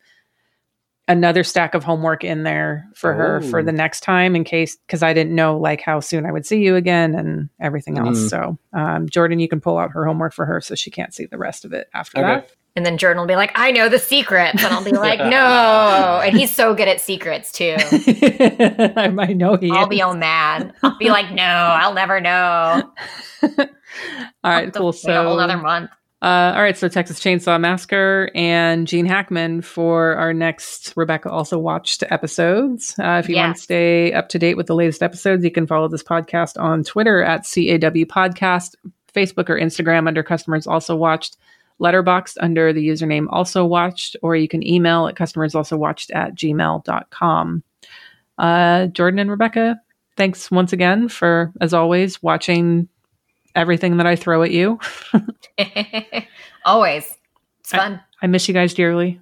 another 1.12 1.44
stack 1.44 1.74
of 1.74 1.84
homework 1.84 2.24
in 2.24 2.42
there 2.42 2.88
for 2.94 3.12
her 3.14 3.40
for 3.42 3.60
Oh. 3.60 3.62
the 3.62 3.72
next 3.72 4.00
time 4.00 4.34
in 4.34 4.42
case 4.44 4.76
because 4.86 5.02
I 5.02 5.12
didn't 5.12 5.34
know 5.34 5.56
like 5.56 5.80
how 5.80 6.00
soon 6.00 6.26
I 6.26 6.32
would 6.32 6.44
see 6.46 6.60
you 6.62 6.74
again 6.76 7.14
and 7.14 7.48
everything 7.60 7.98
else. 7.98 8.18
Mhm. 8.18 8.28
So, 8.30 8.58
um, 8.72 9.08
Jordan, 9.08 9.38
you 9.38 9.48
can 9.48 9.60
pull 9.60 9.78
out 9.78 9.90
her 9.92 10.04
homework 10.04 10.32
for 10.32 10.44
her 10.46 10.60
so 10.60 10.74
she 10.74 10.90
can't 10.90 11.14
see 11.14 11.26
the 11.26 11.38
rest 11.38 11.64
of 11.64 11.72
it 11.72 11.88
after 11.94 12.18
Okay. 12.20 12.34
that. 12.34 12.50
and 12.74 12.86
then 12.86 12.96
Jordan 12.96 13.20
will 13.20 13.26
be 13.28 13.36
like, 13.36 13.52
I 13.54 13.70
know 13.70 13.90
the 13.90 13.98
secret. 13.98 14.52
And 14.54 14.60
I'll 14.62 14.82
be 14.82 14.92
like, 15.08 15.18
no. 15.20 16.22
And 16.24 16.34
he's 16.34 16.50
so 16.54 16.74
good 16.74 16.88
at 16.88 17.02
secrets 17.02 17.52
too. 17.52 17.76
I 18.96 19.08
might 19.12 19.36
know 19.36 19.56
he 19.56 19.70
I'll 19.70 19.82
is. 19.82 19.88
be 19.90 20.00
all 20.00 20.14
mad. 20.14 20.72
I'll 20.82 20.96
be 20.96 21.10
like, 21.10 21.30
no, 21.32 21.42
I'll 21.44 21.92
never 21.92 22.18
know. 22.18 22.82
all 23.42 23.50
right, 24.42 24.64
Have 24.64 24.72
to 24.72 24.78
cool. 24.78 24.92
wait 25.04 25.14
a 25.14 25.22
whole 25.22 25.36
So, 25.36 25.38
other 25.40 25.58
month. 25.58 25.90
Uh, 26.22 26.52
all 26.54 26.62
right, 26.62 26.78
so 26.78 26.88
Texas 26.88 27.18
Chainsaw 27.18 27.60
Massacre 27.60 28.30
and 28.32 28.86
Gene 28.86 29.06
Hackman 29.06 29.60
for 29.60 30.14
our 30.14 30.32
next 30.32 30.92
Rebecca 30.94 31.28
also 31.28 31.58
watched 31.58 32.04
episodes. 32.10 32.94
Uh, 32.96 33.20
if 33.22 33.28
you 33.28 33.34
want 33.34 33.56
to 33.56 33.62
stay 33.62 34.12
up 34.12 34.28
to 34.28 34.38
date 34.38 34.56
with 34.56 34.68
the 34.68 34.74
latest 34.76 35.02
episodes, 35.02 35.42
you 35.42 35.50
can 35.50 35.66
follow 35.66 35.88
this 35.88 36.04
podcast 36.04 36.60
on 36.60 36.84
Twitter 36.84 37.24
at 37.24 37.40
CAW 37.40 38.04
Podcast, 38.04 38.76
Facebook 39.12 39.50
or 39.50 39.58
Instagram 39.58 40.06
under 40.06 40.22
Customers 40.22 40.64
Also 40.64 40.94
Watched, 40.94 41.36
Letterboxd 41.80 42.36
under 42.40 42.72
the 42.72 42.86
username 42.86 43.26
Also 43.30 43.64
Watched, 43.64 44.14
or 44.22 44.36
you 44.36 44.46
can 44.46 44.64
email 44.64 45.08
at 45.08 45.16
Customers 45.16 45.56
Also 45.56 45.76
Watched 45.76 46.12
at 46.12 46.36
gmail.com. 46.36 47.64
Uh, 48.38 48.86
Jordan 48.86 49.18
and 49.18 49.30
Rebecca, 49.30 49.80
thanks 50.16 50.52
once 50.52 50.72
again 50.72 51.08
for, 51.08 51.52
as 51.60 51.74
always, 51.74 52.22
watching 52.22 52.88
everything 53.54 53.96
that 53.98 54.06
I 54.06 54.16
throw 54.16 54.42
at 54.42 54.50
you. 54.50 54.78
Always. 56.64 57.16
It's 57.60 57.70
fun. 57.70 58.00
I 58.20 58.26
miss 58.26 58.48
you 58.48 58.54
guys 58.54 58.74
dearly. 58.74 59.20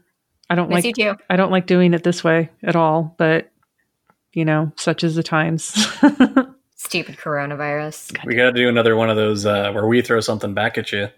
I 0.49 0.55
don't 0.55 0.68
Miss 0.68 0.85
like 0.85 0.97
you 0.97 1.14
too. 1.14 1.16
I 1.31 1.37
don't 1.37 1.53
like 1.53 1.66
doing 1.66 1.95
it 1.95 2.03
this 2.03 2.24
way 2.24 2.51
at 2.62 2.74
all, 2.76 3.14
but 3.18 3.51
you 4.33 4.45
know, 4.45 4.72
such 4.76 5.05
is 5.05 5.14
the 5.14 5.22
times. 5.22 5.64
Stupid 6.76 7.16
coronavirus. 7.16 8.24
We 8.24 8.35
got 8.35 8.45
to 8.47 8.53
do 8.53 8.68
another 8.68 8.97
one 8.97 9.11
of 9.11 9.16
those 9.16 9.47
uh, 9.47 9.70
where 9.72 9.87
we 9.87 10.03
throw 10.03 10.20
something 10.20 10.55
back 10.55 10.78
at 10.78 10.91
you 10.93 11.09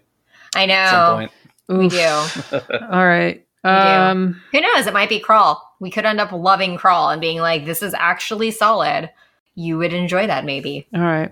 I 0.55 0.65
at 0.65 0.89
some 0.89 0.99
know. 0.99 1.15
point. 1.15 1.31
We 1.67 1.87
do. 1.87 2.05
All 2.91 3.05
right. 3.05 3.43
do. 3.63 3.69
Um 3.69 4.41
Who 4.51 4.61
knows? 4.61 4.85
It 4.87 4.93
might 4.93 5.09
be 5.09 5.19
Crawl. 5.19 5.75
We 5.79 5.89
could 5.89 6.05
end 6.05 6.19
up 6.19 6.31
loving 6.31 6.77
Crawl 6.77 7.09
and 7.09 7.21
being 7.21 7.39
like, 7.39 7.65
this 7.65 7.81
is 7.81 7.93
actually 7.93 8.51
solid. 8.51 9.09
You 9.55 9.77
would 9.77 9.93
enjoy 9.93 10.27
that, 10.27 10.45
maybe. 10.45 10.87
all 10.95 11.01
right. 11.01 11.31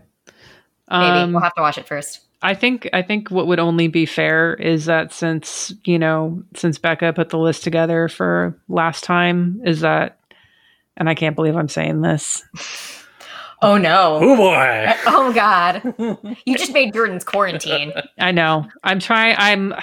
Maybe. 0.91 1.03
Um, 1.03 1.33
we'll 1.33 1.41
have 1.41 1.55
to 1.55 1.61
watch 1.61 1.77
it 1.77 1.87
first. 1.87 2.21
I 2.43 2.53
think 2.53 2.89
I 2.91 3.01
think 3.01 3.29
what 3.29 3.47
would 3.47 3.59
only 3.59 3.87
be 3.87 4.05
fair 4.05 4.55
is 4.55 4.85
that 4.85 5.13
since, 5.13 5.73
you 5.85 5.99
know, 5.99 6.43
since 6.55 6.77
Becca 6.77 7.13
put 7.13 7.29
the 7.29 7.37
list 7.37 7.63
together 7.63 8.07
for 8.07 8.57
last 8.67 9.03
time 9.03 9.61
is 9.63 9.81
that 9.81 10.17
and 10.97 11.09
I 11.09 11.15
can't 11.15 11.35
believe 11.35 11.55
I'm 11.55 11.69
saying 11.69 12.01
this. 12.01 12.43
Oh 13.63 13.77
no. 13.77 14.17
Oh 14.19 14.35
boy! 14.37 14.91
Oh 15.05 15.31
god. 15.33 15.83
You 16.45 16.57
just 16.57 16.73
made 16.73 16.95
Jordan's 16.95 17.23
quarantine. 17.23 17.93
I 18.19 18.31
know. 18.31 18.67
I'm 18.83 18.97
trying 18.97 19.35
I'm 19.37 19.75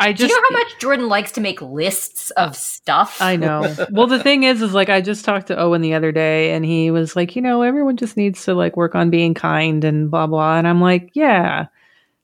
I 0.00 0.12
Do 0.12 0.26
you 0.26 0.28
know 0.28 0.42
how 0.48 0.56
much 0.58 0.78
Jordan 0.78 1.08
likes 1.08 1.32
to 1.32 1.40
make 1.40 1.60
lists 1.60 2.30
of 2.32 2.56
stuff? 2.56 3.20
I 3.20 3.36
know. 3.36 3.74
well, 3.90 4.06
the 4.06 4.22
thing 4.22 4.44
is, 4.44 4.62
is 4.62 4.72
like 4.72 4.88
I 4.88 5.00
just 5.00 5.24
talked 5.24 5.48
to 5.48 5.58
Owen 5.58 5.80
the 5.80 5.94
other 5.94 6.12
day, 6.12 6.52
and 6.52 6.64
he 6.64 6.90
was 6.90 7.16
like, 7.16 7.34
you 7.34 7.42
know, 7.42 7.62
everyone 7.62 7.96
just 7.96 8.16
needs 8.16 8.44
to 8.44 8.54
like 8.54 8.76
work 8.76 8.94
on 8.94 9.10
being 9.10 9.34
kind 9.34 9.82
and 9.84 10.10
blah 10.10 10.26
blah. 10.26 10.56
And 10.56 10.68
I'm 10.68 10.80
like, 10.80 11.10
yeah. 11.14 11.66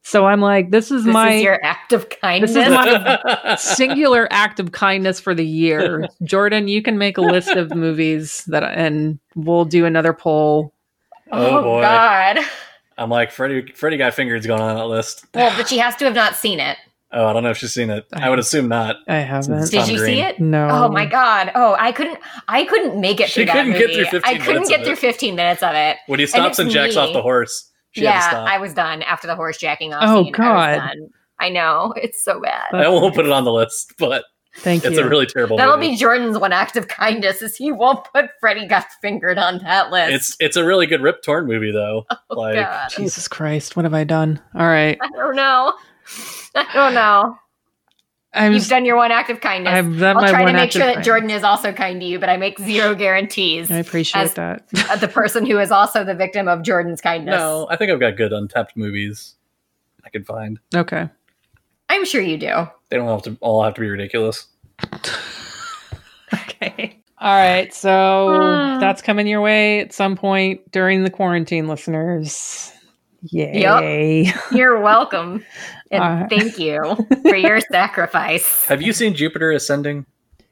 So 0.06 0.26
I'm 0.26 0.42
like, 0.42 0.70
this 0.70 0.90
is 0.90 1.04
This 1.04 1.14
my 1.14 1.32
is 1.32 1.42
your 1.42 1.64
act 1.64 1.94
of 1.94 2.10
kindness. 2.10 2.52
this 2.52 2.66
is 2.66 2.72
my 2.72 3.54
singular 3.58 4.28
act 4.30 4.60
of 4.60 4.70
kindness 4.70 5.18
for 5.18 5.34
the 5.34 5.46
year. 5.46 6.06
Jordan, 6.22 6.68
you 6.68 6.82
can 6.82 6.98
make 6.98 7.16
a 7.16 7.22
list 7.22 7.48
of 7.48 7.74
movies 7.74 8.44
that, 8.48 8.62
and 8.64 9.18
we'll 9.34 9.64
do 9.64 9.86
another 9.86 10.12
poll. 10.12 10.74
Oh, 11.32 11.58
oh 11.58 11.62
boy. 11.62 11.80
God. 11.80 12.38
I'm 12.98 13.08
like 13.08 13.32
Freddie. 13.32 13.72
Freddie 13.72 13.96
got 13.96 14.12
fingers 14.14 14.46
going 14.46 14.60
on 14.60 14.76
that 14.76 14.86
list. 14.86 15.24
Well, 15.34 15.56
but 15.56 15.68
she 15.68 15.78
has 15.78 15.96
to 15.96 16.04
have 16.04 16.14
not 16.14 16.36
seen 16.36 16.60
it. 16.60 16.76
Oh, 17.14 17.26
I 17.26 17.32
don't 17.32 17.42
know 17.42 17.50
if 17.50 17.56
she's 17.58 17.72
seen 17.72 17.90
it. 17.90 18.06
I 18.12 18.28
would 18.28 18.38
assume 18.38 18.68
not. 18.68 18.96
I 19.08 19.16
haven't. 19.18 19.70
Did 19.70 19.80
Tom 19.80 19.90
you 19.90 19.98
Green. 19.98 20.14
see 20.16 20.20
it? 20.20 20.40
No. 20.40 20.68
Oh 20.70 20.88
my 20.88 21.06
god. 21.06 21.52
Oh, 21.54 21.76
I 21.78 21.92
couldn't. 21.92 22.18
I 22.48 22.64
couldn't 22.64 23.00
make 23.00 23.20
it 23.20 23.28
She 23.28 23.40
through 23.40 23.46
that 23.46 23.52
couldn't 23.52 23.72
movie. 23.72 23.86
get 23.86 23.94
through 23.94 24.20
15 24.20 24.22
I 24.24 24.38
couldn't 24.38 24.46
minutes 24.54 24.68
get 24.70 24.80
of 24.80 24.86
through 24.86 24.92
it. 24.94 24.98
15 25.12 25.34
minutes 25.36 25.62
of 25.62 25.74
it. 25.74 25.96
When 26.06 26.20
he 26.20 26.26
stops 26.26 26.50
it's 26.50 26.58
and, 26.58 26.70
jacks 26.70 26.96
me. 26.96 27.00
off 27.02 27.12
the 27.12 27.22
horse, 27.22 27.70
she 27.92 28.04
had 28.04 28.10
to 28.12 28.16
yeah, 28.18 28.28
stop. 28.30 28.48
I 28.48 28.58
was 28.58 28.74
done 28.74 29.02
after 29.02 29.26
the 29.26 29.36
horse 29.36 29.58
jacking 29.58 29.94
off. 29.94 30.02
Oh, 30.04 30.24
scene. 30.24 30.32
God. 30.32 30.76
done. 30.78 31.08
I 31.40 31.48
know 31.50 31.92
it's 31.96 32.22
so 32.22 32.40
bad. 32.40 32.74
I 32.74 32.88
won't 32.88 33.14
put 33.14 33.26
it 33.26 33.32
on 33.32 33.44
the 33.44 33.52
list, 33.52 33.94
but 33.98 34.24
Thank 34.56 34.84
It's 34.84 34.96
you. 34.96 35.04
a 35.04 35.08
really 35.08 35.26
terrible. 35.26 35.56
That'll 35.56 35.76
movie. 35.76 35.90
be 35.90 35.96
Jordan's 35.96 36.38
one 36.38 36.52
act 36.52 36.76
of 36.76 36.86
kindness 36.86 37.42
is 37.42 37.56
he 37.56 37.72
won't 37.72 38.04
put 38.14 38.26
Freddy 38.38 38.66
Got 38.68 38.86
Fingered 39.02 39.36
on 39.36 39.58
that 39.58 39.90
list. 39.90 40.12
It's 40.12 40.36
it's 40.38 40.56
a 40.56 40.64
really 40.64 40.86
good 40.86 41.02
Rip 41.02 41.22
Torn 41.22 41.46
movie 41.48 41.72
though. 41.72 42.06
oh, 42.30 42.34
like 42.40 42.54
God. 42.54 42.88
Jesus 42.96 43.26
Christ, 43.26 43.74
what 43.74 43.84
have 43.84 43.94
I 43.94 44.04
done? 44.04 44.40
All 44.54 44.66
right. 44.66 44.96
I 45.02 45.08
don't 45.16 45.34
know. 45.34 45.74
I 46.54 46.66
don't 46.74 46.94
know. 46.94 47.38
I'm 48.36 48.52
You've 48.52 48.66
done 48.66 48.84
your 48.84 48.96
one 48.96 49.12
act 49.12 49.30
of 49.30 49.40
kindness. 49.40 49.72
I've 49.72 49.96
done 49.98 50.16
I'll 50.16 50.22
my 50.22 50.30
try 50.30 50.44
to 50.44 50.52
make 50.52 50.72
sure 50.72 50.80
that 50.80 50.86
kindness. 50.94 51.06
Jordan 51.06 51.30
is 51.30 51.44
also 51.44 51.72
kind 51.72 52.00
to 52.00 52.06
you, 52.06 52.18
but 52.18 52.28
I 52.28 52.36
make 52.36 52.58
zero 52.58 52.94
guarantees. 52.96 53.70
I 53.70 53.76
appreciate 53.76 54.22
as- 54.22 54.34
that. 54.34 54.64
Uh, 54.90 54.96
the 54.96 55.06
person 55.06 55.46
who 55.46 55.58
is 55.60 55.70
also 55.70 56.02
the 56.04 56.14
victim 56.16 56.48
of 56.48 56.62
Jordan's 56.62 57.00
kindness. 57.00 57.38
no, 57.38 57.68
I 57.70 57.76
think 57.76 57.92
I've 57.92 58.00
got 58.00 58.16
good 58.16 58.32
untapped 58.32 58.76
movies. 58.76 59.36
I 60.04 60.10
can 60.10 60.24
find. 60.24 60.58
Okay. 60.74 61.08
I'm 61.88 62.04
sure 62.04 62.20
you 62.20 62.36
do. 62.36 62.66
They 62.90 62.96
don't 62.96 63.06
have 63.08 63.22
to 63.22 63.36
all 63.40 63.62
have 63.62 63.74
to 63.74 63.80
be 63.80 63.88
ridiculous. 63.88 64.48
Okay. 66.32 67.00
All 67.20 67.32
right. 67.36 67.72
So 67.72 68.74
Hmm. 68.74 68.80
that's 68.80 69.02
coming 69.02 69.26
your 69.26 69.40
way 69.40 69.80
at 69.80 69.92
some 69.92 70.16
point 70.16 70.70
during 70.72 71.04
the 71.04 71.10
quarantine, 71.10 71.68
listeners. 71.68 72.72
Yay. 73.30 74.32
You're 74.52 74.80
welcome. 74.80 75.44
And 75.94 76.24
Uh, 76.24 76.26
thank 76.28 76.58
you 76.58 76.96
for 77.22 77.36
your 77.36 77.60
sacrifice. 77.60 78.64
Have 78.66 78.82
you 78.82 78.92
seen 78.92 79.14
Jupiter 79.14 79.50
Ascending? 79.52 80.06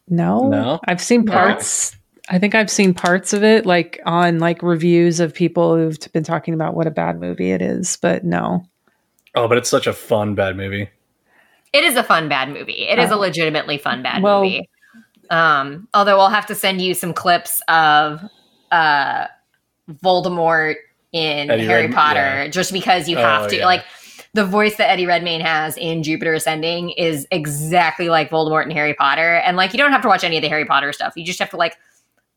No. 0.08 0.48
No? 0.48 0.80
I've 0.86 1.00
seen 1.00 1.24
No. 1.24 1.32
parts. 1.32 1.96
I 2.28 2.38
think 2.38 2.54
I've 2.54 2.70
seen 2.70 2.94
parts 2.94 3.32
of 3.32 3.42
it 3.42 3.66
like 3.66 4.00
on 4.06 4.38
like 4.38 4.62
reviews 4.62 5.18
of 5.20 5.34
people 5.34 5.74
who've 5.76 5.98
been 6.12 6.22
talking 6.24 6.54
about 6.54 6.74
what 6.74 6.86
a 6.86 6.90
bad 6.90 7.20
movie 7.20 7.50
it 7.50 7.60
is, 7.62 7.98
but 8.00 8.24
no. 8.24 8.64
Oh, 9.34 9.48
but 9.48 9.58
it's 9.58 9.68
such 9.68 9.86
a 9.86 9.92
fun 9.92 10.34
bad 10.34 10.56
movie. 10.56 10.88
It 11.72 11.84
is 11.84 11.96
a 11.96 12.02
fun 12.02 12.28
bad 12.28 12.48
movie. 12.50 12.86
It 12.86 12.98
is 12.98 13.10
a 13.10 13.14
Uh, 13.14 13.18
legitimately 13.18 13.78
fun 13.78 14.02
bad 14.02 14.22
well- 14.22 14.44
movie. 14.44 14.68
Um, 15.30 15.88
although 15.94 16.20
I'll 16.20 16.28
have 16.28 16.46
to 16.46 16.54
send 16.54 16.80
you 16.82 16.92
some 16.94 17.12
clips 17.14 17.60
of 17.68 18.20
uh 18.70 19.26
Voldemort 19.90 20.76
in 21.12 21.50
Eddie 21.50 21.66
Harry 21.66 21.86
Red- 21.86 21.94
Potter, 21.94 22.20
yeah. 22.20 22.48
just 22.48 22.72
because 22.72 23.08
you 23.08 23.18
Oh, 23.18 23.22
have 23.22 23.48
to 23.48 23.56
yeah. 23.58 23.66
like 23.66 23.84
the 24.34 24.44
voice 24.44 24.76
that 24.76 24.90
Eddie 24.90 25.06
Redmayne 25.06 25.42
has 25.42 25.76
in 25.76 26.02
Jupiter 26.02 26.32
Ascending 26.34 26.90
is 26.90 27.26
exactly 27.30 28.08
like 28.08 28.30
Voldemort 28.30 28.64
in 28.64 28.70
Harry 28.70 28.94
Potter. 28.94 29.36
And 29.36 29.56
like 29.56 29.72
you 29.72 29.78
don't 29.78 29.92
have 29.92 30.02
to 30.02 30.08
watch 30.08 30.24
any 30.24 30.36
of 30.38 30.42
the 30.42 30.48
Harry 30.48 30.64
Potter 30.64 30.92
stuff. 30.92 31.12
You 31.16 31.24
just 31.24 31.38
have 31.38 31.50
to 31.50 31.56
like 31.56 31.76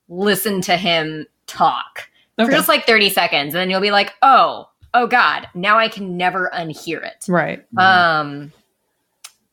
listen 0.09 0.61
to 0.61 0.75
him 0.75 1.25
talk 1.47 2.09
for 2.37 2.51
just 2.51 2.67
like 2.67 2.85
30 2.85 3.09
seconds. 3.09 3.53
And 3.53 3.61
then 3.61 3.69
you'll 3.69 3.81
be 3.81 3.91
like, 3.91 4.13
oh, 4.21 4.69
oh 4.93 5.07
God, 5.07 5.47
now 5.53 5.77
I 5.77 5.87
can 5.87 6.17
never 6.17 6.51
unhear 6.53 7.05
it. 7.05 7.25
Right. 7.29 7.65
Um 7.77 8.51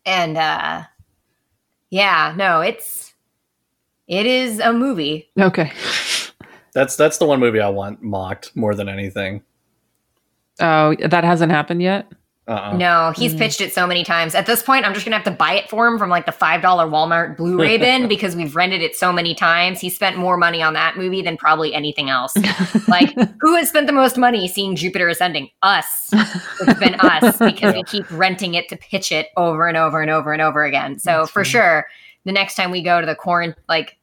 and 0.05 0.36
uh 0.36 0.82
yeah, 1.90 2.35
no, 2.36 2.60
it's 2.60 3.14
it 4.09 4.27
is 4.27 4.59
a 4.59 4.73
movie. 4.73 5.31
Okay. 5.39 5.70
That's 6.74 6.97
that's 6.97 7.19
the 7.19 7.27
one 7.27 7.39
movie 7.39 7.60
I 7.60 7.69
want 7.69 8.02
mocked 8.02 8.56
more 8.56 8.74
than 8.74 8.89
anything. 8.89 9.43
Oh, 10.59 10.97
that 11.06 11.23
hasn't 11.23 11.52
happened 11.52 11.82
yet. 11.82 12.10
Uh-uh. 12.48 12.77
No, 12.77 13.12
he's 13.16 13.35
Mm. 13.35 13.39
pitched 13.39 13.60
it 13.60 13.73
so 13.73 13.86
many 13.86 14.02
times. 14.02 14.35
At 14.35 14.47
this 14.47 14.64
point, 14.64 14.85
I'm 14.85 14.94
just 14.94 15.06
gonna 15.06 15.14
have 15.16 15.24
to 15.27 15.31
buy 15.31 15.52
it 15.55 15.70
for 15.70 15.86
him 15.86 15.97
from 15.97 16.10
like 16.10 16.27
the 16.27 16.32
five 16.32 16.60
dollar 16.60 16.86
Walmart 16.89 17.36
Blu-ray 17.36 17.78
bin 17.78 18.09
because 18.09 18.35
we've 18.35 18.56
rented 18.56 18.82
it 18.82 18.97
so 18.97 19.12
many 19.12 19.32
times. 19.32 19.81
He 19.81 19.89
spent 19.89 20.16
more 20.16 20.36
money 20.36 20.60
on 20.60 20.74
that 20.74 20.97
movie 20.97 21.23
than 21.23 21.36
probably 21.36 21.73
anything 21.73 22.10
else. 22.10 22.35
Like, 22.89 23.14
who 23.40 23.55
has 23.55 23.69
spent 23.69 23.86
the 23.86 23.93
most 23.93 24.19
money 24.19 24.48
seeing 24.48 24.74
Jupiter 24.74 25.09
Ascending? 25.09 25.51
Us. 25.62 26.10
It's 26.12 26.78
been 26.81 26.97
us 26.97 27.39
because 27.39 27.74
we 27.74 27.85
keep 27.85 28.10
renting 28.10 28.55
it 28.55 28.69
to 28.70 28.77
pitch 28.77 29.12
it 29.12 29.28
over 29.36 29.69
and 29.69 29.77
over 29.77 30.02
and 30.02 30.10
over 30.10 30.32
and 30.32 30.43
over 30.43 30.64
again. 30.64 30.98
So 30.98 31.19
That's 31.19 31.31
for 31.31 31.44
funny. 31.44 31.51
sure, 31.51 31.86
the 32.24 32.32
next 32.32 32.56
time 32.56 32.73
we 32.73 32.82
go 32.82 33.01
to 33.01 33.06
the 33.06 33.14
corn, 33.14 33.55
like, 33.69 33.97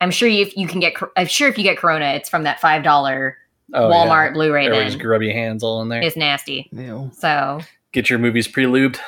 I'm 0.00 0.10
sure 0.10 0.28
you, 0.28 0.42
if 0.42 0.56
you 0.56 0.66
can 0.66 0.80
get, 0.80 0.94
I'm 1.16 1.26
sure 1.28 1.48
if 1.48 1.56
you 1.56 1.62
get 1.64 1.78
Corona, 1.78 2.06
it's 2.14 2.28
from 2.28 2.42
that 2.42 2.60
five 2.60 2.82
dollar 2.82 3.38
Oh, 3.74 3.90
Walmart 3.90 4.28
Yeah. 4.28 4.32
Blu-ray 4.34 4.66
Everybody's 4.66 4.94
bin. 4.96 5.06
grubby 5.06 5.32
hands 5.32 5.62
all 5.62 5.82
in 5.82 5.88
there. 5.88 6.00
It's 6.02 6.16
nasty. 6.16 6.68
Ew. 6.72 7.10
So 7.14 7.60
Get 7.92 8.08
your 8.10 8.18
movies 8.18 8.46
pre-lubed. 8.48 8.98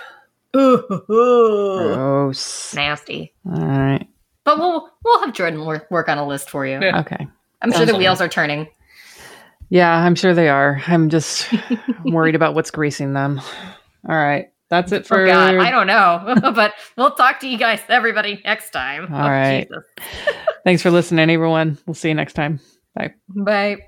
Gross. 1.07 2.75
nasty. 2.75 3.35
All 3.47 3.53
right. 3.67 4.07
But 4.45 4.59
we'll 4.59 4.89
we'll 5.05 5.21
have 5.21 5.35
Jordan 5.35 5.65
work, 5.67 5.91
work 5.91 6.09
on 6.09 6.17
a 6.19 6.27
list 6.27 6.49
for 6.51 6.67
you. 6.67 6.81
Yeah. 6.81 7.01
Okay. 7.01 7.27
I'm 7.63 7.71
sure 7.71 7.79
Sounds 7.79 7.87
the 7.89 7.93
fun. 7.93 8.01
wheels 8.01 8.21
are 8.21 8.29
turning. 8.29 8.69
Yeah, 9.69 9.91
I'm 9.95 10.15
sure 10.15 10.33
they 10.33 10.49
are. 10.49 10.81
I'm 10.87 11.11
just 11.11 11.53
worried 12.05 12.35
about 12.35 12.55
what's 12.55 12.71
greasing 12.71 13.13
them. 13.13 13.41
All 14.09 14.17
right. 14.17 14.51
That's 14.71 14.93
it 14.93 15.07
for 15.07 15.21
oh 15.23 15.27
God, 15.27 15.57
I 15.57 15.71
don't 15.71 15.87
know, 15.87 16.35
but 16.55 16.75
we'll 16.97 17.13
talk 17.13 17.41
to 17.41 17.49
you 17.49 17.57
guys, 17.59 17.81
everybody, 17.89 18.41
next 18.45 18.71
time. 18.71 19.13
All 19.13 19.21
Oh, 19.21 19.29
right. 19.29 19.67
Jesus. 19.69 19.85
Thanks 20.65 20.83
for 20.83 20.91
listening, 20.91 21.31
everyone. 21.31 21.79
We'll 21.87 21.95
see 21.95 22.09
you 22.09 22.15
next 22.15 22.35
time. 22.35 22.61
Bye. 22.95 23.15
Bye. 23.29 23.88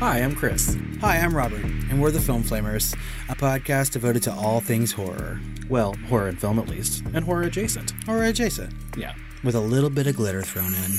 Hi, 0.00 0.18
I'm 0.22 0.34
Chris. 0.34 0.76
Hi, 1.00 1.18
I'm 1.18 1.34
Robert, 1.36 1.62
and 1.64 2.00
we're 2.00 2.10
the 2.10 2.20
Film 2.20 2.42
Flamers, 2.42 2.94
a 3.28 3.34
podcast 3.34 3.92
devoted 3.92 4.22
to 4.24 4.32
all 4.32 4.60
things 4.60 4.92
horror, 4.92 5.38
Well, 5.68 5.94
horror 6.08 6.28
and 6.28 6.40
film 6.40 6.58
at 6.58 6.68
least, 6.68 7.02
and 7.14 7.24
horror 7.24 7.42
adjacent. 7.42 7.92
or 8.08 8.24
adjacent, 8.24 8.72
Yeah. 8.96 9.14
with 9.44 9.54
a 9.54 9.60
little 9.60 9.90
bit 9.90 10.06
of 10.06 10.16
glitter 10.16 10.42
thrown 10.42 10.74
in. 10.74 10.90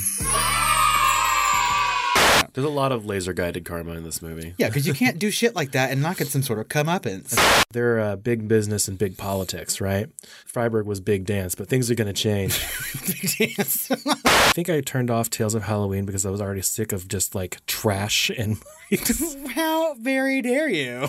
There's 2.54 2.66
a 2.66 2.70
lot 2.70 2.92
of 2.92 3.06
laser 3.06 3.32
guided 3.32 3.64
karma 3.64 3.92
in 3.92 4.04
this 4.04 4.20
movie. 4.20 4.54
Yeah, 4.58 4.68
because 4.68 4.86
you 4.86 4.92
can't 4.92 5.18
do 5.18 5.30
shit 5.32 5.54
like 5.56 5.72
that 5.72 5.90
and 5.90 6.02
not 6.02 6.18
get 6.18 6.28
some 6.28 6.42
sort 6.42 6.58
of 6.58 6.68
comeuppance. 6.68 7.34
They're 7.72 7.98
uh, 7.98 8.16
big 8.16 8.46
business 8.46 8.88
and 8.88 8.98
big 8.98 9.16
politics, 9.16 9.80
right? 9.80 10.08
Freiburg 10.44 10.84
was 10.86 11.00
big 11.00 11.24
dance, 11.24 11.54
but 11.54 11.68
things 11.68 11.90
are 11.90 11.94
going 11.94 12.12
to 12.12 12.20
change. 12.22 12.60
Big 13.06 13.56
dance. 13.56 13.90
I 13.90 14.52
think 14.54 14.68
I 14.68 14.82
turned 14.82 15.10
off 15.10 15.30
Tales 15.30 15.54
of 15.54 15.62
Halloween 15.62 16.04
because 16.04 16.26
I 16.26 16.30
was 16.30 16.42
already 16.42 16.60
sick 16.60 16.92
of 16.92 17.08
just 17.08 17.34
like 17.34 17.64
trash 17.66 18.30
and 18.36 18.58
How 19.54 19.94
very 19.94 20.42
dare 20.42 20.68
you? 20.68 21.06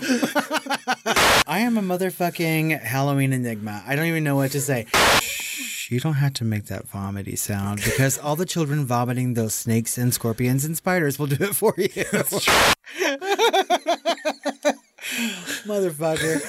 I 1.46 1.58
am 1.60 1.76
a 1.76 1.82
motherfucking 1.82 2.80
Halloween 2.80 3.32
enigma. 3.32 3.82
I 3.86 3.94
don't 3.94 4.06
even 4.06 4.24
know 4.24 4.36
what 4.36 4.52
to 4.52 4.60
say. 4.60 4.86
Shh, 5.20 5.90
you 5.90 6.00
don't 6.00 6.14
have 6.14 6.32
to 6.34 6.44
make 6.44 6.66
that 6.66 6.88
vomity 6.88 7.36
sound 7.36 7.82
because 7.84 8.18
all 8.18 8.36
the 8.36 8.46
children 8.46 8.86
vomiting 8.86 9.34
those 9.34 9.52
snakes 9.54 9.98
and 9.98 10.14
scorpions 10.14 10.64
and 10.64 10.76
spiders 10.76 11.18
will 11.18 11.26
do 11.26 11.44
it 11.44 11.54
for 11.54 11.74
you. 11.76 11.88
Motherfucker. 15.66 16.40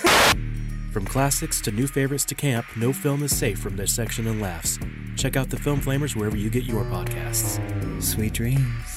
From 0.94 1.06
classics 1.06 1.60
to 1.62 1.72
new 1.72 1.88
favorites 1.88 2.24
to 2.26 2.36
camp, 2.36 2.66
no 2.78 2.94
film 2.94 3.24
is 3.24 3.36
safe 3.36 3.60
from 3.60 3.76
their 3.76 3.88
section 3.88 4.28
and 4.28 4.42
laughs. 4.42 4.80
Check 5.18 5.36
out 5.36 5.50
the 5.50 5.58
Film 5.58 5.82
Flamers 5.82 6.16
wherever 6.16 6.38
you 6.38 6.50
get 6.50 6.64
your 6.64 6.86
podcasts. 6.86 7.60
Sweet 8.02 8.32
dreams. 8.32 8.95